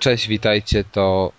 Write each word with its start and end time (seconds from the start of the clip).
Cześć, 0.00 0.28
witajcie. 0.28 0.84
To 0.84 1.32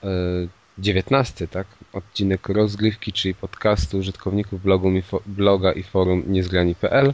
dziewiętnasty, 0.77 1.47
tak? 1.47 1.67
Odcinek 1.93 2.49
rozgrywki, 2.49 3.13
czyli 3.13 3.33
podcastu 3.33 3.97
użytkowników 3.97 4.63
blogu, 4.63 4.91
bloga 5.25 5.71
i 5.71 5.83
forum 5.83 6.23
niezgrani.pl. 6.27 7.13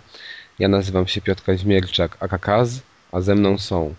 Ja 0.60 0.68
nazywam 0.68 1.08
się 1.08 1.22
Piotr 1.22 1.44
Kaźmierczak, 1.44 2.18
Akakaz, 2.20 2.82
a 3.12 3.22
ze 3.22 3.36
mną 3.36 3.58
są 3.58 3.96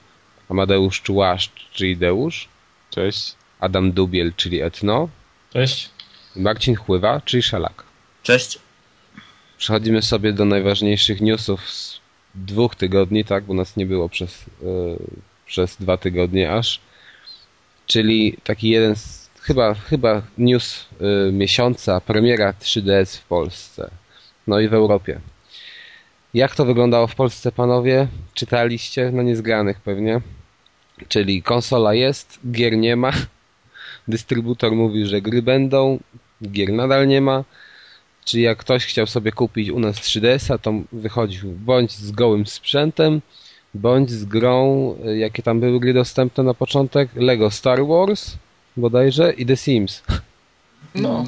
Amadeusz 0.49 1.03
Czułaszcz, 1.03 1.71
czyli 1.73 1.97
Deusz. 1.97 2.49
Cześć. 2.91 3.35
Adam 3.61 3.93
Dubiel, 3.93 4.33
czyli 4.37 4.63
Etno. 4.63 5.09
Cześć. 5.53 5.91
Marcin 6.37 6.77
Chływa, 6.77 7.21
czyli 7.25 7.43
Szalak. 7.43 7.85
Cześć. 8.23 8.59
Przechodzimy 9.59 10.03
sobie 10.03 10.33
do 10.33 10.45
najważniejszych 10.45 11.21
newsów 11.21 11.71
z 11.71 12.01
dwóch 12.35 12.75
tygodni, 12.75 13.25
tak? 13.25 13.45
Bo 13.45 13.55
nas 13.55 13.77
nie 13.77 13.87
było 13.87 14.09
przez, 14.09 14.45
yy, 14.63 14.99
przez 15.47 15.77
dwa 15.77 15.97
tygodnie 15.97 16.53
aż. 16.53 16.81
Czyli 17.89 18.37
taki 18.45 18.69
jeden 18.69 18.97
z, 18.97 19.31
chyba, 19.41 19.75
chyba 19.75 20.23
news 20.39 20.87
yy, 21.01 21.33
miesiąca, 21.33 22.01
premiera 22.01 22.53
3DS 22.53 23.19
w 23.19 23.25
Polsce. 23.25 23.91
No 24.47 24.61
i 24.61 24.69
w 24.69 24.75
Europie. 24.75 25.21
Jak 26.35 26.55
to 26.55 26.65
wyglądało 26.65 27.07
w 27.07 27.15
Polsce, 27.15 27.53
panowie? 27.53 28.09
Czytaliście? 28.35 29.11
No 29.15 29.23
niezgranych 29.23 29.81
pewnie. 29.81 30.21
Czyli 31.09 31.43
konsola 31.43 31.95
jest, 31.95 32.41
gier 32.51 32.77
nie 32.77 32.97
ma. 32.97 33.13
Dystrybutor 34.09 34.73
mówi, 34.73 35.07
że 35.07 35.21
gry 35.23 35.43
będą, 35.43 36.01
gier 36.43 36.73
nadal 36.73 37.09
nie 37.09 37.21
ma. 37.21 37.45
Czyli 38.25 38.43
jak 38.43 38.59
ktoś 38.59 38.87
chciał 38.87 39.07
sobie 39.07 39.33
kupić 39.33 39.71
u 39.71 39.79
nas 39.79 39.97
3DS-a, 39.97 40.59
to 40.59 40.73
wychodził 40.93 41.51
bądź 41.51 41.93
z 41.93 42.11
gołym 42.11 42.47
sprzętem, 42.47 43.21
bądź 43.75 44.11
z 44.11 44.25
grą, 44.25 44.95
jakie 45.17 45.43
tam 45.43 45.61
były 45.61 45.81
gry 45.81 45.95
dostępne 45.95 46.45
na 46.45 46.55
początek, 46.55 47.11
Lego 47.17 47.51
Star 47.51 47.87
Wars 47.87 48.37
bodajże 48.77 49.33
i 49.33 49.47
The 49.47 49.57
Sims. 49.57 50.03
No, 50.95 51.25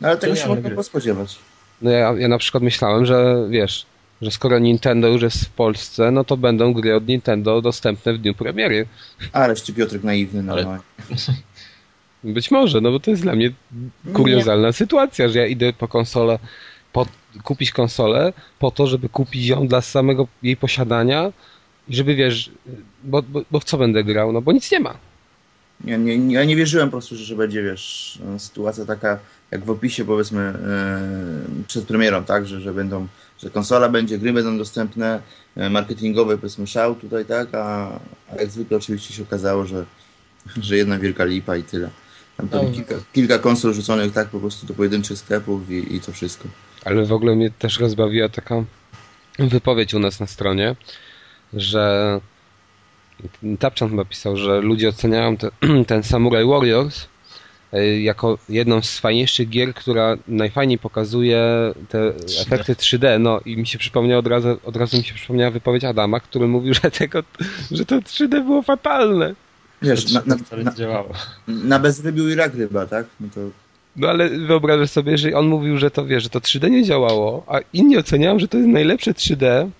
no 0.00 0.08
ale 0.08 0.16
tego 0.16 0.36
się 0.36 0.48
można 0.48 0.68
było 0.68 0.82
spodziewać. 0.82 1.38
No 1.82 1.90
ja, 1.90 2.14
ja 2.18 2.28
na 2.28 2.38
przykład 2.38 2.62
myślałem, 2.62 3.06
że 3.06 3.46
wiesz, 3.50 3.86
że 4.22 4.30
skoro 4.30 4.58
Nintendo 4.58 5.08
już 5.08 5.22
jest 5.22 5.44
w 5.44 5.50
Polsce, 5.50 6.10
no 6.10 6.24
to 6.24 6.36
będą 6.36 6.72
gry 6.72 6.96
od 6.96 7.08
Nintendo 7.08 7.62
dostępne 7.62 8.12
w 8.12 8.18
dniu 8.18 8.34
premiery. 8.34 8.86
Ależ 9.32 9.62
ty 9.62 9.72
Piotrek 9.72 10.04
naiwny 10.04 10.42
normalnie. 10.42 10.82
Być 12.24 12.50
może, 12.50 12.80
no 12.80 12.90
bo 12.90 13.00
to 13.00 13.10
jest 13.10 13.22
dla 13.22 13.34
mnie 13.34 13.52
kuriozalna 14.12 14.66
nie. 14.66 14.72
sytuacja, 14.72 15.28
że 15.28 15.38
ja 15.38 15.46
idę 15.46 15.72
po 15.72 15.88
konsolę, 15.88 16.38
po, 16.92 17.06
kupić 17.44 17.72
konsolę 17.72 18.32
po 18.58 18.70
to, 18.70 18.86
żeby 18.86 19.08
kupić 19.08 19.46
ją 19.46 19.68
dla 19.68 19.80
samego 19.80 20.26
jej 20.42 20.56
posiadania 20.56 21.32
i 21.90 21.94
żeby 21.94 22.14
wiesz, 22.14 22.50
bo, 23.04 23.22
bo, 23.22 23.42
bo 23.50 23.60
w 23.60 23.64
co 23.64 23.78
będę 23.78 24.04
grał? 24.04 24.32
No 24.32 24.42
bo 24.42 24.52
nic 24.52 24.72
nie 24.72 24.80
ma. 24.80 24.94
Ja 25.84 25.96
nie, 25.96 26.32
ja 26.32 26.44
nie 26.44 26.56
wierzyłem 26.56 26.88
po 26.88 26.92
prostu, 26.92 27.16
że 27.16 27.36
będzie, 27.36 27.62
wiesz, 27.62 28.18
sytuacja 28.38 28.84
taka 28.84 29.18
jak 29.50 29.64
w 29.64 29.70
opisie 29.70 30.04
powiedzmy 30.04 30.54
yy, 31.58 31.64
przed 31.64 31.84
premierą, 31.84 32.24
tak, 32.24 32.46
że, 32.46 32.60
że 32.60 32.74
będą, 32.74 33.06
że 33.38 33.50
konsola 33.50 33.88
będzie, 33.88 34.18
gry 34.18 34.32
będą 34.32 34.58
dostępne, 34.58 35.22
yy, 35.56 35.70
marketingowe 35.70 36.38
powiedzmy 36.38 36.66
szał 36.66 36.94
tutaj, 36.94 37.24
tak, 37.24 37.54
a, 37.54 37.98
a 38.32 38.36
jak 38.40 38.50
zwykle 38.50 38.76
oczywiście 38.76 39.14
się 39.14 39.22
okazało, 39.22 39.66
że, 39.66 39.84
że 40.62 40.76
jedna 40.76 40.98
wielka 40.98 41.24
lipa 41.24 41.56
i 41.56 41.62
tyle. 41.62 41.90
Tam 42.36 42.48
no. 42.66 42.72
kilka, 42.72 42.94
kilka 43.12 43.38
konsol 43.38 43.74
rzuconych 43.74 44.12
tak 44.12 44.28
po 44.28 44.40
prostu 44.40 44.66
do 44.66 44.74
pojedynczych 44.74 45.18
sklepów 45.18 45.70
i, 45.70 45.96
i 45.96 46.00
to 46.00 46.12
wszystko. 46.12 46.48
Ale 46.84 47.06
w 47.06 47.12
ogóle 47.12 47.36
mnie 47.36 47.50
też 47.50 47.80
rozbawiła 47.80 48.28
taka 48.28 48.64
wypowiedź 49.38 49.94
u 49.94 49.98
nas 49.98 50.20
na 50.20 50.26
stronie, 50.26 50.76
że 51.52 52.20
Tapczan 53.58 53.90
chyba 53.90 54.04
pisał, 54.04 54.36
że 54.36 54.60
ludzie 54.60 54.88
oceniają 54.88 55.36
te, 55.36 55.50
ten 55.86 56.02
Samurai 56.02 56.44
Warriors 56.44 57.06
e, 57.72 58.00
jako 58.00 58.38
jedną 58.48 58.82
z 58.82 58.98
fajniejszych 58.98 59.48
gier, 59.48 59.74
która 59.74 60.16
najfajniej 60.28 60.78
pokazuje 60.78 61.42
te 61.88 62.10
3D. 62.10 62.42
efekty 62.42 62.74
3D. 62.74 63.20
No 63.20 63.40
i 63.44 63.56
mi 63.56 63.66
się 63.66 63.78
przypomniał 63.78 64.18
od 64.18 64.26
razu, 64.26 64.58
od 64.64 64.76
razu 64.76 64.96
mi 64.96 65.04
się 65.04 65.14
przypomniała 65.14 65.50
wypowiedź 65.50 65.84
Adama, 65.84 66.20
który 66.20 66.46
mówił, 66.46 66.74
że, 66.74 66.90
tego, 66.90 67.22
że 67.70 67.86
to 67.86 67.96
3D 67.96 68.28
było 68.28 68.62
fatalne. 68.62 69.34
Wiesz, 69.82 70.12
na, 70.12 70.22
na, 70.26 70.36
na, 70.62 71.04
na 71.48 71.78
bezrybiu 71.78 72.28
i 72.28 72.34
rak 72.34 72.54
ryba, 72.54 72.86
tak? 72.86 73.06
No, 73.20 73.28
to... 73.34 73.40
no 73.96 74.08
ale 74.08 74.30
wyobrażasz 74.30 74.90
sobie, 74.90 75.18
że 75.18 75.32
on 75.32 75.46
mówił, 75.46 75.78
że 75.78 75.90
to 75.90 76.06
wie, 76.06 76.20
że 76.20 76.28
to 76.28 76.38
3D 76.38 76.70
nie 76.70 76.84
działało, 76.84 77.44
a 77.46 77.58
inni 77.72 77.96
oceniają, 77.96 78.38
że 78.38 78.48
to 78.48 78.56
jest 78.56 78.68
najlepsze 78.68 79.12
3D 79.12 79.70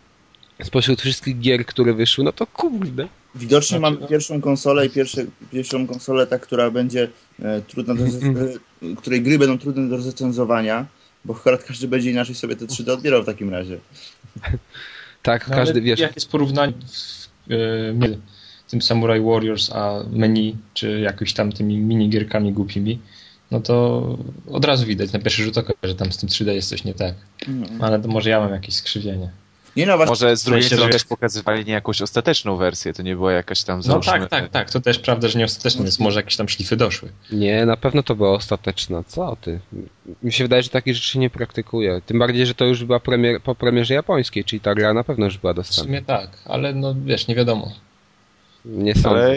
spośród 0.62 1.00
wszystkich 1.00 1.40
gier, 1.40 1.66
które 1.66 1.94
wyszły, 1.94 2.24
no 2.24 2.32
to 2.32 2.46
kurde. 2.46 3.08
Widocznie 3.34 3.78
znaczy, 3.78 3.96
mam 3.98 4.08
pierwszą 4.08 4.40
konsolę 4.40 4.86
i 4.86 4.90
pierwsze, 4.90 5.24
pierwszą 5.52 5.86
konsolę, 5.86 6.26
ta, 6.26 6.38
która 6.38 6.70
będzie 6.70 7.08
e, 7.42 7.62
trudna 7.62 7.94
do, 7.94 8.04
e, 8.90 8.96
której 8.96 9.22
gry 9.22 9.38
będą 9.38 9.58
trudne 9.58 9.88
do 9.88 9.96
recenzowania, 9.96 10.86
bo 11.24 11.34
akurat 11.34 11.64
każdy 11.64 11.88
będzie 11.88 12.10
inaczej 12.10 12.34
sobie 12.34 12.56
te 12.56 12.66
3D 12.66 12.90
odbierał 12.90 13.22
w 13.22 13.26
takim 13.26 13.50
razie. 13.50 13.78
tak, 15.22 15.48
no, 15.48 15.54
każdy, 15.54 15.80
wiesz... 15.80 16.00
Jak 16.00 16.14
jest 16.14 16.30
porównanie 16.30 16.72
e, 17.50 18.16
tym 18.70 18.82
Samurai 18.82 19.20
Warriors, 19.20 19.70
a 19.72 20.04
menu, 20.12 20.56
czy 20.74 21.00
jakoś 21.00 21.32
tam 21.32 21.52
tymi 21.52 21.78
minigierkami 21.78 22.52
głupimi, 22.52 22.98
no 23.50 23.60
to 23.60 24.18
od 24.50 24.64
razu 24.64 24.86
widać 24.86 25.12
na 25.12 25.18
pierwszy 25.18 25.42
rzut 25.42 25.58
oka, 25.58 25.72
że 25.82 25.94
tam 25.94 26.12
z 26.12 26.18
tym 26.18 26.28
3D 26.28 26.50
jest 26.50 26.68
coś 26.68 26.84
nie 26.84 26.94
tak. 26.94 27.14
Mm. 27.48 27.82
Ale 27.82 28.00
to 28.00 28.08
może 28.08 28.30
ja 28.30 28.40
mam 28.40 28.52
jakieś 28.52 28.74
skrzywienie. 28.74 29.30
Nie 29.76 29.86
no, 29.86 29.96
Może 29.96 30.36
z 30.36 30.44
drugiej 30.44 30.62
strony 30.62 30.92
też 30.92 31.04
pokazywali 31.04 31.64
nie 31.64 31.72
jakąś 31.72 32.02
ostateczną 32.02 32.56
wersję, 32.56 32.92
to 32.92 33.02
nie 33.02 33.16
była 33.16 33.32
jakaś 33.32 33.62
tam 33.62 33.80
No 33.86 34.00
tak, 34.00 34.28
tak, 34.28 34.48
tak, 34.48 34.70
to 34.70 34.80
też 34.80 34.98
prawda, 34.98 35.28
że 35.28 35.38
nie 35.38 35.44
ostateczna 35.44 35.84
jest, 35.84 36.00
może 36.00 36.20
jakieś 36.20 36.36
tam 36.36 36.48
szlify 36.48 36.76
doszły. 36.76 37.08
Nie, 37.32 37.66
na 37.66 37.76
pewno 37.76 38.02
to 38.02 38.14
była 38.14 38.32
ostateczna, 38.32 39.04
co 39.06 39.36
ty? 39.40 39.60
Mi 40.22 40.32
się 40.32 40.44
wydaje, 40.44 40.62
że 40.62 40.68
takich 40.68 40.94
rzeczy 40.94 41.18
nie 41.18 41.30
praktykuje, 41.30 42.00
tym 42.06 42.18
bardziej, 42.18 42.46
że 42.46 42.54
to 42.54 42.64
już 42.64 42.84
była 42.84 43.00
premier, 43.00 43.42
po 43.42 43.54
premierze 43.54 43.94
japońskiej, 43.94 44.44
czyli 44.44 44.60
ta 44.60 44.74
gra 44.74 44.94
na 44.94 45.04
pewno 45.04 45.24
już 45.24 45.38
była 45.38 45.54
dostępna. 45.54 45.82
W 45.82 45.86
sumie 45.86 46.02
tak, 46.02 46.28
ale 46.44 46.74
no 46.74 46.94
wiesz, 47.04 47.28
nie 47.28 47.34
wiadomo. 47.34 47.72
Nie 48.64 48.94
sądzę. 48.94 49.08
Ale 49.10 49.36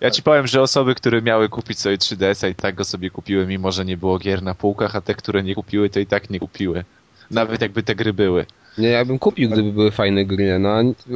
ja 0.00 0.10
ci 0.10 0.22
powiem, 0.22 0.46
że 0.46 0.62
osoby, 0.62 0.94
które 0.94 1.22
miały 1.22 1.48
kupić 1.48 1.78
sobie 1.78 1.98
3DS-a 1.98 2.48
i 2.48 2.54
tak 2.54 2.74
go 2.74 2.84
sobie 2.84 3.10
kupiły, 3.10 3.46
mimo 3.46 3.72
że 3.72 3.84
nie 3.84 3.96
było 3.96 4.18
gier 4.18 4.42
na 4.42 4.54
półkach, 4.54 4.96
a 4.96 5.00
te, 5.00 5.14
które 5.14 5.42
nie 5.42 5.54
kupiły, 5.54 5.90
to 5.90 6.00
i 6.00 6.06
tak 6.06 6.30
nie 6.30 6.40
kupiły. 6.40 6.84
Nawet 7.30 7.62
jakby 7.62 7.82
te 7.82 7.94
gry 7.94 8.12
były. 8.12 8.46
Nie, 8.78 8.88
ja 8.88 9.04
bym 9.04 9.18
kupił, 9.18 9.50
gdyby 9.50 9.72
były 9.72 9.90
fajne 9.90 10.24
gry, 10.24 10.58
no 10.58 10.68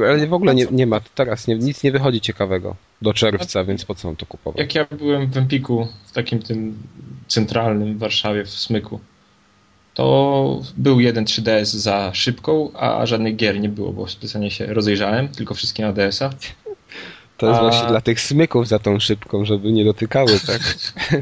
ale 0.09 0.27
w 0.27 0.33
ogóle 0.33 0.55
nie, 0.55 0.65
nie 0.71 0.87
ma, 0.87 1.01
teraz 1.15 1.47
nie, 1.47 1.55
nic 1.55 1.83
nie 1.83 1.91
wychodzi 1.91 2.21
ciekawego 2.21 2.75
do 3.01 3.13
czerwca, 3.13 3.63
więc 3.63 3.85
po 3.85 3.95
co 3.95 4.09
on 4.09 4.15
to 4.15 4.25
kupował? 4.25 4.59
Jak 4.59 4.75
ja 4.75 4.85
byłem 4.97 5.31
w 5.31 5.37
Empiku, 5.37 5.87
w 6.05 6.11
takim 6.11 6.39
tym 6.39 6.77
centralnym 7.27 7.95
w 7.95 7.97
Warszawie, 7.97 8.45
w 8.45 8.49
Smyku, 8.49 8.99
to 9.93 10.61
był 10.77 10.99
jeden 10.99 11.25
3DS 11.25 11.65
za 11.65 12.11
szybką, 12.13 12.71
a 12.73 13.05
żadnych 13.05 13.35
gier 13.35 13.59
nie 13.59 13.69
było, 13.69 13.93
bo 13.93 14.07
specjalnie 14.07 14.51
się 14.51 14.65
rozejrzałem, 14.65 15.27
tylko 15.27 15.53
wszystkie 15.53 15.83
na 15.83 15.93
DS-a. 15.93 16.29
To 17.37 17.47
jest 17.47 17.59
A... 17.59 17.63
właśnie 17.63 17.87
dla 17.87 18.01
tych 18.01 18.21
smyków 18.21 18.67
za 18.67 18.79
tą 18.79 18.99
szybką, 18.99 19.45
żeby 19.45 19.71
nie 19.71 19.85
dotykały, 19.85 20.39
tak? 20.39 20.61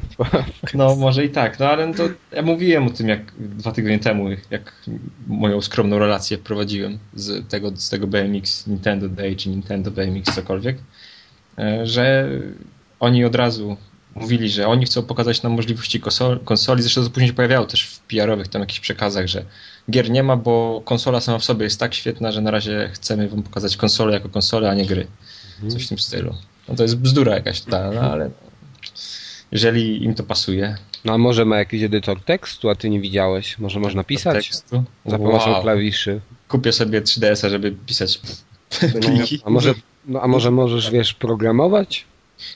no 0.73 0.95
może 0.95 1.25
i 1.25 1.29
tak, 1.29 1.59
no 1.59 1.69
ale 1.69 1.93
to 1.93 2.03
ja 2.31 2.41
mówiłem 2.41 2.87
o 2.87 2.89
tym 2.89 3.09
jak 3.09 3.31
dwa 3.37 3.71
tygodnie 3.71 3.99
temu, 3.99 4.29
jak 4.49 4.73
moją 5.27 5.61
skromną 5.61 5.99
relację 5.99 6.37
prowadziłem 6.37 6.99
z 7.13 7.49
tego, 7.49 7.71
z 7.75 7.89
tego 7.89 8.07
BMX 8.07 8.67
Nintendo 8.67 9.09
Day 9.09 9.35
czy 9.35 9.49
Nintendo 9.49 9.91
BMX 9.91 10.35
cokolwiek, 10.35 10.77
e, 11.57 11.87
że 11.87 12.29
oni 12.99 13.25
od 13.25 13.35
razu 13.35 13.77
mówili, 14.15 14.49
że 14.49 14.67
oni 14.67 14.85
chcą 14.85 15.03
pokazać 15.03 15.43
nam 15.43 15.51
możliwości 15.51 16.01
konsoli, 16.45 16.81
zresztą 16.81 17.03
to 17.03 17.09
później 17.09 17.27
się 17.27 17.33
pojawiało 17.33 17.65
też 17.65 17.83
w 17.83 17.99
PR-owych 17.99 18.47
tam 18.47 18.61
jakichś 18.61 18.79
przekazach, 18.79 19.27
że 19.27 19.45
gier 19.91 20.09
nie 20.09 20.23
ma, 20.23 20.35
bo 20.37 20.81
konsola 20.85 21.19
sama 21.19 21.39
w 21.39 21.43
sobie 21.43 21.63
jest 21.63 21.79
tak 21.79 21.93
świetna, 21.93 22.31
że 22.31 22.41
na 22.41 22.51
razie 22.51 22.89
chcemy 22.93 23.29
wam 23.29 23.43
pokazać 23.43 23.77
konsolę 23.77 24.13
jako 24.13 24.29
konsolę, 24.29 24.69
a 24.69 24.73
nie 24.73 24.85
gry. 24.85 25.07
Mhm. 25.55 25.71
Coś 25.71 25.85
w 25.85 25.89
tym 25.89 25.99
stylu. 25.99 26.35
No 26.67 26.75
to 26.75 26.83
jest 26.83 26.97
bzdura 26.97 27.33
jakaś 27.33 27.61
totalna, 27.61 28.11
ale 28.11 28.29
jeżeli 29.51 30.03
im 30.03 30.13
to 30.13 30.23
pasuje. 30.23 30.77
No 31.05 31.13
a 31.13 31.17
może 31.17 31.45
ma 31.45 31.57
jakiś 31.57 31.83
edytor 31.83 32.21
tekstu, 32.21 32.69
a 32.69 32.75
ty 32.75 32.89
nie 32.89 32.99
widziałeś? 32.99 33.59
Może 33.59 33.79
można 33.79 34.03
pisać 34.03 34.49
tekstu? 34.49 34.83
za 35.05 35.17
pomocą 35.17 35.51
wow. 35.51 35.61
klawiszy? 35.61 36.21
Kupię 36.47 36.71
sobie 36.71 37.01
3DS-a, 37.01 37.49
żeby 37.49 37.71
pisać 37.71 38.19
pliki. 39.01 39.35
No, 39.35 39.41
a 39.45 39.49
może, 39.49 39.73
no, 40.05 40.21
a 40.21 40.27
może 40.27 40.51
możesz, 40.51 40.91
wiesz, 40.91 41.13
programować? 41.13 42.05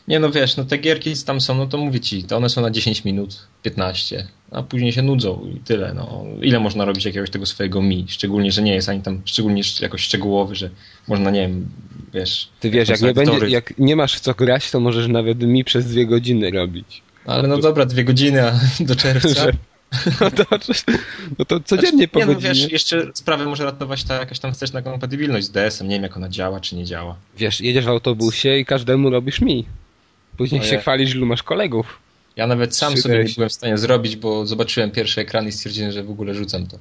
Nie 0.07 0.19
no 0.19 0.31
wiesz, 0.31 0.57
no 0.57 0.63
te 0.63 0.77
gierki 0.77 1.13
tam 1.25 1.41
są, 1.41 1.55
no 1.55 1.67
to 1.67 1.77
mówię 1.77 1.99
ci, 1.99 2.23
to 2.23 2.37
one 2.37 2.49
są 2.49 2.61
na 2.61 2.71
10 2.71 3.05
minut, 3.05 3.47
15, 3.63 4.27
a 4.51 4.63
później 4.63 4.91
się 4.91 5.01
nudzą 5.01 5.47
i 5.55 5.59
tyle. 5.59 5.93
No. 5.93 6.25
Ile 6.41 6.59
można 6.59 6.85
robić 6.85 7.05
jakiegoś 7.05 7.29
tego 7.29 7.45
swojego 7.45 7.81
mi? 7.81 8.05
Szczególnie, 8.09 8.51
że 8.51 8.61
nie 8.61 8.73
jest 8.73 8.89
ani 8.89 9.01
tam 9.01 9.21
szczególnie 9.25 9.61
jakoś 9.81 10.01
szczegółowy, 10.01 10.55
że 10.55 10.69
można, 11.07 11.31
nie 11.31 11.41
wiem, 11.41 11.67
wiesz... 12.13 12.49
Ty 12.59 12.69
wiesz, 12.69 12.89
jak 12.89 13.01
nie, 13.01 13.13
będzie, 13.13 13.47
jak 13.47 13.77
nie 13.77 13.95
masz 13.95 14.15
w 14.15 14.19
co 14.19 14.33
grać, 14.33 14.71
to 14.71 14.79
możesz 14.79 15.07
nawet 15.07 15.41
mi 15.41 15.63
przez 15.63 15.85
dwie 15.87 16.05
godziny 16.05 16.51
robić. 16.51 17.01
Ale 17.25 17.47
no 17.47 17.57
dobra, 17.57 17.85
dwie 17.85 18.03
godziny 18.03 18.43
a 18.43 18.59
do 18.79 18.95
czerwca. 18.95 19.47
No 20.21 20.31
to, 20.31 20.45
no 21.39 21.45
to 21.45 21.59
codziennie 21.59 22.07
po 22.07 22.19
nie, 22.19 22.25
no 22.25 22.35
wiesz, 22.35 22.71
jeszcze 22.71 23.11
sprawę 23.13 23.45
może 23.45 23.65
ratować 23.65 24.03
ta 24.03 24.19
jakaś 24.19 24.39
tam 24.39 24.53
wsteczna 24.53 24.81
kompatybilność 24.81 25.45
z 25.45 25.51
DS-em. 25.51 25.87
Nie 25.87 25.95
wiem, 25.95 26.03
jak 26.03 26.17
ona 26.17 26.29
działa, 26.29 26.59
czy 26.59 26.75
nie 26.75 26.85
działa. 26.85 27.15
Wiesz, 27.37 27.61
jedziesz 27.61 27.85
w 27.85 27.89
autobusie 27.89 28.57
i 28.57 28.65
każdemu 28.65 29.09
robisz 29.09 29.41
mi. 29.41 29.65
Później 30.37 30.61
Oje. 30.61 30.69
się 30.69 30.77
chwalisz, 30.77 31.15
ilu 31.15 31.25
masz 31.25 31.43
kolegów. 31.43 31.99
Ja 32.39 32.47
nawet 32.47 32.75
sam 32.75 32.93
3DS. 32.93 33.01
sobie 33.01 33.23
nie 33.23 33.33
byłem 33.35 33.49
w 33.49 33.53
stanie 33.53 33.77
zrobić, 33.77 34.15
bo 34.15 34.45
zobaczyłem 34.45 34.91
pierwszy 34.91 35.21
ekran 35.21 35.47
i 35.47 35.51
stwierdziłem, 35.51 35.91
że 35.91 36.03
w 36.03 36.11
ogóle 36.11 36.35
rzucam 36.35 36.67
to. 36.67 36.77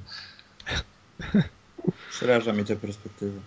Przeraża 2.11 2.53
mnie 2.53 2.63
te 2.63 2.75
perspektywy. 2.75 3.39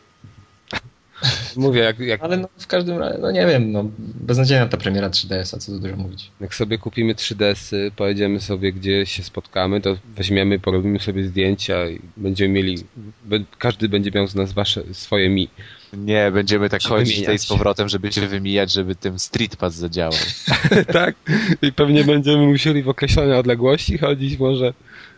Mówię, 1.57 1.81
jak, 1.81 1.99
jak, 1.99 2.23
Ale 2.23 2.37
no, 2.37 2.49
w 2.59 2.67
każdym 2.67 2.99
razie, 2.99 3.19
no 3.19 3.31
nie 3.31 3.47
wiem, 3.47 3.73
no 3.73 3.85
beznadziejna 3.99 4.67
ta 4.67 4.77
premiera 4.77 5.11
3DS-a, 5.11 5.59
co 5.59 5.73
tu 5.73 5.79
dużo 5.79 5.97
mówić. 5.97 6.31
jak 6.41 6.55
sobie 6.55 6.79
kupimy 6.79 7.15
3DS-y, 7.15 7.91
pojedziemy 7.97 8.41
sobie 8.41 8.73
gdzie 8.73 9.07
się 9.07 9.23
spotkamy, 9.23 9.81
to 9.81 9.97
weźmiemy, 10.17 10.59
porobimy 10.59 11.01
sobie 11.01 11.25
zdjęcia 11.25 11.89
i 11.89 12.01
będziemy 12.17 12.55
mieli, 12.55 12.79
każdy 13.59 13.89
będzie 13.89 14.11
miał 14.15 14.27
z 14.27 14.35
nas 14.35 14.53
wasze, 14.53 14.83
swoje 14.93 15.29
mi. 15.29 15.49
Nie, 15.93 16.31
będziemy 16.31 16.69
tak 16.69 16.83
chodzić 16.83 17.19
tutaj 17.21 17.39
z 17.39 17.47
powrotem, 17.47 17.89
żeby 17.89 18.13
się 18.13 18.27
wymijać, 18.27 18.73
żeby 18.73 18.95
tym 18.95 19.19
Street 19.19 19.57
Pass 19.57 19.75
zadziałał. 19.75 20.13
tak? 20.93 21.15
I 21.63 21.73
pewnie 21.73 22.05
będziemy 22.05 22.47
musieli 22.47 22.83
w 22.83 22.89
określonej 22.89 23.39
odległości 23.39 23.99
chodzić 23.99 24.39
może, 24.39 24.73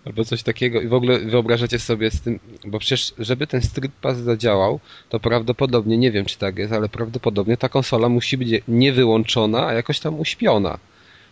albo 0.05 0.25
coś 0.25 0.43
takiego. 0.43 0.81
I 0.81 0.89
w 0.89 0.95
ogóle 0.95 1.19
wyobrażacie 1.19 1.79
sobie 1.79 2.11
z 2.11 2.21
tym, 2.21 2.41
bo 2.65 2.79
przecież, 2.79 3.15
żeby 3.19 3.47
ten 3.47 3.63
Street 3.63 3.93
Pass 4.01 4.19
zadziałał, 4.19 4.81
to 5.09 5.21
prawdopodobnie, 5.21 5.99
nie 5.99 6.11
wiem 6.13 6.25
czy 6.25 6.39
tak 6.39 6.59
jest, 6.59 6.73
ale 6.73 6.89
prawdopodobnie 6.89 7.57
ta 7.57 7.69
konsola 7.69 8.09
musi 8.09 8.39
być 8.39 8.63
nie 8.69 8.93
wyłączona, 8.93 9.67
a 9.67 9.73
jakoś 9.73 10.01
tam 10.01 10.21
uśpiona. 10.21 10.79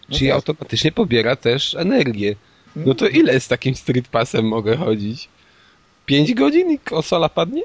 No 0.09 0.17
Czyli 0.17 0.29
tak. 0.29 0.35
automatycznie 0.35 0.93
pobiera 0.93 1.37
też 1.37 1.75
energię. 1.75 2.37
No 2.77 2.94
to 2.94 3.09
ile 3.09 3.41
z 3.41 3.49
takim 3.49 3.75
Street 3.75 4.09
Passem 4.09 4.49
mogę 4.49 4.77
chodzić? 4.77 5.29
5 6.06 6.35
godzin 6.35 6.71
i 6.71 6.79
konsola 6.79 7.29
padnie? 7.29 7.62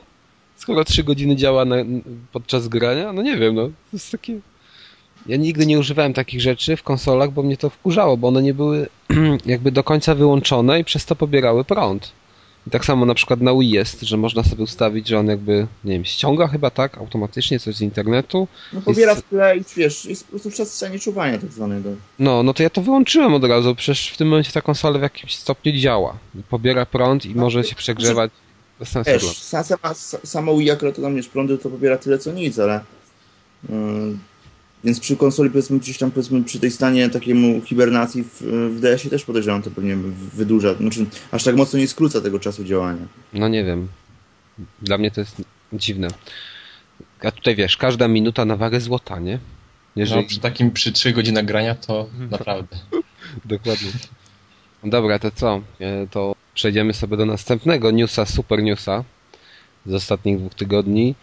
Skoro 0.57 0.83
3 0.85 1.03
godziny 1.03 1.35
działa 1.35 1.65
na, 1.65 1.75
podczas 2.31 2.67
grania? 2.67 3.13
No 3.13 3.21
nie 3.21 3.37
wiem, 3.37 3.55
no. 3.55 3.67
To 3.67 3.71
jest 3.93 4.11
takie... 4.11 4.39
Ja 5.25 5.37
nigdy 5.37 5.65
nie 5.65 5.79
używałem 5.79 6.13
takich 6.13 6.41
rzeczy 6.41 6.77
w 6.77 6.83
konsolach, 6.83 7.31
bo 7.31 7.43
mnie 7.43 7.57
to 7.57 7.69
wkurzało, 7.69 8.17
bo 8.17 8.27
one 8.27 8.41
nie 8.41 8.53
były 8.53 8.87
jakby 9.45 9.71
do 9.71 9.83
końca 9.83 10.15
wyłączone 10.15 10.79
i 10.79 10.83
przez 10.83 11.05
to 11.05 11.15
pobierały 11.15 11.63
prąd. 11.63 12.11
I 12.67 12.69
tak 12.69 12.85
samo 12.85 13.05
na 13.05 13.13
przykład 13.13 13.41
na 13.41 13.53
Wii 13.53 13.69
jest, 13.69 14.01
że 14.01 14.17
można 14.17 14.43
sobie 14.43 14.63
ustawić, 14.63 15.07
że 15.07 15.19
on 15.19 15.27
jakby, 15.27 15.67
nie 15.83 15.93
wiem, 15.93 16.05
ściąga 16.05 16.47
chyba 16.47 16.69
tak 16.69 16.97
automatycznie 16.97 17.59
coś 17.59 17.75
z 17.75 17.81
internetu. 17.81 18.47
No 18.73 18.81
pobiera 18.81 19.11
Jest- 19.11 19.25
w 19.25 19.29
tle 19.29 19.57
i 19.57 19.61
wiesz, 19.77 20.05
jest 20.05 20.23
po 20.23 20.39
prostu 20.39 20.65
w 20.65 20.67
stanie 20.67 20.99
czuwania 20.99 21.37
tak 21.37 21.51
zwanego. 21.51 21.89
No, 22.19 22.43
no 22.43 22.53
to 22.53 22.63
ja 22.63 22.69
to 22.69 22.81
wyłączyłem 22.81 23.33
od 23.33 23.43
razu, 23.43 23.75
przecież 23.75 24.09
w 24.09 24.17
tym 24.17 24.27
momencie 24.27 24.51
ta 24.51 24.61
konsola 24.61 24.99
w 24.99 25.01
jakimś 25.01 25.35
stopniu 25.35 25.71
działa. 25.71 26.17
Pobiera 26.49 26.85
prąd 26.85 27.25
i 27.25 27.35
może 27.35 27.63
się 27.63 27.75
przegrzewać 27.75 28.31
bez 28.79 28.89
sensu. 28.89 29.11
Wiesz, 29.11 29.23
sa- 29.23 29.63
sama, 29.63 29.93
sa- 29.93 30.25
sama 30.25 30.51
Wii 30.53 30.77
to 30.95 31.01
tam 31.01 31.15
wiesz, 31.15 31.27
prądu 31.27 31.57
to 31.57 31.69
pobiera 31.69 31.97
tyle 31.97 32.17
co 32.19 32.31
nic, 32.31 32.59
ale 32.59 32.81
yy, 33.69 34.17
więc 34.83 34.99
przy 34.99 35.15
konsoli 35.17 35.49
powiedzmy 35.49 35.79
gdzieś 35.79 35.97
tam 35.97 36.11
powiedzmy 36.11 36.43
przy 36.43 36.59
tej 36.59 36.71
stanie 36.71 37.09
takiemu 37.09 37.61
hibernacji 37.61 38.23
w, 38.23 38.41
w 38.75 38.79
DS-ie 38.79 39.09
też 39.09 39.25
podejrzewam 39.25 39.61
to 39.61 39.71
pewnie 39.71 39.95
wydłuża, 40.33 40.73
znaczy 40.73 41.05
aż 41.31 41.43
tak 41.43 41.55
mocno 41.55 41.79
nie 41.79 41.87
skróca 41.87 42.21
tego 42.21 42.39
czasu 42.39 42.63
działania. 42.63 43.05
No 43.33 43.47
nie 43.47 43.63
wiem. 43.63 43.87
Dla 44.81 44.97
mnie 44.97 45.11
to 45.11 45.21
jest 45.21 45.35
dziwne. 45.73 46.07
A 47.23 47.31
tutaj 47.31 47.55
wiesz, 47.55 47.77
każda 47.77 48.07
minuta 48.07 48.45
na 48.45 48.55
wagę 48.55 48.81
złota, 48.81 49.19
nie? 49.19 49.39
Jeżeli... 49.95 50.21
No, 50.21 50.27
przy 50.27 50.39
takim, 50.39 50.71
przy 50.71 50.91
3 50.91 51.11
godzinach 51.11 51.45
grania 51.45 51.75
to 51.75 52.07
naprawdę. 52.31 52.77
Dokładnie. 53.45 53.91
Dobra, 54.83 55.19
to 55.19 55.31
co? 55.31 55.61
E, 55.79 56.07
To 56.07 56.35
przejdziemy 56.57 56.93
sobie 56.93 57.17
do 57.17 57.25
następnego 57.25 57.91
newsa, 57.91 58.25
super 58.25 58.63
newsa 58.63 59.03
z 59.85 59.93
ostatnich 59.93 60.37
dwóch 60.37 60.53
tygodni, 60.53 61.15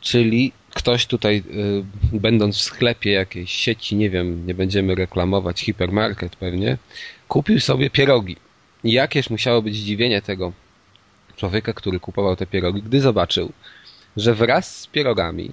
czyli 0.00 0.52
ktoś 0.74 1.06
tutaj, 1.06 1.42
y, 2.14 2.20
będąc 2.20 2.56
w 2.56 2.60
sklepie 2.60 3.12
jakiejś 3.12 3.52
sieci, 3.52 3.96
nie 3.96 4.10
wiem, 4.10 4.46
nie 4.46 4.54
będziemy 4.54 4.94
reklamować, 4.94 5.60
hipermarket 5.60 6.36
pewnie, 6.36 6.78
kupił 7.28 7.60
sobie 7.60 7.90
pierogi. 7.90 8.36
Jakież 8.84 9.30
musiało 9.30 9.62
być 9.62 9.76
zdziwienie 9.76 10.22
tego 10.22 10.52
człowieka, 11.36 11.72
który 11.72 12.00
kupował 12.00 12.36
te 12.36 12.46
pierogi, 12.46 12.82
gdy 12.82 13.00
zobaczył, 13.00 13.52
że 14.16 14.34
wraz 14.34 14.80
z 14.80 14.86
pierogami 14.86 15.50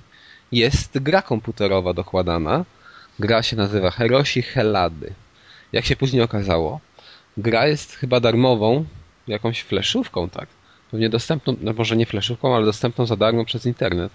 jest 0.52 1.00
gra 1.00 1.22
komputerowa 1.22 1.94
dokładana. 1.94 2.66
Gra 3.20 3.44
się 3.44 3.56
nazywa 3.56 3.92
Heroshi 3.92 4.42
Hellady. 4.42 5.14
Jak 5.72 5.86
się 5.86 5.96
później 5.96 6.22
okazało, 6.22 6.80
gra 7.38 7.68
jest 7.68 7.96
chyba 7.96 8.20
darmową, 8.20 8.86
jakąś 9.28 9.62
fleszówką, 9.62 10.30
tak? 10.30 10.48
Pewnie 10.92 11.10
dostępną, 11.10 11.56
no 11.62 11.74
może 11.74 11.98
nie 11.98 12.06
fleszówką, 12.06 12.56
ale 12.56 12.66
dostępną 12.66 13.06
za 13.06 13.16
darmo 13.16 13.46
przez 13.46 13.66
internet. 13.66 14.12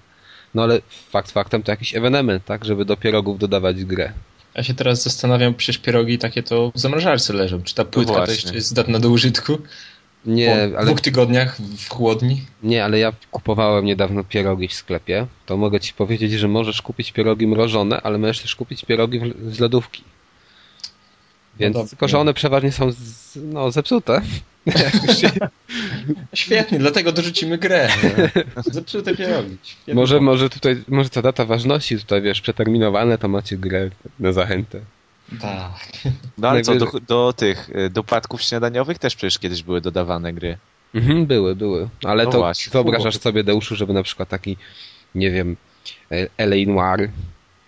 No 0.55 0.63
ale 0.63 0.81
fakt 1.11 1.31
faktem 1.31 1.63
to 1.63 1.73
jakiś 1.73 1.95
ewenement, 1.95 2.45
tak? 2.45 2.65
Żeby 2.65 2.85
do 2.85 2.97
pierogów 2.97 3.39
dodawać 3.39 3.85
grę. 3.85 4.13
Ja 4.55 4.63
się 4.63 4.75
teraz 4.75 5.03
zastanawiam, 5.03 5.55
przecież 5.55 5.79
pierogi 5.79 6.19
takie 6.19 6.43
to 6.43 6.73
w 6.75 6.79
zamrażarce 6.79 7.33
leżą. 7.33 7.63
Czy 7.63 7.75
ta 7.75 7.85
płytka 7.85 8.13
to 8.13 8.19
właśnie. 8.19 8.35
jeszcze 8.35 8.55
jest 8.55 8.69
zdatna 8.69 8.99
do 8.99 9.11
użytku? 9.11 9.59
Nie, 10.27 10.69
po 10.71 10.79
ale, 10.79 10.87
dwóch 10.87 11.01
tygodniach 11.01 11.57
w 11.79 11.89
chłodni? 11.89 12.43
nie, 12.63 12.85
ale 12.85 12.99
ja 12.99 13.13
kupowałem 13.31 13.85
niedawno 13.85 14.25
pierogi 14.25 14.69
w 14.69 14.75
sklepie. 14.75 15.27
To 15.47 15.57
mogę 15.57 15.81
ci 15.81 15.93
powiedzieć, 15.93 16.33
że 16.33 16.49
możesz 16.49 16.83
kupić 16.83 17.13
pierogi 17.13 17.47
mrożone, 17.47 18.01
ale 18.01 18.19
możesz 18.19 18.41
też 18.41 18.57
kupić 18.57 18.85
pierogi 18.85 19.21
z 19.51 19.61
lodówki. 19.61 20.03
Więc 21.59 21.75
dobra. 21.75 21.89
tylko, 21.89 22.09
że 22.09 22.19
one 22.19 22.35
przeważnie 22.35 22.73
są 22.73 22.93
z, 22.93 23.37
no, 23.37 23.71
zepsute. 23.71 24.21
Świetnie, 26.35 26.79
dlatego 26.79 27.13
dorzucimy 27.13 27.59
grę. 27.59 27.89
Zepsute 28.57 29.17
pierogi. 29.17 29.57
Może, 29.95 30.21
może 30.21 30.51
tutaj, 30.51 30.83
może 30.89 31.11
ta 31.11 31.23
data 31.23 31.45
ważności 31.45 31.99
tutaj, 31.99 32.23
wiesz, 32.23 32.41
przeterminowane, 32.41 33.19
to 33.19 33.29
macie 33.29 33.57
grę 33.57 33.91
na 34.21 34.33
zachętę. 34.33 34.81
Tak. 35.41 35.73
No 36.39 36.49
ale 36.49 36.63
co, 36.63 36.75
do, 36.75 36.87
do 37.09 37.33
tych 37.33 37.71
y, 37.71 37.91
dopłatków 37.91 38.43
śniadaniowych 38.43 38.99
też 38.99 39.17
przecież 39.17 39.39
kiedyś 39.39 39.63
były 39.63 39.81
dodawane 39.81 40.33
gry. 40.33 40.59
Mhm, 40.95 41.27
były, 41.27 41.57
były. 41.57 41.89
Ale 42.05 42.25
No 42.25 42.31
to 42.31 42.39
właśnie. 42.39 42.71
wyobrażasz 42.71 43.19
sobie, 43.19 43.45
Deuszu, 43.45 43.77
żeby 43.77 43.93
na 43.93 44.03
przykład 44.03 44.29
taki, 44.29 44.57
nie 45.15 45.31
wiem, 45.31 45.57
e, 46.13 46.29
L.A. 46.37 46.73
Noir 46.73 47.11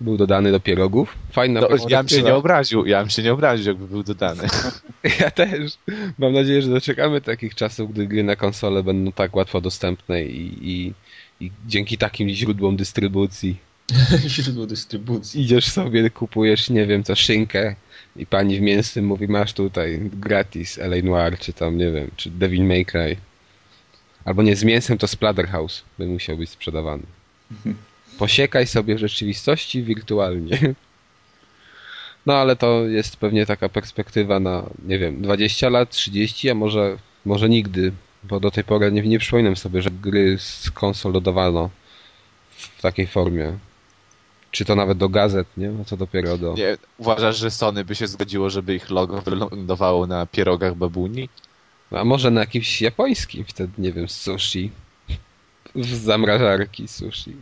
był 0.00 0.16
dodany 0.16 0.52
do 0.52 0.60
pierogów? 0.60 1.14
Fajna 1.32 1.60
No, 1.60 1.68
ja 1.88 2.02
bym 2.02 2.08
się 2.08 2.22
nie 2.22 2.34
obraził, 2.34 2.86
ja 2.86 3.00
bym 3.00 3.10
się 3.10 3.22
nie 3.22 3.32
obraził, 3.32 3.66
jakby 3.66 3.86
był 3.86 4.02
dodany. 4.02 4.42
Ja 5.20 5.30
też. 5.30 5.72
Mam 6.18 6.32
nadzieję, 6.32 6.62
że 6.62 6.70
doczekamy 6.70 7.20
takich 7.20 7.54
czasów, 7.54 7.92
gdy 7.92 8.06
gry 8.06 8.22
na 8.22 8.36
konsole 8.36 8.82
będą 8.82 9.12
tak 9.12 9.36
łatwo 9.36 9.60
dostępne 9.60 10.24
i, 10.24 10.70
i, 10.70 10.92
i 11.40 11.50
dzięki 11.66 11.98
takim 11.98 12.28
źródłom 12.28 12.76
dystrybucji 12.76 13.56
Źródło 14.28 14.66
dystrybucji. 14.66 15.42
idziesz 15.42 15.66
sobie, 15.66 16.10
kupujesz, 16.10 16.70
nie 16.70 16.86
wiem, 16.86 17.04
co 17.04 17.14
szynkę 17.16 17.74
i 18.16 18.26
pani 18.26 18.58
w 18.58 18.60
mięsnym 18.60 19.04
mówi, 19.04 19.28
masz 19.28 19.52
tutaj 19.52 20.00
gratis 20.12 20.78
L.A. 20.78 21.02
Noir, 21.02 21.38
czy 21.38 21.52
tam, 21.52 21.78
nie 21.78 21.90
wiem, 21.92 22.10
czy 22.16 22.30
Devil 22.30 22.64
May 22.64 22.84
Cry. 22.84 23.16
Albo 24.24 24.42
nie 24.42 24.56
z 24.56 24.64
mięsem, 24.64 24.98
to 24.98 25.08
Splatterhouse 25.08 25.82
by 25.98 26.06
musiał 26.06 26.36
być 26.36 26.50
sprzedawany. 26.50 27.02
Posiekaj 28.18 28.66
sobie 28.66 28.94
w 28.94 28.98
rzeczywistości 28.98 29.82
wirtualnie. 29.82 30.74
No 32.26 32.34
ale 32.34 32.56
to 32.56 32.86
jest 32.86 33.16
pewnie 33.16 33.46
taka 33.46 33.68
perspektywa 33.68 34.40
na, 34.40 34.70
nie 34.84 34.98
wiem, 34.98 35.22
20 35.22 35.68
lat, 35.68 35.90
30, 35.90 36.50
a 36.50 36.54
może, 36.54 36.96
może 37.24 37.48
nigdy, 37.48 37.92
bo 38.24 38.40
do 38.40 38.50
tej 38.50 38.64
pory 38.64 38.92
nie, 38.92 39.02
nie 39.02 39.18
przypominam 39.18 39.56
sobie, 39.56 39.82
że 39.82 39.90
gry 39.90 40.38
z 40.38 40.70
konsol 40.70 41.12
dodawano 41.12 41.70
w 42.50 42.82
takiej 42.82 43.06
formie. 43.06 43.58
Czy 44.50 44.64
to 44.64 44.74
nawet 44.74 44.98
do 44.98 45.08
gazet, 45.08 45.46
nie? 45.56 45.70
A 45.82 45.84
co 45.84 45.96
dopiero 45.96 46.38
do... 46.38 46.54
Nie, 46.54 46.76
uważasz, 46.98 47.36
że 47.36 47.50
Sony 47.50 47.84
by 47.84 47.94
się 47.94 48.06
zgodziło, 48.06 48.50
żeby 48.50 48.74
ich 48.74 48.90
logo 48.90 49.22
wylądowało 49.22 50.06
na 50.06 50.26
pierogach 50.26 50.74
babuni? 50.74 51.28
A 51.90 52.04
może 52.04 52.30
na 52.30 52.40
jakimś 52.40 52.82
japońskim 52.82 53.44
wtedy, 53.44 53.72
nie 53.78 53.92
wiem, 53.92 54.08
sushi. 54.08 54.70
W 55.74 55.94
zamrażarki 55.94 56.88
sushi. 56.88 57.36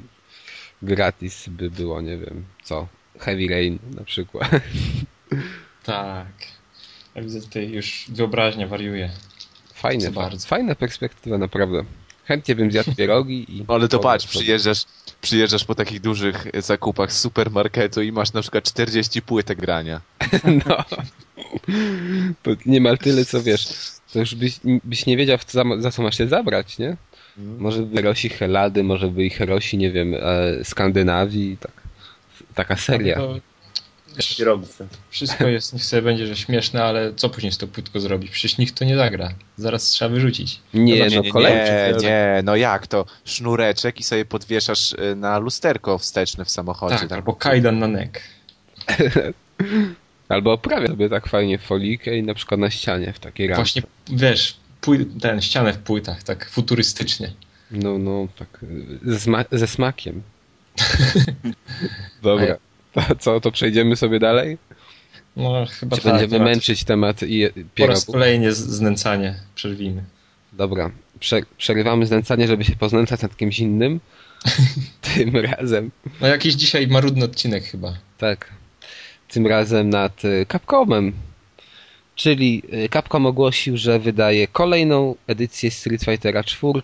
Gratis 0.84 1.48
by 1.48 1.70
było, 1.70 2.00
nie 2.00 2.18
wiem, 2.18 2.44
co. 2.62 2.88
Heavy 3.18 3.48
Rain 3.48 3.78
na 3.96 4.04
przykład. 4.04 4.50
Tak. 5.84 6.26
Ja 7.14 7.22
widzę 7.22 7.40
tutaj 7.40 7.70
już 7.70 8.06
wyobraźnia 8.08 8.66
wariuje. 8.66 9.10
Fajne, 9.74 10.10
bardzo. 10.10 10.48
fajna 10.48 10.74
perspektywa, 10.74 11.38
naprawdę. 11.38 11.84
Chętnie 12.24 12.54
bym 12.54 12.70
zjadł 12.70 12.94
pierogi 12.94 13.46
i... 13.48 13.64
Ale 13.68 13.88
to 13.88 13.98
patrz, 13.98 14.26
przyjeżdżasz, 14.26 14.84
przyjeżdżasz 15.20 15.64
po 15.64 15.74
takich 15.74 16.00
dużych 16.00 16.46
zakupach 16.58 17.12
z 17.12 17.20
supermarketu 17.20 18.02
i 18.02 18.12
masz 18.12 18.32
na 18.32 18.42
przykład 18.42 18.64
40 18.64 19.22
płytek 19.22 19.58
grania. 19.58 20.00
No. 20.66 20.84
To 22.42 22.50
niemal 22.66 22.98
tyle, 22.98 23.24
co 23.24 23.42
wiesz. 23.42 23.68
To 24.12 24.18
już 24.18 24.34
byś, 24.34 24.60
byś 24.84 25.06
nie 25.06 25.16
wiedział, 25.16 25.38
za 25.78 25.90
co 25.90 26.02
masz 26.02 26.18
się 26.18 26.28
zabrać, 26.28 26.78
nie? 26.78 26.96
Może 27.36 27.82
by 27.82 27.96
Herosi 27.96 28.28
Helady, 28.28 28.84
może 28.84 29.08
by 29.08 29.24
i 29.24 29.30
Herosi, 29.30 29.78
nie 29.78 29.90
wiem, 29.90 30.14
e, 30.14 30.64
Skandynawii, 30.64 31.56
tak. 31.60 31.72
Taka 32.54 32.76
seria. 32.76 33.16
To, 33.16 33.34
tak. 34.78 34.88
wszystko 35.10 35.48
jest, 35.48 35.72
niech 35.72 35.84
sobie 35.84 36.02
będzie, 36.02 36.26
że 36.26 36.36
śmieszne, 36.36 36.84
ale 36.84 37.14
co 37.14 37.28
później 37.28 37.52
z 37.52 37.58
tą 37.58 37.66
płytką 37.66 38.00
zrobić? 38.00 38.30
Przecież 38.30 38.58
nikt 38.58 38.78
to 38.78 38.84
nie 38.84 38.96
zagra. 38.96 39.30
Zaraz 39.56 39.84
trzeba 39.84 40.08
wyrzucić. 40.08 40.60
Nie, 40.74 40.98
Dobra, 40.98 41.16
no 41.16 41.22
nie, 41.22 41.30
kolejny. 41.30 41.96
nie, 42.00 42.02
nie, 42.02 42.40
no 42.44 42.56
jak 42.56 42.86
to? 42.86 43.06
Sznureczek 43.24 44.00
i 44.00 44.02
sobie 44.02 44.24
podwieszasz 44.24 44.92
y, 44.92 45.16
na 45.16 45.38
lusterko 45.38 45.98
wsteczne 45.98 46.44
w 46.44 46.50
samochodzie. 46.50 46.98
Tak, 46.98 47.12
albo 47.12 47.34
kajdan 47.34 47.78
na 47.78 47.88
nek. 47.88 48.22
Albo 50.28 50.52
oprawia 50.52 50.86
sobie 50.86 51.08
tak 51.08 51.26
fajnie 51.28 51.58
folikę 51.58 52.18
i 52.18 52.22
na 52.22 52.34
przykład 52.34 52.60
na 52.60 52.70
ścianie 52.70 53.12
w 53.12 53.18
takiej 53.18 53.46
ramce. 53.46 53.60
Właśnie, 53.60 53.82
wiesz, 54.10 54.56
ten, 55.20 55.40
ścianę 55.42 55.72
w 55.72 55.78
płytach, 55.78 56.22
tak 56.22 56.50
futurystycznie. 56.50 57.32
No, 57.70 57.98
no, 57.98 58.28
tak 58.38 58.64
ze, 59.02 59.20
sma 59.20 59.44
ze 59.52 59.66
smakiem. 59.66 60.22
Dobra. 62.22 62.56
To 62.92 63.14
co, 63.18 63.40
to 63.40 63.50
przejdziemy 63.50 63.96
sobie 63.96 64.18
dalej? 64.18 64.58
No, 65.36 65.66
chyba 65.80 65.96
Czy 65.96 66.02
tak. 66.02 66.12
będziemy 66.12 66.30
dobra. 66.38 66.44
męczyć 66.46 66.84
temat 66.84 67.22
i 67.22 67.48
Po 67.48 67.56
raz 67.56 67.64
pierogów? 67.74 68.06
kolejnie 68.06 68.52
znęcanie 68.52 69.34
przerwijmy. 69.54 70.04
Dobra. 70.52 70.90
Prze 71.20 71.40
przerywamy 71.58 72.06
znęcanie, 72.06 72.46
żeby 72.46 72.64
się 72.64 72.76
poznęcać 72.76 73.22
nad 73.22 73.36
kimś 73.36 73.58
innym. 73.58 74.00
Tym 75.14 75.36
razem. 75.36 75.90
No 76.20 76.26
jakiś 76.26 76.54
dzisiaj 76.54 76.86
marudny 76.88 77.24
odcinek 77.24 77.64
chyba. 77.64 77.92
Tak. 78.18 78.50
Tym 79.28 79.46
razem 79.46 79.90
nad 79.90 80.24
y, 80.24 80.46
Capcomem. 80.52 81.12
Czyli 82.14 82.62
y, 82.84 82.88
Capcom 82.88 83.26
ogłosił, 83.26 83.76
że 83.76 83.98
wydaje 83.98 84.48
kolejną 84.48 85.14
edycję 85.26 85.70
Street 85.70 86.04
Fightera 86.04 86.44
4. 86.44 86.82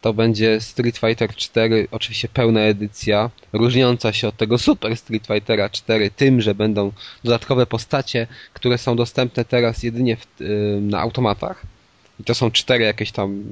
To 0.00 0.14
będzie 0.14 0.60
Street 0.60 0.98
Fighter 0.98 1.34
4, 1.36 1.88
oczywiście 1.90 2.28
pełna 2.28 2.60
edycja, 2.60 3.30
różniąca 3.52 4.12
się 4.12 4.28
od 4.28 4.36
tego 4.36 4.58
Super 4.58 4.96
Street 4.96 5.26
Fightera 5.26 5.70
4 5.70 6.10
tym, 6.10 6.40
że 6.40 6.54
będą 6.54 6.92
dodatkowe 7.24 7.66
postacie, 7.66 8.26
które 8.52 8.78
są 8.78 8.96
dostępne 8.96 9.44
teraz 9.44 9.82
jedynie 9.82 10.16
w, 10.16 10.40
y, 10.40 10.78
na 10.80 11.00
automatach. 11.00 11.62
I 12.20 12.24
to 12.24 12.34
są 12.34 12.50
cztery 12.50 12.84
jakieś 12.84 13.12
tam 13.12 13.44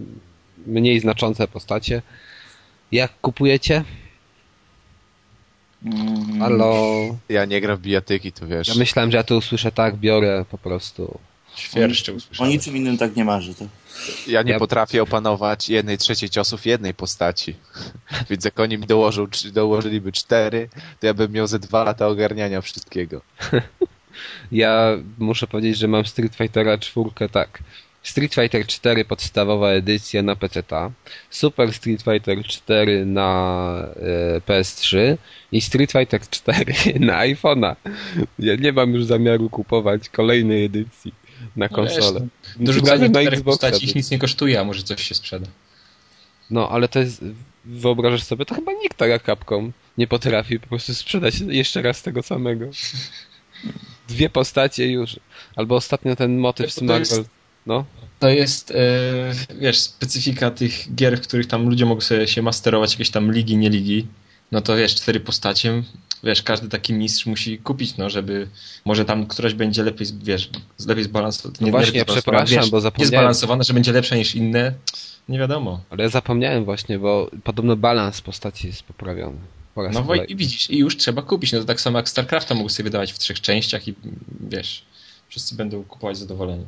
mniej 0.67 1.01
znaczące 1.01 1.49
postacie. 1.49 2.03
Jak 2.93 3.13
kupujecie? 3.21 3.85
Mm, 5.85 6.41
Halo? 6.41 7.17
Ja 7.29 7.45
nie 7.45 7.61
gram 7.61 7.77
w 7.77 7.81
bijatyki, 7.81 8.33
to 8.33 8.47
wiesz. 8.47 8.69
Ja 8.69 8.75
myślałem, 8.75 9.11
że 9.11 9.17
ja 9.17 9.23
to 9.23 9.37
usłyszę 9.37 9.73
tak, 9.73 9.97
biorę 9.97 10.45
po 10.51 10.59
prostu. 10.59 11.19
Świerszcze 11.57 12.13
O 12.13 12.15
usłyszałem. 12.15 12.53
niczym 12.53 12.77
innym 12.77 12.99
tak 12.99 13.17
nie 13.17 13.25
marzy. 13.25 13.55
To. 13.55 13.65
Ja 14.27 14.43
nie 14.43 14.53
Ja- 14.53 14.59
potrafię 14.59 15.03
opanować 15.03 15.69
jednej 15.69 15.99
trzeciej 15.99 16.31
ciosów 16.31 16.67
jednej 16.67 16.95
postaci. 16.95 17.55
Więc 18.31 18.45
jak 18.45 18.61
oni 18.61 18.79
mi 18.79 18.87
dołożą, 18.87 19.27
dołożyliby 19.53 20.13
cztery, 20.13 20.69
to 21.01 21.07
ja 21.07 21.15
bym 21.15 21.33
miał 21.33 21.47
ze 21.47 21.59
dwa 21.59 21.85
lata 21.85 22.07
ogarniania 22.09 22.61
wszystkiego. 22.61 23.21
Ja 24.53 24.89
muszę 25.19 25.47
powiedzieć, 25.47 25.79
że 25.79 25.89
mam 25.89 26.05
Street 26.07 26.35
Fightera 26.37 26.79
4, 26.79 27.11
tak. 27.33 27.59
Street 28.05 28.35
Fighter 28.35 28.67
4 28.67 29.05
podstawowa 29.05 29.71
edycja 29.71 30.23
na 30.23 30.37
PC, 30.37 30.63
Super 31.31 31.73
Street 31.73 32.03
Fighter 32.03 32.45
4 32.45 33.07
na 33.07 33.89
e, 33.97 34.41
PS3 34.41 35.17
i 35.53 35.61
Street 35.61 35.93
Fighter 35.93 36.21
4 36.21 36.75
na 37.01 37.19
iPhone'a. 37.19 37.77
Ja 38.39 38.57
nie 38.57 38.73
mam 38.73 38.95
już 38.95 39.05
zamiaru 39.05 39.51
kupować 39.51 40.09
kolejnej 40.09 40.65
edycji 40.65 41.15
na 41.57 41.69
No 41.71 41.77
konsolę. 41.77 42.27
Dorzucanie 42.57 42.93
Razem 42.93 43.13
na 43.13 43.21
Xboxa 43.21 43.45
postaci 43.45 43.85
ich 43.85 43.95
nic 43.95 44.11
nie 44.11 44.19
kosztuje, 44.19 44.61
a 44.61 44.65
może 44.65 44.83
coś 44.83 45.03
się 45.03 45.15
sprzeda. 45.15 45.47
No, 46.51 46.69
ale 46.69 46.89
to 46.89 46.99
jest, 46.99 47.25
wyobrażasz 47.65 48.23
sobie, 48.23 48.45
to 48.45 48.55
chyba 48.55 48.73
nikt 48.73 48.97
tak 48.97 49.11
jak 49.11 49.23
Capcom 49.27 49.73
nie 49.99 50.07
potrafi 50.07 50.61
po 50.61 50.67
prostu 50.67 50.95
sprzedać 50.95 51.41
jeszcze 51.41 51.83
raz 51.83 52.03
tego 52.03 52.23
samego. 52.23 52.67
Dwie 54.09 54.31
postacie 54.31 54.91
już. 54.91 55.17
Albo 55.57 55.77
ostatnio 55.77 56.17
ten 56.17 56.39
motyw 56.39 56.73
z 56.73 56.83
Marvel. 56.83 57.25
No, 57.67 57.85
To 58.19 58.29
jest, 58.29 58.71
e, 58.71 58.75
wiesz, 59.61 59.81
specyfika 59.81 60.51
tych 60.51 60.95
gier, 60.95 61.19
w 61.19 61.21
których 61.21 61.47
tam 61.47 61.69
ludzie 61.69 61.87
mogą 61.87 62.01
sobie 62.01 62.29
się 62.29 62.43
masterować 62.43 62.93
jakieś 62.93 63.11
tam 63.11 63.33
ligi, 63.33 63.57
nie 63.57 63.71
ligi. 63.71 64.07
No 64.53 64.61
to 64.61 64.77
wiesz, 64.77 64.95
cztery 64.95 65.21
postacie, 65.21 65.83
wiesz, 66.25 66.43
każdy 66.43 66.69
taki 66.69 66.93
mistrz 66.93 67.27
musi 67.27 67.59
kupić, 67.59 67.97
no, 67.97 68.11
żeby 68.11 68.49
może 68.85 69.05
tam 69.05 69.27
któraś 69.27 69.55
będzie 69.55 69.83
lepiej, 69.83 70.07
wiesz, 70.23 70.51
lepiej 70.87 71.05
zbalansowana. 71.05 71.57
No 71.61 71.71
właśnie, 71.71 72.05
przepraszam, 72.05 72.71
bo 72.71 72.81
zapomniałem. 72.81 73.13
Niezbalansowana, 73.13 73.63
że 73.65 73.75
będzie 73.75 73.93
lepsza 73.93 74.17
niż 74.17 74.35
inne, 74.35 74.75
nie 75.29 75.39
wiadomo. 75.39 75.81
ale 75.91 76.03
ja 76.03 76.09
zapomniałem 76.09 76.65
właśnie, 76.65 76.99
bo 76.99 77.31
podobno 77.45 77.77
balans 77.77 78.21
postaci 78.21 78.67
jest 78.67 78.83
poprawiony. 78.83 79.37
No 79.77 80.15
i 80.15 80.37
widzisz, 80.37 80.71
i 80.71 80.79
już 80.79 80.97
trzeba 80.97 81.23
kupić. 81.23 81.53
No 81.53 81.59
to 81.59 81.65
tak 81.65 81.81
samo 81.81 81.99
jak 81.99 82.09
StarCrafta 82.09 82.55
mogą 82.55 82.69
sobie 82.69 82.85
wydawać 82.85 83.13
w 83.13 83.19
trzech 83.19 83.41
częściach 83.41 83.89
i 83.89 83.95
wiesz, 84.41 84.83
wszyscy 85.29 85.55
będą 85.55 85.85
kupować 85.85 86.19
zadowoleni. 86.19 86.65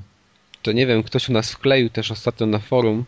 To 0.66 0.73
nie 0.73 0.87
wiem, 0.87 1.02
ktoś 1.02 1.28
u 1.28 1.32
nas 1.32 1.52
wkleił 1.52 1.90
też 1.90 2.11
ostatnio 2.11 2.46
na 2.46 2.58
forum 2.58 3.04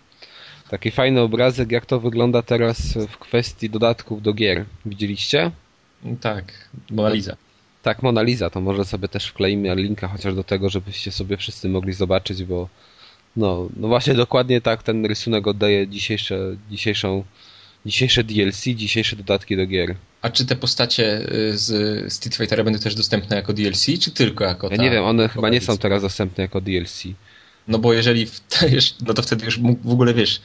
taki 0.70 0.90
fajny 0.90 1.20
obrazek, 1.20 1.72
jak 1.72 1.86
to 1.86 2.00
wygląda 2.00 2.42
teraz 2.42 2.98
w 3.08 3.18
kwestii 3.18 3.70
dodatków 3.70 4.22
do 4.22 4.32
gier. 4.32 4.64
Widzieliście? 4.86 5.50
Tak, 6.20 6.68
Mona 6.90 7.08
Lisa. 7.08 7.36
Tak, 7.82 8.02
Mona 8.02 8.22
Lisa, 8.22 8.50
to 8.50 8.60
może 8.60 8.84
sobie 8.84 9.08
też 9.08 9.26
wkleimy 9.26 9.74
linka 9.74 10.08
chociaż 10.08 10.34
do 10.34 10.44
tego, 10.44 10.68
żebyście 10.68 11.12
sobie 11.12 11.36
wszyscy 11.36 11.68
mogli 11.68 11.92
zobaczyć, 11.92 12.44
bo 12.44 12.68
no, 13.36 13.68
no 13.76 13.88
właśnie 13.88 14.14
dokładnie 14.14 14.60
tak 14.60 14.82
ten 14.82 15.06
rysunek 15.06 15.46
oddaje 15.46 15.88
dzisiejsze, 15.88 16.56
dzisiejszą, 16.70 17.24
dzisiejsze 17.86 18.24
DLC, 18.24 18.64
dzisiejsze 18.64 19.16
dodatki 19.16 19.56
do 19.56 19.66
gier. 19.66 19.94
A 20.22 20.30
czy 20.30 20.46
te 20.46 20.56
postacie 20.56 21.32
y, 21.32 21.58
z 21.58 22.12
Street 22.12 22.36
Fightera 22.36 22.64
będą 22.64 22.78
też 22.78 22.94
dostępne 22.94 23.36
jako 23.36 23.52
DLC, 23.52 23.86
czy 24.00 24.10
tylko 24.10 24.44
jako 24.44 24.68
Ja 24.70 24.76
ta 24.76 24.82
nie 24.82 24.90
wiem, 24.90 25.04
one 25.04 25.28
chyba 25.28 25.48
nie 25.48 25.60
są 25.60 25.78
teraz 25.78 26.02
dostępne 26.02 26.42
jako 26.42 26.60
DLC. 26.60 27.02
No 27.68 27.78
bo 27.78 27.92
jeżeli, 27.92 28.26
w, 28.26 28.40
no 29.06 29.14
to 29.14 29.22
wtedy 29.22 29.44
już 29.44 29.58
w 29.84 29.90
ogóle 29.90 30.14
wiesz, 30.14 30.40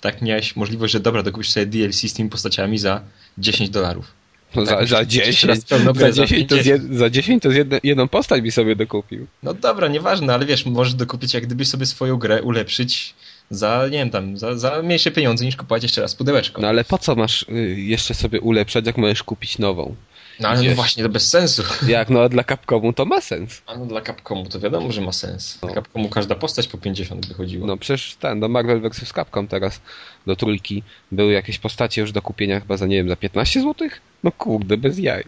tak 0.00 0.22
miałeś 0.22 0.56
możliwość, 0.56 0.92
że 0.92 1.00
dobra, 1.00 1.22
dokupisz 1.22 1.50
sobie 1.50 1.66
DLC 1.66 2.00
z 2.00 2.12
tymi 2.12 2.30
postaciami 2.30 2.78
za 2.78 3.00
10 3.38 3.70
dolarów. 3.70 4.06
No 4.54 4.66
Tak, 4.66 4.88
za, 4.88 4.96
za 4.96 5.00
jeszcze 5.00 5.06
10, 5.06 5.44
raz 5.44 5.64
pełną 5.64 5.92
grę 5.92 6.12
za 6.12 6.22
za 6.22 6.26
10 6.26 6.48
to, 6.48 6.54
z 6.54 6.58
50. 6.58 6.82
jed, 6.82 6.98
za 6.98 7.10
10 7.10 7.42
to 7.42 7.50
z 7.50 7.54
jedne, 7.54 7.80
jedną 7.82 8.08
postać 8.08 8.42
by 8.42 8.50
sobie 8.50 8.76
dokupił. 8.76 9.26
No 9.42 9.54
dobra, 9.54 9.88
nieważne, 9.88 10.34
ale 10.34 10.46
wiesz, 10.46 10.66
możesz 10.66 10.94
dokupić 10.94 11.34
jak 11.34 11.46
gdybyś 11.46 11.68
sobie 11.68 11.86
swoją 11.86 12.16
grę 12.16 12.42
ulepszyć 12.42 13.14
za, 13.50 13.84
nie 13.84 13.98
wiem 13.98 14.10
tam, 14.10 14.38
za, 14.38 14.58
za 14.58 14.82
mniejsze 14.82 15.10
pieniądze 15.10 15.44
niż 15.44 15.56
kupować 15.56 15.82
jeszcze 15.82 16.00
raz 16.00 16.14
pudełeczko. 16.14 16.62
No 16.62 16.68
ale 16.68 16.84
po 16.84 16.98
co 16.98 17.14
masz 17.14 17.42
y, 17.42 17.80
jeszcze 17.80 18.14
sobie 18.14 18.40
ulepszać, 18.40 18.86
jak 18.86 18.98
możesz 18.98 19.22
kupić 19.22 19.58
nową? 19.58 19.94
No 20.40 20.48
ale 20.48 20.62
no 20.62 20.74
właśnie, 20.74 21.02
to 21.02 21.08
bez 21.08 21.28
sensu. 21.28 21.62
Jak 21.88 22.10
no 22.10 22.28
dla 22.28 22.44
Capcomu 22.44 22.92
to 22.92 23.04
ma 23.04 23.20
sens. 23.20 23.62
A 23.66 23.76
no 23.76 23.86
dla 23.86 24.00
Capcomu 24.00 24.46
to 24.46 24.60
wiadomo, 24.60 24.92
że 24.92 25.00
ma 25.00 25.12
sens. 25.12 25.58
Dla 25.60 25.68
No. 25.68 25.74
Capcomu 25.74 26.08
każda 26.08 26.34
postać 26.34 26.68
po 26.68 26.78
50 26.78 27.26
wychodziła. 27.26 27.66
No 27.66 27.76
przecież 27.76 28.16
ten, 28.20 28.40
do 28.40 28.48
Marvel 28.48 28.80
vs. 28.80 29.12
Capcom 29.12 29.48
teraz 29.48 29.80
do 30.26 30.36
trójki 30.36 30.82
były 31.12 31.32
jakieś 31.32 31.58
postacie 31.58 32.00
już 32.00 32.12
do 32.12 32.22
kupienia 32.22 32.60
chyba 32.60 32.76
za, 32.76 32.86
nie 32.86 32.96
wiem, 32.96 33.08
za 33.08 33.16
15 33.16 33.60
zł? 33.60 33.88
No 34.24 34.32
kurde, 34.32 34.76
bez 34.76 34.98
jaj. 34.98 35.24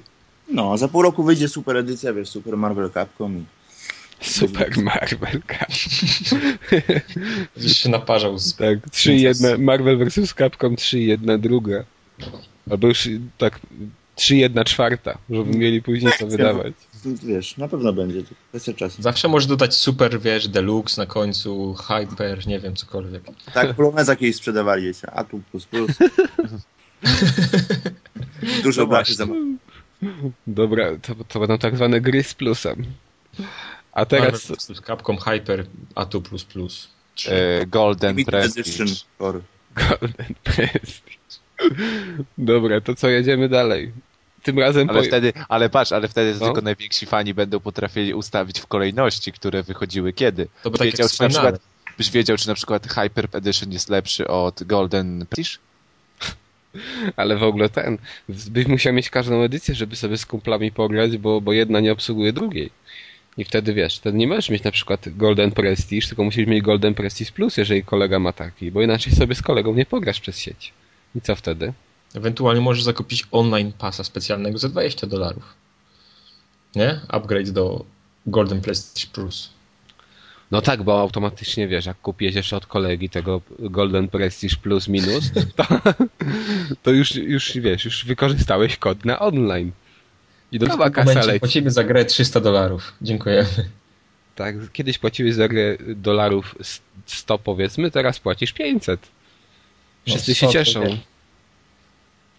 No, 0.49 0.79
za 0.79 0.89
pół 0.89 1.03
roku 1.03 1.23
wyjdzie 1.23 1.49
super 1.49 1.77
edycja, 1.77 2.13
wiesz, 2.13 2.29
Super 2.29 2.57
Marvel 2.57 2.91
Capcom 2.91 3.39
i 3.39 3.45
Super 4.21 4.79
Marvel 4.79 5.43
Capcom. 5.49 6.41
Gdzieś 7.57 7.79
się 7.79 7.89
naparzał 7.89 8.39
z... 8.39 8.57
Tak, 8.57 8.79
3 8.91 9.15
jedna, 9.15 9.49
Marvel 9.59 9.99
vs. 10.09 10.35
Capcom 10.35 10.77
3 10.77 11.01
jedna 11.01 11.39
druga. 11.39 11.85
Albo 12.71 12.89
już 12.89 13.09
tak 13.39 13.61
3 14.15 14.37
jedna 14.37 14.65
czwarta, 14.65 15.19
żeby 15.31 15.59
mieli 15.59 15.83
później 15.83 16.13
co 16.19 16.27
wydawać. 16.27 16.75
wiesz, 17.05 17.57
na 17.57 17.69
pewno 17.69 17.93
będzie, 17.93 18.23
to 18.23 18.35
kwestia 18.49 18.73
czasu. 18.73 19.03
Zawsze 19.03 19.29
możesz 19.29 19.47
dodać 19.47 19.75
super, 19.75 20.21
wiesz, 20.21 20.49
deluxe 20.49 21.03
na 21.03 21.07
końcu, 21.07 21.75
hyper, 21.75 22.47
nie 22.47 22.61
wiem, 22.61 22.77
cokolwiek. 22.77 23.23
Tak, 23.55 23.75
Poloneza 23.75 24.17
kiedyś 24.17 24.37
sprzedawali, 24.37 24.83
wiecie, 24.83 25.11
a 25.11 25.25
tu 25.25 25.41
plus 25.51 25.67
plus. 25.67 25.91
Dużo 28.63 28.83
No 28.83 28.87
braczy 28.87 29.15
za 29.15 29.27
Dobra, 30.47 30.87
to, 31.03 31.15
to 31.29 31.41
będą 31.41 31.59
tak 31.59 31.77
zwane 31.77 32.01
gry 32.01 32.23
z 32.23 32.35
plusem. 32.35 32.85
A 33.93 34.07
teraz... 34.07 34.51
Marvel. 34.51 34.77
Capcom 34.87 35.19
Hyper 35.19 35.67
A2++. 35.95 36.87
E, 37.29 37.67
Golden 37.67 38.17
Limited 38.17 38.35
Edition 38.35 38.87
Prestige. 38.87 39.05
for 39.19 39.41
Golden 39.75 40.35
Prestige. 40.45 41.24
Dobra, 42.39 42.81
to 42.81 42.95
co, 42.95 43.09
jedziemy 43.09 43.49
dalej. 43.49 43.93
Tym 44.43 44.59
razem... 44.59 44.91
Ale 44.91 45.01
po- 45.01 45.07
wtedy, 45.07 45.33
ale 45.49 45.71
patrz, 45.71 45.93
ale 45.93 46.09
wtedy 46.09 46.35
No. 46.41 46.47
tylko 46.47 46.61
najwięksi 46.61 47.07
fani 47.07 47.35
będą 47.35 47.61
potrafili 47.61 48.15
ustawić 48.15 48.61
w 48.61 48.67
kolejności, 48.67 49.33
które 49.33 49.63
wychodziły 49.63 50.13
kiedy. 50.13 50.49
To 50.63 50.71
by 50.71 50.79
Byś 50.79 50.79
tak 50.79 50.87
wiedział, 50.87 51.09
czy 51.09 51.23
na 51.23 51.29
przykład, 51.29 51.61
byś 51.99 52.11
wiedział, 52.11 52.37
czy 52.37 52.49
na 52.49 52.55
przykład 52.55 52.87
Hyper 52.87 53.29
Edition 53.33 53.73
jest 53.73 53.89
lepszy 53.89 54.29
od 54.29 54.63
Golden 54.65 55.27
Prestige? 55.31 55.59
Ale 57.17 57.37
w 57.37 57.43
ogóle 57.43 57.69
ten... 57.69 57.99
Byś 58.29 58.67
musiał 58.67 58.93
mieć 58.93 59.11
każdą 59.11 59.43
edycję, 59.43 59.75
żeby 59.75 59.97
sobie 59.97 60.19
z 60.19 60.27
kumplami 60.27 60.73
pograć, 60.73 61.17
bo, 61.17 61.41
bo 61.41 61.53
jedna 61.53 61.81
nie 61.81 61.93
obsługuje 61.93 62.33
drugiej. 62.33 62.71
I 63.37 63.45
wtedy 63.45 63.75
wiesz, 63.75 63.99
wtedy 63.99 64.19
nie 64.19 64.29
możesz 64.29 64.51
mieć 64.51 64.63
na 64.63 64.71
przykład 64.71 65.17
Golden 65.17 65.53
Prestige, 65.53 66.07
tylko 66.07 66.25
musisz 66.25 66.47
mieć 66.47 66.63
Golden 66.63 66.95
Prestige 66.95 67.33
Plus, 67.33 67.57
jeżeli 67.57 67.85
kolega 67.85 68.19
ma 68.19 68.33
taki, 68.33 68.71
bo 68.71 68.83
inaczej 68.83 69.13
sobie 69.13 69.35
z 69.35 69.43
kolegą 69.43 69.75
nie 69.75 69.87
pograsz 69.87 70.21
przez 70.21 70.39
sieć. 70.39 70.73
I 71.15 71.21
co 71.21 71.37
wtedy? 71.37 71.73
Ewentualnie 72.15 72.61
możesz 72.61 72.85
zakupić 72.85 73.27
online 73.31 73.73
pasa 73.79 74.05
specjalnego 74.05 74.59
za 74.59 74.69
20 74.69 75.07
dolarów. 75.07 75.55
Nie? 76.77 77.01
Upgrade 77.09 77.51
do 77.51 77.85
Golden 78.27 78.61
Prestige 78.61 79.13
Plus. 79.13 79.51
No 80.51 80.63
tak, 80.63 80.83
bo 80.83 81.01
automatycznie 81.01 81.69
wiesz, 81.69 81.87
jak 81.87 82.01
kupiłeś 82.01 82.35
jeszcze 82.35 82.57
od 82.57 82.67
kolegi 82.67 83.11
tego 83.11 83.41
Golden 83.59 84.09
Prestige 84.09 84.57
Plus 84.57 84.89
minus, 84.89 85.31
to, 85.57 85.65
to 86.83 86.91
już, 86.91 87.15
już 87.15 87.53
wiesz, 87.55 87.85
już 87.85 88.05
wykorzystałeś 88.05 88.77
kod 88.77 89.05
na 89.05 89.19
online. 89.19 89.73
I 90.53 90.59
kasa 90.59 90.77
momencie 90.77 91.27
leci. 91.27 91.41
płacimy 91.41 91.71
za 91.71 91.85
grę 91.85 92.05
300 92.05 92.41
dolarów. 92.41 92.93
Dziękujemy. 93.03 93.49
Tak, 94.35 94.55
kiedyś 94.73 94.99
płaciłeś 94.99 95.35
za 95.35 95.49
grę 95.49 95.77
dolarów 95.97 96.55
100 97.07 97.39
powiedzmy, 97.39 97.91
teraz 97.91 98.21
płacisz 98.21 98.53
500. 98.53 99.14
Wszyscy 100.07 100.31
No, 100.31 100.35
się 100.35 100.41
co 100.41 100.47
to 100.47 100.53
cieszą. 100.53 100.85
wie? 100.85 100.97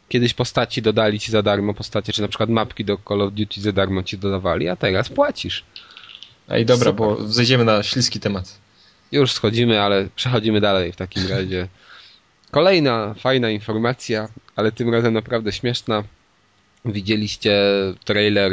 Kiedyś 0.10 0.34
postaci 0.34 0.82
dodali 0.82 1.20
ci 1.20 1.32
za 1.32 1.42
darmo 1.42 1.74
postacie, 1.74 2.14
czy 2.14 2.22
na 2.22 2.28
przykład 2.28 2.50
mapki 2.50 2.86
do 2.86 2.98
Call 3.08 3.22
of 3.22 3.34
Duty 3.34 3.62
za 3.62 3.72
darmo 3.72 4.04
ci 4.04 4.18
dodawali, 4.18 4.70
a 4.70 4.76
teraz 4.76 5.10
płacisz. 5.10 5.64
Ej, 6.50 6.66
dobra, 6.66 6.92
Super. 6.92 6.96
bo 7.08 7.28
zejdziemy 7.28 7.64
na 7.66 7.84
śliski 7.84 8.20
temat. 8.20 8.58
Już 9.12 9.32
schodzimy, 9.32 9.82
ale 9.82 10.08
przechodzimy 10.16 10.62
dalej 10.62 10.92
w 10.92 10.96
takim 10.96 11.28
razie. 11.28 11.68
Kolejna 12.52 13.14
fajna 13.14 13.50
informacja, 13.50 14.28
ale 14.56 14.72
tym 14.72 14.90
razem 14.94 15.14
naprawdę 15.14 15.52
śmieszna. 15.52 16.04
Widzieliście 16.86 17.62
trailer, 18.06 18.52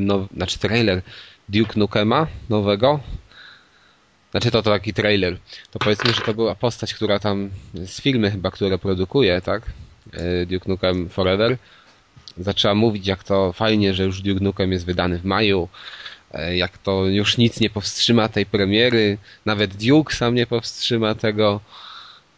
now, 0.00 0.28
znaczy 0.36 0.58
trailer 0.58 1.02
Duke 1.48 1.72
Nukema 1.76 2.26
nowego? 2.48 3.00
Znaczy 4.30 4.50
to, 4.50 4.62
to 4.62 4.70
taki 4.70 4.94
trailer. 4.94 5.36
To 5.70 5.78
powiedzmy, 5.78 6.12
że 6.12 6.20
to 6.20 6.34
była 6.34 6.54
postać, 6.54 6.94
która 6.94 7.18
tam 7.18 7.50
z 7.74 8.00
firmy 8.00 8.30
chyba, 8.30 8.50
które 8.50 8.78
produkuje, 8.78 9.40
tak? 9.40 9.62
Y, 10.42 10.46
Duke 10.46 10.68
Nukem 10.68 11.08
Forever. 11.08 11.56
Zaczęła 12.38 12.74
mówić, 12.74 13.06
jak 13.06 13.24
to 13.24 13.52
fajnie, 13.52 13.94
że 13.94 14.04
już 14.04 14.22
Duke 14.22 14.44
Nukem 14.44 14.72
jest 14.72 14.86
wydany 14.86 15.18
w 15.18 15.24
maju. 15.24 15.68
e, 16.32 16.56
Jak 16.56 16.78
to 16.78 17.06
już 17.06 17.38
nic 17.38 17.60
nie 17.60 17.70
powstrzyma 17.70 18.28
tej 18.28 18.46
premiery. 18.46 19.18
Nawet 19.46 19.76
Duke 19.76 20.14
sam 20.16 20.34
nie 20.34 20.46
powstrzyma 20.46 21.14
tego. 21.14 21.60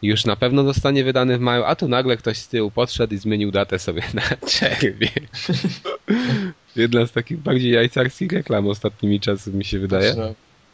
Już 0.01 0.25
na 0.25 0.35
pewno 0.35 0.63
zostanie 0.63 1.03
wydany 1.03 1.37
w 1.37 1.41
maju, 1.41 1.63
a 1.63 1.75
tu 1.75 1.87
nagle 1.87 2.17
ktoś 2.17 2.37
z 2.37 2.47
tyłu 2.47 2.71
podszedł 2.71 3.13
i 3.13 3.17
zmienił 3.17 3.51
datę 3.51 3.79
sobie 3.79 4.03
na 4.13 4.21
czerwiec. 4.51 5.47
Jedna 6.75 7.05
z 7.05 7.11
takich 7.11 7.37
bardziej 7.37 7.71
jajcarskich 7.71 8.31
reklam 8.31 8.67
ostatnimi 8.67 9.19
czasy 9.19 9.51
mi 9.53 9.65
się 9.65 9.79
wydaje. 9.79 10.13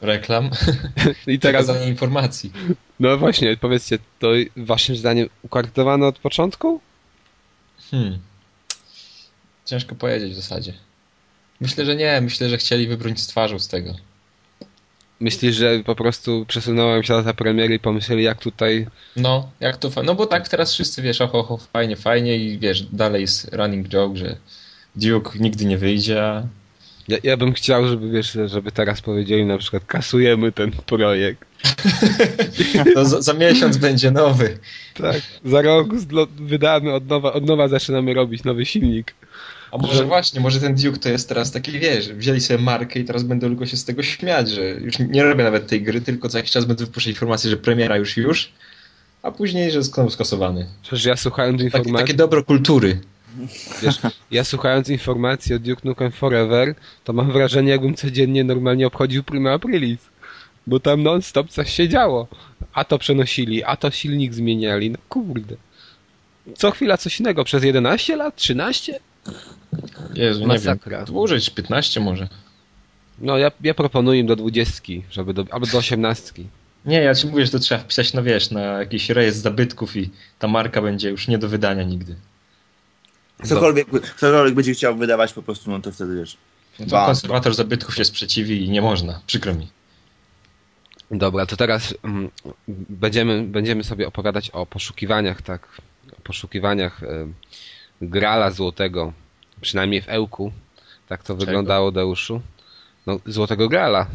Reklam. 0.02 0.50
I 1.28 1.40
teraz, 1.40 1.66
Przekazanie 1.66 1.88
informacji. 1.92 2.52
no 3.00 3.18
właśnie, 3.18 3.58
powiedzcie, 3.58 4.00
to 4.20 4.32
waszym 4.58 4.96
zdaniem 4.96 5.30
ukartowane 5.44 6.08
od 6.08 6.20
początku? 6.20 6.82
Hmm. 7.92 8.20
Ciężko 9.66 9.96
powiedzieć 9.96 10.34
w 10.34 10.36
zasadzie. 10.36 10.74
Myślę, 11.62 11.86
że 11.86 11.96
nie. 11.96 12.22
Myślę, 12.22 12.50
że 12.50 12.58
chcieli 12.58 12.88
wybrnąć 12.88 13.22
z 13.22 13.28
twarzą 13.28 13.60
z 13.60 13.68
tego. 13.68 13.94
Myślisz, 15.20 15.56
że 15.56 15.80
po 15.86 15.96
prostu 15.96 16.46
przesunąłem 16.48 17.04
się 17.04 17.14
data 17.14 17.34
premiery 17.34 17.76
i 17.76 17.80
pomyśleli, 17.80 18.24
jak 18.24 18.40
tutaj 18.42 18.88
No, 19.16 19.52
jak 19.60 19.78
to 19.78 20.04
No 20.04 20.16
bo 20.16 20.26
tak 20.26 20.50
teraz 20.50 20.74
wszyscy 20.74 21.02
wiesz, 21.02 21.22
oho, 21.22 21.40
oho, 21.40 21.58
fajnie, 21.58 21.96
fajnie 21.96 22.38
i 22.38 22.60
wiesz, 22.60 22.82
dalej 22.82 23.22
jest 23.22 23.54
running 23.54 23.88
joke, 23.88 24.18
że 24.18 24.38
Duke 24.96 25.40
nigdy 25.40 25.66
nie 25.66 25.78
wyjdzie, 25.78 26.24
a 26.24 26.48
Ja, 27.08 27.18
ja 27.24 27.38
bym 27.38 27.54
chciał, 27.54 27.88
żeby 27.88 28.10
wiesz, 28.10 28.38
żeby 28.46 28.72
teraz 28.72 29.02
powiedzieli 29.02 29.46
na 29.46 29.58
przykład 29.58 29.86
kasujemy 29.86 30.52
ten 30.52 30.72
projekt. 30.72 31.46
za, 33.04 33.22
za 33.22 33.34
miesiąc 33.34 33.78
będzie 33.78 34.12
nowy. 34.12 34.58
Tak. 34.94 35.22
Za 35.46 35.62
rok 35.62 35.88
wydamy 36.36 36.94
od 36.94 37.08
nowa, 37.08 37.34
od 37.34 37.46
nowa 37.46 37.68
zaczynamy 37.68 38.14
robić 38.14 38.44
nowy 38.44 38.66
silnik. 38.66 39.14
A 39.72 39.78
może 39.78 39.94
Że- 39.94 40.06
właśnie, 40.06 40.42
może 40.42 40.60
ten 40.60 40.76
Duke 40.76 40.98
to 40.98 41.10
jest 41.10 41.30
teraz 41.30 41.52
taki, 41.52 41.72
wiesz, 41.72 42.14
wzięli 42.14 42.42
sobie 42.42 42.64
markę 42.64 43.00
i 43.00 43.06
teraz 43.06 43.24
będą 43.24 43.48
tylko 43.48 43.66
się 43.66 43.78
z 43.78 43.86
tego 43.86 44.04
śmiać, 44.04 44.50
że 44.50 44.70
już 44.70 45.00
nie 45.00 45.24
robię 45.24 45.44
nawet 45.44 45.68
tej 45.68 45.82
gry, 45.82 46.02
tylko 46.02 46.30
co 46.30 46.38
jakiś 46.38 46.52
czas 46.52 46.66
będę 46.66 46.86
wypuszczać 46.86 47.14
informację, 47.14 47.50
że 47.50 47.58
premiera 47.58 47.98
już 47.98 48.18
już, 48.18 48.52
a 49.24 49.32
później, 49.32 49.72
że 49.72 49.84
znowu 49.84 50.10
skasowany. 50.10 50.68
Przecież 50.82 51.06
ja 51.06 51.16
słuchając 51.16 51.58
Takie, 51.58 51.66
informacji, 51.66 52.06
takie 52.08 52.14
dobro 52.14 52.44
kultury. 52.44 53.00
Wiesz, 53.82 54.00
ja 54.32 54.44
słuchając 54.44 54.90
informacji 54.90 55.56
o 55.56 55.60
Duke 55.60 55.82
Nukem 55.84 56.12
Forever, 56.12 56.76
to 57.04 57.14
mam 57.14 57.32
wrażenie, 57.32 57.72
jakbym 57.72 57.96
codziennie 57.96 58.44
normalnie 58.44 58.88
obchodził 58.88 59.24
Prima 59.24 59.54
Aprilis. 59.54 60.00
Bo 60.68 60.80
tam 60.80 61.04
non-stop 61.04 61.50
coś 61.50 61.74
się 61.74 61.90
działo. 61.90 62.28
A 62.74 62.84
to 62.84 63.00
przenosili, 63.00 63.64
a 63.64 63.76
to 63.76 63.92
silnik 63.92 64.34
zmieniali. 64.34 64.92
No 64.92 64.98
kurde. 65.10 65.56
Co 66.56 66.72
chwila 66.72 66.98
coś 66.98 67.20
innego. 67.20 67.44
Przez 67.44 67.64
11 67.64 68.16
lat? 68.16 68.36
13? 68.36 69.00
Jezu, 70.14 70.40
nie 70.40 70.48
Masakra. 70.48 70.98
wiem. 70.98 71.06
Dłużej, 71.06 71.42
czy 71.42 71.52
15 71.52 72.00
może. 72.00 72.28
No 73.20 73.38
ja, 73.38 73.52
ja 73.64 73.74
proponuję 73.74 74.20
im 74.20 74.28
do 74.28 74.36
20, 74.36 74.84
żeby 75.12 75.34
do, 75.34 75.46
albo 75.52 75.68
do 75.68 75.78
18. 75.78 76.34
Nie, 76.86 77.02
ja 77.02 77.16
ci 77.16 77.28
mówię, 77.28 77.46
że 77.46 77.52
to 77.52 77.60
trzeba 77.60 77.82
wpisać, 77.82 78.14
no 78.14 78.24
wiesz, 78.24 78.52
na 78.52 78.62
jakiś 78.62 79.10
rejestr 79.10 79.42
zabytków 79.42 79.96
i 79.96 80.10
ta 80.40 80.48
marka 80.48 80.82
będzie 80.82 81.10
już 81.10 81.28
nie 81.28 81.38
do 81.38 81.50
wydania 81.50 81.84
nigdy. 81.84 82.16
Cokolwiek, 83.44 83.88
ktokolwiek 84.16 84.56
będzie 84.56 84.74
chciał 84.74 84.96
wydawać 84.96 85.34
po 85.34 85.44
prostu, 85.44 85.72
no 85.72 85.80
to 85.80 85.92
wtedy 85.92 86.16
wiesz. 86.16 86.38
No 86.80 86.86
to 86.86 87.06
konserwator 87.06 87.56
zabytków 87.56 87.96
się 87.96 88.06
sprzeciwi 88.06 88.66
i 88.66 88.70
nie 88.70 88.82
można, 88.82 89.22
przykro 89.28 89.54
mi. 89.54 89.68
Dobra, 91.12 91.46
to 91.46 91.58
teraz 91.58 91.94
mm, 92.04 92.30
będziemy, 92.90 93.44
będziemy 93.44 93.84
sobie 93.84 94.08
opowiadać 94.08 94.50
o 94.50 94.66
poszukiwaniach, 94.66 95.42
tak, 95.42 95.68
o 96.18 96.22
poszukiwaniach 96.22 97.04
e, 97.04 97.28
grala 98.02 98.52
złotego, 98.52 99.14
przynajmniej 99.62 100.02
w 100.02 100.10
Ełku. 100.10 100.52
Tak 101.08 101.24
to 101.24 101.36
wyglądało, 101.36 101.92
Deuszu. 101.92 102.42
No, 103.06 103.20
złotego 103.26 103.70
grala. 103.70 104.08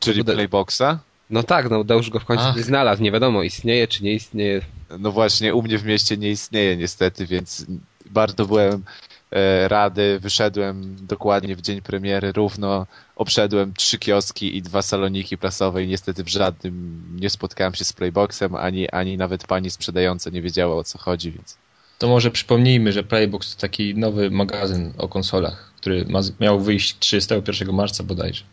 Czyli 0.00 0.18
Kurde. 0.18 0.34
Playboxa? 0.34 0.98
No 1.30 1.42
tak, 1.42 1.70
no 1.70 1.84
Deusz 1.84 2.10
go 2.10 2.20
w 2.20 2.24
końcu 2.24 2.44
Ach. 2.44 2.56
nie 2.56 2.62
znalazł, 2.62 3.02
nie 3.02 3.12
wiadomo, 3.12 3.42
istnieje 3.42 3.88
czy 3.88 4.04
nie 4.04 4.12
istnieje. 4.12 4.60
No 4.98 5.12
właśnie, 5.12 5.54
u 5.54 5.62
mnie 5.62 5.78
w 5.78 5.84
mieście 5.84 6.16
nie 6.16 6.30
istnieje 6.30 6.76
niestety, 6.76 7.26
więc 7.26 7.66
bardzo 8.10 8.46
byłem 8.46 8.82
e, 9.30 9.68
rady. 9.68 10.18
Wyszedłem 10.20 10.96
dokładnie 11.06 11.56
w 11.56 11.60
dzień 11.62 11.80
premiery, 11.82 12.32
równo 12.32 12.86
obszedłem 13.16 13.74
trzy 13.74 13.98
kioski 13.98 14.56
i 14.56 14.62
dwa 14.62 14.82
saloniki 14.82 15.38
prasowe 15.38 15.84
i 15.84 15.88
niestety 15.88 16.24
w 16.24 16.28
żadnym 16.28 17.02
nie 17.20 17.30
spotkałem 17.30 17.74
się 17.74 17.84
z 17.84 17.92
Playboxem, 17.92 18.54
ani, 18.54 18.90
ani 18.90 19.16
nawet 19.16 19.46
pani 19.46 19.70
sprzedająca 19.70 20.30
nie 20.30 20.42
wiedziała 20.42 20.76
o 20.76 20.84
co 20.84 20.98
chodzi, 20.98 21.32
więc 21.32 21.56
To 21.98 22.08
może 22.08 22.30
przypomnijmy, 22.30 22.92
że 22.92 23.02
Playbox 23.04 23.54
to 23.56 23.60
taki 23.60 23.94
nowy 23.94 24.30
magazyn 24.30 24.92
o 24.98 25.08
konsolach, 25.08 25.72
który 25.76 26.04
ma, 26.08 26.20
miał 26.40 26.60
wyjść 26.60 26.98
31 26.98 27.72
marca 27.74 28.04
bodajże. 28.04 28.44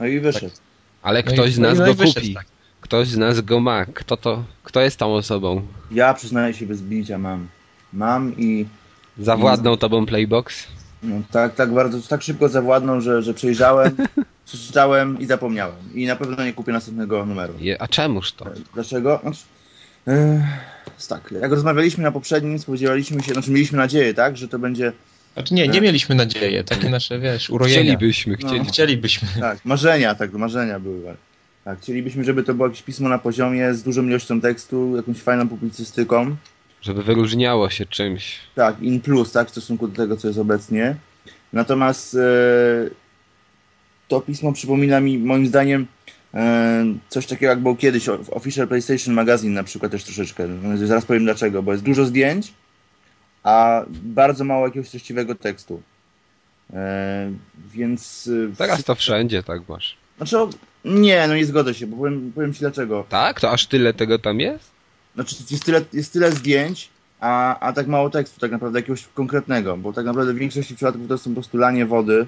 No 0.00 0.06
i 0.06 0.20
wyszedł. 0.20 0.54
Ale 1.02 1.22
No 1.26 1.30
i- 1.30 1.34
ktoś 1.34 1.52
z 1.52 1.58
no 1.58 1.66
i- 1.68 1.70
nas 1.70 1.78
no 1.78 1.86
go 1.86 1.94
wyszedł, 1.94 2.20
kupi. 2.20 2.34
tak. 2.34 2.46
Ktoś 2.80 3.08
z 3.08 3.16
nas 3.16 3.40
go 3.40 3.60
ma. 3.60 3.86
Kto 3.86 4.16
to, 4.16 4.44
kto 4.62 4.80
jest 4.80 4.98
tą 4.98 5.14
osobą? 5.14 5.66
Ja 5.90 6.14
przyznaję 6.14 6.54
się 6.54 6.66
bez 6.66 6.82
bicia 6.82 7.18
mam. 7.18 7.48
Mam 7.96 8.32
i 8.38 8.66
Zawładnął 9.18 9.76
tobą 9.76 10.06
Playbox? 10.06 10.66
no, 11.02 11.16
tak, 11.30 11.54
tak 11.54 11.72
bardzo, 11.72 12.08
tak 12.08 12.22
szybko 12.22 12.48
zawładnął, 12.48 13.00
że, 13.00 13.22
że 13.22 13.34
przejrzałem, 13.34 13.96
przeczytałem 14.46 15.20
i 15.20 15.26
zapomniałem. 15.26 15.76
I 15.94 16.06
na 16.06 16.16
pewno 16.16 16.44
nie 16.44 16.52
kupię 16.52 16.72
następnego 16.72 17.26
numeru. 17.26 17.54
Je, 17.58 17.82
a 17.82 17.88
czemuż 17.88 18.32
to? 18.32 18.46
Dlaczego? 18.74 19.20
Znaczy, 19.22 19.42
e, 20.08 20.46
tak, 21.08 21.34
jak 21.42 21.50
rozmawialiśmy 21.50 22.02
na 22.02 22.12
poprzednim, 22.12 22.58
spodziewaliśmy 22.58 23.22
się, 23.22 23.32
znaczy 23.32 23.50
mieliśmy 23.50 23.78
nadzieję, 23.78 24.14
tak, 24.14 24.36
że 24.36 24.48
to 24.48 24.58
będzie, 24.58 24.92
Znaczy 25.34 25.54
nie, 25.54 25.68
nie 25.68 25.80
mieliśmy 25.80 26.14
nadziei, 26.14 26.64
takie 26.64 26.90
nasze, 26.90 27.18
wiesz, 27.18 27.50
urojenia. 27.56 27.80
Chcielibyśmy, 27.82 28.36
No. 28.42 28.48
chcieli. 28.48 28.64
Chcielibyśmy. 28.64 29.28
tak, 29.40 29.64
marzenia, 29.64 30.14
tak, 30.14 30.32
marzenia 30.32 30.80
były. 30.80 31.14
Tak, 31.64 31.80
chcielibyśmy, 31.80 32.24
żeby 32.24 32.42
to 32.42 32.54
było 32.54 32.68
jakieś 32.68 32.82
pismo 32.82 33.08
na 33.08 33.18
poziomie, 33.18 33.74
z 33.74 33.82
dużą 33.82 34.02
ilością 34.06 34.40
tekstu, 34.40 34.96
jakąś 34.96 35.16
fajną 35.16 35.48
publicystyką. 35.48 36.36
Żeby 36.86 37.02
wyróżniało 37.02 37.70
się 37.70 37.86
czymś. 37.86 38.38
Tak, 38.54 38.82
in 38.82 39.00
plus, 39.00 39.32
tak, 39.32 39.48
w 39.48 39.50
stosunku 39.50 39.88
do 39.88 39.96
tego, 39.96 40.16
co 40.16 40.28
jest 40.28 40.40
obecnie. 40.40 40.96
Natomiast 41.52 42.14
e, 42.14 42.18
to 44.08 44.20
pismo 44.20 44.52
przypomina 44.52 45.00
mi, 45.00 45.18
moim 45.18 45.46
zdaniem, 45.46 45.86
e, 46.34 46.84
coś 47.08 47.26
takiego, 47.26 47.50
jak 47.50 47.60
było 47.60 47.76
kiedyś 47.76 48.06
w 48.06 48.30
Official 48.30 48.68
PlayStation 48.68 49.14
Magazine 49.14 49.54
na 49.54 49.64
przykład 49.64 49.92
też 49.92 50.04
troszeczkę. 50.04 50.48
Zaraz 50.84 51.04
powiem 51.04 51.24
dlaczego, 51.24 51.62
bo 51.62 51.72
jest 51.72 51.84
dużo 51.84 52.04
zdjęć, 52.04 52.52
a 53.42 53.84
bardzo 53.88 54.44
mało 54.44 54.66
jakiegoś 54.66 54.90
treściwego 54.90 55.34
tekstu. 55.34 55.82
E, 56.72 57.32
więc... 57.70 58.30
Teraz 58.58 58.84
to 58.84 58.94
wszędzie 58.94 59.42
tak 59.42 59.68
masz. 59.68 59.96
Znaczy, 60.16 60.36
nie, 60.84 61.28
no 61.28 61.36
nie 61.36 61.46
zgodzę 61.46 61.74
się, 61.74 61.86
bo 61.86 61.96
powiem, 61.96 62.32
powiem 62.34 62.52
ci 62.54 62.60
dlaczego. 62.60 63.04
Tak? 63.08 63.40
To 63.40 63.50
aż 63.50 63.66
tyle 63.66 63.94
tego 63.94 64.18
tam 64.18 64.40
jest? 64.40 64.75
Znaczy 65.16 65.36
jest 65.50 65.64
tyle, 65.64 65.80
jest 65.92 66.12
tyle 66.12 66.32
zdjęć, 66.32 66.90
a, 67.20 67.58
a 67.58 67.72
tak 67.72 67.86
mało 67.86 68.10
tekstu 68.10 68.40
tak 68.40 68.50
naprawdę 68.50 68.78
jakiegoś 68.78 69.06
konkretnego, 69.14 69.76
bo 69.76 69.92
tak 69.92 70.06
naprawdę 70.06 70.32
w 70.34 70.36
większości 70.36 70.74
przypadków 70.74 71.08
to 71.08 71.18
są 71.18 71.30
po 71.30 71.34
prostu 71.34 71.58
lanie 71.58 71.86
wody, 71.86 72.26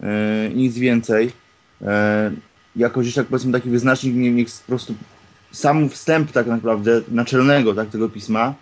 yy, 0.00 0.08
nic 0.54 0.78
więcej. 0.78 1.32
Yy, 1.80 1.86
jako 2.76 3.00
gdzieś 3.00 3.14
tak 3.14 3.26
powiedzmy 3.26 3.52
taki 3.52 3.70
wyznacznik 3.70 4.14
nie 4.14 4.32
niech 4.32 4.48
po 4.48 4.66
prostu 4.66 4.94
sam 5.52 5.88
wstęp 5.88 6.32
tak 6.32 6.46
naprawdę 6.46 7.00
naczelnego 7.08 7.74
tak, 7.74 7.88
tego 7.88 8.08
pisma 8.08 8.54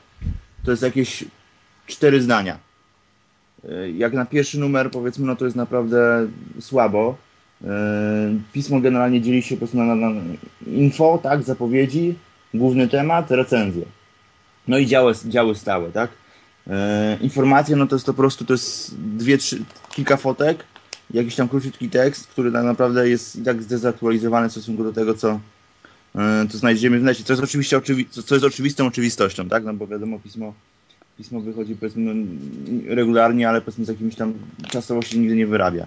to 0.64 0.70
jest 0.70 0.82
jakieś 0.82 1.24
cztery 1.86 2.22
zdania. 2.22 2.58
Yy, 3.64 3.92
jak 3.92 4.12
na 4.12 4.26
pierwszy 4.26 4.58
numer 4.58 4.90
powiedzmy, 4.90 5.26
no 5.26 5.36
to 5.36 5.44
jest 5.44 5.56
naprawdę 5.56 6.28
słabo. 6.60 7.16
Yy, 7.60 7.68
pismo 8.52 8.80
generalnie 8.80 9.20
dzieli 9.20 9.42
się 9.42 9.54
po 9.54 9.58
prostu 9.58 9.76
na, 9.76 9.94
na 9.94 10.10
info, 10.66 11.18
tak, 11.22 11.42
zapowiedzi, 11.42 12.14
główny 12.54 12.88
temat, 12.88 13.30
recenzje. 13.30 13.84
No 14.68 14.78
i 14.78 14.86
działy, 14.86 15.14
działy 15.24 15.54
stałe, 15.54 15.92
tak? 15.92 16.10
E, 16.66 17.18
informacje, 17.20 17.76
no 17.76 17.86
to 17.86 17.96
jest 17.96 18.06
to 18.06 18.12
po 18.12 18.16
prostu, 18.16 18.44
to 18.44 18.54
jest 18.54 18.96
dwie, 19.00 19.38
trzy, 19.38 19.64
kilka 19.90 20.16
fotek, 20.16 20.64
jakiś 21.10 21.34
tam 21.34 21.48
króciutki 21.48 21.90
tekst, 21.90 22.26
który 22.26 22.52
tak 22.52 22.64
naprawdę 22.64 23.08
jest 23.08 23.36
i 23.36 23.42
tak 23.42 23.62
zdezaktualizowany 23.62 24.48
w 24.48 24.52
stosunku 24.52 24.84
do 24.84 24.92
tego, 24.92 25.14
co, 25.14 25.40
e, 26.14 26.46
co 26.50 26.58
znajdziemy 26.58 26.98
w 26.98 27.02
necie. 27.02 27.24
Co 27.24 27.32
jest 27.32 27.42
oczywiście 27.42 27.78
oczywi 27.78 28.06
co 28.08 28.34
jest 28.34 28.46
oczywistą 28.46 28.86
oczywistością, 28.86 29.48
tak? 29.48 29.64
No 29.64 29.74
bo 29.74 29.86
wiadomo, 29.86 30.18
pismo, 30.18 30.54
pismo 31.16 31.40
wychodzi 31.40 31.74
powiedzmy 31.74 32.14
regularnie, 32.86 33.48
ale 33.48 33.60
powiedzmy 33.60 33.84
z 33.84 33.88
jakimiś 33.88 34.14
tam 34.16 34.34
czasowości 34.68 35.18
nigdy 35.18 35.36
nie 35.36 35.46
wyrabia. 35.46 35.86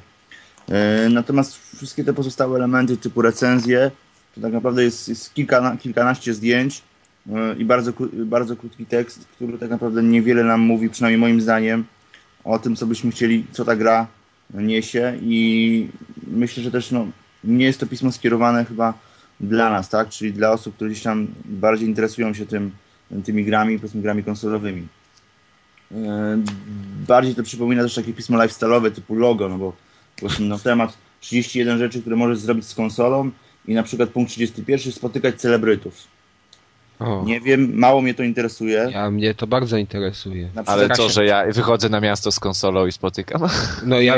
E, 0.70 1.10
natomiast 1.10 1.76
wszystkie 1.76 2.04
te 2.04 2.14
pozostałe 2.14 2.58
elementy 2.58 2.98
typu 2.98 3.22
recenzje, 3.22 3.92
to 4.36 4.42
tak 4.42 4.54
naprawdę 4.54 4.84
jest, 4.84 5.10
jest 5.10 5.34
kilka, 5.34 5.78
kilkanaście 5.78 6.34
zdjęć 6.34 6.82
e, 7.34 7.56
i 7.56 7.66
bardzo, 7.66 7.94
bardzo 8.14 8.56
krótki 8.56 8.86
tekst, 8.86 9.28
który 9.36 9.58
tak 9.58 9.70
naprawdę 9.70 10.04
niewiele 10.04 10.44
nam 10.44 10.62
mówi, 10.62 10.90
przynajmniej 10.90 11.20
moim 11.20 11.42
zdaniem, 11.42 11.86
o 12.44 12.60
tym, 12.60 12.76
co 12.76 12.88
byśmy 12.88 13.12
chcieli, 13.12 13.46
co 13.52 13.66
ta 13.66 13.76
gra 13.76 14.08
niesie 14.54 15.18
i 15.22 15.90
myślę, 16.28 16.64
że 16.64 16.72
też 16.72 16.92
no, 16.92 17.08
nie 17.44 17.66
jest 17.66 17.80
to 17.80 17.88
pismo 17.88 18.12
skierowane 18.12 18.66
chyba 18.66 18.94
dla 19.40 19.70
nas, 19.70 19.90
tak? 19.90 20.10
Czyli 20.10 20.34
dla 20.34 20.52
osób, 20.52 20.76
które 20.76 20.90
gdzieś 20.90 21.04
tam 21.04 21.28
bardziej 21.46 21.88
interesują 21.88 22.34
się 22.34 22.46
tym, 22.46 22.72
tymi 23.24 23.46
grami, 23.46 23.80
powiedzmy 23.80 24.02
grami 24.02 24.24
konsolowymi. 24.24 24.88
E, 25.92 26.38
bardziej 27.08 27.36
to 27.36 27.44
przypomina 27.44 27.84
też 27.84 27.96
takie 27.96 28.14
pismo 28.14 28.38
lifestyle'owe 28.38 28.92
typu 28.92 29.16
logo, 29.16 29.50
no 29.50 29.58
bo 29.58 29.74
właśnie 30.20 30.46
no, 30.46 30.60
temat 30.60 30.98
31 31.20 31.78
rzeczy, 31.78 32.02
które 32.02 32.16
możesz 32.16 32.40
zrobić 32.40 32.66
z 32.66 32.76
konsolą 32.76 33.32
i 33.68 33.74
na 33.74 33.84
przykład 33.84 34.10
punkt 34.10 34.32
31 34.32 34.92
spotykać 34.94 35.42
celebrytów. 35.42 36.08
O. 37.00 37.24
Nie 37.26 37.42
wiem, 37.42 37.76
mało 37.76 38.02
mnie 38.02 38.14
to 38.14 38.24
interesuje. 38.24 38.90
Ja 38.92 39.12
mnie 39.12 39.34
to 39.34 39.48
bardzo 39.48 39.78
interesuje. 39.78 40.50
Ale 40.66 40.90
co, 40.90 41.10
że 41.10 41.26
ja 41.26 41.46
wychodzę 41.52 41.90
na 41.90 42.00
miasto 42.00 42.32
z 42.32 42.40
konsolą 42.40 42.86
i 42.86 42.92
spotykam? 42.92 43.42
No 43.86 44.02
ja, 44.02 44.16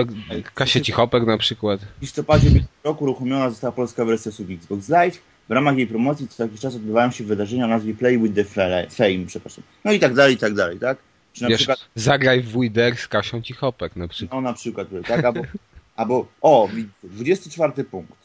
Kasie 0.54 0.82
Cichopek 0.82 1.26
na 1.26 1.38
przykład. 1.38 1.82
W 1.98 2.02
listopadzie 2.02 2.50
roku 2.84 3.04
uruchomiona 3.04 3.50
została 3.50 3.72
polska 3.72 4.06
wersja 4.06 4.32
sub 4.32 4.50
Xbox 4.50 4.90
Live. 4.90 5.22
W 5.50 5.52
ramach 5.52 5.78
jej 5.78 5.88
promocji 5.88 6.28
co 6.28 6.44
jakiś 6.44 6.60
czas 6.60 6.76
odbywają 6.76 7.12
się 7.12 7.24
wydarzenia 7.24 7.66
o 7.66 7.68
nazwie 7.68 7.94
Play 7.94 8.20
with 8.20 8.36
the 8.36 8.44
Fame, 8.90 9.26
przepraszam. 9.28 9.64
No 9.86 9.92
i 9.92 10.00
tak 10.00 10.14
dalej, 10.14 10.34
i 10.34 10.38
tak 10.38 10.54
dalej, 10.54 10.80
tak? 10.80 10.98
Czy 11.34 11.44
na 11.44 11.50
Wiesz, 11.50 11.58
przykład... 11.58 11.80
zagraj 11.96 12.42
w 12.42 12.62
Wider 12.62 12.98
z 12.98 13.08
Kasią 13.08 13.42
Cichopek 13.42 13.96
na 13.96 14.08
przykład. 14.08 14.34
No 14.34 14.42
na 14.42 14.54
przykład, 14.54 14.88
tak? 15.08 15.26
Albo, 15.26 15.42
albo 15.96 16.28
o, 16.42 16.70
24 17.04 17.84
punkt. 17.84 18.25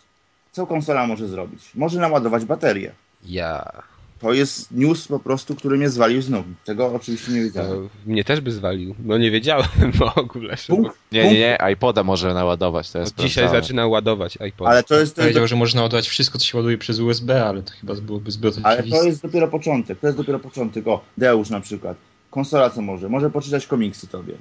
Co 0.53 0.67
konsola 0.67 1.07
może 1.07 1.29
zrobić? 1.29 1.71
Może 1.75 2.01
naładować 2.01 2.45
baterię. 2.45 2.93
Ja 3.25 3.83
to 4.21 4.33
jest 4.33 4.73
news 4.73 5.09
po 5.09 5.19
prostu, 5.19 5.55
który 5.55 5.77
mnie 5.79 5.91
zwalił 5.91 6.23
znów. 6.23 6.45
Tego 6.65 6.87
oczywiście 6.95 7.33
nie 7.33 7.43
wiedziałem. 7.43 7.89
mnie 8.07 8.25
też 8.25 8.41
by 8.41 8.53
zwalił. 8.53 8.95
No 9.05 9.19
nie 9.19 9.31
wiedziałem 9.31 9.69
w 10.01 10.19
ogóle. 10.19 10.57
Punkt, 10.67 10.99
nie, 11.13 11.25
nie, 11.25 11.39
nie. 11.39 11.59
iPoda 11.73 12.03
może 12.03 12.35
naładować. 12.35 12.91
To 12.91 12.99
jest 12.99 13.19
dzisiaj 13.19 13.49
zaczyna 13.49 13.87
ładować 13.87 14.39
iPoda. 14.49 14.71
Ale 14.71 14.83
to 14.83 15.01
jest... 15.01 15.17
To 15.17 15.23
Powiedział, 15.23 15.47
że 15.47 15.57
można 15.57 15.83
ładować 15.83 16.09
wszystko, 16.09 16.39
co 16.39 16.45
się 16.45 16.59
ładuje 16.59 16.79
przez 16.79 16.99
USB, 16.99 17.47
ale 17.47 17.63
to 17.63 17.73
chyba 17.81 17.95
byłoby 17.95 18.31
zbyt 18.31 18.55
Ale 18.63 18.83
to 18.83 19.03
jest 19.05 19.23
dopiero 19.23 19.49
początek. 19.49 19.99
To 20.01 20.07
jest 20.07 20.17
dopiero 20.17 20.39
początek. 20.39 20.89
O, 20.89 21.01
Deusz 21.19 21.51
na 21.51 21.61
przykład. 21.61 21.97
Konsola 22.31 22.71
co 22.71 22.83
może? 22.83 23.09
Może 23.09 23.31
poczytać 23.31 23.67
komiksy 23.67 24.07
tobie. 24.07 24.35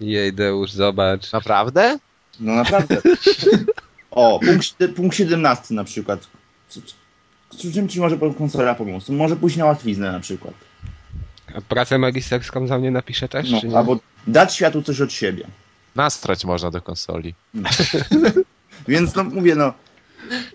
Jej, 0.00 0.32
Deusz, 0.32 0.72
zobacz. 0.72 1.32
Naprawdę? 1.32 1.98
No 2.40 2.54
naprawdę. 2.54 2.96
o, 4.14 4.40
punkt, 4.40 4.94
punkt 4.96 5.16
17 5.16 5.74
na 5.74 5.84
przykład 5.84 6.28
czym 7.58 7.88
ci 7.88 8.00
może 8.00 8.18
konsola 8.38 8.74
pomóc? 8.74 9.08
Może 9.08 9.36
pójść 9.36 9.56
na 9.56 9.64
łatwiznę 9.64 10.12
na 10.12 10.20
przykład. 10.20 10.54
A 11.54 11.60
pracę 11.60 11.98
magisterską 11.98 12.66
za 12.66 12.78
mnie 12.78 12.90
napisze 12.90 13.28
też? 13.28 13.50
No, 13.50 13.78
albo 13.78 13.98
dać 14.26 14.54
światu 14.54 14.82
coś 14.82 15.00
od 15.00 15.12
siebie. 15.12 15.46
Nastrać 15.96 16.44
można 16.44 16.70
do 16.70 16.82
konsoli. 16.82 17.34
No. 17.54 17.70
Więc 18.88 19.14
no 19.14 19.24
mówię, 19.24 19.54
no 19.54 19.72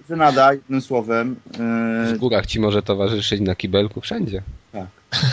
Żenada, 0.09 0.53
jednym 0.53 0.81
słowem. 0.81 1.35
Yy... 2.05 2.15
W 2.15 2.17
górach 2.17 2.45
ci 2.45 2.59
może 2.59 2.83
towarzyszyć 2.83 3.41
na 3.41 3.55
kibelku 3.55 4.01
wszędzie. 4.01 4.43
Tak. 4.71 4.87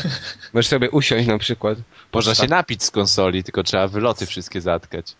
Możesz 0.54 0.68
sobie 0.68 0.90
usiąść 0.90 1.26
na 1.28 1.38
przykład. 1.38 1.78
Można 2.12 2.34
się 2.34 2.48
napić 2.48 2.82
z 2.82 2.90
konsoli, 2.90 3.44
tylko 3.44 3.62
trzeba 3.62 3.88
wyloty 3.88 4.26
wszystkie 4.26 4.60
zatkać. 4.60 5.16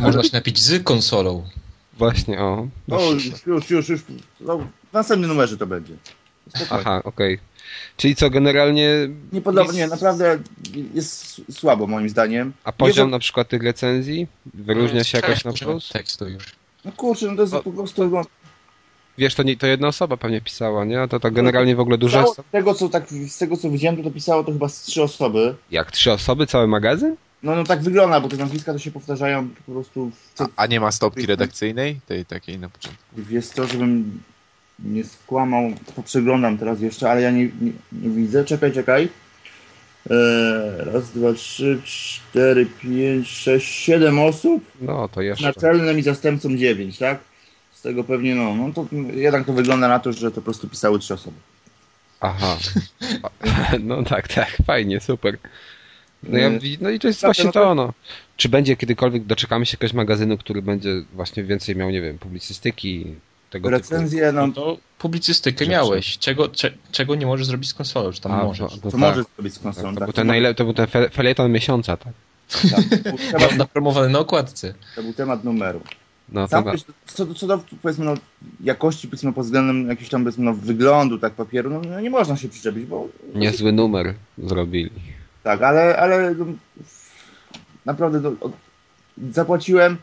Można 0.00 0.22
się 0.22 0.30
napić 0.32 0.58
z 0.62 0.82
konsolą. 0.82 1.44
Właśnie, 1.98 2.40
o. 2.40 2.68
O, 2.90 3.12
już, 3.46 3.70
już, 3.70 3.88
już. 3.88 4.02
No, 4.40 4.58
w 4.58 4.92
następnym 4.92 5.30
numerze 5.30 5.56
to 5.56 5.66
będzie. 5.66 5.94
Spokojnie. 6.48 6.80
Aha, 6.80 7.00
okej. 7.04 7.34
Okay. 7.34 7.46
Czyli 7.96 8.16
co, 8.16 8.30
generalnie... 8.30 8.90
Nie 9.32 9.40
podoba, 9.40 9.66
jest... 9.66 9.76
nie, 9.76 9.86
naprawdę 9.86 10.38
jest 10.94 11.40
słabo 11.52 11.86
moim 11.86 12.08
zdaniem. 12.08 12.52
A 12.64 12.72
poziom 12.72 13.10
na 13.10 13.18
przykład 13.18 13.48
tych 13.48 13.62
recenzji 13.62 14.26
wyróżnia 14.54 15.04
się 15.04 15.18
jakoś 15.18 15.44
na 15.44 15.52
plus? 15.52 15.88
tekstu 15.88 16.28
już. 16.28 16.44
No 16.84 16.92
kurczę, 16.92 17.26
no 17.26 17.36
to 17.36 17.42
jest 17.42 17.54
o... 17.54 17.62
po 17.62 17.72
prostu... 17.72 18.08
No... 18.08 18.22
Wiesz, 19.18 19.34
to, 19.34 19.42
nie, 19.42 19.56
to 19.56 19.66
jedna 19.66 19.88
osoba 19.88 20.16
pewnie 20.16 20.40
pisała, 20.40 20.84
nie? 20.84 21.08
To 21.08 21.20
tak 21.20 21.34
generalnie 21.34 21.76
w 21.76 21.80
ogóle 21.80 21.98
dużo... 21.98 22.26
Z 22.26 22.40
tego, 22.52 22.74
co, 22.74 22.88
tak, 22.88 23.08
z 23.28 23.38
tego 23.38 23.56
co 23.56 23.70
widziałem, 23.70 23.96
to, 23.96 24.02
to 24.02 24.10
pisało 24.10 24.44
to 24.44 24.52
chyba 24.52 24.68
z 24.68 24.82
trzy 24.82 25.02
osoby. 25.02 25.54
Jak 25.70 25.90
trzy 25.90 26.12
osoby? 26.12 26.46
Cały 26.46 26.66
magazyn? 26.66 27.16
No, 27.42 27.56
no 27.56 27.64
tak 27.64 27.82
wygląda, 27.82 28.20
bo 28.20 28.28
te 28.28 28.36
nazwiska 28.36 28.72
to 28.72 28.78
się 28.78 28.90
powtarzają 28.90 29.48
po 29.48 29.72
prostu. 29.72 30.10
A, 30.38 30.46
a, 30.56 30.66
nie 30.66 30.80
ma 30.80 30.92
stopki 30.92 31.26
redakcyjnej? 31.26 32.00
Tej 32.06 32.26
takiej 32.26 32.58
na 32.58 32.68
początku? 32.68 33.02
Wiesz 33.16 33.46
co, 33.46 33.66
żebym 33.66 34.20
nie 34.78 35.04
skłamał, 35.04 35.72
to 35.96 36.02
przeglądam 36.02 36.58
teraz 36.58 36.80
jeszcze, 36.80 37.10
ale 37.10 37.22
ja 37.22 37.30
nie, 37.30 37.44
nie, 37.44 37.72
nie 37.92 38.10
widzę. 38.10 38.44
Czekaj, 38.44 38.72
czekaj. 38.72 39.08
Eee, 40.10 40.92
raz, 40.92 41.10
dwa, 41.10 41.32
trzy, 41.32 41.80
cztery, 41.84 42.66
pięć, 42.66 43.28
sześć, 43.28 43.74
siedem 43.74 44.18
osób. 44.18 44.64
No, 44.80 45.08
to 45.08 45.22
jeszcze. 45.22 45.46
Naczelnym 45.46 45.98
i 45.98 46.02
zastępcą 46.02 46.56
dziewięć, 46.56 46.98
tak? 46.98 47.18
Z 47.74 47.82
tego 47.82 48.04
pewnie, 48.04 48.34
no, 48.34 48.54
no 48.54 48.72
to 48.72 48.86
jednak 49.14 49.46
to 49.46 49.52
wygląda 49.52 49.88
na 49.88 49.98
to, 49.98 50.12
że 50.12 50.30
to 50.30 50.34
po 50.34 50.42
prostu 50.42 50.68
pisały 50.68 50.98
trzy 50.98 51.14
osoby. 51.14 51.36
Aha. 52.20 52.56
No 53.80 54.02
tak, 54.02 54.28
tak, 54.28 54.58
fajnie, 54.66 55.00
super. 55.00 55.38
No, 56.22 56.38
ja, 56.38 56.50
no 56.80 56.90
i 56.90 56.98
to 56.98 57.08
jest 57.08 57.20
właśnie 57.20 57.52
to, 57.52 57.74
no. 57.74 57.92
Czy 58.36 58.48
będzie 58.48 58.76
kiedykolwiek, 58.76 59.24
doczekamy 59.24 59.66
się 59.66 59.76
jakiegoś 59.76 59.92
magazynu, 59.92 60.38
który 60.38 60.62
będzie 60.62 61.02
właśnie 61.14 61.44
więcej 61.44 61.76
miał, 61.76 61.90
nie 61.90 62.00
wiem, 62.00 62.18
publicystyki, 62.18 63.06
tego 63.50 63.70
Recenzje, 63.70 64.20
typu. 64.20 64.34
no. 64.34 64.46
no 64.46 64.52
to 64.52 64.78
publicystykę 64.98 65.58
rzeczy. 65.58 65.70
miałeś. 65.70 66.18
Czego, 66.18 66.48
cze, 66.48 66.72
czego 66.92 67.14
nie 67.14 67.26
możesz 67.26 67.46
zrobić 67.46 67.68
z 67.68 67.74
konsolą, 67.74 68.12
czy 68.12 68.20
tam 68.20 68.32
A, 68.32 68.44
możesz? 68.44 68.70
To, 68.70 68.76
to, 68.76 68.82
to 68.82 68.90
tak. 68.90 69.00
możesz 69.00 69.24
zrobić 69.36 69.54
z 69.54 69.58
konsolą. 69.58 69.88
Tak, 69.88 69.94
to, 69.94 70.00
tak, 70.00 70.06
był 70.06 70.12
ten 70.12 70.26
najle- 70.26 70.54
to 70.54 70.64
był 70.64 70.74
ten 70.74 70.86
fe- 70.86 71.10
felieton 71.10 71.52
miesiąca, 71.52 71.96
tak? 71.96 72.12
tak 72.70 72.84
temat... 73.32 73.56
napromowany 73.56 74.08
na 74.08 74.18
okładce. 74.18 74.74
To 74.96 75.02
był 75.02 75.12
temat 75.12 75.44
numeru. 75.44 75.80
No, 76.28 76.48
Sam, 76.48 76.64
wiesz, 76.64 76.84
co, 77.06 77.34
co 77.34 77.46
do 77.46 77.60
powiedzmy, 77.82 78.04
no, 78.04 78.14
jakości 78.64 79.08
powiedzmy, 79.08 79.32
pod 79.32 79.44
względem 79.44 79.88
jakiegoś 79.88 80.10
tam 80.10 80.24
powiedzmy, 80.24 80.44
no, 80.44 80.54
wyglądu 80.54 81.18
tak 81.18 81.32
papieru, 81.32 81.70
no, 81.70 81.80
no, 81.80 82.00
nie 82.00 82.10
można 82.10 82.36
się 82.36 82.48
przyczepić, 82.48 82.84
bo... 82.84 83.08
Niezły 83.34 83.72
numer 83.72 84.14
zrobili. 84.38 84.90
Tak, 85.46 85.62
ale, 85.62 85.96
ale 85.96 86.34
naprawdę 87.84 88.20
do, 88.20 88.32
od, 88.40 88.52
zapłaciłem, 89.32 89.96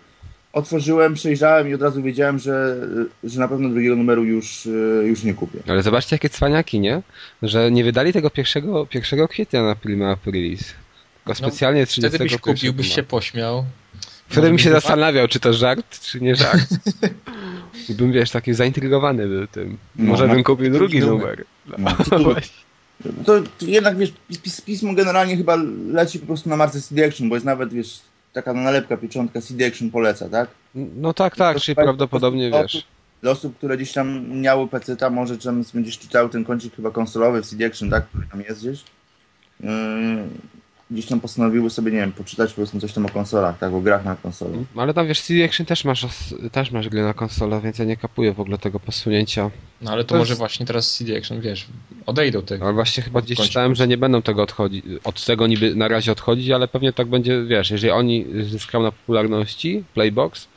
otworzyłem, 0.54 1.14
przejrzałem 1.14 1.70
i 1.70 1.74
od 1.74 1.82
razu 1.82 2.04
wiedziałem, 2.04 2.40
że, 2.40 2.76
że 3.24 3.40
na 3.40 3.48
pewno 3.48 3.70
drugiego 3.70 3.96
numeru 3.96 4.24
już, 4.24 4.70
już 5.06 5.24
nie 5.24 5.34
kupię. 5.34 5.60
Ale 5.68 5.84
zobaczcie 5.84 6.16
jakie 6.16 6.30
cwaniaki, 6.30 6.80
nie? 6.80 7.02
Że 7.42 7.72
nie 7.72 7.84
wydali 7.84 8.14
tego 8.14 8.30
pierwszego, 8.30 8.86
pierwszego 8.86 9.28
kwietnia 9.28 9.64
na 9.64 9.76
Prima 9.76 10.12
Aprilis. 10.12 10.60
Tylko 10.64 11.30
no, 11.30 11.36
specjalnie 11.36 11.80
no, 11.80 11.86
30 11.86 12.10
Wtedy 12.10 12.24
byś 12.24 12.38
kupił, 12.38 12.74
byś 12.74 12.96
się 12.96 13.04
pośmiał. 13.04 13.66
Wtedy 14.28 14.48
bym 14.48 14.60
się 14.60 14.72
zastanawiał, 14.72 15.28
czy 15.28 15.40
to 15.40 15.54
żart, 15.54 16.00
czy 16.02 16.22
nie 16.22 16.36
żart. 16.36 16.68
I 17.90 17.94
bym, 17.94 18.12
wiesz, 18.12 18.32
taki 18.32 18.54
zaintrygowany 18.54 19.28
był 19.28 19.48
tym. 19.48 19.78
No, 19.96 20.06
Może 20.06 20.28
no, 20.28 20.34
bym 20.34 20.44
kupił 20.44 20.72
drugi 20.72 21.00
numer. 21.00 21.46
numer. 21.78 21.96
No, 22.12 22.20
no 22.20 22.36
to 23.26 23.44
jednak, 23.62 23.98
wiesz, 23.98 24.14
pismo 24.66 24.94
generalnie 24.94 25.38
chyba 25.38 25.56
leci 25.92 26.20
po 26.20 26.26
prostu 26.26 26.50
na 26.50 26.58
marce 26.58 26.82
CD 26.82 27.06
Action, 27.06 27.30
bo 27.30 27.36
jest 27.36 27.46
nawet, 27.46 27.74
wiesz, 27.74 28.00
taka 28.34 28.54
nalepka, 28.54 28.98
pieczątka 28.98 29.42
CD 29.42 29.68
Action 29.68 29.92
poleca, 29.92 30.30
tak? 30.30 30.50
No 30.76 31.14
tak, 31.14 31.36
tak, 31.36 31.60
czyli 31.60 31.76
prawdopodobnie, 31.76 32.52
wiesz. 32.52 32.88
Dla 33.22 33.32
osób, 33.32 33.58
które 33.58 33.78
gdzieś 33.78 33.94
tam 33.94 34.30
miały 34.30 34.68
PC, 34.68 35.10
może 35.10 35.38
czym 35.38 35.64
będziesz 35.74 36.00
czytał 36.00 36.30
ten 36.30 36.46
kącik 36.46 36.76
chyba 36.76 36.92
konsolowy 36.92 37.42
w 37.44 37.46
CD 37.46 37.66
Action, 37.66 37.90
tak? 37.90 38.08
Który 38.08 38.28
tam 38.28 38.42
jest 38.42 38.62
gdzieś. 38.62 38.84
Yy, 39.60 39.70
gdzieś 40.94 41.06
tam 41.06 41.20
postanowiły 41.20 41.70
sobie, 41.70 41.92
nie 41.92 41.98
wiem, 41.98 42.12
poczytać 42.12 42.50
po 42.50 42.56
prostu 42.56 42.80
coś 42.80 42.94
tam 42.94 43.06
o 43.06 43.10
konsolach, 43.10 43.58
tak, 43.58 43.74
o 43.74 43.82
grach 43.82 44.06
na 44.06 44.16
konsolę. 44.16 44.52
Mm, 44.54 44.66
ale 44.76 44.94
tam 44.94 45.08
wiesz, 45.08 45.22
CD 45.22 45.46
Action 45.46 45.66
też 45.66 45.86
masz, 45.86 46.06
też 46.52 46.72
masz 46.72 46.90
gry 46.90 47.04
na 47.04 47.14
konsolę, 47.14 47.62
więc 47.64 47.80
ja 47.80 47.86
nie 47.86 47.98
kapuję 47.98 48.34
w 48.34 48.40
ogóle 48.40 48.58
tego 48.58 48.80
posunięcia. 48.80 49.52
No 49.82 49.92
ale 49.92 50.04
to, 50.04 50.10
to 50.10 50.18
może 50.18 50.32
jest... 50.32 50.40
właśnie 50.40 50.66
teraz 50.66 50.98
CD 50.98 51.18
Action, 51.18 51.42
wiesz, 51.42 51.68
odejdą 52.06 52.42
tego. 52.42 52.66
Ale 52.66 52.74
właśnie 52.74 53.04
chyba 53.04 53.22
gdzieś 53.22 53.40
czytałem, 53.40 53.76
że 53.76 53.88
nie 53.88 53.98
będą 53.98 54.22
tego 54.22 54.44
odchodzić, 54.44 54.86
od 55.04 55.26
tego 55.26 55.48
niby 55.48 55.76
na 55.76 55.88
razie 55.88 56.12
odchodzić, 56.12 56.50
ale 56.50 56.68
pewnie 56.68 56.94
tak 56.94 57.08
będzie, 57.08 57.44
wiesz, 57.44 57.72
jeżeli 57.72 57.92
oni 57.92 58.26
zyskają 58.44 58.84
na 58.84 58.92
popularności, 58.92 59.84
Playbox, 59.94 60.48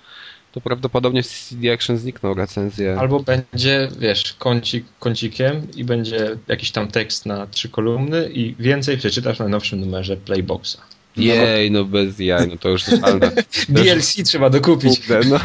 to 0.57 0.61
prawdopodobnie 0.61 1.23
z 1.23 1.49
CD 1.49 1.73
Action 1.73 1.99
znikną 1.99 2.35
recenzje. 2.35 2.97
Albo 2.99 3.21
będzie, 3.21 3.89
wiesz, 3.99 4.35
kącik 4.39 4.85
kącikiem 4.99 5.67
i 5.75 5.85
będzie 5.85 6.37
jakiś 6.49 6.71
tam 6.71 6.89
tekst 6.89 7.27
na 7.27 7.47
trzy 7.47 7.69
kolumny 7.69 8.31
i 8.33 8.55
więcej 8.59 8.99
przeczytasz 8.99 9.39
na 9.39 9.49
nowszym 9.49 9.81
numerze 9.81 10.17
Playboxa. 10.17 10.77
Jej, 11.17 11.71
no 11.71 11.85
bez 11.85 12.19
jaj, 12.19 12.49
no 12.49 12.57
to 12.57 12.69
już 12.69 12.85
totalne. 12.85 13.33
DLC 13.69 14.23
trzeba 14.25 14.51
dokupić. 14.51 15.01
Kurde, 15.01 15.29
no. 15.29 15.39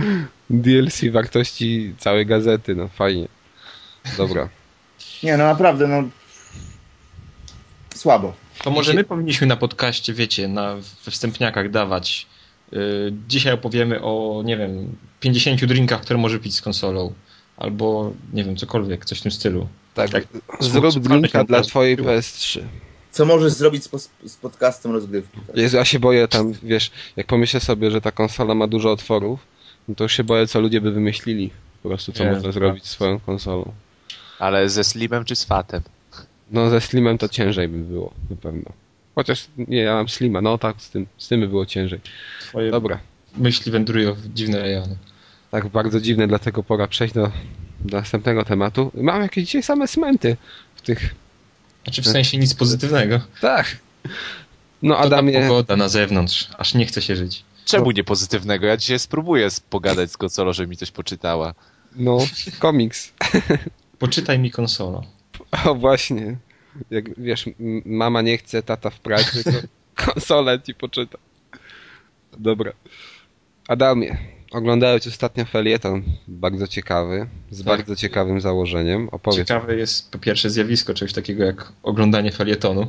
DLC 0.64 1.00
wartości 1.12 1.94
całej 1.98 2.26
gazety, 2.26 2.74
no 2.74 2.88
fajnie. 2.88 3.28
Dobra. 4.16 4.48
Nie, 5.22 5.36
no 5.36 5.44
naprawdę, 5.44 5.88
no 5.88 6.02
słabo. 7.94 8.34
To 8.62 8.70
może 8.70 8.94
my 8.94 9.04
powinniśmy 9.04 9.46
na 9.46 9.56
podcaście, 9.56 10.12
wiecie, 10.12 10.48
na, 10.48 10.76
we 11.04 11.10
wstępniakach 11.10 11.70
dawać. 11.70 12.26
Yy, 12.72 12.78
dzisiaj 13.28 13.52
opowiemy 13.52 14.02
o, 14.02 14.42
nie 14.44 14.56
wiem, 14.56 14.96
50 15.20 15.64
drinkach, 15.64 16.00
które 16.00 16.18
może 16.18 16.38
pić 16.38 16.54
z 16.56 16.62
konsolą. 16.62 17.12
Albo, 17.56 18.12
nie 18.32 18.44
wiem, 18.44 18.56
cokolwiek, 18.56 19.04
coś 19.04 19.18
w 19.18 19.22
tym 19.22 19.32
stylu. 19.32 19.68
Tak, 19.94 20.12
Jak- 20.12 20.26
zrób 20.60 20.98
drinka 20.98 21.44
dla 21.44 21.62
twojej 21.62 21.96
PS3. 21.96 22.60
Co 23.10 23.24
możesz 23.24 23.52
zrobić 23.52 23.84
z, 23.84 24.10
z 24.26 24.36
podcastem 24.36 24.92
rozgrywki? 24.92 25.40
Tak? 25.46 25.56
Jezu, 25.56 25.76
ja 25.76 25.84
się 25.84 25.98
boję 25.98 26.28
tam, 26.28 26.52
wiesz, 26.62 26.90
jak 27.16 27.26
pomyślę 27.26 27.60
sobie, 27.60 27.90
że 27.90 28.00
ta 28.00 28.12
konsola 28.12 28.54
ma 28.54 28.66
dużo 28.66 28.92
otworów, 28.92 29.40
no 29.88 29.94
to 29.94 30.04
już 30.04 30.12
się 30.12 30.24
boję, 30.24 30.46
co 30.46 30.60
ludzie 30.60 30.80
by 30.80 30.92
wymyślili. 30.92 31.50
Po 31.82 31.88
prostu, 31.88 32.12
co 32.12 32.24
Nie, 32.24 32.30
można 32.30 32.44
tak. 32.44 32.52
zrobić 32.52 32.86
z 32.86 32.90
swoją 32.90 33.20
konsolą. 33.20 33.72
Ale 34.38 34.68
ze 34.68 34.84
Slimem 34.84 35.24
czy 35.24 35.36
z 35.36 35.44
Fatem? 35.44 35.82
No 36.50 36.70
ze 36.70 36.80
Slimem 36.80 37.18
to 37.18 37.28
ciężej 37.28 37.68
by 37.68 37.78
było, 37.78 38.12
na 38.30 38.36
pewno. 38.36 38.70
Chociaż, 39.16 39.46
nie, 39.58 39.78
ja 39.78 39.94
mam 39.94 40.08
Slima, 40.08 40.40
no 40.40 40.58
tak, 40.58 40.82
z 40.82 40.90
tym, 40.90 41.06
z 41.18 41.28
tym 41.28 41.40
by 41.40 41.48
było 41.48 41.66
ciężej. 41.66 42.00
Twoje 42.40 42.70
Dobra, 42.70 42.98
myśli 43.36 43.72
wędrują 43.72 44.14
w 44.14 44.28
dziwne 44.34 44.58
rejony. 44.60 44.96
tak 45.50 45.68
bardzo 45.68 46.00
dziwne, 46.00 46.28
dlatego 46.28 46.62
pora 46.62 46.86
przejść 46.88 47.14
do, 47.14 47.30
do 47.80 47.96
następnego 47.96 48.44
tematu. 48.44 48.90
Mam 48.94 49.22
jakieś 49.22 49.44
dzisiaj 49.44 49.62
same 49.62 49.88
smenty 49.88 50.36
w 50.74 50.82
tych... 50.82 51.14
Znaczy 51.84 52.02
w 52.02 52.06
sensie 52.06 52.38
nic 52.38 52.54
pozytywnego. 52.54 53.20
Tak. 53.40 53.76
No 54.82 54.94
To 54.94 55.00
Adamie, 55.00 55.40
pogoda 55.40 55.76
na 55.76 55.88
zewnątrz, 55.88 56.48
aż 56.58 56.74
nie 56.74 56.86
chce 56.86 57.02
się 57.02 57.16
żyć. 57.16 57.44
Czemu 57.64 57.90
nie 57.90 58.04
pozytywnego? 58.04 58.66
Ja 58.66 58.76
dzisiaj 58.76 58.98
spróbuję 58.98 59.48
pogadać 59.70 60.10
z 60.12 60.16
konsolą, 60.16 60.52
żeby 60.52 60.68
mi 60.68 60.76
coś 60.76 60.90
poczytała. 60.90 61.54
no, 61.96 62.18
komiks. 62.58 63.12
Poczytaj 63.98 64.38
mi 64.38 64.50
konsolą. 64.50 65.02
O 65.64 65.74
właśnie. 65.74 66.36
Jak 66.90 67.20
wiesz, 67.20 67.44
mama 67.84 68.22
nie 68.22 68.38
chce, 68.38 68.62
tata 68.62 68.90
w 68.90 69.00
pracy, 69.00 69.44
to 69.44 69.50
konsolę 70.04 70.60
ci 70.62 70.74
poczyta. 70.74 71.18
Dobra. 72.38 72.72
Adamie, 73.68 74.16
oglądałeś 74.52 75.06
ostatnio 75.06 75.44
felieton 75.44 76.02
bardzo 76.28 76.66
ciekawy, 76.68 77.26
z 77.50 77.58
Tak. 77.58 77.66
bardzo 77.66 77.96
ciekawym 77.96 78.40
założeniem. 78.40 79.08
Opowiedz. 79.12 79.38
Ciekawe 79.48 79.76
jest 79.76 80.10
po 80.12 80.18
pierwsze 80.18 80.50
zjawisko 80.50 80.94
czegoś 80.94 81.12
takiego 81.12 81.44
jak 81.44 81.72
oglądanie 81.82 82.32
felietonu. 82.32 82.86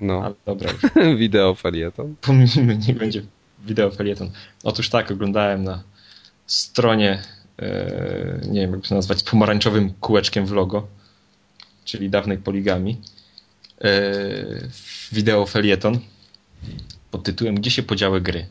No, 0.00 0.22
Ale 0.24 0.34
dobra, 0.46 0.70
wideo 1.18 1.54
felieton. 1.54 2.14
pomijmy, 2.20 2.78
nie 2.88 2.94
będzie 2.94 3.22
wideo 3.66 3.90
felieton. 3.90 4.30
Otóż 4.64 4.88
tak, 4.88 5.10
oglądałem 5.10 5.64
na 5.64 5.82
stronie, 6.46 7.22
e, 7.58 8.40
nie 8.48 8.60
wiem 8.60 8.72
jak 8.74 8.86
to 8.88 8.94
nazwać, 8.94 9.22
pomarańczowym 9.22 9.92
kółeczkiem 10.00 10.46
w 10.46 10.52
logo, 10.52 10.86
czyli 11.84 12.10
dawnej 12.10 12.38
poligami, 12.38 13.00
wideo 15.12 15.46
felieton 15.46 15.98
pod 17.10 17.22
tytułem 17.22 17.54
Gdzie 17.54 17.70
się 17.70 17.82
podziały 17.82 18.20
gry? 18.20 18.46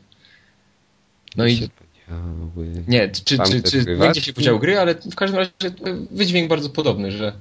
No 1.36 1.46
i 1.48 1.56
podziały. 1.56 2.84
nie, 2.88 3.10
czy, 3.10 3.38
czy, 3.38 3.64
czy 3.64 3.98
gdzie 4.12 4.22
się 4.22 4.34
podziały 4.34 4.60
gry, 4.60 4.80
ale 4.80 4.96
w 4.96 5.16
każdym 5.16 5.40
razie 5.40 5.52
e, 5.66 5.72
wydźwięk 6.12 6.50
bardzo 6.50 6.70
podobny, 6.70 7.12
że 7.12 7.34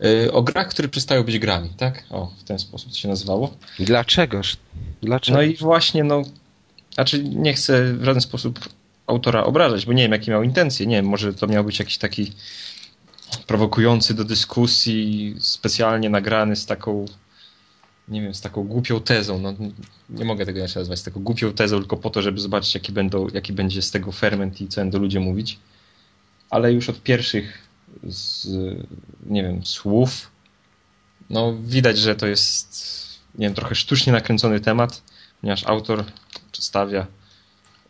e, 0.00 0.32
o 0.32 0.42
grach, 0.42 0.68
które 0.68 0.88
przestają 0.88 1.22
być 1.24 1.38
grami, 1.38 1.68
tak? 1.76 2.04
O, 2.10 2.32
w 2.38 2.44
ten 2.44 2.58
sposób 2.58 2.90
to 2.90 2.96
się 2.96 3.08
nazywało. 3.08 3.54
Dlaczegoż? 3.78 4.56
Dlaczego? 5.02 5.38
No 5.38 5.42
i 5.42 5.56
właśnie, 5.56 6.04
no, 6.04 6.22
znaczy 6.94 7.24
nie 7.24 7.54
chcę 7.54 7.92
w 7.94 8.04
żaden 8.04 8.20
sposób 8.20 8.68
autora 9.06 9.44
obrażać, 9.44 9.86
bo 9.86 9.92
nie 9.92 10.02
wiem, 10.02 10.12
jakie 10.12 10.30
miał 10.30 10.42
intencje. 10.42 10.86
Nie 10.86 10.96
wiem, 10.96 11.06
może 11.06 11.34
to 11.34 11.46
miał 11.46 11.64
być 11.64 11.78
jakiś 11.78 11.98
taki 11.98 12.32
prowokujący 13.46 14.14
do 14.14 14.24
dyskusji, 14.24 15.34
specjalnie 15.38 16.10
nagrany 16.10 16.56
z 16.56 16.66
taką, 16.66 17.06
nie 18.08 18.22
wiem, 18.22 18.34
z 18.34 18.40
taką 18.40 18.64
głupią 18.64 19.00
tezą. 19.00 19.38
No, 19.38 19.54
nie 20.10 20.24
mogę 20.24 20.46
tego 20.46 20.58
inaczej 20.58 20.80
nazwać, 20.80 20.98
z 20.98 21.02
taką 21.02 21.20
głupią 21.20 21.52
tezą, 21.52 21.78
tylko 21.78 21.96
po 21.96 22.10
to, 22.10 22.22
żeby 22.22 22.40
zobaczyć, 22.40 22.74
jaki, 22.74 22.92
będą, 22.92 23.28
jaki 23.28 23.52
będzie 23.52 23.82
z 23.82 23.90
tego 23.90 24.12
ferment 24.12 24.60
i 24.60 24.68
co 24.68 24.80
będą 24.80 24.98
ludzie 24.98 25.20
mówić. 25.20 25.58
Ale 26.50 26.72
już 26.72 26.88
od 26.88 27.02
pierwszych 27.02 27.68
z, 28.02 28.46
nie 29.26 29.42
wiem, 29.42 29.66
słów, 29.66 30.30
no 31.30 31.54
widać, 31.62 31.98
że 31.98 32.16
to 32.16 32.26
jest, 32.26 32.84
nie 33.34 33.46
wiem, 33.46 33.54
trochę 33.54 33.74
sztucznie 33.74 34.12
nakręcony 34.12 34.60
temat, 34.60 35.02
ponieważ 35.40 35.66
autor 35.66 36.04
przedstawia, 36.52 37.06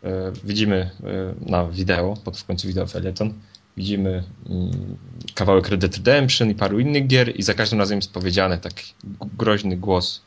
e, 0.03 0.31
widzimy 0.43 0.75
e, 0.75 1.49
na 1.49 1.65
wideo, 1.69 2.17
pod 2.23 2.37
w 2.37 2.45
końcu 2.45 2.67
wideo 2.67 2.87
felieton, 2.87 3.33
widzimy 3.79 4.23
mm, 4.49 4.97
kawałek 5.35 5.69
Red 5.69 5.79
Dead 5.79 5.95
Redemption 5.95 6.49
i 6.49 6.55
paru 6.55 6.79
innych 6.79 7.07
gier 7.07 7.39
i 7.39 7.43
za 7.43 7.53
każdym 7.53 7.79
razem 7.79 7.97
jest 7.97 8.13
powiedziane 8.13 8.57
taki 8.57 8.93
groźny 9.37 9.77
głos 9.77 10.21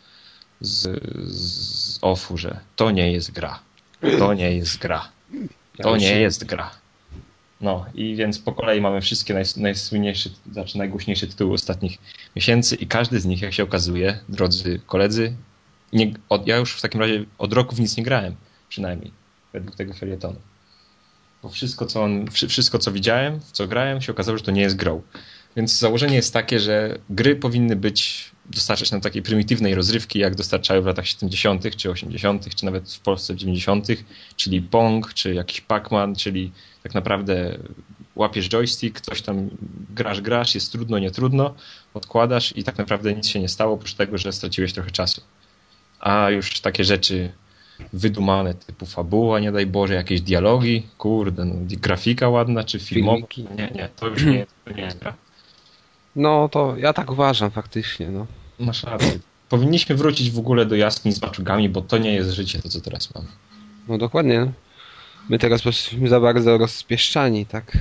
z, 0.60 1.02
z 1.32 1.98
offu, 2.02 2.38
że 2.38 2.60
to 2.76 2.90
nie 2.90 3.12
jest 3.12 3.32
gra. 3.32 3.60
To 4.18 4.34
nie 4.34 4.52
jest 4.52 4.78
gra. 4.78 5.08
To 5.82 5.96
nie 5.96 6.20
jest 6.20 6.44
gra. 6.44 6.70
No 7.60 7.86
i 7.94 8.16
więc 8.16 8.38
po 8.38 8.52
kolei 8.52 8.80
mamy 8.80 9.00
wszystkie 9.00 9.34
naj, 9.34 9.44
najsłynniejsze, 9.56 10.30
znaczy 10.52 10.78
najgłośniejsze 10.78 11.26
tytuły 11.26 11.54
ostatnich 11.54 11.98
miesięcy 12.36 12.76
i 12.76 12.86
każdy 12.86 13.20
z 13.20 13.24
nich, 13.26 13.42
jak 13.42 13.52
się 13.52 13.62
okazuje, 13.62 14.18
drodzy 14.28 14.80
koledzy, 14.86 15.34
nie, 15.92 16.12
od, 16.28 16.46
ja 16.46 16.56
już 16.56 16.74
w 16.74 16.80
takim 16.80 17.00
razie 17.00 17.24
od 17.38 17.52
roku 17.52 17.74
w 17.74 17.80
nic 17.80 17.96
nie 17.96 18.02
grałem, 18.02 18.34
przynajmniej, 18.68 19.10
według 19.52 19.76
tego 19.76 19.94
felietonu. 19.94 20.36
Bo 21.42 21.48
wszystko, 21.48 21.86
co 21.86 22.02
on, 22.02 22.30
wszy- 22.30 22.48
wszystko, 22.48 22.78
co 22.78 22.92
widziałem, 22.92 23.40
w 23.40 23.52
co 23.52 23.68
grałem, 23.68 24.00
się 24.02 24.12
okazało, 24.12 24.38
że 24.38 24.44
to 24.44 24.50
nie 24.50 24.62
jest 24.62 24.76
grą. 24.76 25.02
Więc 25.56 25.78
założenie 25.78 26.14
jest 26.14 26.32
takie, 26.32 26.60
że 26.60 26.98
gry 27.10 27.36
powinny 27.36 27.76
być, 27.76 28.30
dostarczać 28.46 28.90
nam 28.90 29.00
takiej 29.00 29.22
prymitywnej 29.22 29.74
rozrywki, 29.74 30.18
jak 30.18 30.34
dostarczały 30.34 30.82
w 30.82 30.86
latach 30.86 31.06
70., 31.06 31.76
czy 31.76 31.90
80., 31.90 32.54
czy 32.54 32.64
nawet 32.64 32.92
w 32.92 33.00
Polsce 33.00 33.34
w 33.34 33.36
90., 33.36 33.86
czyli 34.36 34.62
Pong, 34.62 35.14
czy 35.14 35.34
jakiś 35.34 35.62
Pac-Man, 35.62 36.16
czyli 36.16 36.52
tak 36.82 36.94
naprawdę 36.94 37.58
łapiesz 38.14 38.48
joystick, 38.48 39.00
coś 39.00 39.22
tam 39.22 39.50
grasz, 39.90 40.20
grasz, 40.20 40.54
jest 40.54 40.72
trudno, 40.72 40.98
nie 40.98 41.10
trudno, 41.10 41.54
odkładasz 41.94 42.56
i 42.56 42.64
tak 42.64 42.78
naprawdę 42.78 43.14
nic 43.14 43.28
się 43.28 43.40
nie 43.40 43.48
stało, 43.48 43.74
oprócz 43.74 43.94
tego, 43.94 44.18
że 44.18 44.32
straciłeś 44.32 44.72
trochę 44.72 44.90
czasu. 44.90 45.22
A 46.00 46.30
już 46.30 46.60
takie 46.60 46.84
rzeczy 46.84 47.32
wydumane, 47.92 48.54
typu 48.54 48.86
fabuła, 48.86 49.40
nie 49.40 49.52
daj 49.52 49.66
Boże, 49.66 49.94
jakieś 49.94 50.20
dialogi, 50.20 50.86
kurde, 50.98 51.44
no, 51.44 51.54
grafika 51.68 52.28
ładna, 52.28 52.64
czy 52.64 52.80
filmowa. 52.80 53.26
Nie, 53.56 53.70
nie, 53.74 53.88
to 53.96 54.08
już 54.08 54.24
nie, 54.24 54.46
to 54.64 54.72
nie 54.72 54.82
jest 54.82 54.98
gra. 54.98 55.14
No 56.16 56.48
to 56.48 56.76
ja 56.76 56.92
tak 56.92 57.10
uważam 57.10 57.50
faktycznie, 57.50 58.08
no. 58.08 58.26
Masz 58.58 58.84
rację. 58.84 59.18
Powinniśmy 59.48 59.94
wrócić 59.94 60.30
w 60.30 60.38
ogóle 60.38 60.66
do 60.66 60.76
jaskini 60.76 61.14
z 61.14 61.22
maczugami, 61.22 61.68
bo 61.68 61.82
to 61.82 61.98
nie 61.98 62.14
jest 62.14 62.30
życie, 62.30 62.62
to 62.62 62.68
co 62.68 62.80
teraz 62.80 63.14
mamy. 63.14 63.28
No 63.88 63.98
dokładnie. 63.98 64.52
My 65.28 65.38
teraz 65.38 65.64
jesteśmy 65.64 66.08
za 66.08 66.20
bardzo 66.20 66.58
rozpieszczani, 66.58 67.46
tak? 67.46 67.78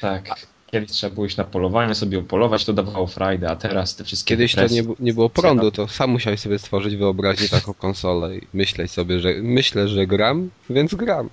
Tak. 0.00 0.46
Kiedyś 0.74 0.90
trzeba 0.90 1.14
było 1.14 1.26
iść 1.26 1.36
na 1.36 1.44
polowanie, 1.44 1.94
sobie 1.94 2.18
opolować, 2.18 2.64
to 2.64 2.72
dawało 2.72 3.06
frajdę, 3.06 3.50
a 3.50 3.56
teraz 3.56 3.96
te 3.96 4.04
wszystkie 4.04 4.34
Kiedyś 4.34 4.54
to 4.54 4.66
nie, 4.66 4.82
nie 5.00 5.14
było 5.14 5.30
prądu, 5.30 5.70
to 5.70 5.88
sam 5.88 6.10
musiałeś 6.10 6.40
sobie 6.40 6.58
stworzyć 6.58 6.96
wyobraźnię 6.96 7.48
taką 7.48 7.74
konsolę 7.74 8.36
i 8.36 8.46
myśleć 8.54 8.90
sobie, 8.90 9.20
że 9.20 9.34
myślę, 9.42 9.88
że 9.88 10.06
gram, 10.06 10.50
więc 10.70 10.94
gram. 10.94 11.30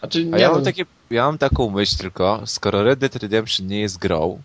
Znaczy, 0.00 0.28
A 0.32 0.36
nie, 0.36 0.42
ja 0.42 0.48
no, 0.48 0.54
mam, 0.54 0.64
takie, 0.64 0.84
ja 1.10 1.24
mam 1.26 1.38
taką 1.38 1.70
myśl 1.70 1.96
tylko, 1.98 2.42
skoro 2.46 2.82
Red 2.82 2.98
Dead 2.98 3.16
Redemption 3.16 3.66
nie 3.66 3.80
jest 3.80 3.98
grą, 3.98 4.42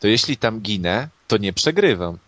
to 0.00 0.08
jeśli 0.08 0.36
tam 0.36 0.60
ginę, 0.60 1.08
to 1.28 1.36
nie 1.36 1.52
przegrywam. 1.52 2.18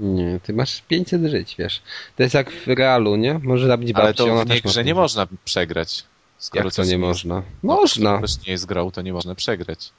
Nie, 0.00 0.40
ty 0.42 0.52
masz 0.52 0.80
500 0.88 1.22
żyć, 1.26 1.54
wiesz. 1.58 1.82
To 2.16 2.22
jest 2.22 2.34
jak 2.34 2.50
w 2.50 2.66
realu, 2.66 3.16
nie? 3.16 3.40
Może 3.42 3.66
zabić 3.66 3.92
babcię, 3.92 4.04
Ale 4.04 4.14
to 4.14 4.24
w 4.26 4.28
ma 4.28 4.44
grze 4.44 4.54
nie 4.54 4.62
500. 4.62 4.94
można 4.96 5.26
przegrać. 5.44 6.04
Skoro 6.38 6.64
Jak 6.64 6.72
to 6.72 6.76
coś 6.76 6.86
nie 6.86 6.92
jest- 6.92 7.00
można? 7.00 7.42
No, 7.62 7.74
Można, 7.74 8.10
Skoro 8.16 8.28
coś 8.28 8.46
nie 8.46 8.52
jest 8.52 8.66
grą, 8.66 8.90
to 8.90 9.02
nie 9.02 9.12
można 9.12 9.34
przegrać. 9.34 9.90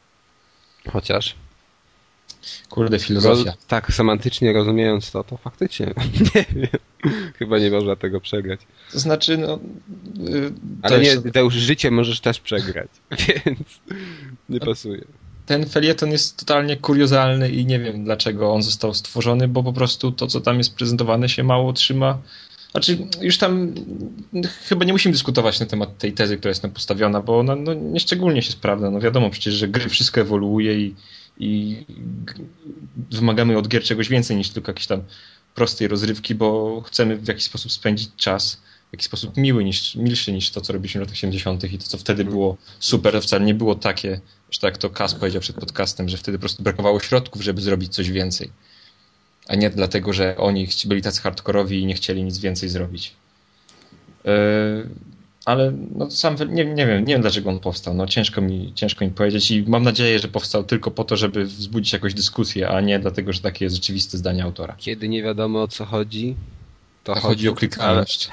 Chociaż. 0.91 1.36
kurde, 2.69 3.00
filozofia. 3.00 3.52
Roz, 3.52 3.65
tak, 3.67 3.93
semantycznie 3.93 4.54
rozumiejąc 4.54 5.12
to, 5.12 5.24
to 5.24 5.38
faktycznie. 5.38 5.93
nie 6.36 6.46
wiem. 6.56 6.67
Chyba 7.39 7.60
nie 7.60 7.72
można 7.72 7.96
tego 7.96 8.22
przegrać. 8.22 8.60
To 8.91 9.00
znaczy, 9.00 9.38
no... 9.38 9.60
y, 10.30 10.52
to 10.52 10.88
Ale 10.88 11.00
nie, 11.00 11.17
to 11.32 11.39
już 11.39 11.54
życie 11.54 11.91
możesz 11.91 12.19
też 12.19 12.39
przegrać, 12.39 12.89
więc 13.46 13.60
nie 14.50 14.60
pasuje. 14.60 15.02
ten 15.46 15.65
felieton 15.65 16.12
jest 16.12 16.38
totalnie 16.38 16.78
kuriozalny 16.78 17.50
i 17.50 17.65
nie 17.65 17.80
wiem 17.80 18.04
dlaczego 18.04 18.54
on 18.54 18.63
został 18.63 18.93
stworzony, 18.93 19.48
bo 19.48 19.63
po 19.63 19.74
prostu 19.74 20.12
to, 20.12 20.28
co 20.28 20.41
tam 20.41 20.58
jest 20.58 20.76
prezentowane, 20.76 21.30
się 21.30 21.43
mało 21.43 21.74
trzyma. 21.74 22.22
Znaczy, 22.74 22.98
już 23.22 23.38
tam 23.38 23.74
chyba 24.70 24.86
nie 24.86 24.94
musimy 24.94 25.14
dyskutować 25.14 25.60
na 25.60 25.66
temat 25.66 25.98
tej 25.98 26.14
tezy, 26.14 26.38
która 26.38 26.50
jest 26.50 26.62
tam 26.62 26.72
postawiona, 26.72 27.22
bo 27.22 27.40
ona 27.40 27.56
no, 27.56 27.74
nieszczególnie 27.74 28.42
się 28.42 28.52
sprawdza. 28.52 28.92
No 28.92 29.00
wiadomo 29.00 29.30
przecież, 29.30 29.54
że 29.54 29.68
gry 29.68 29.90
wszystko 29.90 30.22
ewoluuje 30.22 30.80
i, 30.80 30.96
i 31.38 31.78
wymagamy 33.12 33.58
od 33.58 33.68
gier 33.68 33.84
czegoś 33.84 34.10
więcej 34.10 34.38
niż 34.38 34.50
tylko 34.50 34.72
jakichś 34.72 34.88
tam 34.88 35.04
prostej 35.56 35.88
rozrywki, 35.88 36.36
bo 36.36 36.82
chcemy 36.82 37.18
w 37.18 37.28
jakiś 37.28 37.44
sposób 37.44 37.72
spędzić 37.72 38.10
czas 38.18 38.62
w 38.90 38.94
jakiś 38.94 39.06
sposób 39.06 39.38
miły 39.38 39.64
niż, 39.64 39.96
milszy 39.96 40.32
niż 40.32 40.52
to, 40.52 40.62
co 40.62 40.74
robiliśmy 40.74 41.00
w 41.00 41.04
latach 41.04 41.18
70. 41.18 41.64
i 41.64 41.78
to, 41.78 41.84
co 41.84 41.98
wtedy 41.98 42.26
było 42.26 42.58
super, 42.80 43.14
to 43.14 43.22
wcale 43.22 43.46
nie 43.46 43.54
było 43.54 43.76
takie, 43.76 44.22
że 44.52 44.60
tak 44.60 44.78
to 44.78 44.90
Kas 44.90 45.16
powiedział 45.16 45.42
przed 45.42 45.56
podcastem, 45.56 46.10
że 46.10 46.18
wtedy 46.18 46.38
po 46.38 46.42
prostu 46.42 46.64
brakowało 46.64 47.00
środków, 47.00 47.42
żeby 47.42 47.62
zrobić 47.62 47.94
coś 47.94 48.12
więcej. 48.12 48.50
A 49.48 49.56
nie 49.56 49.70
dlatego, 49.70 50.14
że 50.14 50.38
oni 50.38 50.68
byli 50.86 51.02
tacy 51.02 51.22
hardkorowi 51.22 51.82
i 51.82 51.86
nie 51.86 51.94
chcieli 51.94 52.24
nic 52.24 52.38
więcej 52.38 52.70
zrobić. 52.70 53.14
Yy, 54.26 54.32
ale 55.46 55.74
no 55.96 56.12
sam 56.12 56.36
nie, 56.50 56.66
nie 56.66 56.88
wiem, 56.88 57.06
nie 57.06 57.14
wiem 57.14 57.22
dlaczego 57.22 57.50
on 57.50 57.60
powstał. 57.60 57.94
No 57.94 58.08
ciężko 58.08 58.42
mi, 58.42 58.72
ciężko 58.76 59.06
mi 59.06 59.12
powiedzieć 59.12 59.52
i 59.52 59.64
mam 59.68 59.84
nadzieję, 59.84 60.20
że 60.20 60.28
powstał 60.28 60.64
tylko 60.64 60.92
po 60.92 61.04
to, 61.04 61.18
żeby 61.18 61.46
wzbudzić 61.46 61.94
jakąś 61.94 62.14
dyskusję, 62.14 62.70
a 62.70 62.82
nie 62.82 63.00
dlatego, 63.00 63.34
że 63.34 63.42
takie 63.42 63.66
jest 63.66 63.76
rzeczywiste 63.76 64.18
zdanie 64.18 64.44
autora. 64.44 64.76
Kiedy 64.78 65.10
nie 65.10 65.24
wiadomo 65.24 65.62
o 65.62 65.68
co 65.68 65.86
chodzi, 65.86 66.36
to 67.04 67.14
chodzi, 67.14 67.28
chodzi 67.28 67.50
o 67.50 67.54
klikalność. 67.54 68.30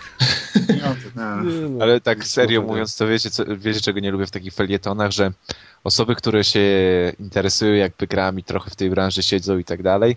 Ale, 1.17 1.43
ale 1.83 2.01
tak 2.01 2.27
serio 2.27 2.63
mówiąc, 2.63 2.97
to 2.97 3.07
wiecie, 3.09 3.31
co, 3.31 3.45
wiecie, 3.57 3.81
czego 3.81 4.01
nie 4.01 4.11
lubię 4.11 4.27
w 4.27 4.31
takich 4.31 4.55
felietonach, 4.55 5.11
że 5.11 5.33
osoby, 5.85 6.15
które 6.15 6.45
się 6.45 6.63
interesują 7.21 7.75
jakby 7.75 8.07
grami, 8.07 8.45
trochę 8.45 8.71
w 8.71 8.77
tej 8.77 8.91
branży 8.91 9.23
siedzą 9.23 9.59
i 9.59 9.65
tak 9.65 9.83
dalej, 9.83 10.17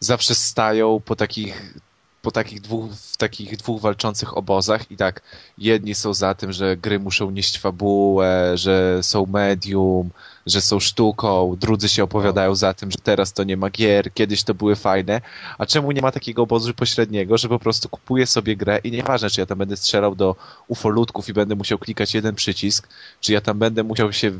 zawsze 0.00 0.34
stają 0.34 1.00
po 1.04 1.16
takich 1.16 1.74
po 2.22 2.30
takich 2.30 2.60
dwóch, 2.60 2.92
w 2.92 3.16
takich 3.16 3.56
dwóch 3.56 3.80
walczących 3.80 4.36
obozach 4.36 4.90
i 4.90 4.96
tak 4.96 5.22
jedni 5.58 5.94
są 5.94 6.14
za 6.14 6.34
tym, 6.34 6.52
że 6.52 6.76
gry 6.76 6.98
muszą 6.98 7.30
nieść 7.30 7.58
fabułę, 7.58 8.52
że 8.54 8.98
są 9.02 9.26
medium, 9.26 10.10
że 10.46 10.60
są 10.60 10.80
sztuką, 10.80 11.56
drudzy 11.60 11.88
się 11.88 12.04
opowiadają 12.04 12.54
za 12.54 12.74
tym, 12.74 12.90
że 12.90 12.98
teraz 13.02 13.32
to 13.32 13.44
nie 13.44 13.56
ma 13.56 13.70
gier, 13.70 14.12
kiedyś 14.14 14.42
to 14.42 14.54
były 14.54 14.76
fajne, 14.76 15.20
a 15.58 15.66
czemu 15.66 15.92
nie 15.92 16.02
ma 16.02 16.12
takiego 16.12 16.42
obozu 16.42 16.74
pośredniego, 16.74 17.38
że 17.38 17.48
po 17.48 17.58
prostu 17.58 17.88
kupuję 17.88 18.26
sobie 18.26 18.56
grę 18.56 18.78
i 18.84 18.90
nieważne, 18.90 19.30
czy 19.30 19.40
ja 19.40 19.46
tam 19.46 19.58
będę 19.58 19.76
strzelał 19.76 20.14
do 20.14 20.36
ufolutków 20.68 21.28
i 21.28 21.32
będę 21.32 21.54
musiał 21.54 21.78
klikać 21.78 22.14
jeden 22.14 22.34
przycisk, 22.34 22.88
czy 23.20 23.32
ja 23.32 23.40
tam 23.40 23.58
będę 23.58 23.82
musiał 23.82 24.12
się 24.12 24.32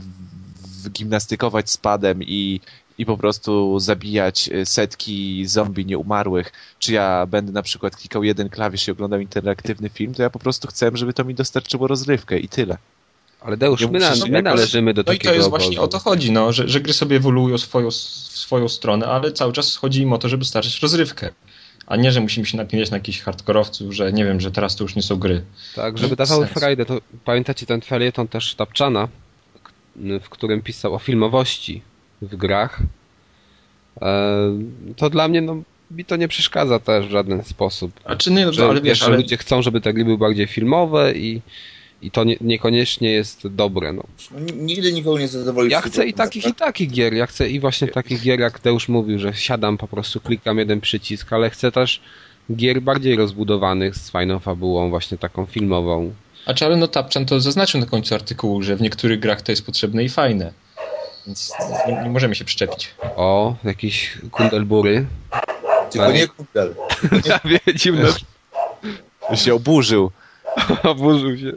gimnastykować 0.90 1.70
spadem 1.70 2.22
i, 2.22 2.60
i 2.98 3.06
po 3.06 3.16
prostu 3.16 3.78
zabijać 3.78 4.48
e, 4.48 4.66
setki 4.66 5.46
zombie 5.46 5.86
nieumarłych, 5.86 6.52
czy 6.78 6.92
ja 6.92 7.26
będę 7.26 7.52
na 7.52 7.62
przykład 7.62 7.96
klikał 7.96 8.24
jeden 8.24 8.48
klawisz 8.48 8.88
i 8.88 8.90
oglądał 8.90 9.20
interaktywny 9.20 9.88
film, 9.88 10.14
to 10.14 10.22
ja 10.22 10.30
po 10.30 10.38
prostu 10.38 10.68
chcę, 10.68 10.90
żeby 10.94 11.12
to 11.12 11.24
mi 11.24 11.34
dostarczyło 11.34 11.86
rozrywkę 11.86 12.38
i 12.38 12.48
tyle. 12.48 12.78
Ale 13.40 13.56
Deusz, 13.56 13.88
my, 13.90 13.98
na, 13.98 14.12
my 14.30 14.42
należymy 14.42 14.94
do 14.94 15.00
no 15.00 15.04
takiego 15.04 15.24
No 15.24 15.30
i 15.30 15.34
to 15.34 15.38
jest 15.38 15.48
właśnie 15.48 15.80
o 15.80 15.88
to 15.88 15.98
chodzi, 15.98 16.32
no, 16.32 16.52
że, 16.52 16.68
że 16.68 16.80
gry 16.80 16.92
sobie 16.92 17.16
ewoluują 17.16 17.58
swoją, 17.58 17.90
w 17.90 17.94
swoją 17.94 18.68
stronę, 18.68 19.06
ale 19.06 19.32
cały 19.32 19.52
czas 19.52 19.76
chodzi 19.76 20.02
im 20.02 20.12
o 20.12 20.18
to, 20.18 20.28
żeby 20.28 20.44
starczyć 20.44 20.80
rozrywkę. 20.82 21.30
A 21.86 21.96
nie, 21.96 22.12
że 22.12 22.20
musimy 22.20 22.46
się 22.46 22.56
napinać 22.56 22.90
na 22.90 22.96
jakichś 22.96 23.20
hardkorowców, 23.20 23.94
że 23.94 24.12
nie 24.12 24.24
wiem, 24.24 24.40
że 24.40 24.50
teraz 24.50 24.76
to 24.76 24.84
już 24.84 24.96
nie 24.96 25.02
są 25.02 25.16
gry. 25.16 25.42
Tak, 25.74 25.98
żeby 25.98 26.16
dawały 26.16 26.46
frajdę, 26.46 26.84
to 26.84 27.00
pamiętacie 27.24 27.66
ten 27.66 27.80
felieton 27.80 28.28
też 28.28 28.54
Tapczana, 28.54 29.08
w 29.96 30.28
którym 30.28 30.62
pisał 30.62 30.94
o 30.94 30.98
filmowości 30.98 31.82
w 32.22 32.36
grach. 32.36 32.80
E, 34.02 34.58
to 34.96 35.10
dla 35.10 35.28
mnie, 35.28 35.40
no, 35.40 35.62
mi 35.90 36.04
to 36.04 36.16
nie 36.16 36.28
przeszkadza 36.28 36.78
też 36.78 37.06
w 37.06 37.10
żaden 37.10 37.44
sposób. 37.44 37.92
A 38.04 38.16
czy 38.16 38.30
nie, 38.30 38.46
no, 38.46 38.52
że, 38.52 38.64
ale 38.64 38.80
wiesz, 38.80 39.02
ale... 39.02 39.16
ludzie 39.16 39.36
chcą, 39.36 39.62
żeby 39.62 39.80
te 39.80 39.92
gry 39.92 40.04
były 40.04 40.18
bardziej 40.18 40.46
filmowe 40.46 41.12
i 41.12 41.40
i 42.02 42.10
to 42.10 42.24
nie, 42.24 42.36
niekoniecznie 42.40 43.10
jest 43.10 43.48
dobre. 43.48 43.92
No. 43.92 44.04
Nigdy 44.56 44.92
nikogo 44.92 45.18
nie 45.18 45.28
zadowoli. 45.28 45.70
Ja 45.70 45.80
chcę 45.80 46.06
i 46.06 46.14
takich, 46.14 46.44
tak? 46.44 46.52
i 46.52 46.54
takich 46.54 46.90
gier. 46.90 47.14
Ja 47.14 47.26
chcę 47.26 47.50
i 47.50 47.60
właśnie 47.60 47.88
takich 47.88 48.22
gier, 48.22 48.40
jak 48.40 48.58
Teusz 48.58 48.88
mówił, 48.88 49.18
że 49.18 49.34
siadam, 49.34 49.78
po 49.78 49.88
prostu 49.88 50.20
klikam 50.20 50.58
jeden 50.58 50.80
przycisk, 50.80 51.32
ale 51.32 51.50
chcę 51.50 51.72
też 51.72 52.00
gier 52.56 52.82
bardziej 52.82 53.16
rozbudowanych 53.16 53.96
z 53.96 54.10
fajną 54.10 54.38
fabułą, 54.38 54.90
właśnie 54.90 55.18
taką 55.18 55.46
filmową. 55.46 56.12
A 56.46 56.54
czy 56.54 56.64
ale 56.64 56.76
no 56.76 56.88
Tapczan 56.88 57.26
to 57.26 57.40
zaznaczył 57.40 57.80
na 57.80 57.86
końcu 57.86 58.14
artykułu, 58.14 58.62
że 58.62 58.76
w 58.76 58.80
niektórych 58.80 59.20
grach 59.20 59.42
to 59.42 59.52
jest 59.52 59.66
potrzebne 59.66 60.04
i 60.04 60.08
fajne. 60.08 60.52
Więc 61.28 61.52
nie, 61.88 62.02
nie 62.02 62.10
możemy 62.10 62.34
się 62.34 62.44
przyczepić. 62.44 62.94
O, 63.16 63.56
jakieś 63.64 64.18
kundelbury. 64.30 65.06
Tylko 65.90 66.12
nie 66.12 66.28
kundel. 66.28 66.74
Ja 67.28 67.40
wiem, 67.44 67.76
się 69.36 69.54
oburzył. 69.54 70.10
Oburzył 70.82 71.38
się. 71.38 71.52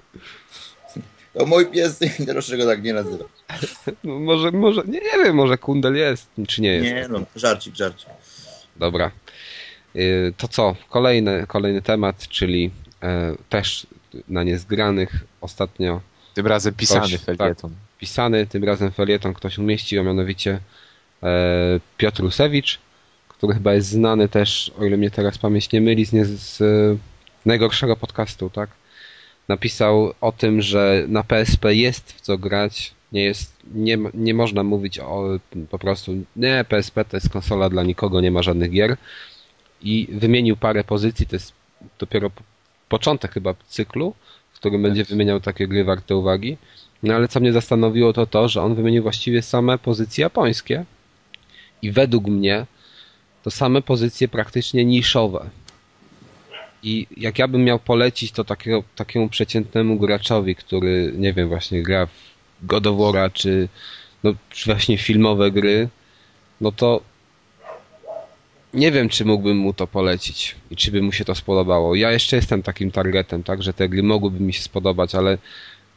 To 1.34 1.46
mój 1.46 1.66
pies 1.66 2.00
proszę 2.28 2.58
go 2.58 2.66
tak 2.66 2.84
nie 2.84 2.94
nazywa. 2.94 3.26
No 4.04 4.20
może, 4.20 4.52
może, 4.52 4.82
nie, 4.86 5.00
nie 5.00 5.24
wiem, 5.24 5.36
może 5.36 5.58
kundel 5.58 5.96
jest, 5.96 6.30
czy 6.48 6.62
nie 6.62 6.74
jest. 6.74 6.86
Nie, 6.86 7.08
no, 7.10 7.26
żarcik, 7.36 7.76
żarcik. 7.76 8.10
Dobra. 8.76 9.12
Y, 9.96 10.34
to 10.38 10.48
co? 10.48 10.76
Kolejny, 10.90 11.46
kolejny 11.48 11.82
temat, 11.82 12.28
czyli 12.28 12.72
e, 13.04 13.36
też 13.50 13.88
na 14.28 14.44
niezgranych 14.44 15.24
ostatnio. 15.42 16.02
Tym 16.34 16.48
razem 16.48 16.74
pisany 16.74 17.18
felieton. 17.18 17.72
Tak, 17.72 17.91
pisany, 18.02 18.48
tym 18.48 18.64
razem 18.64 18.92
felieton 18.92 19.34
ktoś 19.34 19.58
umieścił, 19.58 20.02
a 20.02 20.04
mianowicie 20.04 20.60
e, 21.24 21.80
Piotr 21.98 22.22
Rusewicz, 22.22 22.80
który 23.28 23.54
chyba 23.54 23.74
jest 23.74 23.90
znany 23.90 24.30
też, 24.30 24.72
o 24.80 24.86
ile 24.86 24.98
mnie 24.98 25.12
teraz 25.12 25.38
pamięć 25.38 25.72
nie 25.72 25.82
myli, 25.82 26.06
z, 26.06 26.12
z 26.40 26.60
najgorszego 27.46 27.98
podcastu, 27.98 28.50
tak? 28.50 28.70
napisał 29.48 30.14
o 30.22 30.32
tym, 30.32 30.62
że 30.62 31.06
na 31.08 31.24
PSP 31.24 31.76
jest 31.76 32.14
w 32.14 32.22
co 32.22 32.38
grać. 32.38 32.94
Nie, 33.12 33.24
jest, 33.24 33.54
nie, 33.74 33.98
nie 34.14 34.34
można 34.34 34.64
mówić 34.64 35.00
o 35.00 35.40
po 35.70 35.80
prostu 35.80 36.12
nie, 36.36 36.66
PSP 36.70 37.06
to 37.06 37.18
jest 37.18 37.30
konsola 37.30 37.70
dla 37.70 37.84
nikogo, 37.84 38.22
nie 38.22 38.32
ma 38.32 38.42
żadnych 38.42 38.72
gier. 38.72 38.98
I 39.82 40.08
wymienił 40.12 40.58
parę 40.58 40.84
pozycji, 40.84 41.28
to 41.28 41.36
jest 41.36 41.54
dopiero 42.00 42.32
początek 42.90 43.32
chyba 43.32 43.54
cyklu, 43.68 44.14
w 44.54 44.56
którym 44.56 44.82
będzie 44.82 45.04
wymieniał 45.04 45.40
takie 45.40 45.68
gry 45.68 45.84
warte 45.84 46.16
uwagi. 46.16 46.58
No 47.04 47.14
ale 47.14 47.28
co 47.28 47.40
mnie 47.40 47.54
zastanowiło 47.54 48.14
to 48.14 48.26
to, 48.26 48.50
że 48.50 48.62
on 48.62 48.76
wymienił 48.76 49.04
właściwie 49.04 49.42
same 49.42 49.78
pozycje 49.78 50.22
japońskie. 50.22 50.86
I 51.82 51.92
według 51.92 52.28
mnie 52.28 52.66
to 53.44 53.52
same 53.52 53.82
pozycje 53.82 54.28
praktycznie 54.28 54.86
niszowe. 54.86 55.50
I 56.84 57.08
jak 57.18 57.40
ja 57.40 57.48
bym 57.48 57.64
miał 57.64 57.80
polecić 57.80 58.32
to 58.32 58.44
takiego, 58.44 58.84
takiemu 58.96 59.30
przeciętnemu 59.30 59.98
graczowi, 60.00 60.56
który, 60.56 61.14
nie 61.18 61.34
wiem, 61.34 61.48
właśnie 61.48 61.84
gra 61.84 62.06
w 62.06 62.12
God 62.64 62.88
of 62.88 63.14
czy, 63.34 63.68
no, 64.24 64.34
czy 64.50 64.66
właśnie 64.66 64.98
filmowe 64.98 65.52
gry, 65.52 65.90
no 66.62 66.72
to 66.72 67.02
nie 68.74 68.92
wiem, 68.92 69.10
czy 69.10 69.26
mógłbym 69.26 69.58
mu 69.58 69.74
to 69.74 69.88
polecić 69.88 70.56
i 70.72 70.76
czy 70.76 70.92
by 70.92 71.02
mu 71.02 71.12
się 71.12 71.26
to 71.26 71.36
spodobało. 71.36 71.96
Ja 71.96 72.12
jeszcze 72.12 72.36
jestem 72.36 72.64
takim 72.64 72.92
targetem, 72.92 73.44
tak, 73.44 73.64
że 73.64 73.74
te 73.74 73.90
gry 73.90 74.04
mogłyby 74.04 74.40
mi 74.40 74.54
się 74.54 74.62
spodobać, 74.62 75.16
ale 75.16 75.38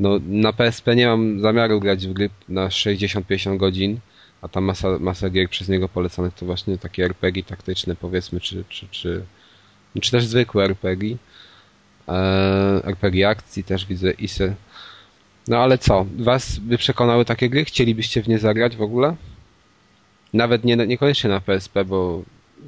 no, 0.00 0.20
na 0.26 0.52
PSP 0.52 0.96
nie 0.96 1.06
mam 1.06 1.40
zamiaru 1.40 1.80
grać 1.80 2.06
w 2.06 2.12
gry 2.12 2.30
na 2.48 2.68
60-50 2.68 3.56
godzin, 3.56 3.98
a 4.42 4.48
ta 4.48 4.60
masa, 4.60 4.98
masa 4.98 5.30
gier 5.30 5.48
przez 5.48 5.68
niego 5.68 5.88
polecanych 5.88 6.34
to 6.34 6.46
właśnie 6.46 6.78
takie 6.78 7.04
RPG 7.04 7.42
taktyczne, 7.42 7.96
powiedzmy, 7.96 8.40
czy, 8.40 8.64
czy, 8.68 8.88
czy 8.88 9.24
czy 10.00 10.10
też 10.10 10.26
zwykłe 10.26 10.64
RPG. 10.64 11.16
E, 12.08 12.82
RPG 12.84 13.28
akcji 13.28 13.64
też 13.64 13.86
widzę 13.86 14.10
ISY. 14.10 14.54
No 15.48 15.58
ale 15.58 15.78
co? 15.78 16.06
Was 16.18 16.58
by 16.58 16.78
przekonały 16.78 17.24
takie 17.24 17.50
gry? 17.50 17.64
Chcielibyście 17.64 18.22
w 18.22 18.28
nie 18.28 18.38
zagrać 18.38 18.76
w 18.76 18.82
ogóle? 18.82 19.16
Nawet 20.32 20.64
nie, 20.64 20.76
niekoniecznie 20.76 21.30
na 21.30 21.40
PSP, 21.40 21.84
bo 21.84 22.22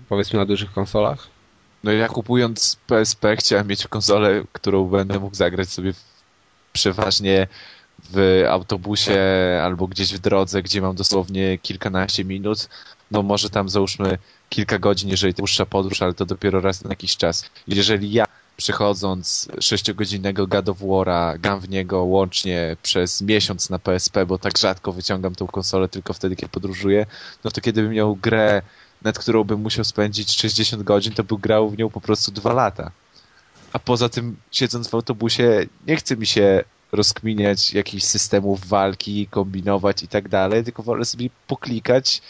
powiedzmy 0.09 0.39
na 0.39 0.47
dużych 0.47 0.73
konsolach? 0.73 1.29
No 1.85 1.93
ja 1.93 2.09
kupując 2.09 2.77
PSP 2.87 3.37
chciałem 3.37 3.67
mieć 3.67 3.87
konsolę, 3.87 4.45
którą 4.53 4.85
będę 4.85 5.21
mógł 5.21 5.35
zagrać 5.35 5.69
sobie 5.69 5.93
przeważnie 6.77 7.47
w 8.13 8.45
autobusie 8.51 9.21
albo 9.63 9.87
gdzieś 9.87 10.15
w 10.15 10.19
drodze, 10.19 10.63
gdzie 10.63 10.81
mam 10.81 10.97
dosłownie 10.97 11.59
kilkanaście 11.59 12.25
minut. 12.25 12.69
No 13.11 13.23
może 13.23 13.51
tam 13.51 13.69
załóżmy 13.69 14.19
kilka 14.49 14.79
godzin, 14.79 15.09
jeżeli 15.11 15.35
to 15.35 15.39
dłuższa 15.39 15.67
podróż, 15.67 16.03
ale 16.03 16.15
to 16.15 16.27
dopiero 16.27 16.61
raz 16.61 16.85
na 16.85 16.91
jakiś 16.91 17.17
czas. 17.17 17.51
Jeżeli 17.69 18.13
ja 18.13 18.25
przechodząc 18.57 19.49
sześciogodzinnego 19.61 20.47
God 20.47 20.69
of 20.69 20.81
War'a, 20.81 21.41
gam 21.41 21.61
w 21.61 21.69
niego 21.69 22.05
łącznie 22.05 22.77
przez 22.83 23.23
miesiąc 23.23 23.71
na 23.71 23.79
PSP, 23.79 24.27
bo 24.27 24.39
tak 24.39 24.59
rzadko 24.59 24.93
wyciągam 24.93 25.35
tą 25.35 25.47
konsolę 25.47 25.89
tylko 25.89 26.13
wtedy, 26.13 26.37
kiedy 26.37 26.49
podróżuję, 26.49 27.07
no 27.45 27.51
to 27.51 27.61
kiedy 27.61 27.83
bym 27.83 27.93
miał 27.93 28.17
grę, 28.17 28.63
nad 29.03 29.19
którą 29.19 29.45
bym 29.45 29.61
musiał 29.61 29.85
spędzić 29.85 30.37
60 30.37 30.83
godzin, 30.83 31.13
to 31.13 31.25
bym 31.25 31.39
grał 31.39 31.71
w 31.71 31.79
nią 31.79 31.91
po 31.91 32.01
prostu 32.01 32.33
dwa 32.33 32.53
lata. 32.53 32.91
A 33.77 33.79
poza 33.79 34.09
tym, 34.09 34.37
siedząc 34.51 34.89
w 34.89 34.95
autobusie, 34.95 35.67
nie 35.87 35.97
chce 35.97 36.17
mi 36.17 36.27
się 36.27 36.65
rozkminiać 36.93 37.75
jakichś 37.75 38.05
systemów 38.05 38.67
walki, 38.67 39.27
kombinować 39.27 40.03
i 40.03 40.09
tak 40.09 40.29
dalej, 40.29 40.65
tylko 40.65 40.83
wolę 40.83 41.05
sobie 41.05 41.31
poklikać 41.47 42.23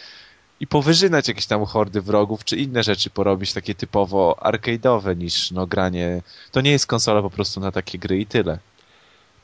i 0.60 0.66
powyżynać 0.66 1.28
jakieś 1.28 1.46
tam 1.46 1.64
hordy 1.64 2.00
wrogów, 2.00 2.44
czy 2.44 2.56
inne 2.56 2.82
rzeczy 2.82 3.10
porobić 3.10 3.52
takie 3.52 3.74
typowo 3.74 4.38
arcade'owe 4.42 5.16
niż 5.16 5.50
no 5.50 5.66
granie. 5.66 6.22
To 6.52 6.60
nie 6.60 6.70
jest 6.70 6.86
konsola 6.86 7.22
po 7.22 7.30
prostu 7.30 7.60
na 7.60 7.72
takie 7.72 7.98
gry 7.98 8.18
i 8.18 8.26
tyle. 8.26 8.58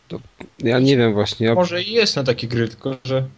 To 0.09 0.21
ja 0.59 0.79
nie 0.79 0.97
wiem 0.97 1.13
właśnie. 1.15 1.47
Ja... 1.47 1.55
Może 1.55 1.83
i 1.83 1.93
jest 1.93 2.17
na 2.17 2.25
takie 2.25 2.49
gry, 2.49 2.69
tylko 2.69 2.97
że 3.05 3.29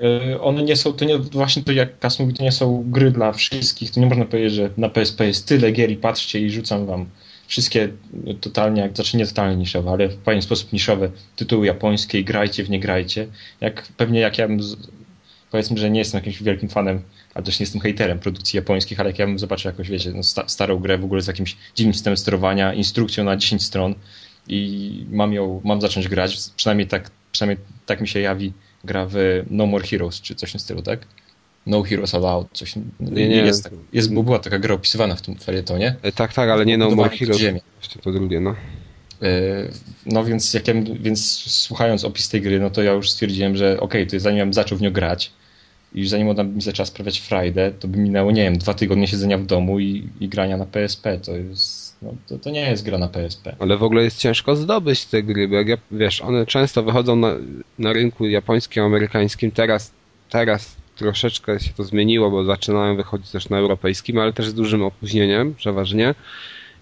Y, 0.00 0.40
one 0.40 0.62
nie 0.62 0.76
są, 0.76 0.92
to 0.92 1.04
nie, 1.04 1.18
właśnie 1.18 1.62
to 1.62 1.72
jak 1.72 1.98
Kas 1.98 2.18
mówi, 2.18 2.34
to 2.34 2.42
nie 2.42 2.52
są 2.52 2.84
gry 2.86 3.10
dla 3.10 3.32
wszystkich, 3.32 3.90
to 3.90 4.00
nie 4.00 4.06
można 4.06 4.24
powiedzieć, 4.24 4.52
że 4.52 4.70
na 4.76 4.88
PSP 4.88 5.26
jest 5.26 5.48
tyle 5.48 5.72
gier 5.72 5.90
i 5.90 5.96
patrzcie 5.96 6.40
i 6.40 6.50
rzucam 6.50 6.86
wam 6.86 7.06
wszystkie 7.46 7.88
totalnie, 8.40 8.90
znaczy 8.94 9.16
nie 9.16 9.26
totalnie 9.26 9.56
niszowe, 9.56 9.90
ale 9.90 10.08
w 10.08 10.16
pewien 10.16 10.42
sposób 10.42 10.72
niszowe 10.72 11.10
tytuły 11.36 11.66
japońskie 11.66 12.18
i 12.18 12.24
grajcie 12.24 12.64
w 12.64 12.70
nie 12.70 12.80
grajcie. 12.80 13.26
Jak, 13.60 13.88
pewnie 13.96 14.20
jak 14.20 14.38
ja 14.38 14.48
bym, 14.48 14.60
powiedzmy, 15.50 15.78
że 15.78 15.90
nie 15.90 15.98
jestem 15.98 16.18
jakimś 16.18 16.42
wielkim 16.42 16.68
fanem, 16.68 17.02
ale 17.34 17.44
też 17.44 17.60
nie 17.60 17.64
jestem 17.64 17.80
hejterem 17.80 18.18
produkcji 18.18 18.56
japońskich, 18.56 19.00
ale 19.00 19.10
jak 19.10 19.18
ja 19.18 19.26
bym 19.26 19.38
zobaczył 19.38 19.70
jakąś, 19.70 19.90
wiecie, 19.90 20.12
no, 20.14 20.22
sta, 20.22 20.48
starą 20.48 20.78
grę 20.78 20.98
w 20.98 21.04
ogóle 21.04 21.22
z 21.22 21.26
jakimś 21.26 21.56
dziwnym 21.74 21.94
systemem 21.94 22.16
sterowania, 22.16 22.74
instrukcją 22.74 23.24
na 23.24 23.36
10 23.36 23.64
stron 23.64 23.94
i 24.48 25.04
mam 25.10 25.32
ją, 25.32 25.60
mam 25.64 25.80
zacząć 25.80 26.08
grać, 26.08 26.36
przynajmniej 26.56 26.86
tak, 26.86 27.10
przynajmniej 27.32 27.66
tak 27.86 28.00
mi 28.00 28.08
się 28.08 28.20
jawi 28.20 28.52
gra 28.84 29.06
w 29.10 29.14
No 29.50 29.66
More 29.66 29.86
Heroes, 29.86 30.20
czy 30.20 30.34
coś 30.34 30.48
w 30.48 30.52
tym 30.52 30.60
stylu, 30.60 30.82
tak? 30.82 31.06
No 31.66 31.82
Heroes 31.82 32.14
Allowed, 32.14 32.48
coś. 32.52 32.76
Nie, 33.00 33.28
nie, 33.28 33.36
jest, 33.36 33.64
tak, 33.64 33.72
jest, 33.92 34.14
była 34.14 34.38
taka 34.38 34.58
gra 34.58 34.74
opisywana 34.74 35.16
w 35.16 35.22
tym 35.22 35.36
felietonie. 35.36 35.96
E, 36.02 36.12
tak, 36.12 36.32
tak, 36.32 36.50
ale 36.50 36.66
nie 36.66 36.78
No 36.78 36.90
More 36.90 37.16
Heroes. 37.16 37.38
Ziemię. 37.38 37.60
Właśnie 37.80 38.02
to 38.02 38.12
drugie, 38.12 38.40
no. 38.40 38.54
E, 39.22 39.26
no 40.06 40.24
więc, 40.24 40.54
jak 40.54 40.68
ja, 40.68 40.74
więc 41.00 41.26
słuchając 41.50 42.04
opis 42.04 42.28
tej 42.28 42.42
gry, 42.42 42.60
no 42.60 42.70
to 42.70 42.82
ja 42.82 42.92
już 42.92 43.10
stwierdziłem, 43.10 43.56
że 43.56 43.80
okej, 43.80 44.02
okay, 44.02 44.10
to 44.10 44.20
zanim 44.20 44.38
ja 44.38 44.44
bym 44.44 44.54
zaczął 44.54 44.78
w 44.78 44.80
nią 44.80 44.92
grać 44.92 45.32
i 45.94 46.06
zanim 46.06 46.28
ona 46.28 46.42
mi 46.42 46.62
zaczęła 46.62 46.86
sprawiać 46.86 47.18
frajdę, 47.18 47.72
to 47.80 47.88
by 47.88 47.98
minęło, 47.98 48.30
nie 48.30 48.42
wiem, 48.42 48.58
dwa 48.58 48.74
tygodnie 48.74 49.08
siedzenia 49.08 49.38
w 49.38 49.46
domu 49.46 49.80
i, 49.80 50.08
i 50.20 50.28
grania 50.28 50.56
na 50.56 50.66
PSP. 50.66 51.18
To 51.18 51.36
jest, 51.36 51.96
no, 52.02 52.14
to, 52.26 52.38
to 52.38 52.50
nie 52.50 52.70
jest 52.70 52.84
gra 52.84 52.98
na 52.98 53.08
PSP. 53.08 53.56
Ale 53.58 53.76
w 53.76 53.82
ogóle 53.82 54.04
jest 54.04 54.18
ciężko 54.18 54.56
zdobyć 54.56 55.06
te 55.06 55.22
gry, 55.22 55.48
bo 55.48 55.54
jak 55.54 55.68
ja, 55.68 55.76
wiesz, 55.90 56.20
one 56.20 56.46
często 56.46 56.82
wychodzą 56.82 57.16
na, 57.16 57.34
na 57.78 57.92
rynku 57.92 58.26
japońskim, 58.26 58.82
amerykańskim. 58.82 59.50
Teraz, 59.50 59.92
teraz 60.30 60.76
troszeczkę 60.96 61.60
się 61.60 61.72
to 61.72 61.84
zmieniło, 61.84 62.30
bo 62.30 62.44
zaczynają 62.44 62.96
wychodzić 62.96 63.30
też 63.30 63.48
na 63.48 63.58
europejskim, 63.58 64.18
ale 64.18 64.32
też 64.32 64.48
z 64.48 64.54
dużym 64.54 64.82
opóźnieniem 64.82 65.54
przeważnie. 65.54 66.14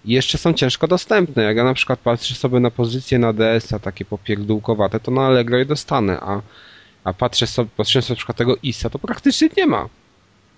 I 0.05 0.13
jeszcze 0.13 0.37
są 0.37 0.53
ciężko 0.53 0.87
dostępne. 0.87 1.43
Jak 1.43 1.57
ja 1.57 1.63
na 1.63 1.73
przykład 1.73 1.99
patrzę 1.99 2.35
sobie 2.35 2.59
na 2.59 2.71
pozycje 2.71 3.19
na 3.19 3.33
DS-a, 3.33 3.79
takie 3.79 4.05
popierdółkowate, 4.05 4.99
to 4.99 5.11
na 5.11 5.25
Allegro 5.25 5.57
je 5.57 5.65
dostanę, 5.65 6.19
a, 6.19 6.41
a 7.03 7.13
patrzę 7.13 7.47
sobie, 7.47 7.69
patrzę 7.77 8.01
sobie 8.01 8.13
na 8.13 8.17
przykład 8.17 8.37
tego 8.37 8.55
ISA, 8.63 8.89
to 8.89 8.99
praktycznie 8.99 9.49
nie 9.57 9.67
ma. 9.67 9.89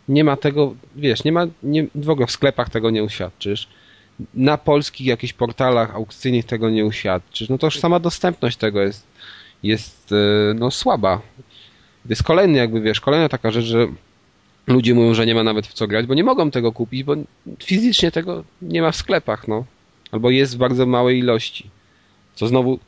Nie 0.09 0.23
ma 0.23 0.37
tego, 0.37 0.75
wiesz, 0.95 1.23
nie 1.23 1.31
ma, 1.31 1.47
nie, 1.63 1.87
w 1.95 2.09
ogóle 2.09 2.27
w 2.27 2.31
sklepach 2.31 2.69
tego 2.69 2.89
nie 2.89 3.03
uświadczysz. 3.03 3.67
Na 4.33 4.57
polskich 4.57 5.07
jakichś 5.07 5.33
portalach 5.33 5.95
aukcyjnych 5.95 6.45
tego 6.45 6.69
nie 6.69 6.85
uświadczysz. 6.85 7.49
No 7.49 7.57
to 7.57 7.67
już 7.67 7.79
sama 7.79 7.99
dostępność 7.99 8.57
tego 8.57 8.81
jest, 8.81 9.07
jest 9.63 10.11
e, 10.11 10.53
no 10.53 10.71
słaba 10.71 11.21
jest 12.09 12.23
kolejny 12.23 12.57
jakby, 12.57 12.81
wiesz, 12.81 13.01
kolejna 13.01 13.29
taka 13.29 13.51
rzecz, 13.51 13.65
że 13.65 13.87
ludzie 14.67 14.95
mówią, 14.95 15.13
że 15.13 15.25
nie 15.25 15.35
ma 15.35 15.43
nawet 15.43 15.67
w 15.67 15.73
co 15.73 15.87
grać, 15.87 16.05
bo 16.05 16.13
nie 16.13 16.23
mogą 16.23 16.51
tego 16.51 16.71
kupić, 16.71 17.03
bo 17.03 17.15
fizycznie 17.63 18.11
tego 18.11 18.43
nie 18.61 18.81
ma 18.81 18.91
w 18.91 18.95
sklepach, 18.95 19.47
no. 19.47 19.65
Albo 20.11 20.29
jest 20.29 20.55
w 20.55 20.57
bardzo 20.57 20.85
małej 20.85 21.19
ilości. 21.19 21.69
Co 22.35 22.47
znowu 22.47 22.79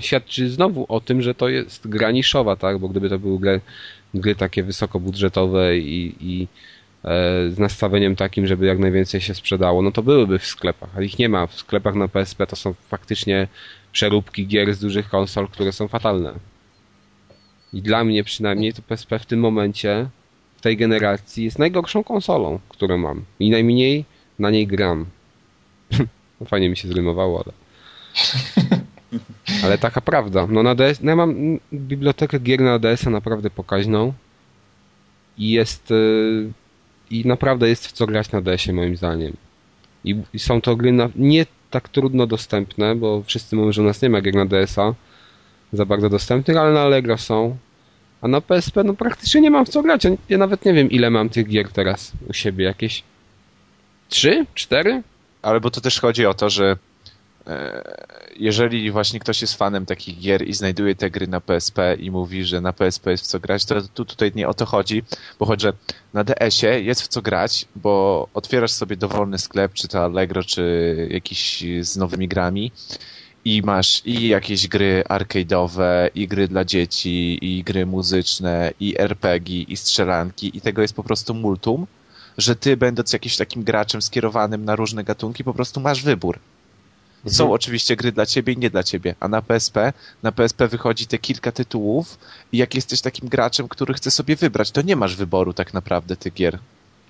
świadczy 0.00 0.50
znowu 0.50 0.86
o 0.88 1.00
tym, 1.00 1.22
że 1.22 1.34
to 1.34 1.48
jest 1.48 1.88
gra 1.88 2.10
niszowa, 2.10 2.56
tak? 2.56 2.78
Bo 2.78 2.88
gdyby 2.88 3.08
to 3.08 3.18
były 3.18 3.38
gry, 3.38 3.60
gry 4.14 4.34
takie 4.34 4.62
wysokobudżetowe 4.62 5.78
i, 5.78 6.14
i 6.20 6.48
e, 7.04 7.50
z 7.50 7.58
nastawieniem 7.58 8.16
takim, 8.16 8.46
żeby 8.46 8.66
jak 8.66 8.78
najwięcej 8.78 9.20
się 9.20 9.34
sprzedało, 9.34 9.82
no 9.82 9.92
to 9.92 10.02
byłyby 10.02 10.38
w 10.38 10.46
sklepach, 10.46 10.90
ale 10.96 11.04
ich 11.04 11.18
nie 11.18 11.28
ma. 11.28 11.46
W 11.46 11.54
sklepach 11.54 11.94
na 11.94 12.08
PSP 12.08 12.46
to 12.46 12.56
są 12.56 12.74
faktycznie 12.88 13.48
przeróbki 13.92 14.46
gier 14.46 14.74
z 14.74 14.80
dużych 14.80 15.08
konsol, 15.08 15.48
które 15.48 15.72
są 15.72 15.88
fatalne. 15.88 16.32
I 17.72 17.82
dla 17.82 18.04
mnie 18.04 18.24
przynajmniej 18.24 18.72
to 18.72 18.82
PSP 18.82 19.18
w 19.18 19.26
tym 19.26 19.40
momencie, 19.40 20.08
w 20.56 20.60
tej 20.60 20.76
generacji 20.76 21.44
jest 21.44 21.58
najgorszą 21.58 22.04
konsolą, 22.04 22.58
którą 22.68 22.98
mam. 22.98 23.24
I 23.40 23.50
najmniej 23.50 24.04
na 24.38 24.50
niej 24.50 24.66
gram. 24.66 25.06
no 26.40 26.46
fajnie 26.46 26.70
mi 26.70 26.76
się 26.76 26.88
zrymowało, 26.88 27.44
ale... 27.44 27.52
ale 29.64 29.78
taka 29.78 30.00
prawda. 30.00 30.46
No 30.50 30.62
na 30.62 30.74
DS, 30.74 31.00
no 31.00 31.10
ja 31.10 31.16
mam 31.16 31.58
bibliotekę 31.72 32.40
gier 32.40 32.60
na 32.60 32.78
DS-a 32.78 33.10
naprawdę 33.10 33.50
pokaźną 33.50 34.12
i 35.38 35.50
jest 35.50 35.90
yy, 35.90 36.52
i 37.10 37.26
naprawdę 37.26 37.68
jest 37.68 37.86
w 37.86 37.92
co 37.92 38.06
grać 38.06 38.32
na 38.32 38.40
DS-ie 38.40 38.74
moim 38.74 38.96
zdaniem. 38.96 39.36
I, 40.04 40.16
i 40.34 40.38
są 40.38 40.60
to 40.60 40.76
gry 40.76 40.92
na, 40.92 41.08
nie 41.16 41.46
tak 41.70 41.88
trudno 41.88 42.26
dostępne, 42.26 42.96
bo 42.96 43.22
wszyscy 43.22 43.56
mówią, 43.56 43.72
że 43.72 43.82
u 43.82 43.84
nas 43.84 44.02
nie 44.02 44.10
ma 44.10 44.20
gier 44.20 44.34
na 44.34 44.46
DS-a, 44.46 44.94
za 45.72 45.86
bardzo 45.86 46.08
dostępnych, 46.08 46.56
ale 46.56 46.72
na 46.72 46.80
Allegro 46.80 47.18
są. 47.18 47.56
A 48.22 48.28
na 48.28 48.40
PSP 48.40 48.84
no 48.84 48.94
praktycznie 48.94 49.40
nie 49.40 49.50
mam 49.50 49.66
w 49.66 49.68
co 49.68 49.82
grać. 49.82 50.02
Ja 50.28 50.38
nawet 50.38 50.64
nie 50.64 50.72
wiem 50.72 50.90
ile 50.90 51.10
mam 51.10 51.28
tych 51.28 51.48
gier 51.48 51.68
teraz 51.68 52.12
u 52.28 52.32
siebie. 52.32 52.64
Jakieś 52.64 53.02
trzy? 54.08 54.46
Cztery? 54.54 55.02
Ale 55.42 55.60
bo 55.60 55.70
to 55.70 55.80
też 55.80 56.00
chodzi 56.00 56.26
o 56.26 56.34
to, 56.34 56.50
że 56.50 56.76
e, 57.46 57.82
jeżeli 58.36 58.90
właśnie 58.90 59.20
ktoś 59.20 59.40
jest 59.40 59.54
fanem 59.54 59.86
takich 59.86 60.18
gier 60.18 60.48
i 60.48 60.52
znajduje 60.52 60.94
te 60.94 61.10
gry 61.10 61.26
na 61.26 61.40
PSP 61.40 61.96
i 61.98 62.10
mówi, 62.10 62.44
że 62.44 62.60
na 62.60 62.72
PSP 62.72 63.10
jest 63.10 63.24
w 63.24 63.26
co 63.26 63.40
grać, 63.40 63.64
to 63.64 63.82
tu 63.82 64.04
tutaj 64.04 64.32
nie 64.34 64.48
o 64.48 64.54
to 64.54 64.66
chodzi, 64.66 65.02
bo 65.38 65.46
chodzi, 65.46 65.62
że 65.62 65.72
na 66.14 66.24
DS-ie 66.24 66.82
jest 66.82 67.02
w 67.02 67.08
co 67.08 67.22
grać, 67.22 67.66
bo 67.76 68.28
otwierasz 68.34 68.72
sobie 68.72 68.96
dowolny 68.96 69.38
sklep, 69.38 69.72
czy 69.72 69.88
to 69.88 70.04
Allegro, 70.04 70.44
czy 70.44 71.08
jakiś 71.10 71.64
z 71.80 71.96
nowymi 71.96 72.28
grami 72.28 72.72
i 73.44 73.62
masz 73.62 74.02
i 74.04 74.28
jakieś 74.28 74.68
gry 74.68 75.04
arcade'owe, 75.08 76.10
i 76.14 76.28
gry 76.28 76.48
dla 76.48 76.64
dzieci, 76.64 77.38
i 77.42 77.64
gry 77.64 77.86
muzyczne, 77.86 78.72
i 78.80 78.94
RPG, 78.98 79.62
i 79.62 79.76
strzelanki, 79.76 80.56
i 80.56 80.60
tego 80.60 80.82
jest 80.82 80.94
po 80.94 81.04
prostu 81.04 81.34
multum, 81.34 81.86
że 82.38 82.56
ty, 82.56 82.76
będąc 82.76 83.12
jakimś 83.12 83.36
takim 83.36 83.62
graczem 83.62 84.02
skierowanym 84.02 84.64
na 84.64 84.76
różne 84.76 85.04
gatunki, 85.04 85.44
po 85.44 85.54
prostu 85.54 85.80
masz 85.80 86.02
wybór. 86.02 86.38
Mhm. 87.16 87.34
Są 87.34 87.52
oczywiście 87.52 87.96
gry 87.96 88.12
dla 88.12 88.26
ciebie 88.26 88.52
i 88.52 88.58
nie 88.58 88.70
dla 88.70 88.82
ciebie, 88.82 89.14
a 89.20 89.28
na 89.28 89.42
PSP, 89.42 89.92
na 90.22 90.32
PSP 90.32 90.68
wychodzi 90.68 91.06
te 91.06 91.18
kilka 91.18 91.52
tytułów 91.52 92.18
i 92.52 92.58
jak 92.58 92.74
jesteś 92.74 93.00
takim 93.00 93.28
graczem, 93.28 93.68
który 93.68 93.94
chce 93.94 94.10
sobie 94.10 94.36
wybrać, 94.36 94.70
to 94.70 94.82
nie 94.82 94.96
masz 94.96 95.16
wyboru 95.16 95.52
tak 95.52 95.74
naprawdę 95.74 96.16
tych 96.16 96.34
gier. 96.34 96.58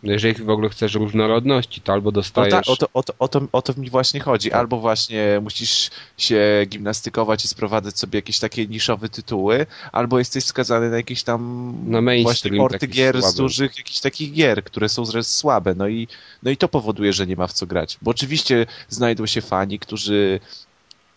No 0.03 0.13
jeżeli 0.13 0.45
w 0.45 0.51
ogóle 0.51 0.69
chcesz 0.69 0.95
różnorodności, 0.95 1.81
to 1.81 1.93
albo 1.93 2.13
dostajesz... 2.13 2.53
No 2.53 2.63
ta, 2.63 2.73
o, 2.73 2.77
to, 2.77 2.89
o, 2.95 3.03
to, 3.03 3.15
o, 3.19 3.29
to, 3.29 3.43
o 3.53 3.63
to 3.63 3.81
mi 3.81 3.91
właśnie 3.91 4.21
chodzi. 4.21 4.53
Albo 4.53 4.81
właśnie 4.81 5.41
musisz 5.43 5.91
się 6.19 6.41
gimnastykować 6.69 7.45
i 7.45 7.49
sprowadzać 7.49 7.99
sobie 7.99 8.19
jakieś 8.19 8.39
takie 8.39 8.67
niszowe 8.67 9.09
tytuły, 9.09 9.67
albo 9.93 10.19
jesteś 10.19 10.45
skazany 10.45 10.91
na 10.91 10.97
jakieś 10.97 11.23
tam 11.23 11.75
na 11.87 12.01
właśnie 12.23 12.57
porty 12.57 12.87
gier 12.87 13.21
słaby. 13.21 13.33
z 13.33 13.35
dużych 13.35 13.79
jakichś 13.79 14.01
takich 14.01 14.33
gier, 14.33 14.65
które 14.65 14.89
są 14.89 15.05
zresztą 15.05 15.33
słabe. 15.33 15.75
No 15.75 15.89
i, 15.89 16.09
no 16.43 16.51
i 16.51 16.57
to 16.57 16.69
powoduje, 16.69 17.13
że 17.13 17.27
nie 17.27 17.37
ma 17.37 17.47
w 17.47 17.53
co 17.53 17.67
grać. 17.67 17.99
Bo 18.03 18.11
oczywiście 18.11 18.67
znajdą 18.89 19.27
się 19.27 19.41
fani, 19.41 19.79
którzy 19.79 20.41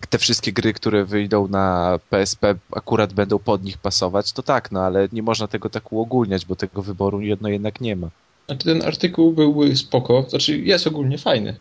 te 0.09 0.17
wszystkie 0.17 0.53
gry, 0.53 0.73
które 0.73 1.05
wyjdą 1.05 1.47
na 1.47 1.99
PSP 2.09 2.55
akurat 2.71 3.13
będą 3.13 3.39
pod 3.39 3.63
nich 3.63 3.77
pasować, 3.77 4.31
to 4.31 4.43
tak, 4.43 4.71
no 4.71 4.79
ale 4.79 5.07
nie 5.11 5.23
można 5.23 5.47
tego 5.47 5.69
tak 5.69 5.91
uogólniać, 5.91 6.45
bo 6.45 6.55
tego 6.55 6.81
wyboru 6.81 7.21
jedno 7.21 7.49
jednak 7.49 7.81
nie 7.81 7.95
ma. 7.95 8.09
Znaczy 8.45 8.65
ten 8.65 8.81
artykuł 8.81 9.31
był 9.31 9.75
spoko, 9.75 10.25
znaczy 10.29 10.57
jest 10.57 10.87
ogólnie 10.87 11.17
fajny. 11.17 11.55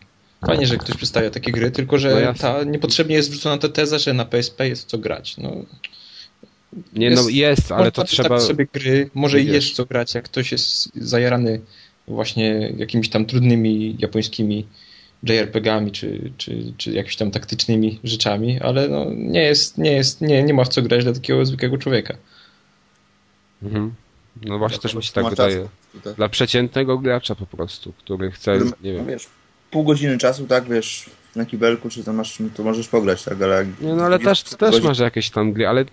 Fajnie, 0.47 0.67
że 0.67 0.77
ktoś 0.77 0.97
przedstawia 0.97 1.31
takie 1.31 1.53
gry, 1.53 1.71
tylko 1.71 1.99
że 1.99 2.23
no 2.25 2.35
ta 2.35 2.65
niepotrzebnie 2.65 3.17
jest 3.17 3.31
wrzucona 3.31 3.59
ta 3.59 3.69
teza, 3.69 3.99
że 3.99 4.15
na 4.15 4.25
PSP 4.25 4.69
jest 4.69 4.89
co 4.89 4.99
grać. 4.99 5.37
No, 5.37 5.53
nie, 6.93 7.07
jest, 7.07 7.23
no 7.23 7.29
jest, 7.29 7.73
ale 7.73 7.93
to 7.93 8.05
trzeba... 8.05 8.41
sobie 8.41 8.67
gry, 8.73 9.11
może 9.15 9.41
i 9.41 9.47
jest 9.47 9.73
co 9.73 9.87
grać, 9.87 10.15
jak 10.15 10.25
ktoś 10.25 10.53
jest 10.53 10.91
zajarany 10.95 11.61
właśnie 12.09 12.73
jakimiś 12.77 13.09
tam 13.09 13.27
trudnymi 13.27 13.97
japońskimi 13.99 14.67
JRPG-ami, 15.23 15.93
czy, 15.93 16.33
czy, 16.37 16.73
czy 16.77 16.93
jakimiś 16.93 17.17
tam 17.17 17.31
taktycznymi 17.31 18.01
rzeczami, 18.05 18.61
ale 18.61 18.89
no, 18.89 19.07
nie 19.15 19.43
jest, 19.43 19.79
nie 19.79 19.93
jest, 19.93 20.21
nie, 20.21 20.43
nie 20.43 20.55
ma 20.55 20.65
w 20.65 20.69
co 20.69 20.83
grać 20.83 21.05
dla 21.05 21.13
takiego 21.13 21.47
zwykłego 21.47 21.79
człowieka. 21.79 22.17
Mhm. 23.63 23.95
No 24.45 24.59
właśnie 24.59 24.79
też 24.79 24.95
mi 24.95 25.03
się 25.03 25.13
tak 25.13 25.31
wydaje. 25.31 25.69
Czas, 26.05 26.15
Dla 26.15 26.29
przeciętnego 26.29 26.99
gracza 26.99 27.35
po 27.35 27.47
prostu, 27.47 27.93
który 27.93 28.31
chce, 28.31 28.59
no, 28.59 28.65
nie 28.83 28.93
wiem. 28.93 29.07
Wiesz, 29.07 29.27
pół 29.71 29.85
godziny 29.85 30.19
czasu, 30.19 30.47
tak, 30.47 30.65
wiesz, 30.65 31.11
na 31.37 31.47
kibelku, 31.47 31.89
czy 31.89 32.05
to 32.05 32.13
masz, 32.13 32.39
to 32.57 32.63
możesz 32.63 32.89
pograć, 32.89 33.25
tak, 33.25 33.43
ale... 33.43 33.67
Nie, 33.81 33.95
no 33.95 34.05
ale 34.05 34.19
też, 34.19 34.43
też 34.43 34.59
godzin... 34.59 34.85
masz 34.85 34.99
jakieś 34.99 35.31
tam 35.31 35.53
gry, 35.53 35.69
ale 35.69 35.85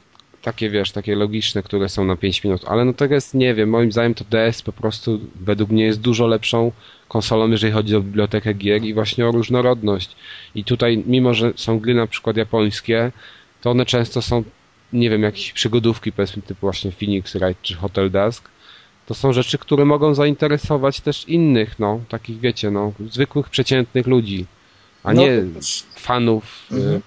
takie, 0.42 0.70
wiesz, 0.70 0.92
takie 0.92 1.16
logiczne, 1.16 1.64
które 1.64 1.90
są 1.90 2.06
na 2.06 2.16
5 2.16 2.44
minut, 2.44 2.62
ale 2.68 2.86
no 2.86 2.94
tego 2.94 3.16
jest, 3.16 3.34
nie 3.34 3.56
wiem, 3.56 3.70
moim 3.70 3.92
zdaniem 3.92 4.16
to 4.16 4.26
DS 4.30 4.62
po 4.62 4.72
prostu 4.72 5.20
według 5.36 5.70
mnie 5.70 5.86
jest 5.86 6.00
dużo 6.02 6.28
lepszą 6.28 6.72
konsolą, 7.08 7.50
jeżeli 7.50 7.74
chodzi 7.74 7.96
o 7.96 8.02
bibliotekę 8.02 8.54
gier 8.54 8.84
i 8.84 8.94
właśnie 8.94 9.28
o 9.28 9.32
różnorodność. 9.32 10.16
I 10.56 10.64
tutaj, 10.64 11.04
mimo 11.08 11.34
że 11.34 11.54
są 11.56 11.80
gry 11.80 11.94
na 11.94 12.08
przykład 12.08 12.38
japońskie, 12.38 13.12
to 13.62 13.72
one 13.72 13.86
często 13.86 14.22
są 14.22 14.44
nie 14.94 15.10
wiem, 15.10 15.24
jakieś 15.24 15.54
przygodówki, 15.54 16.12
powiedzmy, 16.12 16.42
typu 16.42 16.62
właśnie 16.62 16.92
Phoenix 16.92 17.34
Wright 17.34 17.62
czy 17.62 17.76
Hotel 17.76 18.12
Dusk, 18.12 18.50
to 19.06 19.14
są 19.14 19.34
rzeczy, 19.34 19.58
które 19.58 19.86
mogą 19.86 20.14
zainteresować 20.14 21.02
też 21.02 21.28
innych, 21.28 21.80
no, 21.80 22.00
takich 22.10 22.40
wiecie, 22.40 22.72
no, 22.72 22.94
zwykłych, 23.12 23.50
przeciętnych 23.50 24.08
ludzi, 24.08 24.46
a 25.04 25.14
no, 25.14 25.22
nie 25.22 25.44
fanów 25.96 26.68
y, 26.72 26.76
mhm. 26.76 27.02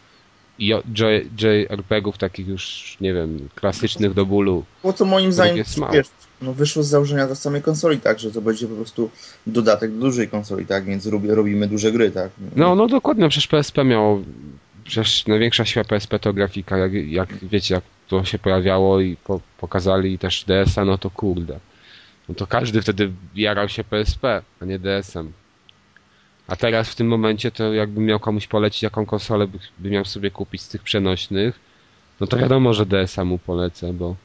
JRPG-ów 0.58 2.18
takich 2.18 2.48
już, 2.48 2.96
nie 3.00 3.14
wiem, 3.14 3.48
klasycznych 3.54 4.14
do 4.14 4.26
bólu. 4.26 4.64
Bo 4.82 4.92
to 4.92 5.04
moim 5.04 5.32
zdaniem 5.32 5.56
jest 5.56 5.80
wiesz, 5.92 6.06
no 6.42 6.52
wyszło 6.52 6.82
z 6.82 6.88
założenia 6.88 7.26
do 7.26 7.34
samej 7.36 7.62
konsoli, 7.62 8.00
tak, 8.00 8.18
że 8.18 8.30
to 8.30 8.40
będzie 8.40 8.66
po 8.66 8.74
prostu 8.74 9.10
dodatek 9.46 9.92
do 9.92 10.00
dużej 10.00 10.28
konsoli, 10.28 10.66
tak, 10.66 10.84
więc 10.84 11.06
robi, 11.06 11.28
robimy 11.28 11.66
duże 11.66 11.92
gry, 11.92 12.10
tak. 12.10 12.30
No, 12.56 12.74
no 12.74 12.86
dokładnie, 12.86 13.28
przecież 13.28 13.48
PSP 13.48 13.84
miało, 13.84 14.20
przecież 14.84 15.26
największa 15.26 15.64
siła 15.64 15.84
PSP 15.84 16.18
to 16.18 16.32
grafika, 16.32 16.78
jak, 16.78 16.92
jak 16.92 17.34
wiecie, 17.42 17.74
jak 17.74 17.84
to 18.08 18.24
się 18.24 18.38
pojawiało 18.38 19.00
i 19.00 19.16
po, 19.16 19.40
pokazali 19.58 20.18
też 20.18 20.44
DS-a, 20.44 20.84
no 20.84 20.98
to 20.98 21.10
kurde. 21.10 21.58
No 22.28 22.34
to 22.34 22.46
każdy 22.46 22.82
wtedy 22.82 23.12
jarał 23.34 23.68
się 23.68 23.84
PSP, 23.84 24.42
a 24.60 24.64
nie 24.64 24.78
DS-em. 24.78 25.32
A 26.46 26.56
teraz 26.56 26.90
w 26.90 26.94
tym 26.94 27.08
momencie 27.08 27.50
to 27.50 27.72
jakbym 27.72 28.04
miał 28.04 28.20
komuś 28.20 28.46
polecić, 28.46 28.82
jaką 28.82 29.06
konsolę 29.06 29.46
by, 29.46 29.58
by 29.78 29.90
miał 29.90 30.04
sobie 30.04 30.30
kupić 30.30 30.62
z 30.62 30.68
tych 30.68 30.82
przenośnych, 30.82 31.60
no 32.20 32.26
to 32.26 32.36
wiadomo, 32.36 32.74
że 32.74 32.86
DS-a 32.86 33.24
mu 33.24 33.38
polecę, 33.38 33.92
bo 33.92 34.16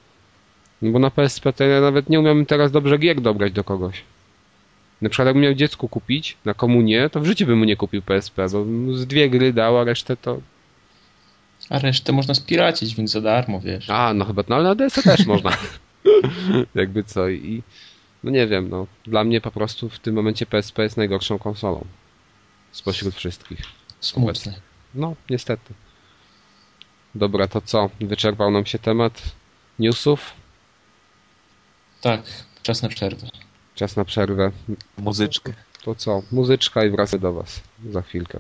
no 0.82 0.92
bo 0.92 1.00
na 1.00 1.12
PSP 1.12 1.54
to 1.54 1.64
ja 1.64 1.82
nawet 1.82 2.10
nie 2.10 2.20
umiem 2.20 2.46
teraz 2.46 2.72
dobrze 2.72 2.98
gier 2.98 3.22
dobrać 3.22 3.52
do 3.52 3.64
kogoś. 3.64 4.04
Na 5.02 5.10
przykład 5.10 5.26
jakbym 5.26 5.44
miał 5.44 5.54
dziecku 5.54 5.88
kupić 5.88 6.38
na 6.46 6.54
komunię, 6.54 7.10
to 7.10 7.20
w 7.20 7.26
życiu 7.26 7.46
bym 7.46 7.60
mu 7.60 7.66
nie 7.66 7.76
kupił 7.76 8.02
PSP, 8.02 8.48
bo 8.52 8.66
z 8.94 9.08
dwie 9.08 9.30
gry 9.30 9.54
dał, 9.54 9.78
a 9.78 9.84
resztę 9.84 10.18
to... 10.18 10.42
A 11.70 11.80
resztę 11.80 12.12
można 12.12 12.34
spiracić, 12.34 12.96
więc 12.96 13.12
za 13.12 13.22
darmo, 13.22 13.60
wiesz. 13.60 13.90
A, 13.90 14.14
no 14.14 14.26
chyba, 14.26 14.44
no 14.50 14.56
ale 14.56 14.64
na 14.64 14.76
DS 14.76 15.04
też 15.04 15.26
można. 15.26 15.52
Jakby 16.76 17.04
co 17.04 17.30
i... 17.30 17.64
No 18.24 18.32
nie 18.32 18.48
wiem, 18.48 18.70
no. 18.70 18.88
Dla 19.06 19.24
mnie 19.24 19.42
po 19.42 19.52
prostu 19.52 19.90
w 19.90 20.00
tym 20.00 20.16
momencie 20.16 20.46
PSP 20.46 20.84
jest 20.84 20.98
najgorszą 20.98 21.40
konsolą. 21.40 21.86
Spośród 22.72 23.16
wszystkich. 23.16 23.60
Smutne. 24.00 24.54
No, 24.96 25.16
niestety. 25.30 25.74
Dobra, 27.16 27.48
to 27.48 27.62
co? 27.62 27.90
Wyczerpał 28.02 28.52
nam 28.52 28.66
się 28.66 28.80
temat 28.80 29.22
newsów? 29.80 30.34
Tak, 32.02 32.22
czas 32.64 32.82
na 32.82 32.90
przerwę. 32.90 33.28
Czas 33.78 33.96
na 33.96 34.06
przerwę. 34.06 34.52
Muzyczkę. 34.98 35.54
To 35.84 35.96
co? 35.96 36.22
Muzyczka 36.32 36.86
i 36.86 36.90
wracamy 36.90 37.22
do 37.22 37.34
Was 37.34 37.62
za 37.92 38.02
chwilkę. 38.02 38.40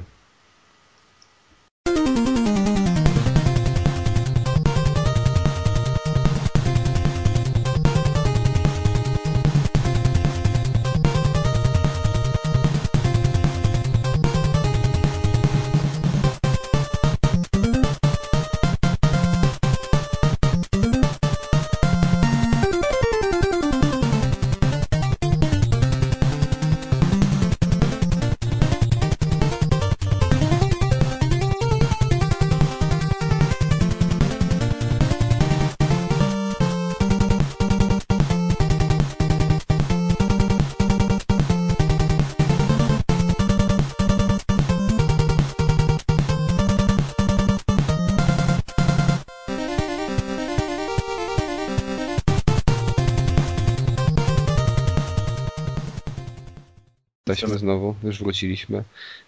Jesteśmy 57.38 57.59
znowu, 57.59 57.95
już 58.03 58.19
wróciliśmy. 58.19 58.83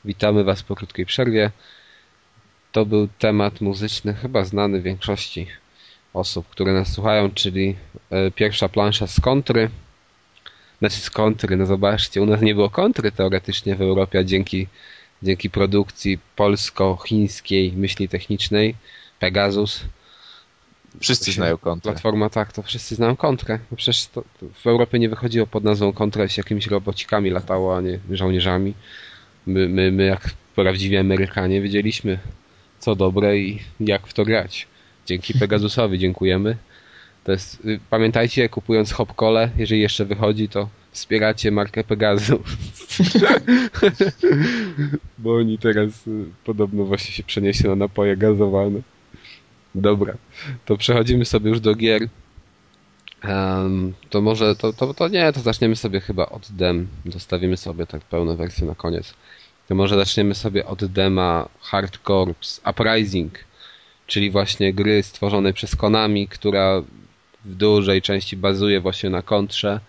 Witamy 0.06 0.44
Was 0.44 0.64
po 0.64 0.76
krótkiej 0.76 1.06
przerwie. 1.06 1.52
To 2.72 2.86
był 2.86 3.08
temat 3.20 3.62
muzyczny, 3.62 4.14
chyba 4.14 4.46
znany 4.46 4.82
większości 4.82 5.48
osób, 6.14 6.50
które 6.50 6.74
nas 6.74 6.94
słuchają, 6.94 7.32
czyli 7.32 7.76
e, 8.10 8.32
pierwsza 8.32 8.70
plansza 8.70 9.08
z 9.08 9.20
kontry. 9.20 9.70
Znaczy 10.80 10.96
z 10.96 11.10
kontry, 11.10 11.58
no 11.58 11.66
zobaczcie, 11.66 12.22
u 12.22 12.26
nas 12.26 12.42
nie 12.42 12.56
było 12.56 12.70
kontry 12.70 13.12
teoretycznie 13.12 13.76
w 13.76 13.82
Europie, 13.82 14.26
dzięki, 14.26 14.68
dzięki 15.24 15.50
produkcji 15.50 16.20
polsko-chińskiej 16.36 17.74
myśli 17.74 18.10
technicznej 18.10 18.76
Pegasus 19.20 19.82
Wszyscy 21.00 21.32
znają 21.32 21.58
kontrę. 21.58 21.92
Platforma 21.92 22.30
tak, 22.30 22.54
to 22.54 22.64
wszyscy 22.64 22.96
znają 22.96 23.16
kontrę. 23.16 23.60
No 23.72 23.78
przecież 23.78 24.08
to, 24.08 24.22
to 24.22 24.46
w 24.54 24.68
Europie 24.68 25.00
nie 25.00 25.10
wychodziło 25.10 25.48
pod 25.48 25.64
nazwą 25.64 25.94
kontra, 25.94 26.28
z 26.28 26.38
jakimiś 26.38 26.68
robocikami 26.68 27.30
latało, 27.30 27.78
a 27.78 27.82
nie 27.82 28.00
żołnierzami. 28.12 28.74
My, 29.48 29.70
my, 29.70 29.92
my 29.92 30.06
jak 30.06 30.30
prawdziwi 30.56 30.98
Amerykanie 30.98 31.62
wiedzieliśmy 31.62 32.20
co 32.80 32.96
dobre 32.96 33.38
i 33.38 33.60
jak 33.80 34.08
w 34.08 34.14
to 34.14 34.26
grać. 34.26 34.68
Dzięki 35.06 35.34
Pegasusowi 35.40 36.00
dziękujemy. 36.00 36.58
To 37.24 37.32
jest, 37.32 37.66
y, 37.66 37.80
pamiętajcie, 37.90 38.50
kupując 38.50 38.92
Hopkole, 38.92 39.50
jeżeli 39.58 39.82
jeszcze 39.82 40.06
wychodzi, 40.06 40.50
to 40.50 40.70
wspieracie 40.92 41.52
markę 41.52 41.84
Pegasus. 41.84 42.40
Bo 45.18 45.36
oni 45.36 45.58
teraz 45.58 46.08
y, 46.08 46.26
podobno 46.44 46.86
właśnie 46.86 47.14
się 47.14 47.24
przeniesie 47.24 47.68
na 47.68 47.76
napoje 47.76 48.18
gazowane. 48.18 48.82
Dobra, 49.76 50.14
to 50.66 50.78
przechodzimy 50.78 51.26
sobie 51.26 51.50
już 51.50 51.60
do 51.60 51.76
gier. 51.76 52.08
Um, 53.24 53.94
to 54.10 54.22
może, 54.22 54.56
to, 54.56 54.74
to, 54.74 54.94
to 54.94 55.08
nie, 55.08 55.34
to 55.34 55.40
zaczniemy 55.40 55.76
sobie 55.76 56.00
chyba 56.00 56.26
od 56.26 56.52
dem. 56.52 56.88
Zostawimy 57.06 57.58
sobie 57.58 57.86
tak 57.86 58.02
pełną 58.02 58.36
wersję 58.36 58.68
na 58.68 58.76
koniec. 58.76 59.14
To 59.68 59.76
może 59.76 59.96
zaczniemy 59.96 60.36
sobie 60.36 60.66
od 60.66 60.86
dema 60.86 61.50
Hard 61.62 61.98
Corps 62.08 62.62
Uprising, 62.70 63.40
czyli 64.08 64.32
właśnie 64.32 64.74
gry 64.74 65.04
stworzonej 65.04 65.54
przez 65.54 65.76
Konami, 65.76 66.28
która 66.28 66.82
w 67.46 67.56
dużej 67.56 68.02
części 68.02 68.38
bazuje 68.38 68.82
właśnie 68.82 69.10
na 69.10 69.22
kontrze. 69.22 69.80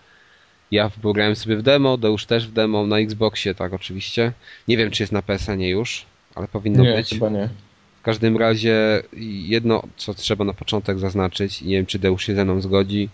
Ja 0.71 0.91
grałem 1.03 1.35
sobie 1.35 1.57
w 1.57 1.61
demo, 1.61 1.97
już 2.03 2.25
też 2.25 2.47
w 2.47 2.51
demo, 2.51 2.87
na 2.87 2.99
Xboxie, 2.99 3.55
tak 3.55 3.73
oczywiście. 3.73 4.33
Nie 4.67 4.77
wiem, 4.77 4.91
czy 4.91 5.03
jest 5.03 5.13
na 5.13 5.21
PSN 5.21 5.61
już, 5.61 6.05
ale 6.35 6.47
powinno 6.47 6.83
nie, 6.83 6.93
być. 6.93 7.09
chyba 7.09 7.29
nie. 7.29 7.49
W 8.01 8.03
każdym 8.03 8.37
razie 8.37 9.03
jedno, 9.47 9.83
co 9.97 10.13
trzeba 10.13 10.45
na 10.45 10.53
początek 10.53 10.99
zaznaczyć, 10.99 11.61
i 11.61 11.65
nie 11.67 11.75
wiem, 11.75 11.85
czy 11.85 11.99
Deusz 11.99 12.25
się 12.25 12.35
ze 12.35 12.45
mną 12.45 12.61
zgodzi, 12.61 13.09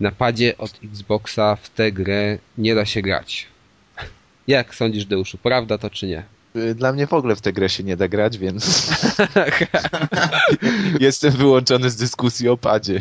na 0.00 0.10
padzie 0.12 0.58
od 0.58 0.80
Xboxa 0.84 1.56
w 1.56 1.70
tę 1.70 1.92
grę 1.92 2.38
nie 2.58 2.74
da 2.74 2.84
się 2.84 3.02
grać. 3.02 3.46
Jak 4.46 4.74
sądzisz, 4.74 5.04
Deuszu, 5.04 5.38
prawda 5.38 5.78
to 5.78 5.90
czy 5.90 6.06
nie? 6.06 6.22
Y, 6.56 6.74
Dla 6.74 6.92
mnie 6.92 7.06
w 7.06 7.12
ogóle 7.12 7.36
w 7.36 7.40
tę 7.40 7.52
grę 7.52 7.68
się 7.68 7.82
nie 7.84 7.96
da 7.96 8.08
grać, 8.08 8.38
więc 8.38 8.90
jestem 11.00 11.32
wyłączony 11.32 11.90
z 11.90 11.96
dyskusji 11.96 12.48
o 12.48 12.56
padzie. 12.56 13.00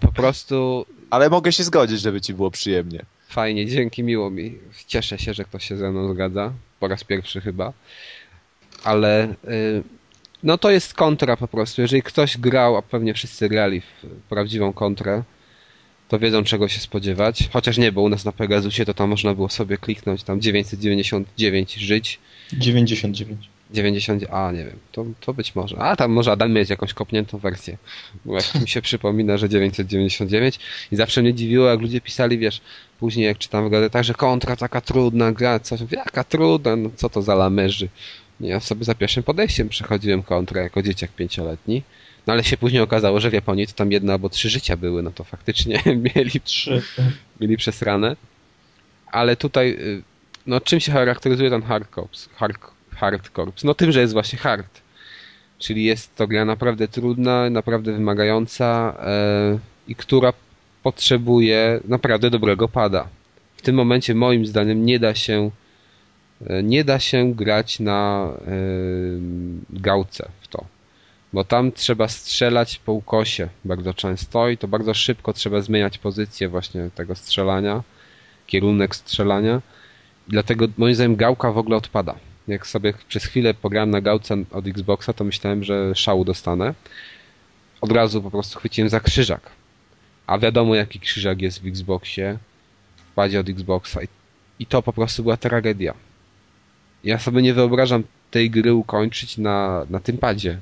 Po 0.00 0.12
prostu 0.12 0.86
Ale 1.10 1.30
mogę 1.30 1.52
się 1.52 1.64
zgodzić, 1.64 2.00
żeby 2.00 2.20
ci 2.20 2.34
było 2.34 2.50
przyjemnie. 2.50 3.04
fajnie, 3.28 3.66
dzięki, 3.66 4.02
miło 4.02 4.30
mi. 4.30 4.58
Cieszę 4.86 5.18
się, 5.18 5.34
że 5.34 5.44
ktoś 5.44 5.68
się 5.68 5.76
ze 5.76 5.90
mną 5.90 6.14
zgadza. 6.14 6.52
Po 6.80 6.88
raz 6.88 7.04
pierwszy 7.04 7.40
chyba. 7.40 7.72
Ale 8.84 9.28
y, 9.44 9.82
no 10.44 10.58
to 10.58 10.70
jest 10.70 10.94
kontra 10.94 11.36
po 11.36 11.48
prostu. 11.48 11.82
Jeżeli 11.82 12.02
ktoś 12.02 12.38
grał, 12.38 12.76
a 12.76 12.82
pewnie 12.82 13.14
wszyscy 13.14 13.48
grali 13.48 13.80
w 13.80 14.06
prawdziwą 14.28 14.72
kontrę, 14.72 15.22
to 16.08 16.18
wiedzą 16.18 16.44
czego 16.44 16.68
się 16.68 16.80
spodziewać. 16.80 17.48
Chociaż 17.52 17.78
nie, 17.78 17.92
bo 17.92 18.02
u 18.02 18.08
nas 18.08 18.24
na 18.24 18.32
Pegasusie 18.32 18.84
to 18.84 18.94
tam 18.94 19.10
można 19.10 19.34
było 19.34 19.48
sobie 19.48 19.76
kliknąć 19.78 20.22
tam 20.22 20.40
999 20.40 21.74
żyć. 21.74 22.18
99. 22.52 23.48
90, 23.70 24.24
a 24.30 24.52
nie 24.52 24.64
wiem, 24.64 24.78
to, 24.92 25.04
to 25.20 25.34
być 25.34 25.54
może. 25.54 25.78
A 25.78 25.96
tam 25.96 26.12
może 26.12 26.32
Adam 26.32 26.52
mieć 26.52 26.70
jakąś 26.70 26.94
kopniętą 26.94 27.38
wersję. 27.38 27.78
Bo 28.24 28.34
jak 28.34 28.54
mi 28.60 28.68
się 28.68 28.82
przypomina, 28.88 29.36
że 29.36 29.48
999 29.48 30.58
i 30.92 30.96
zawsze 30.96 31.22
mnie 31.22 31.34
dziwiło, 31.34 31.66
jak 31.66 31.80
ludzie 31.80 32.00
pisali, 32.00 32.38
wiesz, 32.38 32.60
później 33.00 33.26
jak 33.26 33.38
czytam 33.38 33.68
w 33.68 33.70
gazetach, 33.70 34.02
że 34.02 34.14
kontra 34.14 34.56
taka 34.56 34.80
trudna 34.80 35.32
gra, 35.32 35.60
coś, 35.60 35.80
jaka 35.90 36.24
trudna, 36.24 36.76
no 36.76 36.90
co 36.96 37.08
to 37.08 37.22
za 37.22 37.34
lamerzy. 37.34 37.88
Ja 38.44 38.60
sobie 38.60 38.84
za 38.84 38.94
pierwszym 38.94 39.22
podejściem 39.22 39.68
przechodziłem 39.68 40.22
kontrę 40.22 40.62
jako 40.62 40.82
dzieciak 40.82 41.10
pięcioletni. 41.10 41.82
No 42.26 42.32
ale 42.32 42.44
się 42.44 42.56
później 42.56 42.82
okazało, 42.82 43.20
że 43.20 43.30
w 43.30 43.32
Japonii 43.32 43.66
to 43.66 43.72
tam 43.72 43.92
jedno 43.92 44.12
albo 44.12 44.28
trzy 44.28 44.50
życia 44.50 44.76
były, 44.76 45.02
no 45.02 45.10
to 45.10 45.24
faktycznie 45.24 45.82
mieli, 46.16 46.40
Trzy. 46.40 46.82
mieli 47.40 47.56
przesrane. 47.56 48.16
Ale 49.06 49.36
tutaj, 49.36 49.70
y, 49.70 50.02
no 50.46 50.60
czym 50.60 50.80
się 50.80 50.92
charakteryzuje 50.92 51.50
ten 51.50 51.62
Hard 51.62 51.94
Corps? 51.94 52.28
Hard, 52.34 52.58
hard 52.96 53.28
Corps? 53.28 53.64
No 53.64 53.74
tym, 53.74 53.92
że 53.92 54.00
jest 54.00 54.12
właśnie 54.12 54.38
hard. 54.38 54.80
Czyli 55.58 55.84
jest 55.84 56.16
to 56.16 56.26
gra 56.26 56.44
naprawdę 56.44 56.88
trudna, 56.88 57.50
naprawdę 57.50 57.92
wymagająca 57.92 58.94
e, 59.00 59.58
i 59.88 59.94
która 59.94 60.32
potrzebuje 60.82 61.80
naprawdę 61.88 62.30
dobrego 62.30 62.68
pada. 62.68 63.08
W 63.56 63.62
tym 63.62 63.74
momencie 63.74 64.14
moim 64.14 64.46
zdaniem 64.46 64.86
nie 64.86 64.98
da 64.98 65.14
się 65.14 65.50
nie 66.62 66.84
da 66.84 66.98
się 66.98 67.34
grać 67.34 67.80
na 67.80 68.28
e, 68.46 68.50
gałce 69.70 70.28
w 70.40 70.48
to. 70.48 70.64
bo 71.32 71.44
tam 71.44 71.72
trzeba 71.72 72.08
strzelać 72.08 72.78
po 72.78 72.92
ukosie 72.92 73.48
bardzo 73.64 73.94
często 73.94 74.48
i 74.48 74.58
to 74.58 74.68
bardzo 74.68 74.94
szybko 74.94 75.32
trzeba 75.32 75.60
zmieniać 75.60 75.98
pozycję 75.98 76.48
właśnie 76.48 76.90
tego 76.94 77.14
strzelania, 77.14 77.82
kierunek 78.46 78.96
strzelania. 78.96 79.62
Dlatego 80.28 80.66
moim 80.76 80.94
zdaniem 80.94 81.16
gałka 81.16 81.52
w 81.52 81.58
ogóle 81.58 81.76
odpada. 81.76 82.14
Jak 82.48 82.66
sobie 82.66 82.94
przez 83.08 83.24
chwilę 83.24 83.54
pograłem 83.54 83.90
na 83.90 84.00
gałce 84.00 84.36
od 84.50 84.66
Xboxa, 84.66 85.12
to 85.12 85.24
myślałem, 85.24 85.64
że 85.64 85.94
szału 85.94 86.24
dostanę. 86.24 86.74
Od 87.80 87.92
razu 87.92 88.22
po 88.22 88.30
prostu 88.30 88.58
chwyciłem 88.58 88.88
za 88.88 89.00
krzyżak. 89.00 89.50
A 90.26 90.38
wiadomo 90.38 90.74
jaki 90.74 91.00
krzyżak 91.00 91.42
jest 91.42 91.62
w 91.62 91.66
Xboxie, 91.66 92.38
w 92.96 93.14
padzie 93.14 93.40
od 93.40 93.48
Xboxa. 93.48 94.00
I 94.58 94.66
to 94.66 94.82
po 94.82 94.92
prostu 94.92 95.22
była 95.22 95.36
tragedia. 95.36 95.94
Ja 97.04 97.18
sobie 97.18 97.42
nie 97.42 97.54
wyobrażam 97.54 98.02
tej 98.30 98.50
gry 98.50 98.74
ukończyć 98.74 99.38
na, 99.38 99.86
na 99.90 100.00
tym 100.00 100.18
padzie. 100.18 100.58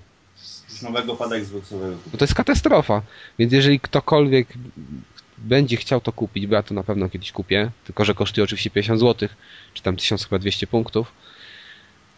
Z 0.66 0.82
nowego 0.82 1.16
pada 1.16 1.36
Xboxowego. 1.36 1.97
Bo 2.07 2.18
to 2.18 2.24
jest 2.24 2.34
katastrofa. 2.34 3.03
Więc 3.38 3.53
jeżeli 3.53 3.80
ktokolwiek 3.80 4.49
będzie 5.38 5.76
chciał 5.76 6.01
to 6.01 6.12
kupić, 6.12 6.47
bo 6.47 6.55
ja 6.55 6.62
to 6.62 6.74
na 6.74 6.82
pewno 6.82 7.09
kiedyś 7.09 7.32
kupię, 7.32 7.70
tylko 7.84 8.05
że 8.05 8.14
kosztuje 8.14 8.45
oczywiście 8.45 8.70
50 8.70 9.01
zł, 9.01 9.28
czy 9.74 9.82
tam 9.82 9.97
1200 9.97 10.66
punktów, 10.66 11.12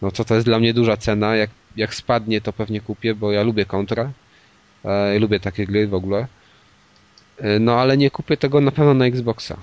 no 0.02 0.10
to 0.10 0.24
to 0.24 0.34
jest 0.34 0.46
dla 0.46 0.58
mnie 0.58 0.74
duża 0.74 0.96
cena. 0.96 1.36
Jak, 1.36 1.50
jak 1.76 1.94
spadnie, 1.94 2.40
to 2.40 2.52
pewnie 2.52 2.80
kupię, 2.80 3.14
bo 3.14 3.32
ja 3.32 3.42
lubię 3.42 3.64
kontra. 3.64 4.12
E, 4.84 5.18
lubię 5.18 5.40
takie 5.40 5.66
gry 5.66 5.88
w 5.88 5.94
ogóle. 5.94 6.26
E, 7.38 7.58
no 7.58 7.80
ale 7.80 7.96
nie 7.96 8.10
kupię 8.10 8.36
tego 8.36 8.60
na 8.60 8.70
pewno 8.70 8.94
na 8.94 9.06
Xboxa. 9.06 9.56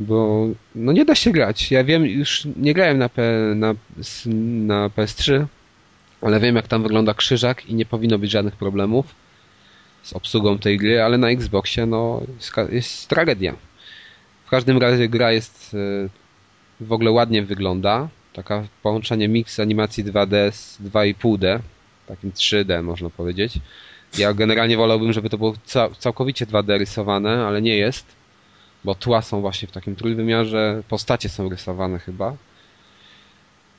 Bo 0.00 0.48
no 0.74 0.92
nie 0.92 1.04
da 1.04 1.14
się 1.14 1.30
grać. 1.30 1.70
Ja 1.70 1.84
wiem, 1.84 2.06
już 2.06 2.48
nie 2.56 2.74
grałem 2.74 2.98
na, 2.98 3.08
P, 3.08 3.22
na, 3.54 3.74
na 4.34 4.88
PS3, 4.88 5.44
ale 6.22 6.40
wiem 6.40 6.56
jak 6.56 6.68
tam 6.68 6.82
wygląda 6.82 7.14
krzyżak 7.14 7.66
i 7.66 7.74
nie 7.74 7.86
powinno 7.86 8.18
być 8.18 8.30
żadnych 8.30 8.56
problemów 8.56 9.14
z 10.02 10.12
obsługą 10.12 10.58
tej 10.58 10.78
gry, 10.78 11.02
ale 11.02 11.18
na 11.18 11.30
Xboxie 11.30 11.86
no 11.86 12.22
jest, 12.34 12.52
jest 12.72 13.08
tragedia. 13.08 13.54
W 14.46 14.50
każdym 14.50 14.78
razie 14.78 15.08
gra 15.08 15.32
jest 15.32 15.74
e, 15.74 16.08
w 16.84 16.92
ogóle 16.92 17.10
ładnie 17.10 17.42
wygląda. 17.42 18.08
Taka 18.32 18.64
połączenie 18.82 19.28
mix 19.28 19.60
animacji 19.60 20.04
2D 20.04 20.52
z 20.52 20.80
2,5D, 20.82 21.58
takim 22.06 22.32
3D 22.32 22.82
można 22.82 23.10
powiedzieć. 23.10 23.58
Ja 24.18 24.34
generalnie 24.34 24.76
wolałbym, 24.76 25.12
żeby 25.12 25.30
to 25.30 25.38
było 25.38 25.54
całkowicie 25.98 26.46
2D 26.46 26.78
rysowane, 26.78 27.46
ale 27.46 27.62
nie 27.62 27.76
jest, 27.76 28.06
bo 28.84 28.94
tła 28.94 29.22
są 29.22 29.40
właśnie 29.40 29.68
w 29.68 29.72
takim 29.72 29.96
trójwymiarze, 29.96 30.82
postacie 30.88 31.28
są 31.28 31.48
rysowane 31.48 31.98
chyba. 31.98 32.36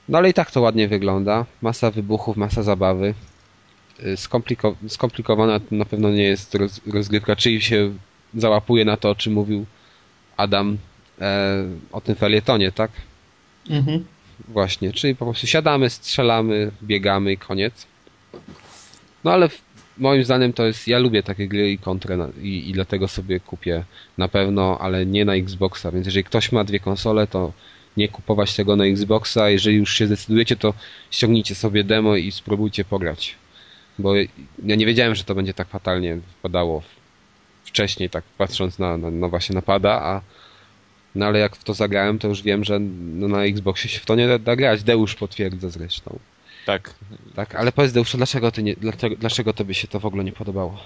No 0.10 0.18
ale 0.18 0.30
i 0.30 0.34
tak 0.34 0.52
to 0.52 0.62
ładnie 0.62 0.88
wygląda. 0.88 1.46
Masa 1.62 1.92
wybuchów, 1.92 2.38
masa 2.38 2.64
zabawy. 2.64 3.14
Y, 4.04 4.18
skompliko 4.18 4.76
skomplikowana 4.88 5.60
na 5.72 5.86
pewno 5.86 6.10
nie 6.10 6.24
jest 6.24 6.56
roz 6.56 6.82
rozgrywka, 6.94 7.36
czyli 7.36 7.62
się 7.62 7.94
załapuje 8.34 8.86
na 8.86 8.98
to, 8.98 9.10
o 9.10 9.16
czym 9.16 9.34
mówił 9.34 9.66
Adam 10.38 10.78
e, 11.22 11.64
o 11.92 12.02
tym 12.02 12.16
felietonie, 12.16 12.72
tak? 12.72 12.92
Mhm. 13.70 14.06
Właśnie, 14.48 14.94
czyli 14.94 15.16
po 15.16 15.26
prostu 15.26 15.48
siadamy, 15.48 15.90
strzelamy, 15.90 16.72
biegamy 16.84 17.32
i 17.32 17.38
koniec. 17.38 17.88
No 19.24 19.32
ale 19.32 19.50
moim 20.02 20.24
zdaniem 20.24 20.54
to 20.54 20.66
jest, 20.66 20.88
ja 20.88 21.00
lubię 21.00 21.24
takie 21.24 21.48
gry 21.48 21.72
i 21.72 21.78
kontrę 21.78 22.30
i, 22.42 22.70
i 22.70 22.74
dlatego 22.74 23.08
sobie 23.08 23.40
kupię 23.40 23.84
na 24.18 24.28
pewno, 24.28 24.78
ale 24.82 25.06
nie 25.06 25.26
na 25.26 25.36
Xboxa, 25.36 25.92
więc 25.92 26.06
jeżeli 26.06 26.24
ktoś 26.24 26.52
ma 26.52 26.64
dwie 26.64 26.80
konsole, 26.80 27.28
to 27.28 27.54
nie 27.98 28.08
kupować 28.08 28.56
tego 28.56 28.76
na 28.76 28.86
Xboxa, 28.86 29.50
jeżeli 29.50 29.78
już 29.78 29.94
się 29.94 30.08
zdecydujecie, 30.08 30.56
to 30.56 30.74
ściągnijcie 31.12 31.56
sobie 31.56 31.84
demo 31.84 32.16
i 32.16 32.32
spróbujcie 32.32 32.86
pograć. 32.86 33.36
Bo 34.00 34.16
ja 34.64 34.76
nie 34.76 34.86
wiedziałem, 34.86 35.16
że 35.16 35.24
to 35.24 35.36
będzie 35.36 35.54
tak 35.54 35.68
fatalnie 35.68 36.16
wypadało 36.16 36.84
wcześniej, 37.64 38.10
tak 38.10 38.24
patrząc 38.38 38.80
na, 38.80 38.98
na, 38.98 39.12
na 39.12 39.28
właśnie 39.28 39.56
napada, 39.56 40.02
a 40.02 40.22
no 41.16 41.26
ale 41.26 41.40
jak 41.40 41.56
w 41.56 41.64
to 41.64 41.74
zagrałem, 41.74 42.20
to 42.20 42.28
już 42.28 42.42
wiem, 42.42 42.64
że 42.64 42.80
no, 42.80 43.28
na 43.28 43.44
Xboxie 43.44 43.90
się 43.90 44.00
w 44.00 44.06
to 44.06 44.16
nie 44.16 44.28
da, 44.28 44.40
da 44.40 44.56
grać. 44.56 44.84
Deusz 44.84 45.16
potwierdza 45.16 45.70
zresztą. 45.70 46.20
Tak. 46.66 46.94
Tak, 47.36 47.56
ale 47.56 47.72
powiedz 47.72 47.94
Deuszu, 47.94 48.18
dlaczego, 48.18 48.52
ty 48.52 48.64
nie, 48.64 48.76
dlaczego, 48.76 49.16
dlaczego 49.16 49.54
tobie 49.54 49.74
się 49.74 49.88
to 49.88 50.00
w 50.00 50.06
ogóle 50.06 50.24
nie 50.24 50.32
podobało? 50.32 50.78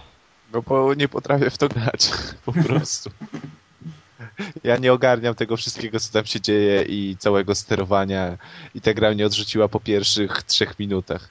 No 0.54 0.62
bo 0.62 0.94
nie 0.94 1.08
potrafię 1.08 1.50
w 1.50 1.58
to 1.58 1.70
grać, 1.70 2.10
po 2.46 2.54
prostu. 2.54 3.10
Ja 4.64 4.78
nie 4.78 4.94
ogarniam 4.94 5.36
tego 5.36 5.58
wszystkiego, 5.58 6.00
co 6.00 6.14
tam 6.14 6.26
się 6.26 6.42
dzieje 6.42 6.84
i 6.84 7.16
całego 7.20 7.56
sterowania 7.56 8.38
i 8.76 8.82
ta 8.82 8.94
gra 8.94 9.12
mnie 9.12 9.26
odrzuciła 9.26 9.68
po 9.68 9.80
pierwszych 9.80 10.44
trzech 10.44 10.80
minutach. 10.80 11.30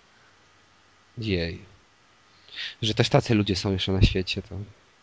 Jej. 1.19 1.59
Że 2.83 2.95
też 2.95 3.09
tacy 3.09 3.35
ludzie 3.35 3.57
są 3.57 3.73
jeszcze 3.73 3.93
na 3.93 4.03
świecie, 4.03 4.43
to 4.43 4.57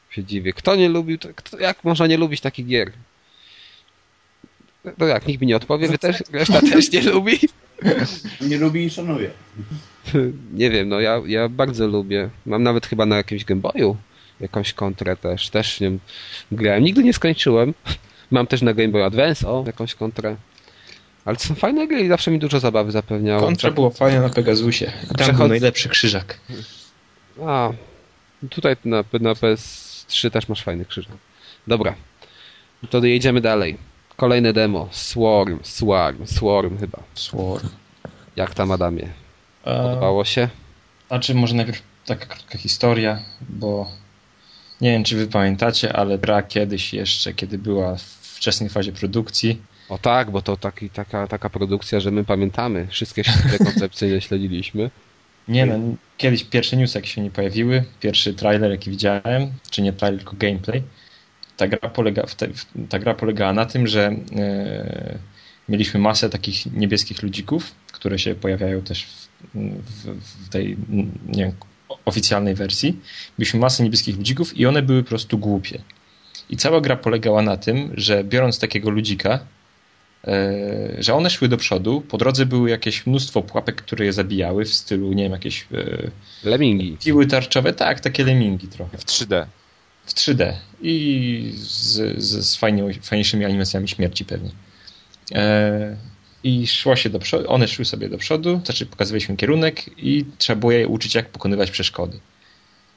się 0.09 0.23
dziwię. 0.23 0.53
Kto 0.53 0.75
nie 0.75 0.89
lubił, 0.89 1.17
to, 1.17 1.29
kto, 1.35 1.59
jak 1.59 1.83
można 1.83 2.07
nie 2.07 2.17
lubić 2.17 2.41
takich 2.41 2.67
gier? 2.67 2.91
No 4.97 5.05
jak, 5.05 5.27
nikt 5.27 5.41
mi 5.41 5.47
nie 5.47 5.55
odpowie, 5.55 5.87
wy 5.87 5.97
też, 5.97 6.23
reszta 6.31 6.61
też 6.61 6.91
nie 6.91 7.01
lubi? 7.01 7.39
Nie 8.49 8.57
lubi 8.57 8.85
i 8.85 8.89
szanuje. 8.89 9.29
Nie 10.53 10.69
wiem, 10.69 10.89
no 10.89 10.99
ja, 10.99 11.21
ja 11.25 11.49
bardzo 11.49 11.87
lubię. 11.87 12.29
Mam 12.45 12.63
nawet 12.63 12.87
chyba 12.87 13.05
na 13.05 13.17
jakimś 13.17 13.45
Gameboyu 13.45 13.97
jakąś 14.41 14.73
kontrę 14.73 15.17
też. 15.17 15.49
Też 15.49 15.79
nie 15.79 15.91
grałem. 16.51 16.83
Nigdy 16.83 17.03
nie 17.03 17.13
skończyłem. 17.13 17.73
Mam 18.31 18.47
też 18.47 18.61
na 18.61 18.73
Game 18.73 18.89
Boy 18.89 19.03
Advance, 19.03 19.47
o, 19.47 19.63
jakąś 19.67 19.95
kontrę. 19.95 20.35
Ale 21.25 21.37
to 21.37 21.43
są 21.43 21.55
fajne 21.55 21.87
gry 21.87 22.01
i 22.01 22.07
zawsze 22.07 22.31
mi 22.31 22.39
dużo 22.39 22.59
zabawy 22.59 22.91
zapewniało. 22.91 23.41
Kontra 23.41 23.71
było 23.71 23.89
fajne 23.89 24.21
na 24.21 24.29
Pegasusie. 24.29 24.85
Tam 24.85 25.15
Przechod... 25.15 25.37
był 25.37 25.47
najlepszy 25.47 25.89
krzyżak. 25.89 26.39
A, 27.45 27.69
tutaj 28.49 28.75
na, 28.85 29.03
na 29.13 29.33
PS3 29.33 30.29
też 30.29 30.47
masz 30.49 30.63
fajny 30.63 30.85
krzyżak. 30.85 31.13
Dobra, 31.67 31.95
to 32.89 33.05
jedziemy 33.05 33.41
dalej. 33.41 33.77
Kolejne 34.21 34.53
demo. 34.53 34.87
Swarm, 34.91 35.59
Swarm, 35.63 36.25
Swarm 36.27 36.77
chyba. 36.77 36.99
Swarm. 37.15 37.69
Jak 38.35 38.53
tam 38.53 38.71
Adamie? 38.71 39.07
Podobało 39.63 40.25
się? 40.25 40.49
Znaczy 41.07 41.35
może 41.35 41.55
najpierw 41.55 41.81
taka 42.05 42.25
krótka 42.25 42.57
historia, 42.57 43.19
bo 43.49 43.91
nie 44.81 44.91
wiem 44.91 45.03
czy 45.03 45.15
wy 45.15 45.27
pamiętacie, 45.27 45.93
ale 45.93 46.17
gra 46.19 46.43
kiedyś 46.43 46.93
jeszcze, 46.93 47.33
kiedy 47.33 47.57
była 47.57 47.95
w 47.95 48.01
wczesnej 48.01 48.69
fazie 48.69 48.91
produkcji. 48.91 49.61
O 49.89 49.97
tak, 49.97 50.31
bo 50.31 50.41
to 50.41 50.57
taki, 50.57 50.89
taka, 50.89 51.27
taka 51.27 51.49
produkcja, 51.49 51.99
że 51.99 52.11
my 52.11 52.23
pamiętamy. 52.23 52.87
Wszystkie 52.87 53.23
te 53.23 53.57
koncepcyjne 53.65 54.21
śledziliśmy. 54.21 54.89
Nie 55.47 55.65
no, 55.65 55.75
kiedyś 56.17 56.43
pierwsze 56.43 56.77
newsy 56.77 56.97
jak 56.97 57.05
się 57.05 57.21
nie 57.21 57.31
pojawiły, 57.31 57.83
pierwszy 57.99 58.33
trailer 58.33 58.71
jaki 58.71 58.89
widziałem, 58.89 59.51
czy 59.71 59.81
nie 59.81 59.93
trailer, 59.93 60.19
tylko 60.19 60.35
gameplay, 60.37 60.83
ta 61.61 61.67
gra, 61.67 61.89
polega, 61.89 62.23
ta 62.89 62.99
gra 62.99 63.13
polegała 63.13 63.53
na 63.53 63.65
tym, 63.65 63.87
że 63.87 64.15
e, 64.35 65.19
mieliśmy 65.69 65.99
masę 65.99 66.29
takich 66.29 66.65
niebieskich 66.65 67.23
ludzików, 67.23 67.71
które 67.91 68.19
się 68.19 68.35
pojawiają 68.35 68.81
też 68.81 69.05
w, 69.05 69.27
w, 69.55 70.45
w 70.45 70.49
tej 70.49 70.77
nie 71.27 71.43
wiem, 71.43 71.51
oficjalnej 72.05 72.55
wersji. 72.55 72.99
Mieliśmy 73.39 73.59
masę 73.59 73.83
niebieskich 73.83 74.17
ludzików 74.17 74.57
i 74.57 74.65
one 74.65 74.81
były 74.81 75.03
po 75.03 75.09
prostu 75.09 75.37
głupie. 75.37 75.81
I 76.49 76.57
cała 76.57 76.81
gra 76.81 76.95
polegała 76.95 77.41
na 77.41 77.57
tym, 77.57 77.91
że 77.93 78.23
biorąc 78.23 78.59
takiego 78.59 78.89
ludzika, 78.89 79.39
e, 80.27 81.03
że 81.03 81.13
one 81.13 81.29
szły 81.29 81.47
do 81.47 81.57
przodu, 81.57 82.01
po 82.01 82.17
drodze 82.17 82.45
były 82.45 82.69
jakieś 82.69 83.07
mnóstwo 83.07 83.41
pułapek, 83.41 83.75
które 83.75 84.05
je 84.05 84.13
zabijały 84.13 84.65
w 84.65 84.73
stylu, 84.73 85.13
nie 85.13 85.23
wiem, 85.23 85.31
jakieś... 85.31 85.67
E, 85.73 86.49
lemingi. 86.49 86.97
Piły 87.03 87.27
tarczowe, 87.27 87.73
tak, 87.73 87.99
takie 87.99 88.25
lemingi 88.25 88.67
trochę. 88.67 88.97
W 88.97 89.05
3D 89.05 89.45
w 90.05 90.13
3D 90.13 90.53
i 90.81 91.53
z, 91.55 92.21
z, 92.23 92.45
z 92.45 92.55
fajnie, 92.55 92.93
fajniejszymi 93.01 93.45
animacjami 93.45 93.87
śmierci 93.87 94.25
pewnie. 94.25 94.49
E, 95.35 95.97
I 96.43 96.67
szło 96.67 96.95
się 96.95 97.09
do 97.09 97.19
przodu, 97.19 97.51
one 97.51 97.67
szły 97.67 97.85
sobie 97.85 98.09
do 98.09 98.17
przodu, 98.17 98.61
znaczy 98.65 98.85
pokazywaliśmy 98.85 99.37
kierunek 99.37 99.97
i 99.97 100.25
trzeba 100.37 100.59
było 100.59 100.71
je 100.71 100.87
uczyć, 100.87 101.15
jak 101.15 101.29
pokonywać 101.29 101.71
przeszkody. 101.71 102.19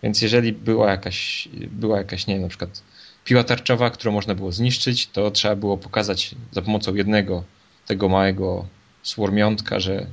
Więc 0.02 0.22
jeżeli 0.22 0.52
była 0.52 0.90
jakaś, 0.90 1.48
była 1.70 1.98
jakaś, 1.98 2.26
nie 2.26 2.34
wiem, 2.34 2.42
na 2.42 2.48
przykład 2.48 2.82
piła 3.24 3.44
tarczowa, 3.44 3.90
którą 3.90 4.12
można 4.12 4.34
było 4.34 4.52
zniszczyć, 4.52 5.06
to 5.06 5.30
trzeba 5.30 5.56
było 5.56 5.78
pokazać 5.78 6.34
za 6.52 6.62
pomocą 6.62 6.94
jednego 6.94 7.44
tego 7.86 8.08
małego 8.08 8.66
słormiątka, 9.02 9.80
że 9.80 10.06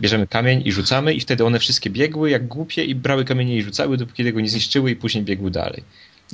bierzemy 0.00 0.26
kamień 0.26 0.62
i 0.64 0.72
rzucamy 0.72 1.14
i 1.14 1.20
wtedy 1.20 1.44
one 1.44 1.58
wszystkie 1.58 1.90
biegły 1.90 2.30
jak 2.30 2.46
głupie 2.46 2.84
i 2.84 2.94
brały 2.94 3.24
kamienie 3.24 3.56
i 3.56 3.62
rzucały, 3.62 3.96
dopóki 3.96 4.24
tego 4.24 4.40
nie 4.40 4.48
zniszczyły 4.48 4.90
i 4.90 4.96
później 4.96 5.24
biegły 5.24 5.50
dalej. 5.50 5.82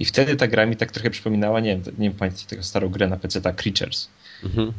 I 0.00 0.04
wtedy 0.04 0.36
ta 0.36 0.46
gra 0.46 0.66
mi 0.66 0.76
tak 0.76 0.90
trochę 0.90 1.10
przypominała, 1.10 1.60
nie 1.60 1.70
wiem, 1.70 1.82
nie 1.98 2.08
wiem 2.08 2.18
pamiętacie 2.18 2.46
tego 2.46 2.62
starą 2.62 2.88
grę 2.88 3.08
na 3.08 3.16
PC, 3.16 3.40
ta 3.40 3.52
Creatures, 3.52 4.08
mhm. 4.44 4.72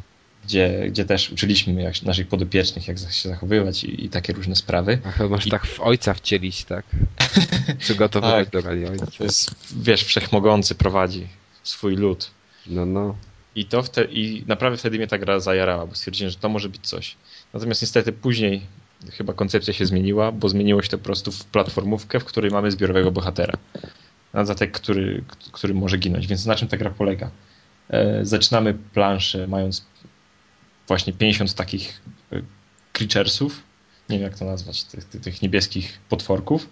gdzie, 0.44 0.86
gdzie 0.88 1.04
też 1.04 1.30
uczyliśmy 1.30 1.82
jak, 1.82 2.02
naszych 2.02 2.28
podopiecznych, 2.28 2.88
jak 2.88 2.98
się 2.98 3.28
zachowywać 3.28 3.84
i, 3.84 4.04
i 4.04 4.08
takie 4.08 4.32
różne 4.32 4.56
sprawy. 4.56 4.98
A 5.04 5.10
chyba 5.10 5.28
masz 5.28 5.46
I... 5.46 5.50
tak 5.50 5.66
w 5.66 5.80
ojca 5.80 6.14
wcielić, 6.14 6.64
tak? 6.64 6.84
Przygotowywać 7.78 8.44
tak, 8.44 8.52
do 8.52 8.68
roli 8.68 8.86
ojca. 8.86 9.06
To 9.18 9.24
jest, 9.24 9.54
wiesz, 9.82 10.04
wszechmogący 10.04 10.74
prowadzi 10.74 11.26
swój 11.62 11.96
lud. 11.96 12.30
No, 12.66 12.86
no. 12.86 13.16
I, 13.54 13.64
to 13.64 13.82
wte, 13.82 14.04
I 14.04 14.44
naprawdę 14.46 14.78
wtedy 14.78 14.98
mnie 14.98 15.06
ta 15.06 15.18
gra 15.18 15.40
zajarała, 15.40 15.86
bo 15.86 15.94
stwierdziłem, 15.94 16.30
że 16.30 16.36
to 16.36 16.48
może 16.48 16.68
być 16.68 16.86
coś. 16.86 17.16
Natomiast 17.54 17.82
niestety 17.82 18.12
później 18.12 18.62
chyba 19.10 19.32
koncepcja 19.32 19.74
się 19.74 19.86
zmieniła, 19.86 20.32
bo 20.32 20.48
zmieniło 20.48 20.82
się 20.82 20.88
to 20.88 20.98
po 20.98 21.04
prostu 21.04 21.32
w 21.32 21.44
platformówkę, 21.44 22.20
w 22.20 22.24
której 22.24 22.50
mamy 22.50 22.70
zbiorowego 22.70 23.10
bohatera. 23.10 23.54
Na 24.34 24.44
zatek, 24.44 24.72
który, 24.72 25.24
który 25.52 25.74
może 25.74 25.98
ginąć. 25.98 26.26
Więc 26.26 26.46
na 26.46 26.54
czym 26.54 26.68
ta 26.68 26.76
gra 26.76 26.90
polega? 26.90 27.30
E, 27.90 28.24
zaczynamy 28.24 28.74
planszę 28.74 29.46
mając 29.46 29.86
właśnie 30.88 31.12
50 31.12 31.54
takich 31.54 32.02
e, 32.32 32.42
creaturesów, 32.92 33.62
nie 34.08 34.18
wiem 34.18 34.24
jak 34.24 34.38
to 34.38 34.44
nazwać, 34.44 34.84
tych, 34.84 35.04
tych, 35.04 35.42
niebieskich 35.42 35.98
potworków 36.08 36.68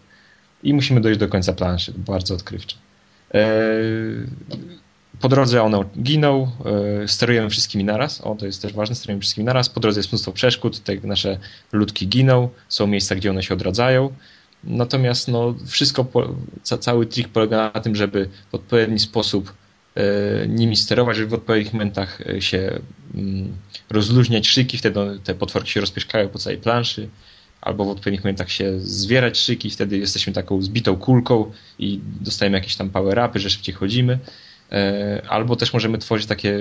i 0.63 0.75
musimy 0.75 1.01
dojść 1.01 1.21
do 1.21 1.29
końca 1.29 1.53
planszy. 1.53 1.93
Bardzo 1.97 2.35
odkrywcze. 2.35 2.77
E, 3.35 3.41
po 5.21 5.29
drodze 5.29 5.63
one 5.63 5.85
giną, 6.03 6.51
sterujemy 7.07 7.51
wszystkimi 7.51 7.85
naraz. 7.85 8.21
O, 8.21 8.35
to 8.35 8.47
jest 8.47 8.63
też 8.63 8.73
ważne, 8.73 8.95
sterujemy 8.95 9.21
wszystkimi 9.21 9.45
naraz. 9.45 9.69
Po 9.69 9.81
drodze 9.81 10.01
jest 10.01 10.13
mnóstwo 10.13 10.33
przeszkód, 10.33 10.85
te 10.85 10.95
nasze 10.95 11.39
ludki 11.73 12.09
giną, 12.09 12.49
są 12.69 12.87
miejsca, 12.87 13.15
gdzie 13.15 13.31
one 13.31 13.43
się 13.43 13.55
odradzają. 13.55 14.13
Natomiast 14.65 15.29
no, 15.29 15.55
wszystko, 15.67 16.07
cały 16.63 17.07
trik 17.07 17.29
polega 17.29 17.71
na 17.75 17.81
tym, 17.81 17.97
żeby 17.97 18.29
w 18.51 18.55
odpowiedni 18.55 18.99
sposób 18.99 19.53
e, 19.95 20.03
nimi 20.49 20.77
sterować, 20.77 21.17
żeby 21.17 21.29
w 21.29 21.35
odpowiednich 21.35 21.73
momentach 21.73 22.19
się 22.41 22.81
mm, 23.15 23.57
rozluźniać 23.91 24.49
szyki, 24.49 24.79
wtedy 24.79 25.01
te 25.25 25.35
potworki 25.35 25.71
się 25.71 25.81
rozpieszkają 25.81 26.29
po 26.29 26.39
całej 26.39 26.59
planszy 26.59 27.09
albo 27.61 27.85
w 27.85 27.89
odpowiednich 27.89 28.25
momentach 28.25 28.51
się 28.51 28.81
zwierać 28.81 29.39
szyki, 29.39 29.71
wtedy 29.71 29.99
jesteśmy 29.99 30.33
taką 30.33 30.63
zbitą 30.63 30.97
kulką 30.97 31.53
i 31.79 32.01
dostajemy 32.21 32.57
jakieś 32.59 32.77
tam 32.77 32.91
power-upy, 32.91 33.39
że 33.39 33.51
szybciej 33.51 33.75
chodzimy. 33.75 34.19
E, 34.73 35.23
albo 35.29 35.57
też 35.57 35.73
możemy 35.73 35.99
tworzyć 35.99 36.27
takie 36.27 36.59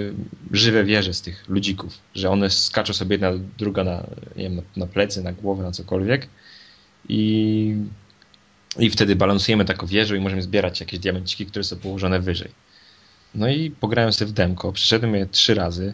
żywe 0.51 0.83
wieże 0.83 1.13
z 1.13 1.21
tych 1.21 1.49
ludzików, 1.49 1.97
że 2.15 2.29
one 2.29 2.49
skaczą 2.49 2.93
sobie 2.93 3.13
jedna 3.13 3.31
druga 3.57 3.83
na, 3.83 4.07
nie 4.35 4.43
wiem, 4.43 4.61
na 4.77 4.87
plecy, 4.87 5.23
na 5.23 5.33
głowę, 5.33 5.63
na 5.63 5.71
cokolwiek 5.71 6.27
i, 7.09 7.75
i 8.79 8.89
wtedy 8.89 9.15
balansujemy 9.15 9.65
taką 9.65 9.87
wieżę 9.87 10.17
i 10.17 10.19
możemy 10.19 10.41
zbierać 10.41 10.79
jakieś 10.79 10.99
diamenciki, 10.99 11.45
które 11.45 11.63
są 11.63 11.75
położone 11.75 12.19
wyżej. 12.19 12.51
No 13.35 13.49
i 13.49 13.71
pograłem 13.71 14.13
sobie 14.13 14.31
w 14.31 14.33
demko, 14.33 14.71
przeszedłem 14.71 15.15
je 15.15 15.25
trzy 15.25 15.55
razy. 15.55 15.93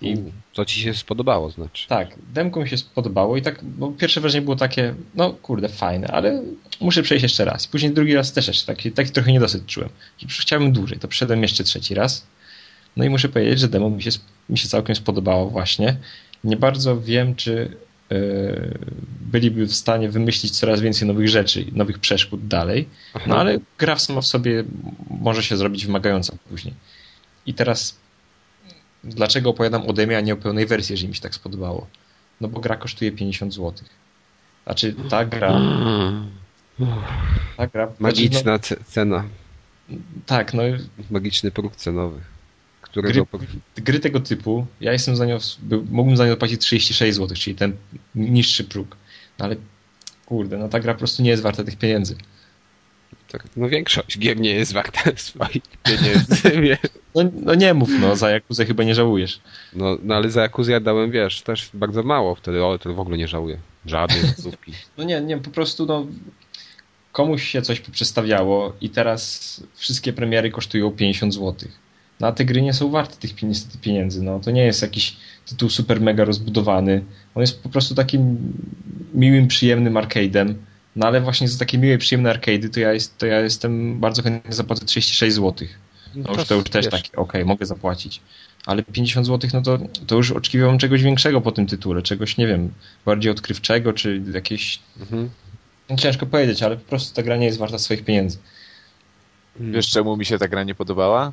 I 0.00 0.16
co 0.52 0.64
ci 0.64 0.80
się 0.80 0.94
spodobało, 0.94 1.50
znaczy? 1.50 1.88
Tak, 1.88 2.14
demko 2.34 2.60
mi 2.60 2.68
się 2.68 2.76
spodobało 2.76 3.36
i 3.36 3.42
tak, 3.42 3.64
bo 3.64 3.90
pierwsze 3.90 4.20
wrażenie 4.20 4.42
było 4.42 4.56
takie, 4.56 4.94
no 5.14 5.30
kurde, 5.30 5.68
fajne, 5.68 6.08
ale 6.08 6.42
muszę 6.80 7.02
przejść 7.02 7.22
jeszcze 7.22 7.44
raz. 7.44 7.66
Później 7.66 7.92
drugi 7.92 8.14
raz 8.14 8.32
też 8.32 8.48
jeszcze 8.48 8.66
taki, 8.66 8.92
taki 8.92 9.10
trochę 9.10 9.32
niedosyt 9.32 9.66
czułem. 9.66 9.90
Chciałbym 10.28 10.72
dłużej, 10.72 10.98
to 10.98 11.08
przeszedłem 11.08 11.42
jeszcze 11.42 11.64
trzeci 11.64 11.94
raz. 11.94 12.26
No 12.96 13.04
i 13.04 13.10
muszę 13.10 13.28
powiedzieć, 13.28 13.60
że 13.60 13.68
demo 13.68 13.90
mi 13.90 14.02
się, 14.02 14.10
mi 14.48 14.58
się 14.58 14.68
całkiem 14.68 14.96
spodobało 14.96 15.50
właśnie. 15.50 15.96
Nie 16.44 16.56
bardzo 16.56 17.00
wiem, 17.00 17.34
czy 17.34 17.76
byliby 19.20 19.66
w 19.66 19.74
stanie 19.74 20.08
wymyślić 20.08 20.58
coraz 20.58 20.80
więcej 20.80 21.08
nowych 21.08 21.28
rzeczy, 21.28 21.64
nowych 21.72 21.98
przeszkód 21.98 22.46
dalej, 22.46 22.88
no 23.26 23.36
ale 23.36 23.58
gra 23.78 23.98
sama 23.98 24.20
w 24.20 24.26
sobie 24.26 24.64
może 25.10 25.42
się 25.42 25.56
zrobić 25.56 25.86
wymagająca 25.86 26.36
później. 26.48 26.74
I 27.46 27.54
teraz 27.54 27.98
dlaczego 29.04 29.50
opowiadam 29.50 29.86
o 29.86 29.92
demie, 29.92 30.18
a 30.18 30.20
nie 30.20 30.32
o 30.32 30.36
pełnej 30.36 30.66
wersji, 30.66 30.92
jeżeli 30.92 31.08
mi 31.08 31.14
się 31.14 31.20
tak 31.20 31.34
spodobało? 31.34 31.86
No 32.40 32.48
bo 32.48 32.60
gra 32.60 32.76
kosztuje 32.76 33.12
50 33.12 33.54
zł. 33.54 33.72
Znaczy 34.64 34.94
ta 35.10 35.24
gra... 35.24 35.60
Ta 37.56 37.66
gra 37.66 37.92
Magiczna 37.98 38.52
no, 38.52 38.76
cena. 38.86 39.24
Tak, 40.26 40.54
no... 40.54 40.62
Magiczny 41.10 41.50
próg 41.50 41.76
cenowy. 41.76 42.20
Gry, 42.96 43.24
gry 43.76 44.00
tego 44.00 44.20
typu, 44.20 44.66
ja 44.80 44.92
jestem 44.92 45.16
za 45.16 45.26
nią, 45.26 45.38
mógłbym 45.90 46.16
za 46.16 46.26
nią 46.26 46.36
płacić 46.36 46.60
36 46.60 47.16
zł, 47.16 47.36
czyli 47.36 47.56
ten 47.56 47.72
niższy 48.14 48.64
próg. 48.64 48.96
No 49.38 49.44
ale 49.44 49.56
kurde, 50.26 50.58
no 50.58 50.68
ta 50.68 50.80
gra 50.80 50.92
po 50.94 50.98
prostu 50.98 51.22
nie 51.22 51.30
jest 51.30 51.42
warta 51.42 51.64
tych 51.64 51.76
pieniędzy. 51.76 52.16
Tak, 53.28 53.44
no 53.56 53.68
większość 53.68 54.18
gier 54.18 54.40
nie 54.40 54.50
jest 54.50 54.72
warta 54.72 55.00
swoich 55.16 55.62
pieniędzy. 55.82 56.78
No, 57.14 57.22
no 57.42 57.54
nie 57.54 57.74
mów, 57.74 57.88
no, 58.00 58.16
za 58.16 58.30
Jakuzę 58.30 58.66
chyba 58.66 58.84
nie 58.84 58.94
żałujesz. 58.94 59.40
No, 59.72 59.98
no 60.02 60.14
ale 60.14 60.30
za 60.30 60.42
Jakuzę 60.42 60.72
ja 60.72 60.80
dałem, 60.80 61.10
wiesz, 61.10 61.42
też 61.42 61.70
bardzo 61.74 62.02
mało 62.02 62.34
wtedy, 62.34 62.64
o, 62.64 62.78
to 62.78 62.94
w 62.94 63.00
ogóle 63.00 63.18
nie 63.18 63.28
żałuję. 63.28 63.58
Żadnej 63.86 64.20
złotówki. 64.36 64.72
no 64.98 65.04
nie, 65.04 65.20
nie, 65.20 65.38
po 65.38 65.50
prostu 65.50 65.86
no 65.86 66.06
komuś 67.12 67.48
się 67.48 67.62
coś 67.62 67.80
przestawiało 67.80 68.72
i 68.80 68.90
teraz 68.90 69.62
wszystkie 69.74 70.12
premiery 70.12 70.50
kosztują 70.50 70.90
50 70.90 71.34
zł. 71.34 71.54
No 72.20 72.26
a 72.26 72.32
te 72.32 72.44
gry 72.44 72.62
nie 72.62 72.72
są 72.72 72.90
warte 72.90 73.16
tych 73.16 73.42
niestety 73.42 73.78
pieniędzy. 73.78 74.22
No, 74.22 74.40
to 74.40 74.50
nie 74.50 74.64
jest 74.64 74.82
jakiś 74.82 75.16
tytuł 75.46 75.70
super 75.70 76.00
mega 76.00 76.24
rozbudowany. 76.24 77.04
On 77.34 77.40
jest 77.40 77.62
po 77.62 77.68
prostu 77.68 77.94
takim 77.94 78.52
miłym, 79.14 79.48
przyjemnym 79.48 79.94
arcade'em 79.94 80.54
no 80.98 81.06
ale 81.06 81.20
właśnie 81.20 81.48
za 81.48 81.58
takie 81.58 81.78
miłe, 81.78 81.98
przyjemne 81.98 82.30
arcade 82.30 82.68
to 82.68 82.80
ja, 82.80 82.92
jest, 82.92 83.18
to 83.18 83.26
ja 83.26 83.40
jestem 83.40 84.00
bardzo 84.00 84.22
chętnie 84.22 84.52
zapłacę 84.52 84.86
36 84.86 85.36
zł. 85.36 85.68
No, 86.14 86.24
no 86.28 86.34
już 86.34 86.48
to 86.48 86.54
już 86.54 86.64
też 86.64 86.88
takie, 86.88 87.12
okej, 87.12 87.22
okay, 87.22 87.44
mogę 87.44 87.66
zapłacić. 87.66 88.20
Ale 88.66 88.82
50 88.82 89.26
zł, 89.26 89.50
no 89.54 89.62
to, 89.62 89.78
to 90.06 90.16
już 90.16 90.30
oczekiwałem 90.30 90.78
czegoś 90.78 91.02
większego 91.02 91.40
po 91.40 91.52
tym 91.52 91.66
tytule, 91.66 92.02
czegoś, 92.02 92.36
nie 92.36 92.46
wiem, 92.46 92.72
bardziej 93.04 93.32
odkrywczego, 93.32 93.92
czy 93.92 94.22
jakieś... 94.34 94.78
Mhm. 95.00 95.30
No, 95.90 95.96
ciężko 95.96 96.26
powiedzieć, 96.26 96.62
ale 96.62 96.76
po 96.76 96.88
prostu 96.88 97.14
ta 97.14 97.22
gra 97.22 97.36
nie 97.36 97.46
jest 97.46 97.58
warta 97.58 97.78
swoich 97.78 98.04
pieniędzy. 98.04 98.38
Wiesz, 99.60 99.90
czemu 99.90 100.16
mi 100.16 100.24
się 100.26 100.38
ta 100.38 100.48
gra 100.48 100.64
nie 100.64 100.74
podobała? 100.74 101.32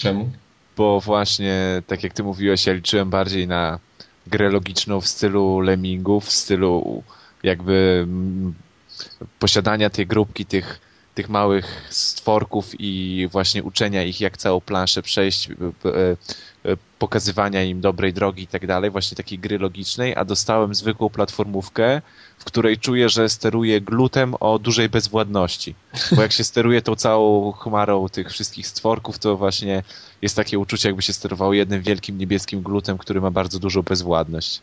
Czemu? 0.00 0.30
Bo 0.76 1.00
właśnie, 1.00 1.82
tak 1.86 2.02
jak 2.04 2.12
ty 2.12 2.22
mówiłeś, 2.22 2.66
ja 2.66 2.72
liczyłem 2.72 3.10
bardziej 3.10 3.46
na 3.46 3.78
grę 4.26 4.50
logiczną 4.50 5.00
w 5.00 5.08
stylu 5.08 5.60
lemmingów, 5.60 6.24
w 6.24 6.32
stylu 6.32 7.02
jakby 7.42 8.06
posiadania 9.38 9.90
tej 9.90 10.06
grupki 10.06 10.46
tych, 10.46 10.80
tych 11.14 11.28
małych 11.28 11.86
stworków 11.90 12.72
i 12.78 13.28
właśnie 13.32 13.62
uczenia 13.62 14.02
ich, 14.02 14.20
jak 14.20 14.36
całą 14.36 14.60
planszę 14.60 15.02
przejść, 15.02 15.50
e, 15.50 15.52
e, 16.70 16.76
pokazywania 16.98 17.62
im 17.62 17.80
dobrej 17.80 18.12
drogi 18.12 18.42
i 18.42 18.46
tak 18.46 18.66
dalej, 18.66 18.90
właśnie 18.90 19.16
takiej 19.16 19.38
gry 19.38 19.58
logicznej, 19.58 20.16
a 20.16 20.24
dostałem 20.24 20.74
zwykłą 20.74 21.08
platformówkę, 21.10 22.02
w 22.40 22.44
której 22.44 22.78
czuję, 22.78 23.08
że 23.08 23.28
steruję 23.28 23.80
glutem 23.80 24.34
o 24.40 24.58
dużej 24.58 24.88
bezwładności. 24.88 25.74
Bo 26.12 26.22
jak 26.22 26.32
się 26.32 26.44
steruje 26.44 26.82
tą 26.82 26.96
całą 26.96 27.52
chmarą 27.52 28.08
tych 28.08 28.30
wszystkich 28.30 28.66
stworków, 28.66 29.18
to 29.18 29.36
właśnie 29.36 29.82
jest 30.22 30.36
takie 30.36 30.58
uczucie, 30.58 30.88
jakby 30.88 31.02
się 31.02 31.12
sterowało 31.12 31.54
jednym 31.54 31.82
wielkim 31.82 32.18
niebieskim 32.18 32.62
glutem, 32.62 32.98
który 32.98 33.20
ma 33.20 33.30
bardzo 33.30 33.58
dużą 33.58 33.82
bezwładność. 33.82 34.60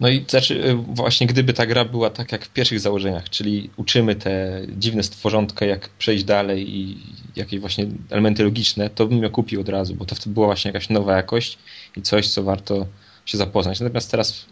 No 0.00 0.08
i 0.08 0.24
znaczy, 0.28 0.64
y, 0.64 0.74
właśnie 0.74 1.26
gdyby 1.26 1.52
ta 1.52 1.66
gra 1.66 1.84
była 1.84 2.10
tak 2.10 2.32
jak 2.32 2.44
w 2.44 2.48
pierwszych 2.48 2.80
założeniach, 2.80 3.30
czyli 3.30 3.70
uczymy 3.76 4.14
te 4.14 4.62
dziwne 4.76 5.02
stworzątka, 5.02 5.66
jak 5.66 5.88
przejść 5.88 6.24
dalej 6.24 6.76
i 6.76 6.98
jakieś 7.36 7.60
właśnie 7.60 7.86
elementy 8.10 8.44
logiczne, 8.44 8.90
to 8.90 9.06
bym 9.06 9.22
ją 9.22 9.30
kupił 9.30 9.60
od 9.60 9.68
razu, 9.68 9.94
bo 9.94 10.04
to 10.04 10.14
wtedy 10.14 10.34
była 10.34 10.46
właśnie 10.46 10.68
jakaś 10.68 10.88
nowa 10.88 11.16
jakość 11.16 11.58
i 11.96 12.02
coś, 12.02 12.28
co 12.28 12.42
warto 12.42 12.86
się 13.26 13.38
zapoznać. 13.38 13.80
Natomiast 13.80 14.10
teraz 14.10 14.46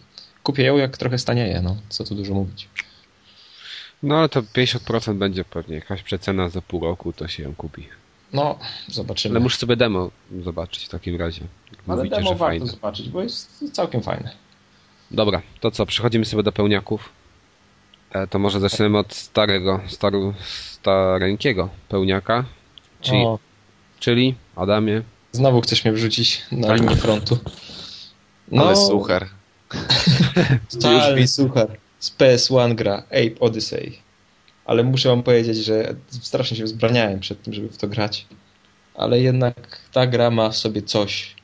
kupię 0.44 0.62
ją, 0.62 0.76
jak 0.76 0.96
trochę 0.96 1.18
stanieje, 1.18 1.60
no, 1.62 1.76
co 1.88 2.04
tu 2.04 2.14
dużo 2.14 2.34
mówić. 2.34 2.68
No 4.02 4.16
ale 4.16 4.28
to 4.28 4.42
50% 4.42 5.14
będzie 5.14 5.44
pewnie 5.44 5.74
jakaś 5.74 6.02
przecena 6.02 6.48
za 6.48 6.62
pół 6.62 6.80
roku, 6.84 7.12
to 7.12 7.28
się 7.28 7.42
ją 7.42 7.54
kupi. 7.54 7.88
No, 8.32 8.58
zobaczymy. 8.88 9.32
Ale 9.32 9.40
muszę 9.40 9.58
sobie 9.58 9.76
demo 9.76 10.10
zobaczyć 10.44 10.84
w 10.84 10.88
takim 10.88 11.16
razie. 11.16 11.42
Ale 11.88 11.96
Mówicie, 11.96 12.16
demo 12.16 12.30
warto 12.30 12.44
fajne. 12.44 12.66
zobaczyć, 12.66 13.08
bo 13.08 13.22
jest 13.22 13.64
całkiem 13.72 14.02
fajne. 14.02 14.30
Dobra, 15.10 15.42
to 15.60 15.70
co, 15.70 15.86
przechodzimy 15.86 16.24
sobie 16.24 16.42
do 16.42 16.52
pełniaków. 16.52 17.08
E, 18.10 18.26
to 18.26 18.38
może 18.38 18.60
zaczniemy 18.60 18.98
od 18.98 19.14
starego, 19.14 19.80
staru, 19.86 20.34
stareńkiego 20.44 21.68
pełniaka. 21.88 22.44
Czyli, 23.00 23.18
o. 23.22 23.38
czyli 24.00 24.34
Adamie. 24.56 25.02
Znowu 25.32 25.60
chcesz 25.60 25.84
mnie 25.84 25.92
wrzucić 25.92 26.42
na 26.52 26.68
tak. 26.68 26.80
linię 26.80 26.96
frontu. 26.96 27.38
No, 28.48 28.66
Ale 28.66 28.76
suchar. 28.76 29.28
Totalny 30.72 31.28
suchar. 31.28 31.76
Z 31.98 32.16
PS1 32.16 32.74
gra 32.74 32.96
Ape 32.96 33.40
Odyssey. 33.40 33.98
Ale 34.64 34.84
muszę 34.84 35.08
wam 35.08 35.22
powiedzieć, 35.22 35.56
że 35.56 35.94
strasznie 36.10 36.56
się 36.56 36.64
wzbraniałem 36.64 37.20
przed 37.20 37.42
tym, 37.42 37.54
żeby 37.54 37.68
w 37.68 37.76
to 37.76 37.88
grać. 37.88 38.26
Ale 38.94 39.20
jednak 39.20 39.80
ta 39.92 40.06
gra 40.06 40.30
ma 40.30 40.50
w 40.50 40.56
sobie 40.56 40.82
coś. 40.82 41.34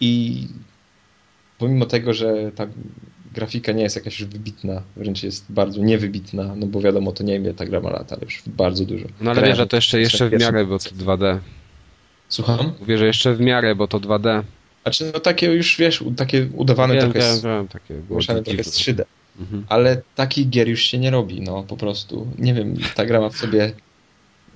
I 0.00 0.42
pomimo 1.58 1.86
tego, 1.86 2.14
że 2.14 2.52
ta 2.52 2.66
grafika 3.34 3.72
nie 3.72 3.82
jest 3.82 3.96
jakaś 3.96 4.20
już 4.20 4.28
wybitna, 4.28 4.82
wręcz 4.96 5.22
jest 5.22 5.44
bardzo 5.48 5.82
niewybitna, 5.82 6.54
no 6.56 6.66
bo 6.66 6.80
wiadomo, 6.80 7.12
to 7.12 7.24
nie 7.24 7.40
wiem, 7.40 7.54
ta 7.54 7.66
gra 7.66 7.80
ma 7.80 7.90
lata, 7.90 8.16
ale 8.16 8.24
już 8.24 8.42
bardzo 8.46 8.84
dużo. 8.84 9.06
No 9.20 9.30
ale 9.30 9.42
wiesz, 9.42 9.56
że 9.56 9.66
to 9.66 9.76
jeszcze, 9.76 10.00
jeszcze 10.00 10.28
w 10.30 10.32
miarę, 10.32 10.66
bo 10.66 10.78
to 10.78 10.90
2D. 10.90 11.38
Słucham? 12.28 12.72
Mówię, 12.80 12.98
że 12.98 13.06
jeszcze 13.06 13.34
w 13.34 13.40
miarę, 13.40 13.74
bo 13.74 13.88
to 13.88 14.00
2D. 14.00 14.42
Znaczy, 14.86 15.10
no 15.14 15.20
takie 15.20 15.46
już, 15.46 15.76
wiesz, 15.76 16.04
takie 16.16 16.48
udawane 16.52 16.94
wiem, 16.94 17.12
trochę 17.12 17.32
wiem, 17.32 17.40
wiem, 17.42 17.68
takie 17.68 17.94
było 17.94 18.20
trochę 18.22 18.64
z 18.64 18.70
3D. 18.70 19.04
Mhm. 19.40 19.64
Ale 19.68 20.02
takich 20.14 20.48
gier 20.48 20.68
już 20.68 20.80
się 20.80 20.98
nie 20.98 21.10
robi, 21.10 21.40
no 21.40 21.62
po 21.62 21.76
prostu. 21.76 22.26
Nie 22.38 22.54
wiem, 22.54 22.76
ta 22.94 23.06
gra 23.06 23.20
ma 23.20 23.28
w 23.28 23.36
sobie 23.36 23.72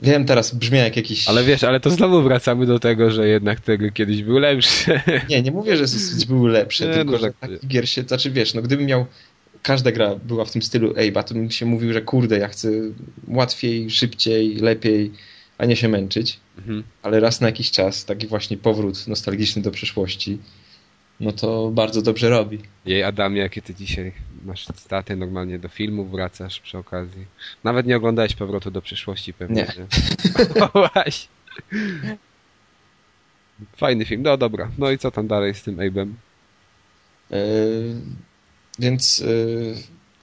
Wiem, 0.02 0.24
teraz 0.24 0.54
brzmi 0.54 0.78
jak 0.78 0.96
jakiś... 0.96 1.28
Ale 1.28 1.44
wiesz, 1.44 1.64
ale 1.64 1.80
to 1.80 1.90
znowu 1.90 2.22
wracamy 2.22 2.66
do 2.66 2.78
tego, 2.78 3.10
że 3.10 3.28
jednak 3.28 3.60
te 3.60 3.78
gry 3.78 3.92
kiedyś 3.92 4.22
były 4.22 4.40
lepsze. 4.40 5.02
Nie, 5.30 5.42
nie 5.42 5.50
mówię, 5.50 5.76
że 5.76 5.84
były 6.28 6.50
lepsze, 6.50 6.86
nie, 6.86 6.94
tylko 6.94 7.12
no, 7.12 7.18
że 7.18 7.26
tak... 7.26 7.36
taki 7.40 7.66
gier 7.66 7.88
się... 7.88 8.02
Znaczy 8.02 8.30
wiesz, 8.30 8.54
no 8.54 8.62
gdybym 8.62 8.86
miał 8.86 9.06
każda 9.62 9.92
gra 9.92 10.16
była 10.16 10.44
w 10.44 10.50
tym 10.50 10.62
stylu 10.62 10.92
Abe'a, 10.92 11.24
to 11.24 11.34
bym 11.34 11.50
się 11.50 11.66
mówił, 11.66 11.92
że 11.92 12.02
kurde, 12.02 12.38
ja 12.38 12.48
chcę 12.48 12.68
łatwiej, 13.28 13.90
szybciej, 13.90 14.56
lepiej, 14.56 15.12
a 15.60 15.66
nie 15.66 15.76
się 15.76 15.88
męczyć. 15.88 16.40
Mhm. 16.58 16.82
Ale 17.02 17.20
raz 17.20 17.40
na 17.40 17.46
jakiś 17.46 17.70
czas, 17.70 18.04
taki 18.04 18.26
właśnie 18.26 18.56
powrót 18.56 19.06
nostalgiczny 19.06 19.62
do 19.62 19.70
przeszłości, 19.70 20.38
no 21.20 21.32
to 21.32 21.70
bardzo 21.70 22.02
dobrze 22.02 22.30
robi. 22.30 22.58
Jej 22.86 23.02
Adamie, 23.02 23.40
jakie 23.40 23.62
ty 23.62 23.74
dzisiaj 23.74 24.12
masz 24.44 24.66
staty, 24.76 25.16
normalnie 25.16 25.58
do 25.58 25.68
filmu 25.68 26.04
wracasz 26.04 26.60
przy 26.60 26.78
okazji. 26.78 27.26
Nawet 27.64 27.86
nie 27.86 27.96
oglądałeś 27.96 28.34
powrotu 28.34 28.70
do 28.70 28.82
przyszłości 28.82 29.32
pewnie. 29.32 29.56
Nie. 29.62 29.86
właśnie. 30.74 31.28
Fajny 33.76 34.04
film, 34.04 34.22
no 34.22 34.36
dobra. 34.36 34.70
No 34.78 34.90
i 34.90 34.98
co 34.98 35.10
tam 35.10 35.26
dalej 35.26 35.54
z 35.54 35.62
tym 35.62 35.76
Abe'em? 35.76 36.12
Yy, 37.30 37.36
więc 38.78 39.18
yy, 39.18 39.74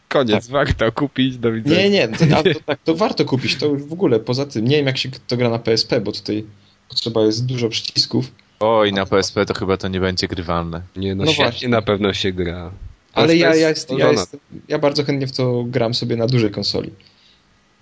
Koniec, 0.09 0.47
warto 0.47 0.91
kupić, 0.91 1.37
do 1.37 1.51
widzenia. 1.51 1.83
nie, 1.83 1.89
nie, 1.89 2.07
to, 2.07 2.37
a, 2.37 2.43
to, 2.43 2.59
tak, 2.65 2.79
to 2.83 2.95
warto 2.95 3.25
kupić, 3.25 3.55
to 3.55 3.65
już 3.65 3.83
w 3.83 3.93
ogóle 3.93 4.19
poza 4.19 4.45
tym. 4.45 4.67
Nie 4.67 4.75
wiem 4.77 4.85
jak 4.85 4.97
się 4.97 5.09
to 5.27 5.37
gra 5.37 5.49
na 5.49 5.59
PSP, 5.59 6.01
bo 6.01 6.11
tutaj 6.11 6.45
potrzeba 6.89 7.21
jest 7.21 7.45
dużo 7.45 7.69
przycisków, 7.69 8.31
Oj, 8.59 8.93
na 8.93 9.05
PSP 9.05 9.45
to 9.45 9.53
chyba 9.53 9.77
to 9.77 9.87
nie 9.87 9.99
będzie 9.99 10.27
grywalne. 10.27 10.81
Nie, 10.95 11.15
no, 11.15 11.25
No 11.25 11.31
właśnie. 11.33 11.67
na 11.67 11.81
pewno 11.81 12.13
się 12.13 12.31
gra. 12.31 12.71
ale 13.13 13.27
PSP 13.27 13.39
ja, 13.39 13.55
ja, 13.55 13.69
jest, 13.69 13.91
ja, 13.97 14.11
jest, 14.11 14.37
ja 14.67 14.79
bardzo 14.79 15.03
chętnie 15.03 15.27
w 15.27 15.31
to 15.31 15.63
gram 15.67 15.93
sobie 15.93 16.15
na 16.15 16.27
dużej 16.27 16.51
konsoli. 16.51 16.91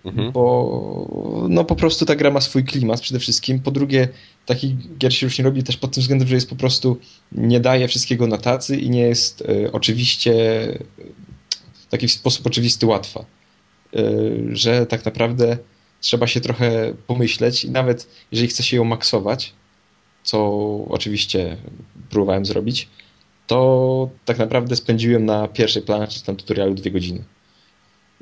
Mhm. 0.05 0.32
bo 0.32 1.45
no 1.49 1.63
po 1.63 1.76
prostu 1.76 2.05
ta 2.05 2.15
gra 2.15 2.32
ma 2.32 2.41
swój 2.41 2.63
klimat 2.63 3.01
przede 3.01 3.19
wszystkim. 3.19 3.59
Po 3.59 3.71
drugie, 3.71 4.07
takich 4.45 4.97
gier 4.97 5.13
się 5.13 5.26
już 5.26 5.38
nie 5.38 5.43
robi 5.45 5.63
też 5.63 5.78
pod 5.78 5.91
tym 5.91 6.01
względem, 6.01 6.28
że 6.28 6.36
jest 6.36 6.49
po 6.49 6.55
prostu 6.55 6.97
nie 7.32 7.59
daje 7.59 7.88
wszystkiego 7.88 8.28
na 8.28 8.38
tacy 8.38 8.78
i 8.78 8.89
nie 8.89 9.01
jest 9.01 9.41
e, 9.41 9.71
oczywiście 9.71 10.34
e, 11.96 11.98
w 11.98 12.02
taki 12.02 12.10
sposób 12.10 12.48
oczywisty 12.48 12.86
łatwa. 12.86 13.26
E, 13.96 14.02
że 14.52 14.86
tak 14.86 15.06
naprawdę 15.06 15.58
trzeba 16.02 16.28
się 16.28 16.41
trochę 16.41 16.93
pomyśleć 17.08 17.66
i 17.66 17.72
nawet 17.72 18.08
jeżeli 18.32 18.48
chce 18.48 18.64
się 18.64 18.78
ją 18.78 18.84
maksować, 18.84 19.54
co 20.24 20.39
oczywiście 20.89 21.58
próbowałem 22.10 22.46
zrobić, 22.46 22.89
to 23.48 24.10
tak 24.26 24.38
naprawdę 24.38 24.76
spędziłem 24.76 25.26
na 25.26 25.48
pierwszej 25.48 25.82
planie 25.82 26.08
czy 26.08 26.24
tam 26.24 26.36
tutorialu 26.36 26.74
dwie 26.74 26.91
godziny 26.91 27.24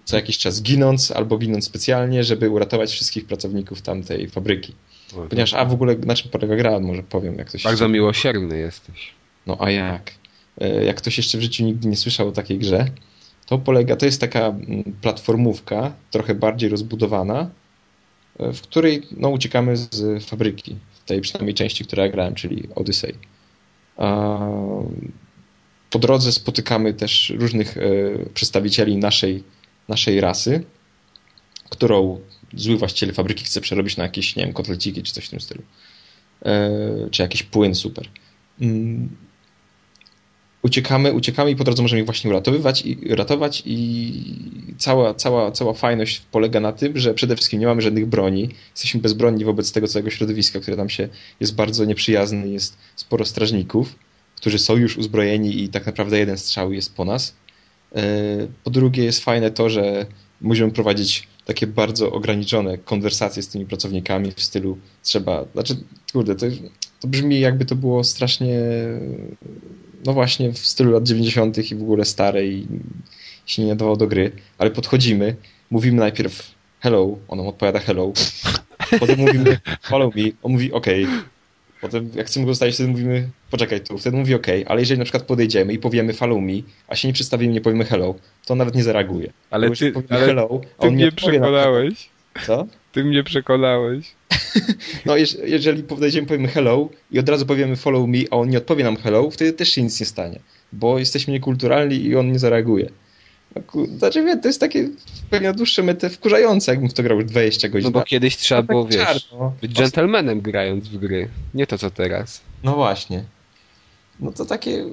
co 0.05 0.15
jakiś 0.15 0.37
czas 0.37 0.61
ginąc 0.61 1.11
albo 1.11 1.37
ginąc 1.37 1.65
specjalnie, 1.65 2.23
żeby 2.23 2.49
uratować 2.49 2.91
wszystkich 2.91 3.25
pracowników 3.25 3.81
tamtej 3.81 4.29
fabryki. 4.29 4.73
O, 5.15 5.21
Ponieważ, 5.21 5.53
a 5.53 5.65
w 5.65 5.73
ogóle 5.73 5.95
na 5.95 6.15
czym 6.15 6.31
polega 6.31 6.55
gra, 6.55 6.79
może 6.79 7.03
powiem, 7.03 7.35
jak 7.37 7.47
ktoś... 7.47 7.63
Bardzo 7.63 7.87
miłosierny 7.87 8.57
jesteś. 8.57 9.09
No 9.47 9.57
a 9.59 9.71
jak? 9.71 10.11
E, 10.61 10.83
Jak 10.83 10.95
ktoś 10.97 11.17
jeszcze 11.17 11.37
w 11.37 11.41
życiu 11.41 11.63
nigdy 11.63 11.87
nie 11.87 11.97
słyszał 11.97 12.27
o 12.27 12.31
takiej 12.31 12.59
grze, 12.59 12.85
to 13.53 13.57
polega, 13.57 13.95
to 13.95 14.05
jest 14.05 14.21
taka 14.21 14.39
mm, 14.47 14.83
platformówka, 15.01 15.93
trochę 16.11 16.35
bardziej 16.35 16.69
rozbudowana, 16.69 17.49
e, 18.39 18.53
w 18.53 18.61
której 18.61 19.01
no, 19.17 19.29
uciekamy 19.29 19.77
z 19.77 20.23
fabryki, 20.25 20.75
w 20.93 21.03
tej 21.03 21.21
przynajmniej 21.21 21.53
części, 21.53 21.85
która 21.85 22.03
ja 22.03 22.11
grałem, 22.11 22.35
czyli 22.35 22.67
Odyssey. 22.75 23.13
Po 25.89 25.99
drodze 25.99 26.31
spotykamy 26.31 26.93
też 26.93 27.33
różnych 27.39 27.77
e, 27.77 27.81
przedstawicieli 28.33 28.97
naszej, 28.97 29.43
naszej 29.87 30.21
rasy, 30.21 30.63
którą 31.69 32.19
zły 32.53 32.77
właściciel 32.77 33.13
fabryki 33.13 33.45
chce 33.45 33.61
przerobić 33.61 33.97
na 33.97 34.03
jakieś, 34.03 34.35
nie 34.35 34.45
wiem, 34.45 34.53
kotleciki 34.53 35.03
czy 35.03 35.13
coś 35.13 35.25
w 35.25 35.29
tym 35.29 35.41
stylu. 35.41 35.61
E, 36.45 36.69
Czy 37.11 37.21
jakiś 37.21 37.43
płyn 37.43 37.75
super. 37.75 38.09
Uciekamy, 40.63 41.13
uciekamy 41.13 41.51
i 41.51 41.55
po 41.55 41.63
drodze 41.63 41.81
możemy 41.81 41.99
ich 41.99 42.05
właśnie 42.05 42.29
uratowywać 42.29 42.85
i 42.85 43.15
ratować 43.15 43.63
i 43.65 44.13
cała, 44.77 45.13
cała, 45.13 45.51
cała 45.51 45.73
fajność 45.73 46.21
polega 46.31 46.59
na 46.59 46.71
tym, 46.71 46.97
że 46.97 47.13
przede 47.13 47.35
wszystkim 47.35 47.59
nie 47.59 47.65
mamy 47.65 47.81
żadnych 47.81 48.05
broni, 48.05 48.49
jesteśmy 48.71 49.01
bezbronni 49.01 49.45
wobec 49.45 49.71
tego 49.71 49.87
całego 49.87 50.09
środowiska, 50.09 50.59
które 50.59 50.77
tam 50.77 50.89
się 50.89 51.09
jest 51.39 51.55
bardzo 51.55 51.85
nieprzyjazne, 51.85 52.47
jest 52.47 52.77
sporo 52.95 53.25
strażników, 53.25 53.95
którzy 54.35 54.59
są 54.59 54.75
już 54.75 54.97
uzbrojeni 54.97 55.63
i 55.63 55.69
tak 55.69 55.85
naprawdę 55.85 56.19
jeden 56.19 56.37
strzał 56.37 56.73
jest 56.73 56.95
po 56.95 57.05
nas. 57.05 57.35
E, 57.95 58.47
Po 58.63 58.69
drugie 58.69 59.03
jest 59.03 59.23
fajne 59.23 59.51
to, 59.51 59.69
że 59.69 60.05
możemy 60.41 60.71
prowadzić 60.71 61.27
takie 61.45 61.67
bardzo 61.67 62.11
ograniczone 62.11 62.77
konwersacje 62.77 63.43
z 63.43 63.47
tymi 63.47 63.65
pracownikami 63.65 64.31
w 64.31 64.41
stylu 64.41 64.77
trzeba, 65.03 65.45
znaczy 65.53 65.75
kurde, 66.13 66.35
to, 66.35 66.45
to 66.99 67.07
brzmi 67.07 67.39
jakby 67.39 67.65
to 67.65 67.75
było 67.75 68.03
strasznie 68.03 68.59
no 70.05 70.13
właśnie 70.13 70.51
w 70.51 70.57
stylu 70.57 70.91
lat 70.91 71.03
90. 71.03 71.71
i 71.71 71.75
w 71.75 71.81
ogóle 71.81 72.05
stare 72.05 72.45
i 72.45 72.67
się 73.45 73.61
nie 73.61 73.67
nadawało 73.67 73.97
do 73.97 74.07
gry, 74.07 74.31
ale 74.57 74.71
podchodzimy, 74.71 75.35
mówimy 75.71 75.97
najpierw 75.97 76.51
hello, 76.79 77.17
on 77.27 77.37
nam 77.37 77.47
odpowiada 77.47 77.79
hello, 77.79 78.13
potem 78.99 79.19
mówimy 79.19 79.59
follow 79.81 80.15
me, 80.15 80.23
on 80.43 80.51
mówi 80.51 80.71
ok, 80.71 80.87
potem 81.81 82.09
jak 82.15 82.27
chcemy 82.27 82.45
go 82.45 82.51
zostawić, 82.51 82.75
wtedy 82.75 82.89
mówimy 82.89 83.29
poczekaj 83.51 83.81
tu, 83.81 83.97
wtedy 83.97 84.17
mówi 84.17 84.33
ok, 84.33 84.47
ale 84.65 84.79
jeżeli 84.79 84.97
na 84.99 85.05
przykład 85.05 85.23
podejdziemy 85.23 85.73
i 85.73 85.79
powiemy 85.79 86.13
follow 86.13 86.41
me, 86.41 86.53
a 86.87 86.95
się 86.95 87.07
nie 87.07 87.13
przedstawimy, 87.13 87.53
nie 87.53 87.61
powiemy 87.61 87.85
hello, 87.85 88.15
to 88.45 88.53
on 88.53 88.57
nawet 88.57 88.75
nie 88.75 88.83
zareaguje. 88.83 89.33
Ale 89.49 89.69
Bo 89.69 89.75
ty, 89.75 89.93
ale 90.09 90.25
hello, 90.25 90.61
a 90.77 90.81
ty 90.81 90.87
on 90.87 90.93
mnie 90.93 91.05
na 91.05 91.11
przekonałeś. 91.11 92.09
Co? 92.45 92.67
Ty 92.93 93.03
mnie 93.03 93.23
przekonałeś. 93.23 94.11
No, 95.05 95.13
jeż- 95.13 95.37
jeżeli 95.45 95.83
podejdziemy, 95.83 96.27
powiemy 96.27 96.47
hello 96.47 96.89
i 97.11 97.19
od 97.19 97.29
razu 97.29 97.45
powiemy 97.45 97.75
follow 97.75 98.07
me, 98.07 98.17
a 98.31 98.35
on 98.35 98.49
nie 98.49 98.57
odpowie 98.57 98.83
nam 98.83 98.97
hello, 98.97 99.29
wtedy 99.31 99.53
też 99.53 99.69
się 99.69 99.83
nic 99.83 99.99
nie 99.99 100.05
stanie, 100.05 100.39
bo 100.73 100.99
jesteśmy 100.99 101.33
niekulturalni 101.33 101.95
i 101.95 102.15
on 102.15 102.31
nie 102.31 102.39
zareaguje. 102.39 102.89
No, 103.55 103.61
znaczy, 103.97 104.23
wie, 104.23 104.37
to 104.37 104.47
jest 104.47 104.59
takie 104.59 104.89
pewnie 105.29 105.47
na 105.47 105.53
dłuższe 105.53 105.83
metę 105.83 106.09
wkurzające, 106.09 106.71
jakbym 106.71 106.89
w 106.89 106.93
to 106.93 107.03
grał 107.03 107.19
już 107.19 107.25
20 107.29 107.69
godzin. 107.69 107.83
No 107.87 107.91
bo 107.91 108.03
kiedyś 108.03 108.37
trzeba 108.37 108.61
tak 108.61 108.67
było, 108.67 108.85
wiesz, 108.85 109.27
czarno. 109.29 109.53
być 109.61 109.71
dżentelmenem 109.71 110.41
grając 110.41 110.87
w 110.87 110.97
gry. 110.97 111.29
Nie 111.53 111.67
to 111.67 111.77
co 111.77 111.89
teraz. 111.89 112.41
No 112.63 112.75
właśnie. 112.75 113.23
No 114.19 114.31
to 114.31 114.45
takie... 114.45 114.85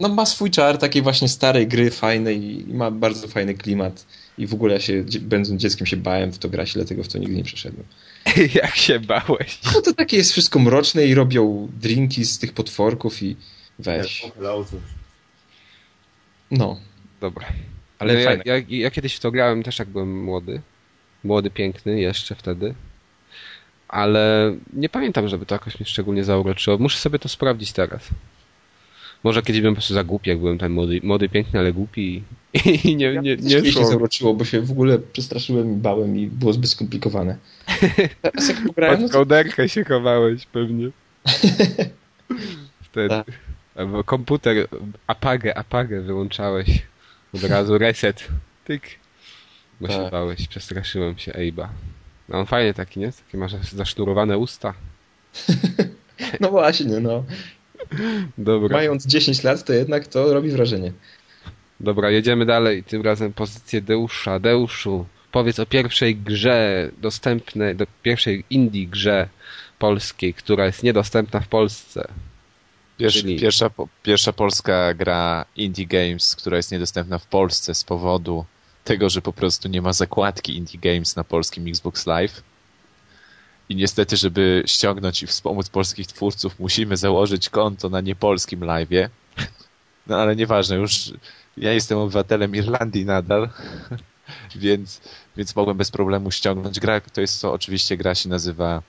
No 0.00 0.08
ma 0.08 0.26
swój 0.26 0.50
czar 0.50 0.78
takiej 0.78 1.02
właśnie 1.02 1.28
starej 1.28 1.66
gry, 1.66 1.90
fajnej 1.90 2.70
i 2.70 2.74
ma 2.74 2.90
bardzo 2.90 3.28
fajny 3.28 3.54
klimat. 3.54 4.06
I 4.38 4.46
w 4.46 4.54
ogóle 4.54 4.74
ja 4.74 4.80
się, 4.80 5.04
będąc 5.20 5.62
dzieckiem 5.62 5.86
się 5.86 5.96
bałem 5.96 6.32
w 6.32 6.38
to 6.38 6.48
grać, 6.48 6.72
dlatego 6.72 7.04
w 7.04 7.08
to 7.08 7.18
nigdy 7.18 7.36
nie 7.36 7.44
przeszedłem. 7.44 7.86
Jak 8.62 8.76
się 8.76 9.00
bałeś. 9.00 9.58
No 9.74 9.80
to 9.82 9.92
takie 9.92 10.16
jest 10.16 10.32
wszystko 10.32 10.58
mroczne 10.58 11.06
i 11.06 11.14
robią 11.14 11.68
drinki 11.80 12.24
z 12.24 12.38
tych 12.38 12.52
potworków 12.52 13.22
i 13.22 13.36
weź. 13.78 14.26
No. 16.50 16.80
Dobra. 17.20 17.46
Ale 17.98 18.12
Ale 18.12 18.20
ja, 18.20 18.26
fajne. 18.28 18.42
ja, 18.46 18.54
ja 18.68 18.90
kiedyś 18.90 19.14
w 19.14 19.20
to 19.20 19.30
grałem 19.30 19.62
też 19.62 19.78
jak 19.78 19.88
byłem 19.88 20.22
młody. 20.22 20.60
Młody, 21.24 21.50
piękny 21.50 22.00
jeszcze 22.00 22.34
wtedy. 22.34 22.74
Ale 23.88 24.54
nie 24.72 24.88
pamiętam, 24.88 25.28
żeby 25.28 25.46
to 25.46 25.54
jakoś 25.54 25.80
mnie 25.80 25.86
szczególnie 25.86 26.24
zauroczyło. 26.24 26.78
Muszę 26.78 26.98
sobie 26.98 27.18
to 27.18 27.28
sprawdzić 27.28 27.72
teraz. 27.72 28.08
Może 29.24 29.42
kiedyś 29.42 29.60
byłem 29.60 29.74
po 29.74 29.78
prostu 29.78 29.94
za 29.94 30.04
głupi, 30.04 30.30
jak 30.30 30.38
byłem 30.38 30.58
ten 30.58 30.72
młody, 30.72 31.00
młody 31.02 31.28
piękny, 31.28 31.60
ale 31.60 31.72
głupi 31.72 32.22
i, 32.54 32.88
i 32.90 32.96
nie, 32.96 33.12
nie, 33.12 33.36
nie 33.36 33.60
mnie 33.60 33.72
się 33.72 33.84
zauroczyło, 33.84 34.34
bo 34.34 34.44
się 34.44 34.60
w 34.60 34.70
ogóle 34.70 34.98
przestraszyłem 34.98 35.72
i 35.72 35.76
bałem 35.76 36.16
i 36.18 36.26
było 36.26 36.52
zbyt 36.52 36.70
skomplikowane. 36.70 37.36
Teraz 38.22 38.48
jak 38.48 38.66
pograłem, 38.66 38.96
no 38.96 39.02
Pod 39.02 39.12
to 39.12 39.18
kołderkę 39.18 39.68
się 39.68 39.84
chowałeś 39.84 40.46
pewnie. 40.46 40.90
Wtedy. 42.82 43.08
Tak. 43.08 43.26
Albo 43.74 44.04
komputer, 44.04 44.68
apagę, 45.06 45.58
apagę 45.58 46.00
wyłączałeś. 46.00 46.82
Od 47.34 47.44
razu 47.44 47.78
reset. 47.78 48.28
Tyk. 48.64 48.82
Bo 49.80 49.88
się 49.88 49.94
Tak. 49.94 50.12
bałeś, 50.12 50.48
przestraszyłem 50.48 51.18
się 51.18 51.34
Ejba. 51.34 51.68
No 52.28 52.38
on 52.38 52.46
fajnie 52.46 52.74
taki, 52.74 53.00
nie? 53.00 53.12
Takie 53.12 53.38
masz 53.38 53.52
zasznurowane 53.52 54.38
usta. 54.38 54.74
no 56.40 56.50
właśnie, 56.50 57.00
no. 57.00 57.24
Dobra. 58.38 58.76
Mając 58.76 59.06
10 59.06 59.42
lat, 59.42 59.64
to 59.64 59.72
jednak 59.72 60.08
to 60.08 60.34
robi 60.34 60.50
wrażenie. 60.50 60.92
Dobra, 61.80 62.10
jedziemy 62.10 62.46
dalej. 62.46 62.84
Tym 62.84 63.02
razem 63.02 63.32
pozycję 63.32 63.80
Deusza. 63.80 64.38
Deuszu, 64.38 65.06
powiedz 65.32 65.58
o 65.58 65.66
pierwszej 65.66 66.16
grze 66.16 66.90
dostępnej, 67.00 67.76
do 67.76 67.86
pierwszej 68.02 68.44
indie 68.50 68.86
grze 68.86 69.28
polskiej, 69.78 70.34
która 70.34 70.66
jest 70.66 70.82
niedostępna 70.82 71.40
w 71.40 71.48
Polsce. 71.48 72.08
Pierwsza, 72.98 73.20
Czyli- 73.20 73.40
pierwsza, 73.40 73.70
pierwsza 74.02 74.32
polska 74.32 74.94
gra 74.94 75.44
Indie 75.56 75.86
Games, 75.86 76.36
która 76.36 76.56
jest 76.56 76.72
niedostępna 76.72 77.18
w 77.18 77.26
Polsce 77.26 77.74
z 77.74 77.84
powodu 77.84 78.44
tego, 78.84 79.10
że 79.10 79.22
po 79.22 79.32
prostu 79.32 79.68
nie 79.68 79.82
ma 79.82 79.92
zakładki 79.92 80.56
Indie 80.56 80.80
Games 80.80 81.16
na 81.16 81.24
polskim 81.24 81.68
Xbox 81.68 82.06
Live. 82.06 82.42
I 83.70 83.76
niestety, 83.76 84.16
żeby 84.16 84.62
ściągnąć 84.66 85.22
i 85.22 85.26
wspomóc 85.26 85.68
polskich 85.68 86.06
twórców, 86.06 86.60
musimy 86.60 86.96
założyć 86.96 87.48
konto 87.48 87.88
na 87.88 88.00
niepolskim 88.00 88.60
live'ie. 88.60 89.08
No 90.06 90.16
ale 90.16 90.36
nieważne, 90.36 90.76
już 90.76 91.12
ja 91.56 91.72
jestem 91.72 91.98
obywatelem 91.98 92.54
Irlandii 92.54 93.04
nadal, 93.04 93.48
więc, 94.56 95.00
więc 95.36 95.56
mogłem 95.56 95.76
bez 95.76 95.90
problemu 95.90 96.30
ściągnąć. 96.30 96.80
Gra 96.80 97.00
to 97.00 97.20
jest 97.20 97.42
to 97.42 97.52
oczywiście 97.52 97.96
gra 97.96 98.14
się 98.14 98.28
nazywa 98.28 98.82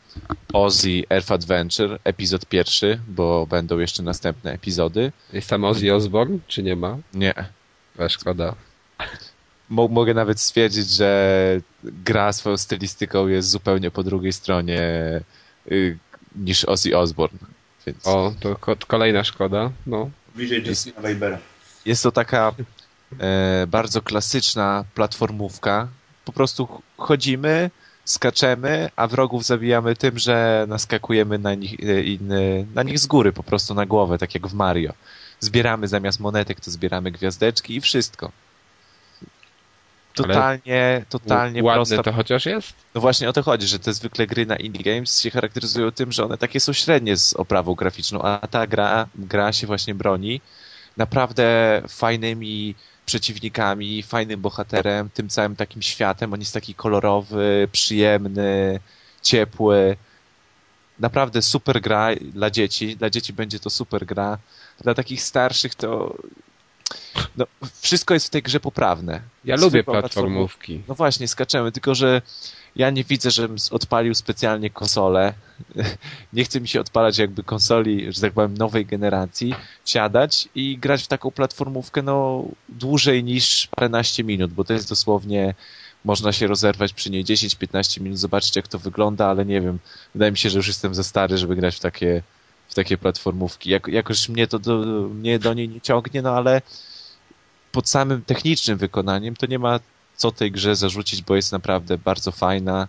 Ozzy 0.53 1.03
Earth 1.09 1.31
Adventure, 1.31 1.99
epizod 2.03 2.45
pierwszy, 2.45 2.99
bo 3.07 3.47
będą 3.47 3.79
jeszcze 3.79 4.03
następne 4.03 4.51
epizody. 4.51 5.11
Jest 5.33 5.49
tam 5.49 5.63
Ozzy 5.63 5.93
Osbourne, 5.93 6.37
czy 6.47 6.63
nie 6.63 6.75
ma? 6.75 6.97
Nie, 7.13 7.33
A, 7.97 8.09
szkoda. 8.09 8.55
Mo 9.71 9.87
mogę 9.87 10.13
nawet 10.13 10.39
stwierdzić, 10.39 10.89
że 10.89 11.61
gra 11.83 12.33
swoją 12.33 12.57
stylistyką 12.57 13.27
jest 13.27 13.49
zupełnie 13.49 13.91
po 13.91 14.03
drugiej 14.03 14.33
stronie 14.33 14.81
y, 15.71 15.97
niż 16.35 16.65
Ozzy 16.65 16.97
Osbourne. 16.97 17.39
Więc 17.87 18.07
O, 18.07 18.33
to 18.39 18.55
ko 18.55 18.75
kolejna 18.87 19.23
szkoda. 19.23 19.71
No. 19.87 20.09
Bliżej 20.35 20.63
Justina 20.67 21.01
Weibera. 21.01 21.37
jest 21.85 22.03
to 22.03 22.11
taka 22.11 22.51
e, 23.19 23.67
bardzo 23.67 24.01
klasyczna 24.01 24.83
platformówka. 24.95 25.87
Po 26.25 26.31
prostu 26.31 26.65
ch- 26.67 26.81
chodzimy, 26.97 27.69
skaczemy, 28.05 28.89
a 28.95 29.07
wrogów 29.07 29.45
zabijamy 29.45 29.95
tym, 29.95 30.19
że 30.19 30.65
naskakujemy 30.69 31.37
na 31.39 31.55
nich, 31.55 31.79
e, 31.79 32.03
inny, 32.03 32.65
na 32.75 32.83
nich 32.83 32.99
z 32.99 33.05
góry, 33.07 33.33
po 33.33 33.43
prostu 33.43 33.73
na 33.73 33.85
głowę, 33.85 34.17
tak 34.17 34.33
jak 34.35 34.47
w 34.47 34.53
Mario. 34.53 34.93
Zbieramy 35.39 35.87
zamiast 35.87 36.19
monetek, 36.19 36.59
to 36.59 36.71
zbieramy 36.71 37.11
gwiazdeczki 37.11 37.75
i 37.75 37.81
wszystko. 37.81 38.31
Totalnie, 40.15 41.05
totalnie 41.09 41.63
Ładne 41.63 41.77
prosta 41.77 42.03
to 42.03 42.11
chociaż 42.11 42.45
jest? 42.45 42.73
no 42.95 43.01
właśnie 43.01 43.29
o 43.29 43.33
to 43.33 43.43
chodzi, 43.43 43.67
że 43.67 43.79
te 43.79 43.93
zwykle 43.93 44.27
gry 44.27 44.45
na 44.45 44.55
indie 44.55 44.83
games 44.83 45.21
się 45.21 45.31
charakteryzują 45.31 45.91
tym, 45.91 46.11
że 46.11 46.25
one 46.25 46.37
takie 46.37 46.59
są 46.59 46.73
średnie 46.73 47.17
z 47.17 47.33
oprawą 47.33 47.75
graficzną, 47.75 48.21
a 48.21 48.47
ta 48.47 48.67
gra, 48.67 49.07
gra 49.15 49.53
się 49.53 49.67
właśnie 49.67 49.95
broni 49.95 50.41
naprawdę 50.97 51.81
fajnymi 51.87 52.75
przeciwnikami, 53.05 54.03
fajnym 54.03 54.41
bohaterem, 54.41 55.09
tym 55.09 55.29
całym 55.29 55.55
takim 55.55 55.81
światem. 55.81 56.33
On 56.33 56.39
jest 56.39 56.53
taki 56.53 56.75
kolorowy, 56.75 57.67
przyjemny, 57.71 58.79
ciepły. 59.21 59.95
Naprawdę 60.99 61.41
super 61.41 61.81
gra 61.81 62.15
dla 62.15 62.49
dzieci. 62.49 62.95
Dla 62.97 63.09
dzieci 63.09 63.33
będzie 63.33 63.59
to 63.59 63.69
super 63.69 64.05
gra. 64.05 64.37
Dla 64.81 64.93
takich 64.93 65.21
starszych 65.21 65.75
to 65.75 66.15
no, 67.37 67.45
wszystko 67.81 68.13
jest 68.13 68.27
w 68.27 68.29
tej 68.29 68.41
grze 68.41 68.59
poprawne. 68.59 69.21
Ja 69.45 69.55
lubię 69.55 69.83
platformówki. 69.83 70.81
No 70.87 70.95
właśnie, 70.95 71.27
skaczemy, 71.27 71.71
tylko 71.71 71.95
że 71.95 72.21
ja 72.75 72.89
nie 72.89 73.03
widzę, 73.03 73.31
żebym 73.31 73.57
odpalił 73.71 74.15
specjalnie 74.15 74.69
konsolę. 74.69 75.33
Nie 76.33 76.43
chce 76.43 76.61
mi 76.61 76.67
się 76.67 76.81
odpalać 76.81 77.17
jakby 77.17 77.43
konsoli, 77.43 78.13
że 78.13 78.21
tak 78.21 78.33
powiem, 78.33 78.57
nowej 78.57 78.85
generacji, 78.85 79.55
siadać 79.85 80.49
i 80.55 80.77
grać 80.77 81.03
w 81.03 81.07
taką 81.07 81.31
platformówkę 81.31 82.01
no 82.01 82.45
dłużej 82.69 83.23
niż 83.23 83.67
paręnaście 83.67 84.23
minut, 84.23 84.53
bo 84.53 84.63
to 84.63 84.73
jest 84.73 84.89
dosłownie 84.89 85.53
można 86.05 86.31
się 86.31 86.47
rozerwać 86.47 86.93
przy 86.93 87.09
niej 87.09 87.25
10-15 87.25 88.01
minut, 88.01 88.19
zobaczyć 88.19 88.55
jak 88.55 88.67
to 88.67 88.79
wygląda, 88.79 89.27
ale 89.27 89.45
nie 89.45 89.61
wiem, 89.61 89.79
wydaje 90.13 90.31
mi 90.31 90.37
się, 90.37 90.49
że 90.49 90.59
już 90.59 90.67
jestem 90.67 90.95
za 90.95 91.03
stary, 91.03 91.37
żeby 91.37 91.55
grać 91.55 91.75
w 91.75 91.79
takie, 91.79 92.23
w 92.71 92.73
takie 92.73 92.97
platformówki. 92.97 93.69
Jak, 93.69 93.87
jakoś 93.87 94.29
mnie 94.29 94.47
to 94.47 94.59
do, 94.59 94.77
mnie 95.09 95.39
do 95.39 95.53
niej 95.53 95.69
nie 95.69 95.81
ciągnie, 95.81 96.21
no 96.21 96.29
ale 96.29 96.61
pod 97.71 97.89
samym 97.89 98.21
technicznym 98.21 98.77
wykonaniem 98.77 99.35
to 99.35 99.45
nie 99.45 99.59
ma 99.59 99.79
co 100.15 100.31
tej 100.31 100.51
grze 100.51 100.75
zarzucić, 100.75 101.21
bo 101.21 101.35
jest 101.35 101.51
naprawdę 101.51 101.97
bardzo 101.97 102.31
fajna. 102.31 102.87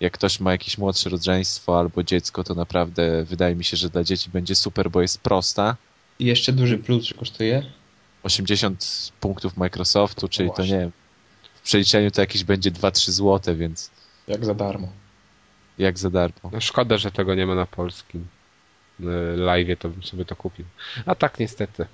Jak 0.00 0.12
ktoś 0.12 0.40
ma 0.40 0.52
jakieś 0.52 0.78
młodsze 0.78 1.10
rodzeństwo 1.10 1.78
albo 1.78 2.02
dziecko, 2.02 2.44
to 2.44 2.54
naprawdę 2.54 3.24
wydaje 3.24 3.54
mi 3.54 3.64
się, 3.64 3.76
że 3.76 3.88
dla 3.88 4.04
dzieci 4.04 4.30
będzie 4.30 4.54
super, 4.54 4.90
bo 4.90 5.02
jest 5.02 5.20
prosta. 5.20 5.76
I 6.18 6.24
jeszcze 6.24 6.52
duży 6.52 6.78
plus, 6.78 7.04
że 7.04 7.14
kosztuje? 7.14 7.62
80 8.22 9.12
punktów 9.20 9.56
Microsoftu, 9.56 10.28
czyli 10.28 10.48
to 10.48 10.54
właśnie. 10.56 10.74
nie 10.74 10.80
wiem, 10.80 10.92
w 11.54 11.60
przeliczeniu 11.60 12.10
to 12.10 12.20
jakieś 12.20 12.44
będzie 12.44 12.70
2-3 12.70 13.10
złote, 13.10 13.54
więc 13.54 13.90
Jak 14.28 14.44
za 14.44 14.54
darmo. 14.54 14.88
jak 15.78 15.98
za 15.98 16.10
darmo. 16.10 16.50
No 16.52 16.60
szkoda, 16.60 16.98
że 16.98 17.10
tego 17.10 17.34
nie 17.34 17.46
ma 17.46 17.54
na 17.54 17.66
polskim 17.66 18.26
live, 19.36 19.78
to 19.78 19.88
bym 19.88 20.02
sobie 20.02 20.24
to 20.24 20.36
kupił. 20.36 20.64
A 21.06 21.14
tak 21.14 21.38
niestety. 21.38 21.86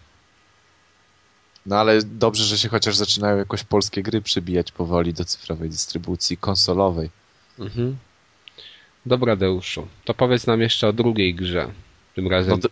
No 1.66 1.76
ale 1.76 2.02
dobrze, 2.02 2.44
że 2.44 2.58
się 2.58 2.68
chociaż 2.68 2.96
zaczynają 2.96 3.36
jakoś 3.36 3.64
polskie 3.64 4.02
gry 4.02 4.20
przybijać 4.20 4.72
powoli 4.72 5.14
do 5.14 5.24
cyfrowej 5.24 5.70
dystrybucji 5.70 6.36
konsolowej. 6.36 7.10
Mhm. 7.58 7.96
Dobra, 9.06 9.36
Deuszu. 9.36 9.88
To 10.04 10.14
powiedz 10.14 10.46
nam 10.46 10.60
jeszcze 10.60 10.88
o 10.88 10.92
drugiej 10.92 11.34
grze. 11.34 11.70
Tym 12.14 12.28
razem 12.28 12.60
No 12.62 12.68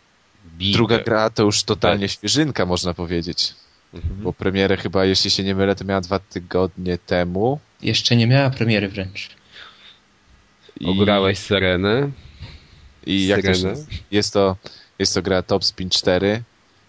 druga 0.72 0.98
gra 0.98 1.30
to 1.30 1.42
już 1.42 1.62
totalnie 1.64 2.04
Best. 2.04 2.14
świeżynka, 2.14 2.66
można 2.66 2.94
powiedzieć. 2.94 3.54
Mhm. 3.94 4.22
Bo 4.22 4.32
premierę 4.32 4.76
chyba, 4.76 5.04
jeśli 5.04 5.30
się 5.30 5.44
nie 5.44 5.54
mylę, 5.54 5.76
to 5.76 5.84
miała 5.84 6.00
dwa 6.00 6.18
tygodnie 6.18 6.98
temu. 6.98 7.60
Jeszcze 7.82 8.16
nie 8.16 8.26
miała 8.26 8.50
premiery 8.50 8.88
wręcz. 8.88 9.30
I, 10.80 10.86
Ograłeś 10.86 11.38
Serenę. 11.38 12.10
I 13.06 13.26
jak 13.26 13.42
to 13.42 13.46
się, 13.46 13.54
Syrenę. 13.54 13.84
jest, 14.10 14.32
to, 14.32 14.56
jest 14.98 15.14
to 15.14 15.22
gra 15.22 15.42
Top 15.42 15.64
Spin 15.64 15.90
4, 15.90 16.42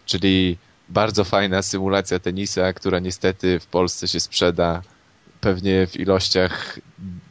czyli 0.05 0.57
bardzo 0.89 1.23
fajna 1.23 1.61
symulacja 1.61 2.19
tenisa, 2.19 2.73
która 2.73 2.99
niestety 2.99 3.59
w 3.59 3.65
Polsce 3.65 4.07
się 4.07 4.19
sprzeda 4.19 4.81
pewnie 5.41 5.87
w 5.87 5.99
ilościach 5.99 6.79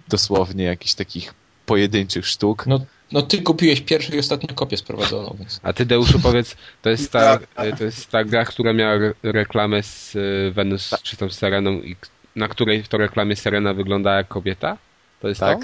dosłownie 0.08 0.64
jakichś 0.64 0.94
takich 0.94 1.34
pojedynczych 1.66 2.26
sztuk. 2.26 2.66
No, 2.66 2.80
no 3.12 3.22
ty 3.22 3.42
kupiłeś 3.42 3.80
pierwszą 3.80 4.12
i 4.12 4.18
ostatnią 4.18 4.54
kopię 4.54 4.76
sprowadzoną, 4.76 5.36
więc... 5.38 5.60
A 5.62 5.72
ty, 5.72 5.86
Deuszu, 5.86 6.20
powiedz, 6.20 6.56
to 6.82 6.90
jest 6.90 7.12
ta, 7.12 7.38
e, 7.56 7.76
to 7.76 7.84
jest 7.84 8.10
ta 8.10 8.24
gra, 8.24 8.44
która 8.44 8.72
miała 8.72 8.92
re- 8.94 9.14
reklamę 9.22 9.82
z 9.82 10.16
e, 10.16 10.50
Venus, 10.50 10.94
czy 11.02 11.16
tam 11.16 11.30
z 11.30 11.38
Sereną, 11.38 11.72
i 11.72 11.96
na 12.36 12.48
której 12.48 12.82
w 12.82 12.88
to 12.88 12.98
reklamie 12.98 13.36
Serena 13.36 13.74
wygląda 13.74 14.16
jak 14.16 14.28
kobieta? 14.28 14.76
To 15.20 15.28
jest 15.28 15.40
tak? 15.40 15.58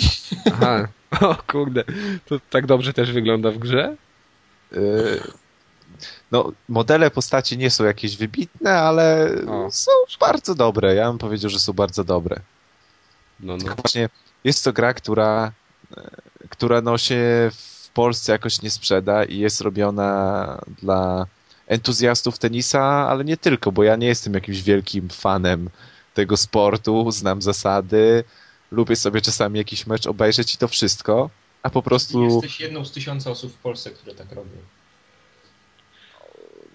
Tak. 0.44 0.52
Aha. 0.52 0.88
O 1.20 1.36
kurde, 1.46 1.84
to 2.26 2.40
tak 2.50 2.66
dobrze 2.66 2.92
też 2.92 3.12
wygląda 3.12 3.50
w 3.50 3.58
grze? 3.58 3.96
Yy, 4.72 5.20
No, 6.32 6.52
modele 6.68 7.10
postaci 7.10 7.58
nie 7.58 7.70
są 7.70 7.84
jakieś 7.84 8.16
wybitne, 8.16 8.72
ale 8.72 9.30
O. 9.48 9.70
są 9.70 9.90
bardzo 10.20 10.54
dobre. 10.54 10.94
Ja 10.94 11.08
bym 11.08 11.18
powiedział, 11.18 11.50
że 11.50 11.58
są 11.58 11.72
bardzo 11.72 12.04
dobre. 12.04 12.40
No, 13.40 13.52
no. 13.52 13.58
Tylko 13.58 13.74
właśnie 13.74 14.08
jest 14.44 14.64
to 14.64 14.72
gra, 14.72 14.94
która, 14.94 15.52
e, 15.96 16.10
która 16.48 16.80
no 16.80 16.98
się 16.98 17.50
w 17.54 17.88
Polsce 17.94 18.32
jakoś 18.32 18.62
nie 18.62 18.70
sprzeda 18.70 19.24
i 19.24 19.38
jest 19.38 19.60
robiona 19.60 20.58
dla 20.82 21.26
entuzjastów 21.66 22.38
tenisa, 22.38 22.82
ale 22.82 23.24
nie 23.24 23.36
tylko, 23.36 23.72
bo 23.72 23.82
ja 23.84 23.96
nie 23.96 24.06
jestem 24.06 24.34
jakimś 24.34 24.62
wielkim 24.62 25.08
fanem 25.08 25.70
tego 26.14 26.36
sportu, 26.36 27.10
znam 27.10 27.42
zasady, 27.42 28.24
lubię 28.70 28.96
sobie 28.96 29.20
czasami 29.20 29.58
jakiś 29.58 29.86
mecz 29.86 30.06
obejrzeć 30.06 30.54
i 30.54 30.58
to 30.58 30.68
wszystko, 30.68 31.30
a 31.62 31.70
po 31.70 31.82
prostu, 31.82 32.24
Jesteś 32.24 32.60
jedną 32.60 32.84
z 32.84 32.92
tysiąca 32.92 33.30
osób 33.30 33.52
w 33.52 33.56
Polsce, 33.56 33.90
które 33.90 34.14
tak 34.14 34.32
robią. 34.32 34.50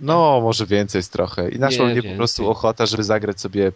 no 0.01 0.41
może 0.41 0.65
więcej 0.65 0.99
jest 0.99 1.11
trochę. 1.13 1.49
I 1.49 1.59
naszła 1.59 1.87
Nie, 1.87 1.93
mnie 1.93 2.03
po 2.11 2.15
prostu 2.17 2.49
ochota, 2.49 2.85
żeby 2.85 3.03
zagrać 3.03 3.41
sobie 3.41 3.71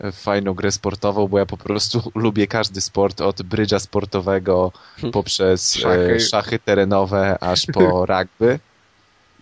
w 0.00 0.12
fajną 0.14 0.54
grę 0.54 0.72
sportową, 0.72 1.28
bo 1.28 1.38
ja 1.38 1.46
po 1.46 1.56
prostu 1.56 2.12
lubię 2.14 2.46
każdy 2.46 2.80
sport, 2.80 3.20
od 3.20 3.42
brydża 3.42 3.78
sportowego 3.78 4.72
poprzez 5.12 5.74
Szachy. 5.74 5.80
szachy, 6.06 6.20
szachy 6.20 6.58
terenowe 6.58 7.38
aż 7.42 7.66
po 7.74 8.06
rugby 8.12 8.58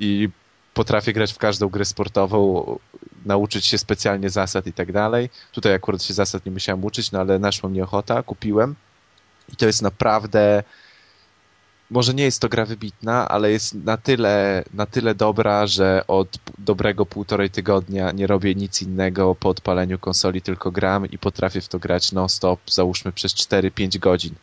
i 0.01 0.29
potrafię 0.77 1.13
grać 1.13 1.33
w 1.33 1.39
każdą 1.39 1.69
grę 1.69 1.85
sportową, 1.85 2.39
nauczyć 3.27 3.67
się 3.67 3.79
specjalnie 3.79 4.31
zasad 4.31 4.67
i 4.67 4.73
tak 4.73 4.93
dalej. 4.93 5.31
Tutaj 5.53 5.75
akurat 5.75 6.03
się 6.03 6.15
zasad 6.15 6.47
nie 6.47 6.53
musiałem 6.53 6.85
uczyć, 6.85 7.13
no 7.13 7.21
ale 7.21 7.39
naszła 7.39 7.69
mnie 7.69 7.85
ochota, 7.85 8.23
kupiłem 8.23 8.75
i 9.53 9.57
to 9.57 9.67
jest 9.67 9.83
naprawdę 9.83 10.63
może 11.91 12.15
nie 12.15 12.25
jest 12.25 12.41
to 12.41 12.49
gra 12.49 12.65
wybitna, 12.65 13.29
ale 13.29 13.51
jest 13.51 13.75
na 13.75 13.97
tyle, 13.97 14.65
na 14.75 14.87
tyle 14.87 15.15
dobra, 15.15 15.67
że 15.67 16.05
od 16.09 16.39
dobrego 16.59 17.07
półtorej 17.07 17.51
tygodnia 17.51 18.13
nie 18.13 18.27
robię 18.27 18.55
nic 18.55 18.83
innego 18.83 19.35
po 19.35 19.49
odpaleniu 19.49 19.99
konsoli, 19.99 20.43
tylko 20.43 20.71
gram 20.71 21.07
i 21.11 21.19
potrafię 21.19 21.61
w 21.61 21.69
to 21.69 21.79
grać 21.79 22.13
non-stop, 22.13 22.61
załóżmy 22.71 23.13
przez 23.13 23.35
4-5 23.35 23.99
godzin, 23.99 24.35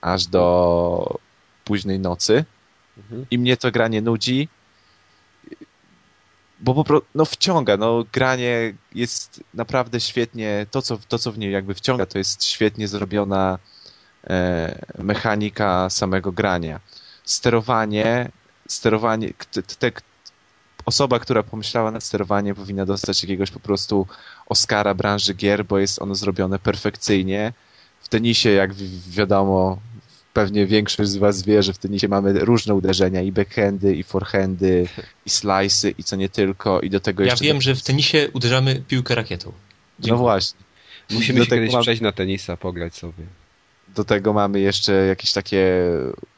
aż 0.00 0.26
do 0.26 1.18
późnej 1.64 1.98
nocy. 1.98 2.44
Mhm. 2.98 3.26
I 3.30 3.38
mnie 3.38 3.56
to 3.56 3.70
gra 3.70 3.88
nie 3.88 4.02
nudzi, 4.02 4.48
bo 6.60 6.74
po 6.74 6.84
prostu, 6.84 7.08
no 7.14 7.24
wciąga, 7.24 7.76
no 7.76 8.04
granie 8.12 8.74
jest 8.94 9.44
naprawdę 9.54 10.00
świetnie, 10.00 10.66
to 10.70 10.82
co, 10.82 10.98
to 11.08 11.18
co 11.18 11.32
w 11.32 11.38
niej 11.38 11.52
jakby 11.52 11.74
wciąga, 11.74 12.06
to 12.06 12.18
jest 12.18 12.44
świetnie 12.44 12.88
zrobiona 12.88 13.58
e, 14.24 14.86
mechanika 14.98 15.90
samego 15.90 16.32
grania. 16.32 16.80
Sterowanie, 17.24 18.30
sterowanie, 18.68 19.32
te, 19.52 19.62
te, 19.62 19.92
osoba, 20.86 21.18
która 21.18 21.42
pomyślała 21.42 21.90
nad 21.90 22.04
sterowaniem 22.04 22.56
powinna 22.56 22.86
dostać 22.86 23.22
jakiegoś 23.22 23.50
po 23.50 23.60
prostu 23.60 24.06
Oscara 24.46 24.94
branży 24.94 25.34
gier, 25.34 25.64
bo 25.64 25.78
jest 25.78 26.02
ono 26.02 26.14
zrobione 26.14 26.58
perfekcyjnie. 26.58 27.52
W 28.00 28.08
tenisie, 28.08 28.50
jak 28.50 28.74
wi- 28.74 29.00
wiadomo, 29.10 29.78
pewnie 30.40 30.66
większość 30.66 31.10
z 31.10 31.16
was 31.16 31.42
wie, 31.42 31.62
że 31.62 31.72
w 31.72 31.78
tenisie 31.78 32.08
mamy 32.08 32.32
różne 32.32 32.74
uderzenia, 32.74 33.22
i 33.22 33.32
backhandy, 33.32 33.94
i 33.94 34.02
forehandy, 34.02 34.88
i 35.26 35.30
slice'y, 35.30 35.94
i 35.98 36.04
co 36.04 36.16
nie 36.16 36.28
tylko, 36.28 36.80
i 36.80 36.90
do 36.90 37.00
tego 37.00 37.22
Ja 37.24 37.30
jeszcze... 37.30 37.44
wiem, 37.44 37.60
że 37.60 37.74
w 37.74 37.82
tenisie 37.82 38.28
uderzamy 38.32 38.82
piłkę 38.88 39.14
rakietą. 39.14 39.48
No 39.48 39.54
Dziękuję. 40.04 40.22
właśnie. 40.22 40.60
Musimy 41.10 41.38
Do 41.38 41.44
się 41.44 41.50
kiedyś 41.50 41.72
mam- 41.72 41.82
przejść 41.82 42.02
na 42.02 42.12
tenisa, 42.12 42.56
pograć 42.56 42.94
sobie. 42.94 43.24
Do 43.96 44.04
tego 44.04 44.32
mamy 44.32 44.60
jeszcze 44.60 44.92
jakieś 44.92 45.32
takie 45.32 45.82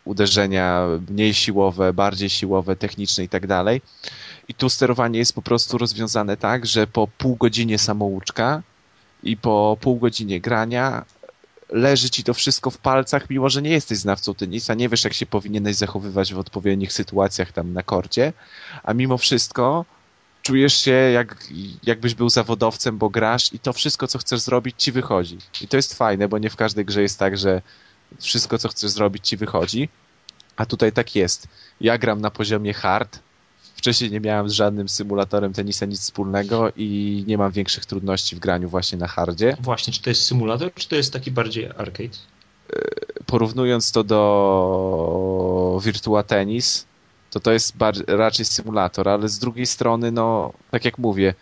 uderzenia 0.04 0.86
mniej 1.10 1.34
siłowe, 1.34 1.92
bardziej 1.92 2.30
siłowe, 2.30 2.76
techniczne 2.76 3.24
i 3.24 3.28
tak 3.28 3.46
dalej. 3.46 3.82
I 4.48 4.54
tu 4.54 4.68
sterowanie 4.68 5.18
jest 5.18 5.34
po 5.34 5.42
prostu 5.42 5.78
rozwiązane 5.78 6.36
tak, 6.36 6.66
że 6.66 6.86
po 6.86 7.08
pół 7.18 7.36
godzinie 7.36 7.78
samouczka 7.78 8.62
i 9.22 9.36
po 9.36 9.76
pół 9.80 9.96
godzinie 9.98 10.40
grania 10.40 11.04
leży 11.72 12.10
ci 12.10 12.24
to 12.24 12.34
wszystko 12.34 12.70
w 12.70 12.78
palcach, 12.78 13.30
mimo 13.30 13.48
że 13.48 13.62
nie 13.62 13.70
jesteś 13.70 13.98
znawcą 13.98 14.34
tenisa, 14.34 14.74
nie 14.74 14.88
wiesz 14.88 15.04
jak 15.04 15.14
się 15.14 15.26
powinieneś 15.26 15.76
zachowywać 15.76 16.34
w 16.34 16.38
odpowiednich 16.38 16.92
sytuacjach 16.92 17.52
tam 17.52 17.72
na 17.72 17.82
korcie, 17.82 18.32
a 18.82 18.94
mimo 18.94 19.18
wszystko 19.18 19.84
czujesz 20.42 20.74
się 20.74 20.92
jak, 20.92 21.48
jakbyś 21.82 22.14
był 22.14 22.28
zawodowcem, 22.28 22.98
bo 22.98 23.10
grasz 23.10 23.52
i 23.52 23.58
to 23.58 23.72
wszystko, 23.72 24.06
co 24.06 24.18
chcesz 24.18 24.40
zrobić, 24.40 24.74
ci 24.78 24.92
wychodzi. 24.92 25.38
I 25.60 25.68
to 25.68 25.76
jest 25.76 25.94
fajne, 25.94 26.28
bo 26.28 26.38
nie 26.38 26.50
w 26.50 26.56
każdej 26.56 26.84
grze 26.84 27.02
jest 27.02 27.18
tak, 27.18 27.38
że 27.38 27.62
wszystko, 28.18 28.58
co 28.58 28.68
chcesz 28.68 28.90
zrobić, 28.90 29.28
ci 29.28 29.36
wychodzi. 29.36 29.88
A 30.56 30.66
tutaj 30.66 30.92
tak 30.92 31.16
jest. 31.16 31.48
Ja 31.80 31.98
gram 31.98 32.20
na 32.20 32.30
poziomie 32.30 32.74
hard. 32.74 33.18
Wcześniej 33.80 34.10
nie 34.10 34.20
miałem 34.20 34.48
z 34.48 34.52
żadnym 34.52 34.88
symulatorem 34.88 35.52
tenisa 35.52 35.86
nic 35.86 36.00
wspólnego 36.00 36.72
i 36.76 37.24
nie 37.26 37.38
mam 37.38 37.52
większych 37.52 37.86
trudności 37.86 38.36
w 38.36 38.38
graniu 38.38 38.68
właśnie 38.68 38.98
na 38.98 39.06
hardzie. 39.06 39.56
Właśnie, 39.60 39.92
czy 39.92 40.02
to 40.02 40.10
jest 40.10 40.22
symulator, 40.22 40.74
czy 40.74 40.88
to 40.88 40.96
jest 40.96 41.12
taki 41.12 41.30
bardziej 41.30 41.66
arcade? 41.66 42.16
Porównując 43.26 43.92
to 43.92 44.04
do 44.04 45.80
Virtua 45.84 46.22
Tennis, 46.22 46.86
to 47.30 47.40
to 47.40 47.52
jest 47.52 47.74
raczej 48.06 48.44
symulator, 48.44 49.08
ale 49.08 49.28
z 49.28 49.38
drugiej 49.38 49.66
strony, 49.66 50.12
no, 50.12 50.52
tak 50.70 50.84
jak 50.84 50.98
mówię, 50.98 51.34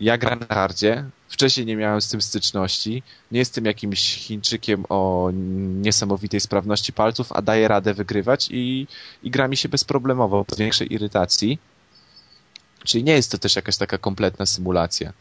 ja 0.00 0.18
gram 0.18 0.40
na 0.40 0.54
hardzie, 0.54 1.04
wcześniej 1.28 1.66
nie 1.66 1.76
miałem 1.76 2.00
z 2.00 2.08
tym 2.08 2.22
styczności, 2.22 3.02
nie 3.32 3.38
jestem 3.38 3.64
jakimś 3.64 4.14
Chińczykiem 4.16 4.84
o 4.88 5.30
niesamowitej 5.82 6.40
sprawności 6.40 6.92
palców, 6.92 7.32
a 7.32 7.42
daję 7.42 7.68
radę 7.68 7.94
wygrywać 7.94 8.48
i, 8.50 8.86
i 9.22 9.30
gra 9.30 9.48
mi 9.48 9.56
się 9.56 9.68
bezproblemowo, 9.68 10.44
bez 10.48 10.58
większej 10.58 10.92
irytacji. 10.92 11.58
Czyli 12.84 13.04
nie 13.04 13.12
jest 13.12 13.32
to 13.32 13.38
też 13.38 13.56
jakaś 13.56 13.76
taka 13.76 13.98
kompletna 13.98 14.46
symulacja 14.46 15.12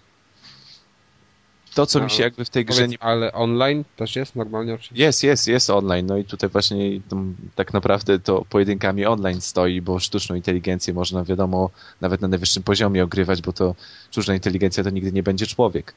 to, 1.79 1.85
co 1.85 1.99
no, 1.99 2.05
mi 2.05 2.11
się 2.11 2.23
jakby 2.23 2.45
w 2.45 2.49
tej 2.49 2.65
grze 2.65 2.87
nie... 2.87 3.03
Ale 3.03 3.33
online 3.33 3.83
też 3.95 4.15
jest 4.15 4.35
normalnie 4.35 4.73
oczywiście? 4.73 5.05
Jest, 5.05 5.23
jest, 5.23 5.47
jest 5.47 5.69
online. 5.69 6.05
No 6.05 6.17
i 6.17 6.25
tutaj 6.25 6.49
właśnie 6.49 7.01
tam, 7.09 7.35
tak 7.55 7.73
naprawdę 7.73 8.19
to 8.19 8.45
pojedynkami 8.49 9.05
online 9.05 9.41
stoi, 9.41 9.81
bo 9.81 9.99
sztuczną 9.99 10.35
inteligencję 10.35 10.93
można, 10.93 11.23
wiadomo, 11.23 11.69
nawet 12.01 12.21
na 12.21 12.27
najwyższym 12.27 12.63
poziomie 12.63 13.03
ogrywać, 13.03 13.41
bo 13.41 13.53
to 13.53 13.75
sztuczna 14.11 14.33
inteligencja 14.33 14.83
to 14.83 14.89
nigdy 14.89 15.11
nie 15.11 15.23
będzie 15.23 15.47
człowiek. 15.47 15.93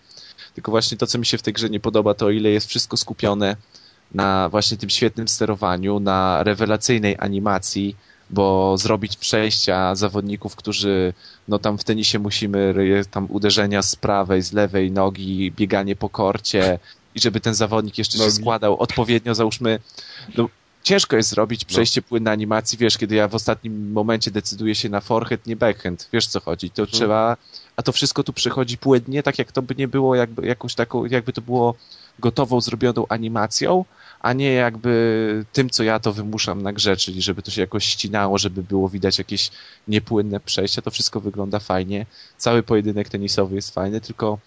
Tylko 0.54 0.70
właśnie 0.70 0.98
to, 0.98 1.06
co 1.06 1.18
mi 1.18 1.26
się 1.26 1.38
w 1.38 1.42
tej 1.42 1.52
grze 1.52 1.70
nie 1.70 1.80
podoba, 1.80 2.14
to 2.14 2.30
ile 2.30 2.48
jest 2.50 2.66
wszystko 2.66 2.96
skupione 2.96 3.56
na 4.14 4.48
właśnie 4.48 4.76
tym 4.76 4.90
świetnym 4.90 5.28
sterowaniu, 5.28 6.00
na 6.00 6.42
rewelacyjnej 6.42 7.16
animacji, 7.18 7.96
bo 8.30 8.78
zrobić 8.78 9.16
przejścia 9.16 9.94
zawodników, 9.94 10.56
którzy 10.56 11.14
no 11.48 11.58
tam 11.58 11.78
w 11.78 11.84
tenisie 11.84 12.18
musimy 12.18 12.74
tam 13.10 13.26
uderzenia 13.30 13.82
z 13.82 13.96
prawej, 13.96 14.42
z 14.42 14.52
lewej 14.52 14.90
nogi, 14.90 15.52
bieganie 15.56 15.96
po 15.96 16.08
korcie 16.08 16.78
i 17.14 17.20
żeby 17.20 17.40
ten 17.40 17.54
zawodnik 17.54 17.98
jeszcze 17.98 18.18
nogi. 18.18 18.30
się 18.30 18.36
składał 18.36 18.76
odpowiednio, 18.78 19.34
załóżmy, 19.34 19.78
no, 20.36 20.48
ciężko 20.82 21.16
jest 21.16 21.28
zrobić 21.28 21.64
przejście 21.64 22.00
no. 22.00 22.08
płynne 22.08 22.30
animacji, 22.30 22.78
wiesz, 22.78 22.98
kiedy 22.98 23.14
ja 23.14 23.28
w 23.28 23.34
ostatnim 23.34 23.92
momencie 23.92 24.30
decyduję 24.30 24.74
się 24.74 24.88
na 24.88 25.00
forehand, 25.00 25.46
nie 25.46 25.56
backhand, 25.56 26.08
wiesz 26.12 26.26
co 26.26 26.40
chodzi, 26.40 26.70
to 26.70 26.82
hmm. 26.82 26.92
trzeba, 26.92 27.36
a 27.76 27.82
to 27.82 27.92
wszystko 27.92 28.22
tu 28.22 28.32
przychodzi 28.32 28.78
płynnie, 28.78 29.22
tak 29.22 29.38
jak 29.38 29.52
to 29.52 29.62
by 29.62 29.74
nie 29.74 29.88
było 29.88 30.14
jakby, 30.14 30.46
jakąś 30.46 30.74
taką, 30.74 31.04
jakby 31.04 31.32
to 31.32 31.40
było 31.40 31.74
gotową, 32.22 32.60
zrobioną 32.60 33.06
animacją, 33.08 33.84
a 34.20 34.32
nie 34.32 34.52
jakby 34.52 35.44
tym, 35.52 35.70
co 35.70 35.82
ja 35.82 36.00
to 36.00 36.12
wymuszam 36.12 36.62
na 36.62 36.72
grze, 36.72 36.96
czyli 36.96 37.22
żeby 37.22 37.42
to 37.42 37.50
się 37.50 37.60
jakoś 37.60 37.84
ścinało, 37.84 38.38
żeby 38.38 38.62
było 38.62 38.88
widać 38.88 39.18
jakieś 39.18 39.50
niepłynne 39.88 40.40
przejścia. 40.40 40.82
To 40.82 40.90
wszystko 40.90 41.20
wygląda 41.20 41.58
fajnie. 41.58 42.06
Cały 42.36 42.62
pojedynek 42.62 43.08
tenisowy 43.08 43.54
jest 43.54 43.74
fajny, 43.74 44.00
tylko 44.00 44.38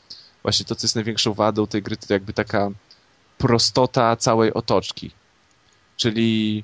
właśnie 0.43 0.65
to, 0.65 0.75
co 0.75 0.85
jest 0.85 0.95
największą 0.95 1.33
wadą 1.33 1.67
tej 1.67 1.81
gry, 1.81 1.97
to 1.97 2.13
jakby 2.13 2.33
taka 2.33 2.71
prostota 3.37 4.15
całej 4.15 4.53
otoczki. 4.53 5.11
Czyli 5.97 6.63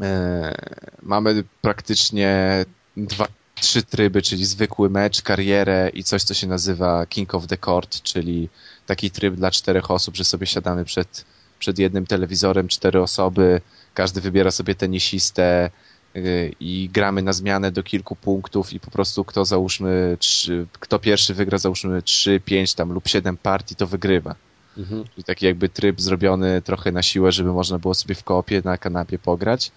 e, 0.00 0.54
mamy 1.02 1.44
praktycznie 1.62 2.64
dwa, 2.96 3.26
trzy 3.54 3.82
tryby, 3.82 4.22
czyli 4.22 4.44
zwykły 4.44 4.90
mecz, 4.90 5.22
karierę 5.22 5.90
i 5.94 6.04
coś, 6.04 6.22
co 6.22 6.34
się 6.34 6.46
nazywa 6.46 7.06
King 7.06 7.34
of 7.34 7.46
the 7.46 7.56
Court, 7.56 8.02
czyli 8.02 8.48
taki 8.86 9.10
tryb 9.10 9.34
dla 9.34 9.50
czterech 9.50 9.90
osób, 9.90 10.16
że 10.16 10.24
sobie 10.24 10.46
siadamy 10.46 10.84
przed 10.84 11.24
przed 11.58 11.78
jednym 11.78 12.06
telewizorem 12.06 12.68
cztery 12.68 13.02
osoby, 13.02 13.60
każdy 13.94 14.20
wybiera 14.20 14.50
sobie 14.50 14.74
tenisistę 14.74 15.70
y, 16.16 16.52
i 16.60 16.90
gramy 16.92 17.22
na 17.22 17.32
zmianę 17.32 17.72
do 17.72 17.82
kilku 17.82 18.16
punktów 18.16 18.72
i 18.72 18.80
po 18.80 18.90
prostu 18.90 19.24
kto 19.24 19.44
załóżmy, 19.44 20.16
trzy, 20.20 20.66
kto 20.72 20.98
pierwszy 20.98 21.34
wygra 21.34 21.58
załóżmy 21.58 22.02
3, 22.02 22.40
5 22.44 22.74
tam 22.74 22.92
lub 22.92 23.08
7 23.08 23.36
partii, 23.36 23.76
to 23.76 23.86
wygrywa. 23.86 24.34
Mhm. 24.76 25.04
Czyli 25.14 25.24
taki 25.24 25.46
jakby 25.46 25.68
tryb 25.68 26.00
zrobiony 26.00 26.62
trochę 26.62 26.92
na 26.92 27.02
siłę, 27.02 27.32
żeby 27.32 27.52
można 27.52 27.78
było 27.78 27.94
sobie 27.94 28.14
w 28.14 28.24
kopie 28.24 28.62
na 28.64 28.78
kanapie 28.78 29.18
pograć. 29.18 29.72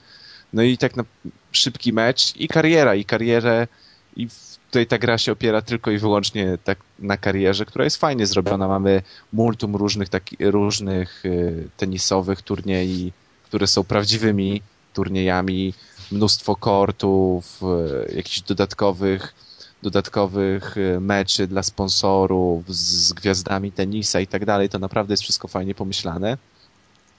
No 0.53 0.61
i 0.61 0.77
tak 0.77 0.95
na 0.95 1.03
szybki 1.51 1.93
mecz 1.93 2.35
i 2.35 2.47
kariera, 2.47 2.95
i 2.95 3.05
karierę 3.05 3.67
i 4.15 4.27
tutaj 4.67 4.87
ta 4.87 4.97
gra 4.97 5.17
się 5.17 5.31
opiera 5.31 5.61
tylko 5.61 5.91
i 5.91 5.97
wyłącznie 5.97 6.57
tak 6.63 6.77
na 6.99 7.17
karierze, 7.17 7.65
która 7.65 7.83
jest 7.83 7.97
fajnie 7.97 8.25
zrobiona. 8.25 8.67
Mamy 8.67 9.01
multum 9.33 9.75
różnych, 9.75 10.09
taki, 10.09 10.37
różnych 10.39 11.25
y, 11.25 11.69
tenisowych 11.77 12.41
turniej, 12.41 13.13
które 13.43 13.67
są 13.67 13.83
prawdziwymi 13.83 14.61
turniejami, 14.93 15.73
mnóstwo 16.11 16.55
kortów, 16.55 17.61
y, 18.09 18.15
jakichś 18.15 18.41
dodatkowych 18.41 19.33
dodatkowych 19.83 20.77
y, 20.77 20.99
meczy 20.99 21.47
dla 21.47 21.63
sponsorów 21.63 22.75
z, 22.75 23.07
z 23.07 23.13
gwiazdami 23.13 23.71
tenisa 23.71 24.19
i 24.19 24.27
tak 24.27 24.45
dalej. 24.45 24.69
To 24.69 24.79
naprawdę 24.79 25.13
jest 25.13 25.23
wszystko 25.23 25.47
fajnie 25.47 25.75
pomyślane. 25.75 26.37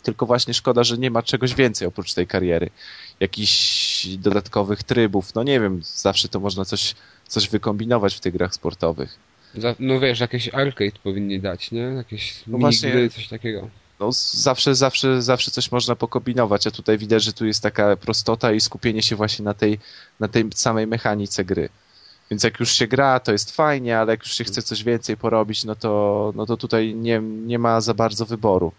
Tylko 0.02 0.26
właśnie 0.26 0.54
szkoda, 0.54 0.84
że 0.84 0.98
nie 0.98 1.10
ma 1.10 1.22
czegoś 1.22 1.54
więcej 1.54 1.88
oprócz 1.88 2.14
tej 2.14 2.26
kariery. 2.26 2.70
Jakichś 3.20 4.06
dodatkowych 4.06 4.82
trybów. 4.82 5.34
No 5.34 5.42
nie 5.42 5.60
wiem, 5.60 5.80
zawsze 5.84 6.28
to 6.28 6.40
można 6.40 6.64
coś 6.64 6.94
coś 7.28 7.48
wykombinować 7.48 8.14
w 8.14 8.20
tych 8.20 8.32
grach 8.32 8.54
sportowych. 8.54 9.18
No 9.78 10.00
wiesz, 10.00 10.20
jakieś 10.20 10.54
arcade 10.54 10.98
powinni 11.02 11.40
dać, 11.40 11.70
nie? 11.70 11.80
Jakieś 11.80 12.34
no 12.46 12.58
właśnie, 12.58 13.10
coś 13.10 13.28
takiego. 13.28 13.68
No 14.00 14.08
zawsze, 14.32 14.74
zawsze, 14.74 15.22
zawsze 15.22 15.50
coś 15.50 15.72
można 15.72 15.96
pokombinować, 15.96 16.66
a 16.66 16.70
tutaj 16.70 16.98
widać, 16.98 17.24
że 17.24 17.32
tu 17.32 17.46
jest 17.46 17.62
taka 17.62 17.96
prostota 17.96 18.52
i 18.52 18.60
skupienie 18.60 19.02
się 19.02 19.16
właśnie 19.16 19.44
na 19.44 19.54
tej, 19.54 19.78
na 20.20 20.28
tej 20.28 20.44
samej 20.54 20.86
mechanice 20.86 21.44
gry. 21.44 21.68
Więc 22.30 22.42
jak 22.42 22.60
już 22.60 22.72
się 22.72 22.86
gra, 22.86 23.20
to 23.20 23.32
jest 23.32 23.56
fajnie, 23.56 23.98
ale 23.98 24.12
jak 24.12 24.22
już 24.22 24.32
się 24.32 24.44
chce 24.44 24.62
coś 24.62 24.84
więcej 24.84 25.16
porobić, 25.16 25.64
no 25.64 25.74
to, 25.74 26.32
no 26.36 26.46
to 26.46 26.56
tutaj 26.56 26.94
nie, 26.94 27.20
nie 27.22 27.58
ma 27.58 27.80
za 27.80 27.94
bardzo 27.94 28.26
wyboru. 28.26 28.72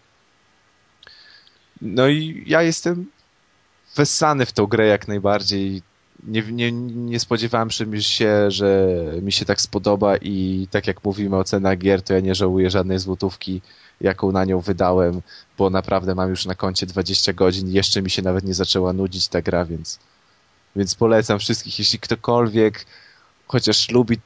No 1.82 2.08
i 2.08 2.44
ja 2.48 2.62
jestem 2.62 3.06
wessany 3.96 4.46
w 4.46 4.52
tą 4.52 4.66
grę 4.66 4.88
jak 4.88 5.08
najbardziej 5.08 5.82
nie, 6.24 6.42
nie, 6.42 6.72
nie 6.72 7.20
spodziewałem 7.20 7.70
się, 8.00 8.52
że 8.52 8.88
mi 9.22 9.32
się 9.32 9.46
tak 9.46 9.62
spodoba 9.62 10.18
i 10.18 10.68
tak 10.72 10.88
jak 10.88 11.04
mówimy 11.04 11.38
o 11.38 11.44
cenach 11.44 11.78
gier, 11.78 12.02
to 12.02 12.14
ja 12.14 12.20
nie 12.20 12.36
żałuję 12.36 12.70
żadnej 12.70 13.00
złotówki, 13.00 13.62
jaką 14.02 14.32
na 14.32 14.46
nią 14.46 14.60
wydałem, 14.60 15.22
bo 15.58 15.70
naprawdę 15.70 16.16
mam 16.16 16.30
już 16.30 16.46
na 16.46 16.56
koncie 16.56 16.86
20 16.86 17.34
godzin 17.34 17.70
jeszcze 17.70 18.02
mi 18.02 18.10
się 18.10 18.22
nawet 18.22 18.44
nie 18.44 18.54
zaczęła 18.54 18.94
nudzić 18.94 19.28
ta 19.28 19.42
gra, 19.42 19.66
więc, 19.66 20.00
więc 20.76 20.96
polecam 20.96 21.40
wszystkich, 21.40 21.80
jeśli 21.80 22.00
ktokolwiek 22.00 22.86
chociaż 23.48 23.90
lubi 23.92 24.18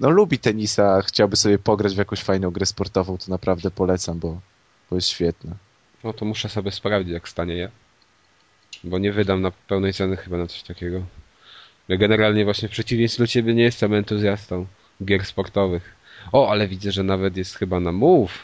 no 0.00 0.10
lubi 0.10 0.38
tenisa, 0.38 1.02
chciałby 1.02 1.36
sobie 1.36 1.58
pograć 1.58 1.94
w 1.94 1.98
jakąś 1.98 2.20
fajną 2.22 2.50
grę 2.50 2.66
sportową, 2.66 3.18
to 3.18 3.24
naprawdę 3.28 3.70
polecam, 3.70 4.18
bo, 4.18 4.40
bo 4.90 4.96
jest 4.96 5.08
świetne. 5.08 5.56
No 6.04 6.12
to 6.12 6.24
muszę 6.24 6.48
sobie 6.48 6.70
sprawdzić, 6.72 7.12
jak 7.12 7.28
stanie 7.28 7.54
je. 7.54 7.70
Bo 8.84 8.98
nie 8.98 9.12
wydam 9.12 9.42
na 9.42 9.50
pełnej 9.50 9.92
ceny 9.92 10.16
chyba 10.16 10.36
na 10.36 10.46
coś 10.46 10.62
takiego. 10.62 11.02
Ja 11.90 11.96
generalnie 11.96 12.44
właśnie 12.44 12.68
w 12.68 12.70
przeciwieństwie 12.70 13.22
do 13.22 13.26
ciebie 13.26 13.54
nie 13.54 13.62
jestem 13.62 13.94
entuzjastą 13.94 14.66
gier 15.04 15.24
sportowych. 15.24 15.96
O, 16.32 16.50
ale 16.50 16.68
widzę, 16.68 16.92
że 16.92 17.02
nawet 17.02 17.36
jest 17.36 17.54
chyba 17.54 17.80
na 17.80 17.92
Move. 17.92 18.38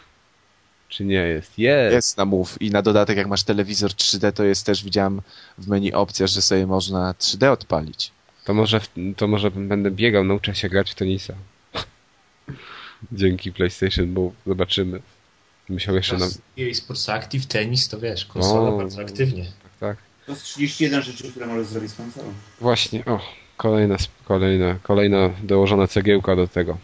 Czy 0.89 1.05
nie 1.05 1.15
jest? 1.15 1.59
Jest. 1.59 1.95
Jest 1.95 2.17
na 2.17 2.25
Move 2.25 2.63
i 2.63 2.71
na 2.71 2.83
dodatek 2.83 3.17
jak 3.17 3.29
masz 3.29 3.43
telewizor 3.43 3.91
3D, 3.91 4.33
to 4.33 4.45
jest 4.45 4.67
też, 4.67 4.85
widziałem 4.85 5.23
w 5.59 5.69
menu 5.69 5.93
opcja, 5.93 6.27
że 6.27 6.43
sobie 6.43 6.67
można 6.67 7.13
3D 7.13 7.51
odpalić. 7.51 8.11
To 8.45 8.55
może, 8.55 8.81
to 9.17 9.29
może 9.29 9.51
będę 9.51 9.91
biegał, 9.91 10.25
nauczę 10.25 10.55
się 10.55 10.69
grać 10.69 10.91
w 10.91 10.95
tenisa. 10.95 11.35
Dzięki 13.13 13.53
PlayStation 13.53 14.09
Move. 14.09 14.35
Zobaczymy. 14.47 15.01
Musiał 15.69 15.95
jeszcze 15.95 16.17
nam... 16.17 16.31
EA 16.59 16.75
Sports 16.75 17.09
Active, 17.09 17.47
tenis, 17.47 17.89
to 17.89 18.01
wiesz, 18.01 18.27
konsola 18.27 18.71
o, 18.71 18.77
bardzo 18.77 19.01
aktywnie. 19.01 19.45
Tak, 19.45 19.97
tak. 19.97 20.06
To 20.27 20.33
jest 20.33 20.45
31 20.45 21.03
rzeczy, 21.03 21.31
które 21.31 21.47
możesz 21.47 21.67
zrobić 21.67 21.91
z 21.91 21.95
konsolą. 21.95 22.33
Właśnie, 22.61 23.05
o, 23.05 23.21
kolejna, 23.57 23.97
kolejna, 24.25 24.79
kolejna 24.83 25.31
dołożona 25.43 25.87
cegiełka 25.87 26.37
do 26.37 26.49
tego. 26.49 26.79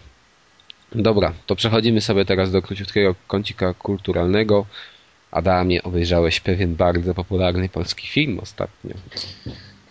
Dobra, 0.94 1.32
to 1.46 1.56
przechodzimy 1.56 2.00
sobie 2.00 2.24
teraz 2.24 2.50
do 2.52 2.62
króciutkiego 2.62 3.14
kącika 3.26 3.74
kulturalnego. 3.74 4.66
Adamie, 5.30 5.82
obejrzałeś 5.82 6.40
pewien 6.40 6.74
bardzo 6.76 7.14
popularny 7.14 7.68
polski 7.68 8.08
film 8.08 8.38
ostatnio. 8.38 8.94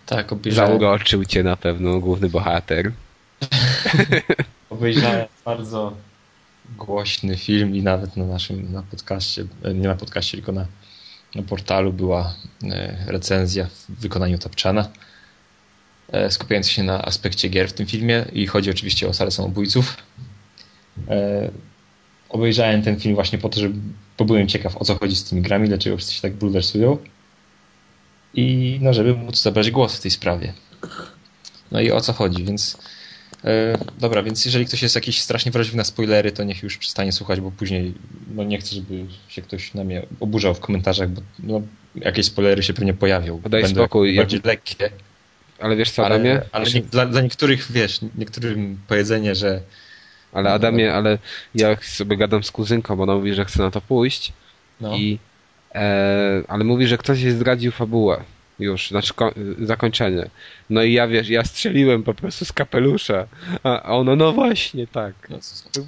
Tak, 0.06 0.32
obejrzałem. 0.32 0.80
Zauroczył 0.80 1.24
cię 1.24 1.42
na 1.42 1.56
pewno 1.56 2.00
główny 2.00 2.28
bohater. 2.28 2.92
obejrzałem 4.70 5.26
bardzo 5.44 5.96
głośny 6.78 7.36
film 7.36 7.76
i 7.76 7.82
nawet 7.82 8.16
na 8.16 8.24
naszym 8.24 8.72
na 8.72 8.82
podcaście, 8.82 9.44
nie 9.74 9.88
na 9.88 9.94
podcaście, 9.94 10.36
tylko 10.36 10.52
na, 10.52 10.66
na 11.34 11.42
portalu 11.42 11.92
była 11.92 12.34
e, 12.64 12.96
recenzja 13.06 13.66
w 13.66 14.00
wykonaniu 14.00 14.38
Tapczana 14.38 14.88
e, 16.12 16.30
skupiająca 16.30 16.70
się 16.70 16.82
na 16.82 17.04
aspekcie 17.04 17.48
gier 17.48 17.68
w 17.68 17.72
tym 17.72 17.86
filmie 17.86 18.24
i 18.32 18.46
chodzi 18.46 18.70
oczywiście 18.70 19.08
o 19.08 19.14
salę 19.14 19.30
samobójców. 19.30 19.96
Obejrzałem 22.28 22.82
ten 22.82 23.00
film 23.00 23.14
właśnie 23.14 23.38
po 23.38 23.48
to, 23.48 23.60
że 23.60 23.70
bo 24.18 24.24
byłem 24.24 24.48
ciekaw 24.48 24.76
o 24.76 24.84
co 24.84 24.94
chodzi 24.94 25.16
z 25.16 25.24
tymi 25.24 25.42
grami, 25.42 25.68
dlaczego 25.68 25.96
wszyscy 25.96 26.14
się 26.14 26.22
tak 26.22 26.32
bulwersują 26.32 26.98
i 28.34 28.78
no, 28.82 28.94
żeby 28.94 29.14
móc 29.14 29.42
zabrać 29.42 29.70
głos 29.70 29.96
w 29.96 30.00
tej 30.00 30.10
sprawie. 30.10 30.52
No 31.70 31.80
i 31.80 31.90
o 31.90 32.00
co 32.00 32.12
chodzi, 32.12 32.44
więc 32.44 32.74
e, 32.74 32.78
dobra, 33.98 34.22
więc 34.22 34.44
jeżeli 34.44 34.66
ktoś 34.66 34.82
jest 34.82 34.94
jakiś 34.94 35.20
strasznie 35.20 35.52
wrażliwy 35.52 35.76
na 35.76 35.84
spoilery, 35.84 36.32
to 36.32 36.44
niech 36.44 36.62
już 36.62 36.78
przestanie 36.78 37.12
słuchać, 37.12 37.40
bo 37.40 37.50
później 37.50 37.94
no 38.34 38.44
nie 38.44 38.58
chcę, 38.58 38.74
żeby 38.74 39.04
się 39.28 39.42
ktoś 39.42 39.74
na 39.74 39.84
mnie 39.84 40.06
oburzał 40.20 40.54
w 40.54 40.60
komentarzach, 40.60 41.08
bo 41.08 41.22
no, 41.38 41.62
jakieś 41.94 42.26
spoilery 42.26 42.62
się 42.62 42.74
pewnie 42.74 42.94
pojawią. 42.94 43.40
Daj 43.40 43.62
Będą 43.62 43.80
spokój. 43.82 44.16
Bardziej 44.16 44.36
jak... 44.36 44.46
lekkie. 44.46 44.90
Ale 45.58 45.76
wiesz 45.76 45.90
co, 45.90 46.06
Adamie? 46.06 46.32
Ale, 46.32 46.48
ale 46.52 46.70
nie, 46.70 46.80
dla, 46.80 47.06
dla 47.06 47.20
niektórych, 47.20 47.72
wiesz, 47.72 48.00
niektórym 48.18 48.78
powiedzenie, 48.88 49.34
że 49.34 49.60
ale 50.32 50.52
Adamie, 50.52 50.94
ale 50.94 51.18
ja 51.54 51.76
sobie 51.82 52.16
gadam 52.16 52.42
z 52.42 52.50
kuzynką, 52.50 53.02
ona 53.02 53.14
mówi, 53.14 53.34
że 53.34 53.44
chce 53.44 53.62
na 53.62 53.70
to 53.70 53.80
pójść 53.80 54.32
no. 54.80 54.96
i 54.96 55.18
e, 55.74 56.42
ale 56.48 56.64
mówi, 56.64 56.86
że 56.86 56.98
ktoś 56.98 57.20
jej 57.20 57.32
zdradził 57.32 57.72
fabułę 57.72 58.22
już, 58.58 58.88
znaczy 58.88 59.12
zakończenie. 59.58 60.30
No 60.70 60.82
i 60.82 60.92
ja 60.92 61.08
wiesz, 61.08 61.28
ja 61.28 61.44
strzeliłem 61.44 62.02
po 62.02 62.14
prostu 62.14 62.44
z 62.44 62.52
kapelusza, 62.52 63.26
a 63.62 63.82
ono, 63.82 64.16
no 64.16 64.32
właśnie, 64.32 64.86
tak. 64.86 65.14
No, 65.30 65.38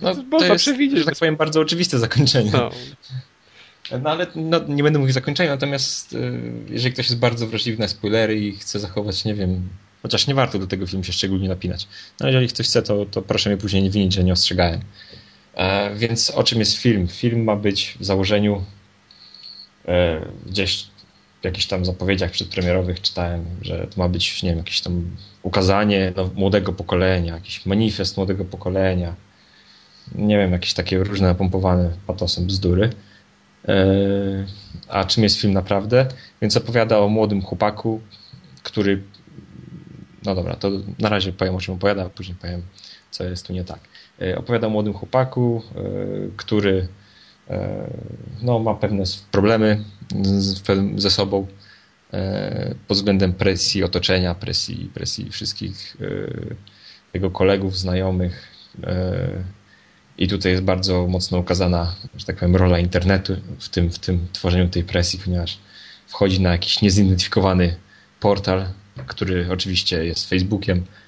no, 0.02 0.14
Można 0.14 0.38
to 0.38 0.52
jest, 0.52 0.64
przewidzieć. 0.64 0.98
że 0.98 1.04
tak 1.04 1.16
powiem, 1.18 1.36
bardzo 1.36 1.60
oczywiste 1.60 1.98
zakończenie. 1.98 2.50
No. 2.52 2.70
No 4.02 4.10
ale 4.10 4.26
no, 4.34 4.60
nie 4.68 4.82
będę 4.82 4.98
mówił 4.98 5.12
zakończenia, 5.12 5.50
natomiast 5.50 6.12
y, 6.12 6.40
jeżeli 6.68 6.92
ktoś 6.92 7.06
jest 7.06 7.18
bardzo 7.18 7.46
wrażliwy 7.46 7.78
na 7.78 7.88
spoilery 7.88 8.40
i 8.40 8.52
chce 8.56 8.80
zachować, 8.80 9.24
nie 9.24 9.34
wiem, 9.34 9.68
chociaż 10.02 10.26
nie 10.26 10.34
warto 10.34 10.58
do 10.58 10.66
tego 10.66 10.86
filmu 10.86 11.04
się 11.04 11.12
szczególnie 11.12 11.48
napinać. 11.48 11.88
No 12.20 12.26
jeżeli 12.26 12.48
ktoś 12.48 12.66
chce, 12.66 12.82
to, 12.82 13.06
to 13.06 13.22
proszę 13.22 13.50
mnie 13.50 13.56
później 13.56 13.82
nie 13.82 13.90
winić, 13.90 14.14
że 14.14 14.24
nie 14.24 14.32
ostrzegałem. 14.32 14.80
E, 15.54 15.94
więc 15.94 16.30
o 16.30 16.44
czym 16.44 16.58
jest 16.58 16.76
film? 16.76 17.08
Film 17.08 17.44
ma 17.44 17.56
być 17.56 17.96
w 18.00 18.04
założeniu 18.04 18.64
e, 19.88 20.26
gdzieś 20.46 20.86
w 21.44 21.46
jakichś 21.46 21.66
tam 21.66 21.84
zapowiedziach 21.84 22.30
przedpremierowych 22.30 23.00
czytałem, 23.00 23.44
że 23.62 23.86
to 23.86 24.00
ma 24.00 24.08
być, 24.08 24.42
nie 24.42 24.48
wiem, 24.48 24.58
jakieś 24.58 24.80
tam 24.80 25.16
ukazanie 25.42 26.12
no, 26.16 26.30
młodego 26.34 26.72
pokolenia, 26.72 27.34
jakiś 27.34 27.66
manifest 27.66 28.16
młodego 28.16 28.44
pokolenia. 28.44 29.14
Nie 30.14 30.38
wiem, 30.38 30.52
jakieś 30.52 30.74
takie 30.74 30.98
różne 30.98 31.28
napompowane 31.28 31.90
patosem 32.06 32.46
bzdury. 32.46 32.90
E, 33.68 33.76
a 34.88 35.04
czym 35.04 35.22
jest 35.22 35.40
film 35.40 35.52
naprawdę? 35.52 36.06
Więc 36.42 36.56
opowiada 36.56 36.98
o 36.98 37.08
młodym 37.08 37.42
chłopaku, 37.42 38.00
który. 38.62 39.02
No 40.24 40.34
dobra, 40.34 40.56
to 40.56 40.70
na 40.98 41.08
razie 41.08 41.32
powiem 41.32 41.54
o 41.54 41.60
czym 41.60 41.74
opowiada, 41.74 42.04
a 42.04 42.08
później 42.08 42.36
powiem, 42.40 42.62
co 43.10 43.24
jest 43.24 43.46
tu 43.46 43.52
nie 43.52 43.64
tak. 43.64 43.80
E, 44.22 44.38
opowiada 44.38 44.66
o 44.66 44.70
młodym 44.70 44.92
chłopaku, 44.92 45.62
e, 45.76 45.80
który 46.36 46.88
no, 48.42 48.58
ma 48.58 48.74
pewne 48.74 49.04
problemy 49.30 49.84
ze 50.96 51.10
sobą 51.10 51.46
pod 52.88 52.96
względem 52.96 53.32
presji 53.32 53.84
otoczenia, 53.84 54.34
presji, 54.34 54.90
presji 54.94 55.30
wszystkich 55.30 55.96
jego 57.14 57.30
kolegów, 57.30 57.78
znajomych 57.78 58.48
i 60.18 60.28
tutaj 60.28 60.52
jest 60.52 60.64
bardzo 60.64 61.06
mocno 61.06 61.38
ukazana, 61.38 61.94
że 62.16 62.26
tak 62.26 62.36
powiem, 62.36 62.56
rola 62.56 62.78
internetu 62.78 63.36
w 63.58 63.68
tym, 63.68 63.90
w 63.90 63.98
tym 63.98 64.26
tworzeniu 64.32 64.68
tej 64.68 64.84
presji, 64.84 65.18
ponieważ 65.24 65.58
wchodzi 66.06 66.40
na 66.40 66.52
jakiś 66.52 66.82
niezidentyfikowany 66.82 67.76
portal, 68.20 68.66
który 69.06 69.46
oczywiście 69.50 70.04
jest 70.04 70.28
Facebookiem, 70.28 70.78
e, 70.78 71.03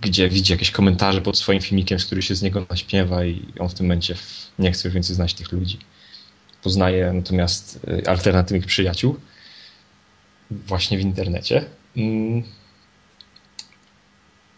gdzie 0.00 0.28
widzi 0.28 0.52
jakieś 0.52 0.70
komentarze 0.70 1.20
pod 1.20 1.38
swoim 1.38 1.60
filmikiem, 1.60 1.98
z 1.98 2.06
który 2.06 2.22
się 2.22 2.34
z 2.34 2.42
niego 2.42 2.66
naśmiewa 2.70 3.24
i 3.24 3.44
on 3.58 3.68
w 3.68 3.74
tym 3.74 3.86
momencie 3.86 4.14
nie 4.58 4.72
chce 4.72 4.90
więcej 4.90 5.16
znać 5.16 5.34
tych 5.34 5.52
ludzi. 5.52 5.78
Poznaje 6.62 7.12
natomiast 7.12 7.80
e, 7.88 8.08
alternatywnych 8.08 8.66
przyjaciół 8.66 9.16
właśnie 10.50 10.98
w 10.98 11.00
internecie. 11.00 11.64
Mm. 11.96 12.42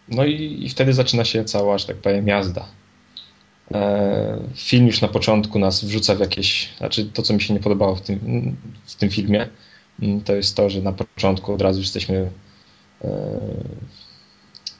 No 0.07 0.25
i, 0.25 0.65
i 0.65 0.69
wtedy 0.69 0.93
zaczyna 0.93 1.25
się 1.25 1.45
cała, 1.45 1.77
że 1.77 1.87
tak 1.87 1.97
powiem, 1.97 2.27
jazda 2.27 2.67
E, 3.71 4.39
film 4.55 4.87
już 4.87 5.01
na 5.01 5.07
początku 5.07 5.59
nas 5.59 5.85
wrzuca 5.85 6.15
w 6.15 6.19
jakieś, 6.19 6.69
znaczy 6.77 7.05
to, 7.05 7.21
co 7.21 7.33
mi 7.33 7.41
się 7.41 7.53
nie 7.53 7.59
podobało 7.59 7.95
w 7.95 8.01
tym, 8.01 8.55
w 8.85 8.95
tym 8.95 9.09
filmie, 9.09 9.49
mm, 10.01 10.21
to 10.21 10.35
jest 10.35 10.55
to, 10.55 10.69
że 10.69 10.81
na 10.81 10.91
początku 10.91 11.53
od 11.53 11.61
razu 11.61 11.79
jesteśmy 11.79 12.31
e, 13.03 13.09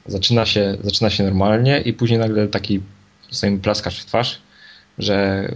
zaczyna 0.05 0.45
się, 0.45 0.77
zaczyna 0.83 1.09
się 1.09 1.23
normalnie 1.23 1.81
i 1.81 1.93
później 1.93 2.19
nagle 2.19 2.47
taki 2.47 2.81
dostajemy 3.29 3.59
plaskacz 3.59 4.01
w 4.01 4.05
twarz, 4.05 4.41
że 4.97 5.47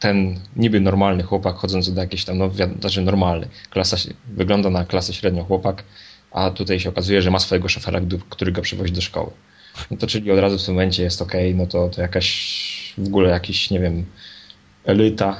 ten 0.00 0.40
niby 0.56 0.80
normalny 0.80 1.22
chłopak 1.22 1.56
chodzący 1.56 1.94
do 1.94 2.00
jakiejś 2.00 2.24
tam, 2.24 2.38
no 2.38 2.50
znaczy 2.80 3.02
normalny, 3.02 3.48
klasa, 3.70 3.96
wygląda 4.28 4.70
na 4.70 4.84
klasę 4.84 5.12
średnią 5.12 5.44
chłopak, 5.44 5.84
a 6.32 6.50
tutaj 6.50 6.80
się 6.80 6.88
okazuje, 6.88 7.22
że 7.22 7.30
ma 7.30 7.38
swojego 7.38 7.68
szofera, 7.68 8.00
który 8.30 8.52
go 8.52 8.62
przewozi 8.62 8.92
do 8.92 9.00
szkoły 9.00 9.30
no 9.90 9.96
to 9.96 10.06
czyli 10.06 10.30
od 10.30 10.38
razu 10.38 10.58
w 10.58 10.64
tym 10.64 10.74
momencie 10.74 11.02
jest 11.02 11.22
ok, 11.22 11.32
no 11.54 11.66
to, 11.66 11.88
to 11.88 12.02
jakaś 12.02 12.94
w 12.98 13.06
ogóle 13.06 13.30
jakiś, 13.30 13.70
nie 13.70 13.80
wiem, 13.80 14.04
elita, 14.84 15.36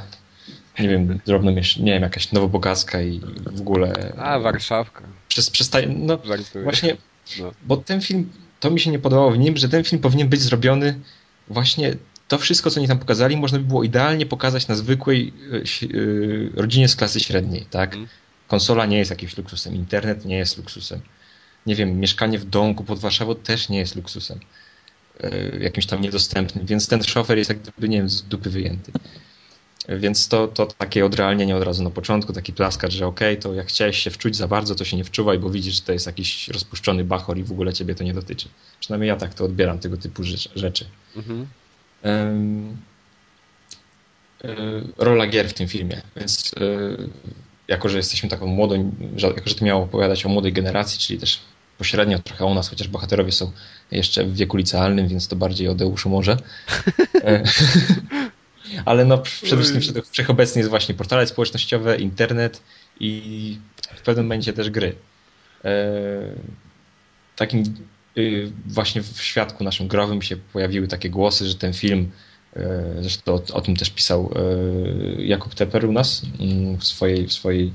nie 0.79 0.89
wiem, 0.89 1.21
drobno 1.27 1.51
nie 1.51 1.93
wiem, 1.93 2.03
jakaś 2.03 2.33
nowobogacka 2.33 3.03
i 3.03 3.21
w 3.47 3.61
ogóle... 3.61 4.13
A, 4.19 4.39
Warszawka. 4.39 5.03
Przez, 5.29 5.51
przestaje, 5.51 5.87
no 5.87 6.19
Żartuję. 6.25 6.65
właśnie, 6.65 6.97
no. 7.41 7.53
bo 7.63 7.77
ten 7.77 8.01
film, 8.01 8.31
to 8.61 8.71
mi 8.71 8.81
się 8.81 8.91
nie 8.91 8.99
podobało 8.99 9.31
w 9.31 9.39
nim, 9.39 9.57
że 9.57 9.69
ten 9.69 9.85
film 9.85 10.03
powinien 10.03 10.29
być 10.29 10.41
zrobiony 10.41 11.01
właśnie 11.49 11.97
to 12.29 12.39
wszystko, 12.39 12.71
co 12.71 12.81
oni 12.81 12.89
tam 12.89 12.99
pokazali, 12.99 13.37
można 13.37 13.59
by 13.59 13.65
było 13.65 13.85
idealnie 13.85 14.27
pokazać 14.27 14.69
na 14.69 14.75
zwykłej 14.75 15.33
yy, 15.83 16.51
rodzinie 16.55 16.89
z 16.89 16.97
klasy 16.97 17.21
średniej, 17.21 17.67
tak? 17.71 17.95
Mm. 17.95 18.09
Konsola 18.49 18.87
nie 18.87 18.99
jest 18.99 19.11
jakimś 19.11 19.37
luksusem, 19.37 19.75
internet 19.75 20.25
nie 20.25 20.37
jest 20.37 20.59
luksusem 20.59 21.01
nie 21.67 21.75
wiem, 21.75 22.01
mieszkanie 22.01 22.39
w 22.39 22.45
domku 22.45 22.85
pod 22.85 22.99
Warszawą 22.99 23.35
też 23.35 23.69
nie 23.69 23.79
jest 23.79 23.97
luksusem 23.97 24.41
e, 25.21 25.59
jakimś 25.59 25.87
tam 25.87 26.01
niedostępnym, 26.01 26.67
więc 26.67 26.89
ten 26.89 27.03
szofer 27.03 27.39
jest 27.39 27.51
jak 27.51 27.59
gdyby, 27.59 27.89
nie 27.89 27.99
wiem, 27.99 28.09
z 28.09 28.23
dupy 28.23 28.51
wyjęty. 28.51 28.93
Więc 29.89 30.29
to, 30.29 30.49
to 30.49 30.67
takie 30.67 31.07
odrealnienie 31.07 31.57
od 31.57 31.63
razu 31.63 31.83
na 31.83 31.91
początku, 31.91 32.33
taki 32.33 32.53
plaskacz, 32.53 32.93
że 32.93 33.07
okej, 33.07 33.33
okay, 33.33 33.43
to 33.43 33.55
jak 33.55 33.67
chciałeś 33.67 33.99
się 33.99 34.11
wczuć 34.11 34.37
za 34.37 34.49
bardzo, 34.49 34.75
to 34.75 34.85
się 34.85 34.97
nie 34.97 35.05
wczuwaj, 35.05 35.39
bo 35.39 35.51
widzisz, 35.51 35.75
że 35.75 35.83
to 35.83 35.93
jest 35.93 36.07
jakiś 36.07 36.49
rozpuszczony 36.49 37.05
bachor 37.05 37.39
i 37.39 37.45
w 37.45 37.53
ogóle 37.53 37.73
ciebie 37.73 37.95
to 37.95 38.05
nie 38.05 38.15
dotyczy. 38.15 38.49
Przynajmniej 38.81 39.09
ja 39.09 39.17
tak 39.17 39.35
to 39.35 39.45
odbieram, 39.45 39.79
tego 39.79 39.97
typu 39.97 40.23
rzeczy. 40.57 40.87
Mhm. 41.17 41.47
Um, 42.05 42.77
rola 44.99 45.27
gier 45.27 45.49
w 45.49 45.55
tym 45.55 45.69
filmie, 45.69 46.03
więc 46.17 46.55
jako, 47.69 47.89
że 47.89 47.97
jesteśmy 47.97 48.29
taką 48.29 48.47
młodą, 48.47 48.93
jako, 49.17 49.49
że 49.49 49.55
to 49.55 49.65
miało 49.65 49.85
opowiadać 49.85 50.27
o 50.27 50.29
młodej 50.29 50.53
generacji, 50.53 50.99
czyli 50.99 51.19
też 51.19 51.41
pośrednio 51.79 52.19
trochę 52.19 52.45
u 52.45 52.55
nas, 52.55 52.69
chociaż 52.69 52.89
bohaterowie 52.89 53.33
są 53.33 53.53
jeszcze 53.91 54.25
w 54.25 54.35
wieku 54.35 54.57
licealnym, 54.57 55.09
więc 55.09 55.29
to 55.29 55.37
bardziej 55.37 55.69
o 55.69 55.75
Deuszu 55.75 56.11
może. 56.11 56.37
Ale 58.85 59.05
no 59.05 59.19
przede 59.19 59.63
wszystkim 59.63 60.03
wszechobecnie 60.11 60.61
jest 60.61 60.71
właśnie 60.71 60.95
portale 60.95 61.27
społecznościowe, 61.27 61.97
internet 61.97 62.63
i 63.01 63.59
w 63.97 64.03
pewnym 64.03 64.27
momencie 64.27 64.53
też 64.53 64.71
gry. 64.71 64.95
E, 65.65 65.73
takim 67.37 67.63
y, 68.19 68.53
właśnie 68.67 69.03
w 69.03 69.23
świadku 69.23 69.65
naszym 69.65 69.89
growym 69.89 70.23
się 70.23 70.37
pojawiły 70.37 70.89
takie 70.89 71.11
głosy, 71.11 71.47
że 71.47 71.55
ten 71.55 71.73
film 71.73 72.11
E, 72.57 72.95
zresztą 73.01 73.35
o, 73.35 73.43
o, 73.53 73.61
tym 73.61 73.77
też 73.77 73.91
pisał 73.91 74.33
e, 74.37 75.23
Jakub 75.23 75.55
Teper 75.55 75.85
u 75.85 75.93
nas 75.93 76.23
mm, 76.41 76.77
w, 76.77 76.85
swojej, 76.85 77.27
w, 77.27 77.33
swojej, 77.33 77.73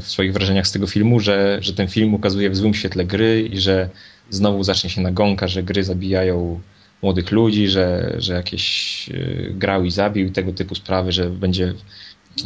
w 0.00 0.04
swoich 0.04 0.32
wrażeniach 0.32 0.66
z 0.66 0.72
tego 0.72 0.86
filmu, 0.86 1.20
że, 1.20 1.58
że 1.60 1.72
ten 1.72 1.88
film 1.88 2.14
ukazuje 2.14 2.50
w 2.50 2.56
złym 2.56 2.74
świetle 2.74 3.04
gry 3.04 3.48
i 3.52 3.60
że 3.60 3.88
znowu 4.30 4.64
zacznie 4.64 4.90
się 4.90 5.00
nagonka, 5.00 5.48
że 5.48 5.62
gry 5.62 5.84
zabijają 5.84 6.60
młodych 7.04 7.30
ludzi, 7.30 7.68
że, 7.68 8.14
że 8.18 8.34
jakieś 8.34 9.10
grał 9.50 9.84
i 9.84 9.90
zabił 9.90 10.26
i 10.26 10.32
tego 10.32 10.52
typu 10.52 10.74
sprawy, 10.74 11.12
że 11.12 11.30
będzie, 11.30 11.74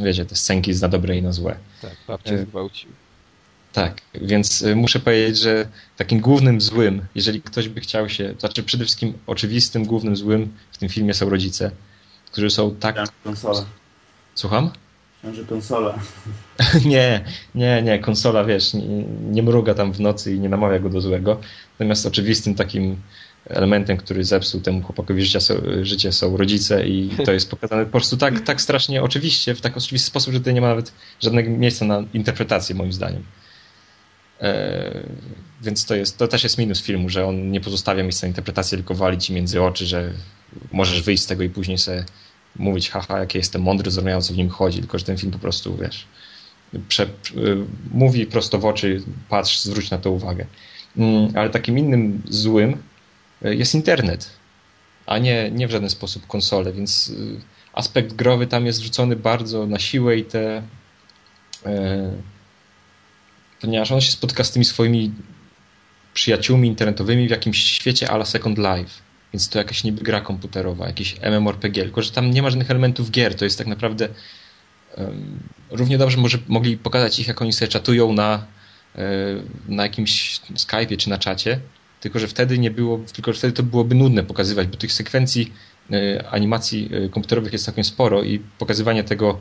wiecie, 0.01 0.25
te 0.25 0.37
scenki 0.37 0.73
na 0.83 0.89
dobre 0.89 1.17
i 1.17 1.23
na 1.23 1.33
złe. 1.33 1.57
Tak, 1.83 1.97
babcie 2.09 2.39
zgwałcił. 2.39 2.91
Tak, 3.73 4.01
więc 4.15 4.63
y, 4.63 4.77
muszę 4.77 5.01
powiedzieć, 5.01 5.39
że 5.39 5.69
takim 5.97 6.21
głównym 6.21 6.61
złym, 6.61 7.07
jeżeli 7.15 7.43
ktoś 7.43 7.69
by 7.69 7.81
chciał 7.81 8.09
się, 8.09 8.35
to 8.35 8.41
znaczy 8.41 8.63
przede 8.63 8.85
wszystkim 8.85 9.13
oczywistym 9.27 9.85
głównym 9.85 10.17
złym 10.17 10.53
w 10.73 10.79
tym 10.79 10.89
filmie 10.89 11.15
są 11.15 11.31
rodzice, 11.31 11.71
którzy 12.33 12.51
są 12.51 12.75
tak... 12.77 12.97
Konsola. 13.25 13.65
Słucham? 14.35 14.71
Może 15.25 15.45
konsola. 15.45 15.99
nie, 16.95 17.25
nie, 17.55 17.83
nie, 17.83 17.99
konsola, 17.99 18.45
wiesz, 18.45 18.75
nie, 18.75 19.05
nie, 19.31 19.43
mruga 19.43 19.75
tam 19.75 19.93
w 19.93 20.01
nocy 20.01 20.35
i 20.35 20.41
nie 20.41 20.49
namawia 20.49 20.79
go 20.79 20.91
do 20.91 21.01
złego. 21.01 21.41
Natomiast 21.73 22.07
oczywistym 22.07 22.55
takim 22.55 22.97
elementem, 23.47 23.97
który 23.97 24.25
zepsuł 24.25 24.61
temu 24.61 24.83
chłopakowi 24.83 25.23
życia, 25.23 25.39
życie 25.83 26.13
są 26.13 26.37
rodzice 26.37 26.89
i 26.89 27.11
to 27.25 27.33
jest 27.33 27.51
pokazane 27.51 27.85
po 27.85 27.91
prostu 27.91 28.17
tak, 28.17 28.41
tak 28.41 28.61
strasznie 28.61 29.03
oczywiście, 29.03 29.55
w 29.55 29.61
tak 29.61 29.77
oczywisty 29.77 30.07
sposób, 30.07 30.33
że 30.33 30.39
tutaj 30.39 30.55
nie 30.55 30.61
ma 30.61 30.69
nawet 30.69 30.93
żadnego 31.21 31.51
miejsca 31.51 31.85
na 31.85 32.05
interpretację 32.15 32.75
moim 32.75 32.93
zdaniem. 32.93 33.23
E, 34.41 35.01
więc 35.63 35.87
to, 35.87 35.95
jest, 35.95 36.19
to 36.19 36.29
też 36.29 36.43
jest 36.43 36.59
minus 36.59 36.83
filmu, 36.83 37.09
że 37.09 37.27
on 37.27 37.51
nie 37.51 37.61
pozostawia 37.61 38.03
miejsca 38.03 38.27
na 38.27 38.29
interpretację, 38.29 38.79
tylko 38.79 38.95
wali 38.95 39.19
ci 39.19 39.33
między 39.33 39.63
oczy, 39.63 39.87
że 39.87 40.13
możesz 40.73 41.03
wyjść 41.03 41.23
z 41.23 41.27
tego 41.27 41.43
i 41.43 41.49
później 41.49 41.79
sobie 41.79 42.05
mówić, 42.57 42.91
haha, 42.91 43.19
jakie 43.19 43.39
jestem 43.39 43.63
mądry, 43.63 43.91
zrozumiałem, 43.91 44.23
co 44.23 44.35
w 44.35 44.37
nim 44.37 44.49
chodzi, 44.49 44.79
tylko 44.79 44.99
że 44.99 45.05
ten 45.05 45.17
film 45.17 45.33
po 45.33 45.39
prostu, 45.39 45.77
wiesz, 45.77 46.07
prze, 46.89 47.07
mówi 47.91 48.27
prosto 48.27 48.59
w 48.59 48.65
oczy, 48.65 49.03
patrz, 49.29 49.61
zwróć 49.61 49.91
na 49.91 49.99
to 49.99 50.11
uwagę. 50.11 50.47
Mm, 50.97 51.33
ale 51.35 51.51
takim 51.51 51.79
innym 51.79 52.23
złym 52.29 52.73
e, 52.73 52.77
jest 53.43 53.75
internet, 53.75 54.31
a 55.07 55.19
nie, 55.19 55.51
nie 55.51 55.69
w 55.69 55.71
żaden 55.71 55.91
sposób 55.91 56.27
konsole, 56.27 56.73
więc 56.73 57.11
e, 57.11 57.41
aspekt 57.73 58.13
growy 58.13 58.47
tam 58.47 58.67
jest 58.67 58.81
wrzucony 58.81 59.17
bardzo 59.17 59.67
na 59.67 59.79
siłę 59.79 60.17
i 60.17 60.25
te 60.25 60.63
e, 61.67 62.13
ponieważ 63.61 63.93
on 63.93 64.01
się 64.01 64.11
spotka 64.11 64.45
z 64.45 64.53
tymi 64.53 64.65
swoimi 64.65 65.13
przyjaciółmi 66.15 66.69
internetowymi 66.69 67.29
w 67.29 67.31
jakimś 67.31 67.65
świecie 67.65 68.11
ala 68.11 68.25
Second 68.25 68.59
Life. 68.59 68.91
Więc 69.33 69.49
to 69.49 69.59
jakaś 69.59 69.85
niby 69.85 70.03
gra 70.03 70.21
komputerowa, 70.21 70.87
jakiś 70.87 71.17
MMORPG, 71.21 71.75
tylko 71.75 72.03
że 72.03 72.11
tam 72.11 72.31
nie 72.31 72.43
ma 72.43 72.51
żadnych 72.51 72.71
elementów 72.71 73.11
gier. 73.11 73.35
To 73.35 73.45
jest 73.45 73.59
tak 73.59 73.67
naprawdę 73.67 74.09
um, 74.97 75.39
równie 75.71 75.99
dobrze 75.99 76.17
może 76.17 76.39
mogli 76.49 76.77
pokazać 76.77 77.19
ich, 77.19 77.29
jak 77.29 77.43
oni 77.43 77.53
sobie 77.53 77.69
czatują 77.69 78.13
na, 78.13 78.47
na 79.69 79.83
jakimś 79.83 80.41
Skype'ie 80.55 80.97
czy 80.97 81.11
na 81.11 81.19
czacie, 81.19 81.61
tylko 82.01 82.19
że 82.19 82.29
wtedy 82.29 82.59
nie 82.59 82.71
było, 82.71 83.01
tylko 83.13 83.33
że 83.33 83.39
wtedy 83.39 83.53
to 83.53 83.63
byłoby 83.63 83.95
nudne 83.95 84.23
pokazywać, 84.23 84.69
bo 84.69 84.77
tych 84.77 84.93
sekwencji 84.93 85.53
um, 85.91 86.01
animacji 86.31 86.91
komputerowych 87.11 87.53
jest 87.53 87.65
całkiem 87.65 87.85
sporo 87.85 88.23
i 88.23 88.39
pokazywanie 88.59 89.05
tego, 89.05 89.39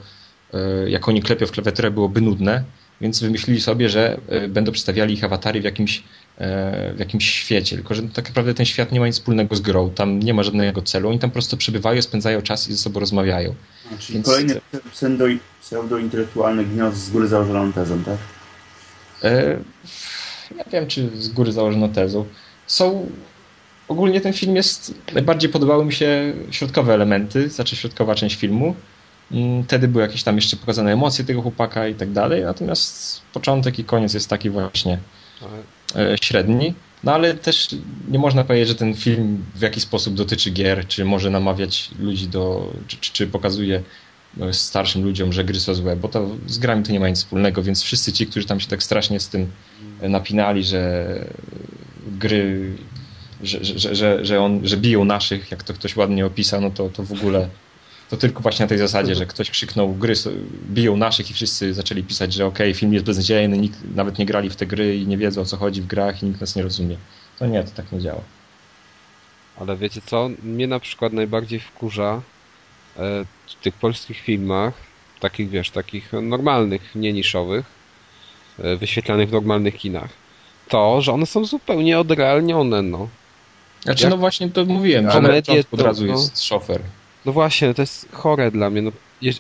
jak 0.88 1.08
oni 1.08 1.22
klepią 1.22 1.46
w 1.46 1.52
klawiaturę 1.52 1.92
byłoby 1.92 2.22
nudne, 2.22 2.64
więc 3.02 3.20
wymyślili 3.20 3.62
sobie, 3.62 3.90
że 3.90 4.20
e, 4.28 4.48
będą 4.48 4.72
przedstawiali 4.72 5.14
ich 5.14 5.24
awatary 5.24 5.62
w 5.62 5.64
jakimś, 5.64 6.04
e, 6.38 6.94
w 6.94 7.00
jakimś 7.00 7.30
świecie, 7.30 7.76
tylko 7.76 7.94
że 7.94 8.04
tak 8.04 8.28
naprawdę 8.28 8.54
ten 8.54 8.66
świat 8.66 8.92
nie 8.92 9.00
ma 9.00 9.08
nic 9.08 9.16
wspólnego 9.16 9.56
z 9.56 9.62
grą, 9.62 9.90
tam 9.90 10.20
nie 10.20 10.34
ma 10.34 10.44
żadnego 10.44 10.82
celu, 10.82 11.10
oni 11.10 11.20
tam 11.20 11.30
po 11.30 11.34
prostu 11.34 11.58
przebywają, 11.58 12.02
spędzają 12.02 12.42
czas 12.42 12.68
i 12.68 12.74
ze 12.74 12.78
sobą 12.78 13.00
rozmawiają. 13.00 13.56
A, 13.94 13.98
czyli 13.98 14.14
Więc... 14.14 14.26
kolejny 14.26 14.62
pseudo-intelektualny 15.62 16.66
gniazd 16.66 16.98
z 16.98 17.10
góry 17.10 17.28
założoną 17.28 17.74
tezą, 17.74 18.04
tak? 18.04 18.18
E, 19.24 19.58
ja 20.58 20.64
wiem, 20.72 20.88
czy 20.88 21.10
z 21.22 21.30
góry 21.30 21.52
założoną 21.52 21.90
tezą. 21.90 22.26
Są 22.68 23.10
ogólnie 23.88 24.22
ten 24.22 24.34
film 24.34 24.56
jest, 24.56 24.94
najbardziej 25.14 25.50
podobały 25.50 25.86
mi 25.86 25.94
się 25.94 26.34
środkowe 26.52 26.94
elementy, 26.94 27.50
znaczy 27.50 27.76
środkowa 27.76 28.16
część 28.16 28.36
filmu, 28.36 28.76
Mm, 29.32 29.64
wtedy 29.64 29.88
były 29.88 30.02
jakieś 30.02 30.24
tam 30.24 30.36
jeszcze 30.36 30.58
pokazane 30.58 30.94
emocje 30.94 31.26
tego 31.26 31.42
chłopaka 31.42 31.88
i 31.88 31.96
tak 31.96 32.12
dalej, 32.12 32.44
natomiast 32.44 33.22
początek 33.34 33.80
i 33.80 33.84
koniec 33.84 34.14
jest 34.14 34.30
taki 34.30 34.50
właśnie 34.50 35.00
e, 35.96 36.16
średni. 36.22 36.74
No 37.04 37.14
ale 37.14 37.34
też 37.34 37.76
nie 38.08 38.20
można 38.20 38.44
powiedzieć, 38.44 38.68
że 38.68 38.76
ten 38.76 38.94
film 38.94 39.46
w 39.56 39.62
jakiś 39.62 39.84
sposób 39.84 40.14
dotyczy 40.14 40.52
gier, 40.52 40.88
czy 40.88 41.06
może 41.06 41.30
namawiać 41.30 41.90
ludzi 42.00 42.28
do, 42.28 42.74
czy, 42.88 42.98
czy, 42.98 43.14
czy 43.14 43.28
pokazuje 43.28 43.84
e, 44.42 44.54
starszym 44.54 45.04
ludziom, 45.04 45.34
że 45.34 45.44
gry 45.44 45.60
są 45.60 45.74
złe, 45.74 45.96
bo 45.96 46.08
to 46.08 46.30
z 46.46 46.58
grami 46.58 46.84
to 46.84 46.92
nie 46.92 47.00
ma 47.00 47.10
nic 47.10 47.18
wspólnego, 47.18 47.64
więc 47.64 47.84
wszyscy 47.84 48.14
ci, 48.14 48.28
którzy 48.28 48.48
tam 48.48 48.60
się 48.60 48.68
tak 48.68 48.84
strasznie 48.84 49.20
z 49.20 49.30
tym 49.30 49.52
napinali, 50.02 50.64
że 50.64 51.06
gry, 52.20 52.74
że, 53.44 53.66
że, 53.66 53.96
że, 53.96 54.26
że, 54.26 54.42
on, 54.42 54.68
że 54.68 54.78
biją 54.78 55.06
naszych, 55.06 55.52
jak 55.52 55.64
to 55.64 55.74
ktoś 55.74 55.96
ładnie 55.96 56.26
opisał, 56.26 56.62
no 56.62 56.72
to, 56.72 56.90
to 56.90 57.04
w 57.04 57.12
ogóle 57.12 57.50
to 58.10 58.18
tylko 58.18 58.42
właśnie 58.42 58.64
na 58.64 58.70
tej 58.70 58.78
zasadzie, 58.78 59.16
że 59.16 59.26
ktoś 59.26 59.52
krzyknął 59.52 59.94
gry 59.94 60.14
biją 60.70 60.98
naszych 60.98 61.30
i 61.30 61.34
wszyscy 61.34 61.74
zaczęli 61.74 62.04
pisać, 62.04 62.34
że 62.34 62.46
okej, 62.46 62.72
okay, 62.72 62.80
film 62.80 62.94
jest 62.94 63.06
beznadziejny, 63.06 63.58
nikt 63.58 63.80
nawet 63.96 64.18
nie 64.18 64.26
grali 64.26 64.50
w 64.50 64.56
te 64.56 64.66
gry 64.66 64.98
i 64.98 65.08
nie 65.08 65.18
wiedzą 65.18 65.42
o 65.42 65.46
co 65.46 65.58
chodzi 65.58 65.82
w 65.82 65.88
grach 65.88 66.24
i 66.24 66.26
nikt 66.26 66.42
nas 66.42 66.56
nie 66.56 66.64
rozumie. 66.64 66.98
To 67.40 67.46
nie, 67.46 67.64
to 67.64 67.72
tak 67.72 67.92
nie 67.92 68.00
działa. 68.00 68.22
Ale 69.60 69.78
wiecie 69.78 70.02
co? 70.06 70.30
Mnie 70.44 70.68
na 70.68 70.80
przykład 70.80 71.14
najbardziej 71.14 71.60
wkurza 71.60 72.22
e, 72.98 73.26
w 73.48 73.56
tych 73.64 73.76
polskich 73.76 74.20
filmach, 74.20 74.74
takich 75.20 75.50
wiesz, 75.50 75.72
takich 75.72 76.14
normalnych, 76.14 76.96
nie 76.96 77.14
niszowych, 77.14 77.66
e, 78.60 78.76
wyświetlanych 78.76 79.30
w 79.30 79.32
normalnych 79.32 79.76
kinach, 79.76 80.10
to, 80.68 81.02
że 81.02 81.14
one 81.14 81.26
są 81.26 81.46
zupełnie 81.46 82.00
odrealnione, 82.00 82.82
no. 82.82 83.08
Znaczy, 83.84 84.04
Jak... 84.04 84.12
no 84.12 84.18
właśnie 84.18 84.50
to 84.50 84.66
mówiłem, 84.66 85.12
że 85.12 85.20
od 85.72 85.82
razu 85.82 86.06
no, 86.06 86.14
jest 86.14 86.44
szofer. 86.44 86.82
No 87.26 87.32
właśnie, 87.32 87.74
to 87.74 87.82
jest 87.82 88.12
chore 88.12 88.52
dla 88.52 88.70
mnie. 88.70 88.82
No, 88.82 88.92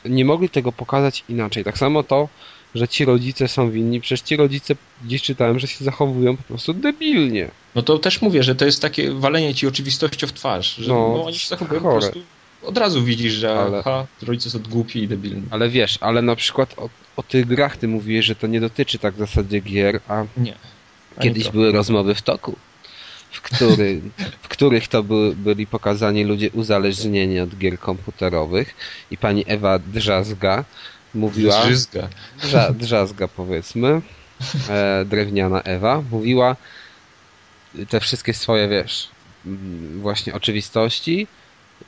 nie 0.06 0.26
mogli 0.26 0.50
tego 0.50 0.72
pokazać 0.72 1.24
inaczej. 1.30 1.64
Tak 1.64 1.78
samo 1.78 2.04
to, 2.04 2.30
że 2.76 2.88
ci 2.88 3.06
rodzice 3.06 3.48
są 3.48 3.72
winni. 3.72 4.02
Przecież 4.02 4.22
ci 4.22 4.36
rodzice, 4.36 4.76
gdzieś 5.04 5.22
czytałem, 5.22 5.60
że 5.60 5.68
się 5.68 5.86
zachowują 5.86 6.38
po 6.38 6.44
prostu 6.44 6.74
debilnie. 6.74 7.52
No 7.76 7.82
to 7.82 7.98
też 8.00 8.22
mówię, 8.22 8.44
że 8.44 8.56
to 8.56 8.66
jest 8.66 8.82
takie 8.82 9.12
walenie 9.12 9.56
ci 9.56 9.68
oczywistością 9.68 10.28
w 10.28 10.34
twarz, 10.34 10.76
że 10.76 10.94
no, 10.94 11.14
no 11.18 11.26
oni 11.26 11.38
się 11.38 11.48
zachowują 11.48 11.82
chore. 11.82 11.96
po 11.96 12.02
prostu 12.02 12.22
od 12.64 12.78
razu 12.78 13.04
widzisz, 13.04 13.34
że 13.34 13.60
ale, 13.60 13.78
aha, 13.78 14.06
rodzice 14.22 14.50
są 14.50 14.60
głupi 14.60 15.04
i 15.04 15.08
debilni. 15.08 15.44
Ale 15.50 15.70
wiesz, 15.70 15.98
ale 16.02 16.22
na 16.22 16.36
przykład 16.36 16.74
o, 16.78 16.90
o 17.16 17.24
tych 17.24 17.46
grach 17.46 17.78
ty 17.78 17.88
mówiłeś, 17.88 18.26
że 18.26 18.36
to 18.36 18.48
nie 18.48 18.60
dotyczy 18.60 19.00
tak 19.00 19.14
w 19.14 19.18
zasadzie 19.18 19.60
gier, 19.60 20.00
a 20.08 20.26
nie. 20.38 20.54
Kiedyś 21.22 21.50
były 21.50 21.72
rozmowy 21.72 22.16
w 22.16 22.22
toku 22.22 22.56
w, 23.32 23.42
który, 23.42 24.02
w 24.42 24.48
których 24.48 24.88
to 24.88 25.04
by, 25.04 25.34
byli 25.36 25.68
pokazani 25.68 26.24
ludzie 26.24 26.50
uzależnieni 26.52 27.40
od 27.40 27.58
gier 27.58 27.80
komputerowych 27.80 28.76
i 29.12 29.18
pani 29.18 29.44
Ewa 29.48 29.80
Drzazga 29.80 30.64
mówiła... 31.14 31.66
Drzyzga. 31.66 32.08
Drza, 32.42 32.74
drzazga 32.74 33.28
powiedzmy, 33.28 34.02
e, 34.70 35.06
drewniana 35.06 35.62
Ewa, 35.62 36.04
mówiła 36.12 36.56
te 37.90 38.00
wszystkie 38.00 38.34
swoje, 38.34 38.68
wiesz, 38.68 39.10
właśnie 39.96 40.34
oczywistości, 40.34 41.28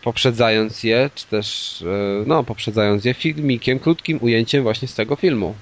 poprzedzając 0.01 0.84
je, 0.84 1.10
czy 1.15 1.26
też, 1.26 1.81
e, 1.81 2.23
no, 2.26 2.43
poprzedzając 2.43 3.06
je 3.06 3.14
filmikiem, 3.14 3.80
krótkim 3.80 4.19
ujęciem 4.22 4.64
właśnie 4.64 4.88
z 4.88 4.93
tego 4.93 5.15
filmu. 5.15 5.56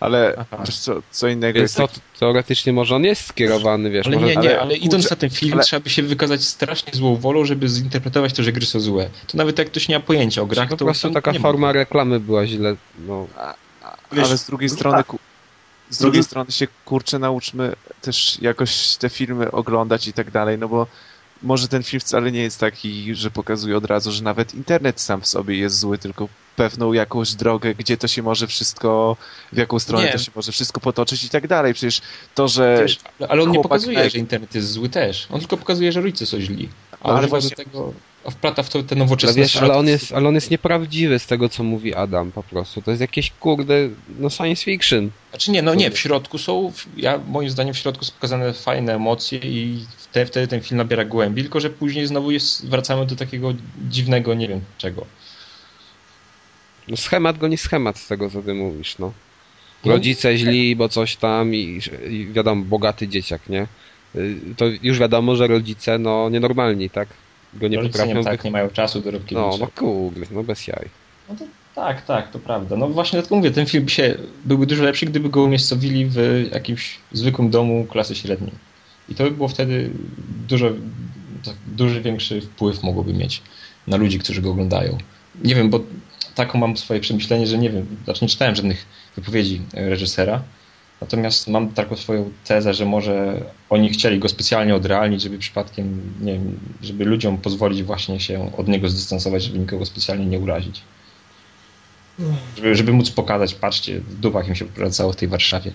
Ale 0.00 0.44
wiesz 0.64 0.78
co, 0.78 1.02
co 1.10 1.28
innego 1.28 1.58
Więc 1.58 1.78
jest... 1.78 1.94
To, 1.94 2.00
teoretycznie 2.20 2.72
może 2.72 2.96
on 2.96 3.04
jest 3.04 3.26
skierowany, 3.26 3.90
wiesz. 3.90 4.06
Ale 4.06 4.16
może... 4.16 4.26
nie, 4.26 4.36
nie, 4.36 4.50
ale, 4.50 4.60
ale 4.60 4.76
idąc 4.76 5.10
na 5.10 5.16
ten 5.16 5.30
film 5.30 5.52
ale... 5.52 5.62
trzeba 5.62 5.80
by 5.80 5.90
się 5.90 6.02
wykazać 6.02 6.44
strasznie 6.44 6.92
złą 6.92 7.16
wolą, 7.16 7.44
żeby 7.44 7.68
zinterpretować 7.68 8.32
to, 8.32 8.42
że 8.42 8.52
gry 8.52 8.66
są 8.66 8.80
złe. 8.80 9.10
To 9.26 9.38
nawet 9.38 9.58
jak 9.58 9.66
ktoś 9.66 9.88
nie 9.88 9.98
ma 9.98 10.04
pojęcia 10.04 10.42
o 10.42 10.46
grach, 10.46 10.68
to... 10.68 10.76
Po 10.76 10.84
prostu 10.84 11.10
taka 11.10 11.32
forma 11.32 11.72
reklamy 11.72 12.20
była 12.20 12.46
źle, 12.46 12.76
no. 13.06 13.26
A, 13.38 13.54
a, 13.82 13.96
ale 14.10 14.38
z 14.38 14.46
drugiej 14.46 14.68
strony... 14.68 14.96
Tak. 14.96 15.16
Z 15.90 15.98
drugiej 15.98 16.18
mhm. 16.18 16.24
strony 16.24 16.52
się 16.52 16.66
kurczę 16.84 17.18
nauczmy 17.18 17.72
też 18.00 18.38
jakoś 18.42 18.96
te 18.96 19.08
filmy 19.08 19.50
oglądać 19.50 20.08
i 20.08 20.12
tak 20.12 20.30
dalej, 20.30 20.58
no 20.58 20.68
bo 20.68 20.86
może 21.42 21.68
ten 21.68 21.82
film 21.82 22.00
wcale 22.00 22.32
nie 22.32 22.42
jest 22.42 22.60
taki, 22.60 23.14
że 23.14 23.30
pokazuje 23.30 23.76
od 23.76 23.84
razu, 23.84 24.12
że 24.12 24.22
nawet 24.22 24.54
internet 24.54 25.00
sam 25.00 25.20
w 25.20 25.26
sobie 25.26 25.56
jest 25.56 25.78
zły, 25.78 25.98
tylko 25.98 26.28
pewną 26.56 26.92
jakąś 26.92 27.34
drogę, 27.34 27.74
gdzie 27.74 27.96
to 27.96 28.08
się 28.08 28.22
może 28.22 28.46
wszystko, 28.46 29.16
w 29.52 29.56
jaką 29.56 29.78
stronę 29.78 30.04
nie. 30.04 30.12
to 30.12 30.18
się 30.18 30.32
może 30.34 30.52
wszystko 30.52 30.80
potoczyć 30.80 31.24
i 31.24 31.28
tak 31.28 31.48
dalej. 31.48 31.74
Przecież 31.74 32.00
to, 32.34 32.48
że... 32.48 32.78
Wiesz, 32.82 32.98
ale 33.28 33.42
on 33.42 33.50
nie 33.50 33.62
pokazuje, 33.62 34.10
że 34.10 34.18
internet 34.18 34.54
jest 34.54 34.70
zły 34.70 34.88
też. 34.88 35.26
On 35.30 35.40
tylko 35.40 35.56
pokazuje, 35.56 35.92
że 35.92 36.00
rodzice 36.00 36.26
są 36.26 36.40
źli. 36.40 36.68
Ale, 37.00 37.18
ale 37.18 37.26
właśnie... 37.26 37.50
do 37.50 37.56
tego 37.56 37.92
wplata 38.30 38.62
w 38.62 38.68
to 38.68 38.82
te 38.82 38.94
nowoczesne 38.94 39.32
ale 39.32 39.42
wiesz, 39.42 39.56
ale 39.56 39.74
on, 39.74 39.88
jest, 39.88 40.12
ale 40.12 40.28
on 40.28 40.34
jest 40.34 40.50
nieprawdziwy 40.50 41.18
z 41.18 41.26
tego, 41.26 41.48
co 41.48 41.62
mówi 41.62 41.94
Adam 41.94 42.32
po 42.32 42.42
prostu. 42.42 42.82
To 42.82 42.90
jest 42.90 43.00
jakieś, 43.00 43.30
kurde, 43.30 43.74
no 44.18 44.30
science 44.30 44.64
fiction. 44.64 45.10
Znaczy 45.30 45.50
nie, 45.50 45.62
no 45.62 45.74
nie, 45.74 45.90
w 45.90 45.98
środku 45.98 46.38
są, 46.38 46.72
ja 46.96 47.20
moim 47.28 47.50
zdaniem 47.50 47.74
w 47.74 47.78
środku 47.78 48.04
są 48.04 48.12
pokazane 48.12 48.52
fajne 48.52 48.94
emocje 48.94 49.38
i 49.38 49.84
wtedy, 49.98 50.26
wtedy 50.26 50.48
ten 50.48 50.60
film 50.60 50.78
nabiera 50.78 51.04
głębi, 51.04 51.42
tylko 51.42 51.60
że 51.60 51.70
później 51.70 52.06
znowu 52.06 52.30
jest, 52.30 52.68
wracamy 52.68 53.06
do 53.06 53.16
takiego 53.16 53.54
dziwnego, 53.88 54.34
nie 54.34 54.48
wiem 54.48 54.60
czego. 54.78 55.06
No 56.88 56.96
schemat 56.96 57.38
go 57.38 57.48
nie 57.48 57.58
schemat 57.58 57.98
z 57.98 58.08
tego, 58.08 58.30
co 58.30 58.42
ty 58.42 58.54
mówisz, 58.54 58.98
no. 58.98 59.12
no. 59.84 59.92
Rodzice 59.92 60.36
źli, 60.36 60.76
bo 60.76 60.88
coś 60.88 61.16
tam 61.16 61.54
i, 61.54 61.80
i 62.10 62.26
wiadomo, 62.32 62.64
bogaty 62.64 63.08
dzieciak, 63.08 63.48
nie? 63.48 63.66
Y, 64.16 64.40
to 64.56 64.64
już 64.82 64.98
wiadomo, 64.98 65.36
że 65.36 65.46
rodzice, 65.46 65.98
no, 65.98 66.28
nienormalni, 66.30 66.90
tak? 66.90 67.08
Go 67.54 67.68
nie 67.68 67.76
rodzice 67.76 67.98
potrafią... 67.98 68.18
Nie, 68.18 68.24
tak, 68.24 68.44
nie 68.44 68.50
mają 68.50 68.70
czasu 68.70 69.00
do 69.00 69.10
róbki 69.10 69.34
No, 69.34 69.56
no 69.60 69.68
kurde, 69.76 70.26
no 70.30 70.42
bez 70.42 70.66
jaj. 70.66 70.88
No 71.28 71.36
to, 71.36 71.44
tak, 71.74 72.04
tak, 72.04 72.30
to 72.30 72.38
prawda. 72.38 72.76
No 72.76 72.88
właśnie 72.88 73.16
dlatego 73.16 73.36
mówię, 73.36 73.50
ten 73.50 73.66
film 73.66 73.88
się, 73.88 74.14
byłby 74.44 74.66
dużo 74.66 74.84
lepszy, 74.84 75.06
gdyby 75.06 75.28
go 75.28 75.42
umiejscowili 75.42 76.06
w 76.06 76.46
jakimś 76.52 76.98
zwykłym 77.12 77.50
domu 77.50 77.86
klasy 77.90 78.14
średniej. 78.14 78.52
I 79.08 79.14
to 79.14 79.24
by 79.24 79.30
było 79.30 79.48
wtedy 79.48 79.90
dużo, 80.48 80.70
tak, 81.44 81.54
duży 81.66 82.00
większy 82.00 82.40
wpływ 82.40 82.82
mogłoby 82.82 83.12
mieć 83.12 83.42
na 83.86 83.96
ludzi, 83.96 84.18
którzy 84.18 84.42
go 84.42 84.50
oglądają. 84.50 84.98
Nie 85.44 85.54
wiem, 85.54 85.70
bo 85.70 85.80
taką 86.34 86.58
mam 86.58 86.76
swoje 86.76 87.00
przemyślenie, 87.00 87.46
że 87.46 87.58
nie 87.58 87.70
wiem, 87.70 87.86
znaczy 88.04 88.24
nie 88.24 88.28
czytałem 88.28 88.54
żadnych 88.54 88.86
wypowiedzi 89.16 89.62
reżysera, 89.72 90.42
Natomiast 91.00 91.48
mam 91.48 91.68
taką 91.68 91.96
swoją 91.96 92.30
tezę, 92.44 92.74
że 92.74 92.84
może 92.84 93.44
oni 93.70 93.90
chcieli 93.90 94.18
go 94.18 94.28
specjalnie 94.28 94.74
odrealnić, 94.74 95.22
żeby 95.22 95.38
przypadkiem, 95.38 96.14
nie 96.20 96.32
wiem, 96.32 96.60
żeby 96.82 97.04
ludziom 97.04 97.38
pozwolić 97.38 97.82
właśnie 97.82 98.20
się 98.20 98.56
od 98.56 98.68
niego 98.68 98.88
zdystansować, 98.88 99.42
żeby 99.42 99.58
nikogo 99.58 99.86
specjalnie 99.86 100.26
nie 100.26 100.38
urazić. 100.38 100.80
Żeby, 102.56 102.74
żeby 102.74 102.92
móc 102.92 103.10
pokazać, 103.10 103.54
patrzcie, 103.54 104.00
w 104.00 104.20
dupach 104.20 104.48
im 104.48 104.54
się 104.54 104.64
wracało 104.64 105.12
w 105.12 105.16
tej 105.16 105.28
Warszawie. 105.28 105.72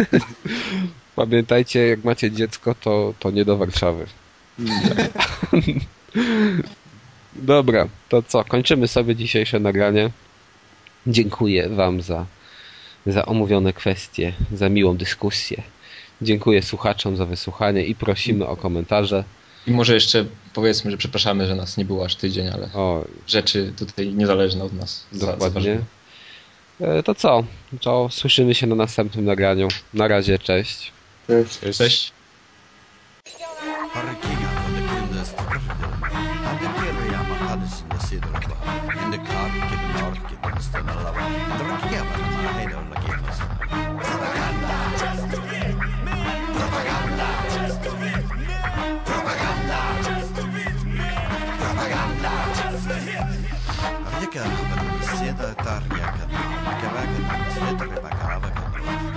Pamiętajcie, 1.16 1.86
jak 1.86 2.04
macie 2.04 2.30
dziecko, 2.30 2.74
to, 2.74 3.14
to 3.18 3.30
nie 3.30 3.44
do 3.44 3.56
Warszawy. 3.56 4.06
Dobra, 7.32 7.88
to 8.08 8.22
co? 8.22 8.44
Kończymy 8.44 8.88
sobie 8.88 9.16
dzisiejsze 9.16 9.60
nagranie. 9.60 10.10
Dziękuję 11.06 11.68
Wam 11.68 12.02
za, 12.02 12.26
za 13.06 13.26
omówione 13.26 13.72
kwestie, 13.72 14.32
za 14.52 14.68
miłą 14.68 14.96
dyskusję. 14.96 15.62
Dziękuję 16.22 16.62
słuchaczom 16.62 17.16
za 17.16 17.26
wysłuchanie 17.26 17.84
i 17.86 17.94
prosimy 17.94 18.46
o 18.46 18.56
komentarze. 18.56 19.24
I 19.66 19.70
może 19.70 19.94
jeszcze 19.94 20.24
powiedzmy, 20.54 20.90
że 20.90 20.96
przepraszamy, 20.96 21.46
że 21.46 21.54
nas 21.54 21.76
nie 21.76 21.84
było 21.84 22.04
aż 22.04 22.16
tydzień, 22.16 22.48
ale 22.48 22.68
O, 22.74 23.04
rzeczy 23.26 23.72
tutaj 23.78 24.08
niezależne 24.14 24.64
od 24.64 24.72
nas. 24.72 25.06
za- 25.12 25.26
dokładnie. 25.26 25.48
zaważyły. 25.48 25.84
E, 26.80 27.02
To 27.02 27.14
co? 27.14 27.44
To 27.80 28.08
słyszymy 28.10 28.54
się 28.54 28.66
na 28.66 28.74
następnym 28.74 29.24
nagraniu. 29.24 29.68
Na 29.94 30.08
razie, 30.08 30.38
cześć. 30.38 30.92
Cześć. 31.26 31.58
Cześć. 31.78 32.12
Harrikinga 33.92 34.50
monster, 40.60 40.84
no 40.84 40.94
la 40.94 41.10
Drogueaba 41.58 42.14
la 42.44 42.52
gente 42.52 42.74
o 42.74 42.82
la 42.92 43.00
quieres. 43.00 43.38
Propaganda. 44.06 44.72
Just 45.00 45.24
to 45.32 45.38
be 45.48 45.60
me. 45.80 46.16
Propaganda. 46.58 47.28
Just 47.54 47.78
to 47.84 47.90
be 48.00 48.10
me. 48.26 48.54
Propaganda. 49.08 49.78
Just 50.06 50.30
to 50.36 50.42
be 50.54 50.64
me. 50.84 51.08
Propaganda. 51.60 52.32
Just 52.58 52.88
to 52.88 52.94
be 52.94 53.16
me. 53.28 53.40
Река, 54.20 54.44
седа 55.16 55.54
тарья, 55.64 56.06
макавага, 56.66 57.20
света 57.54 57.84
рыбакава, 57.84 58.50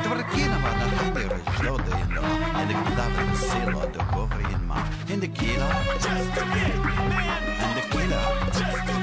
Творкинова 0.04 0.72
на 0.80 0.88
хандира 0.98 1.40
жода 1.62 1.92
и 1.92 2.14
но, 2.14 2.24
Электрава 2.64 3.24
сила 3.36 3.86
до 3.94 4.00
коври 4.14 4.46
и 4.50 4.56
ма. 4.66 4.78
In 5.10 5.20
the 5.20 5.28
kilo, 5.28 5.68
just 6.04 6.30
to 6.36 6.44
be 6.54 6.64
me. 6.86 6.96
In 7.66 7.72
the 7.76 7.84
kilo, 7.92 8.22
just 8.54 8.88
to 8.88 8.94
be 8.94 9.00
me. 9.00 9.03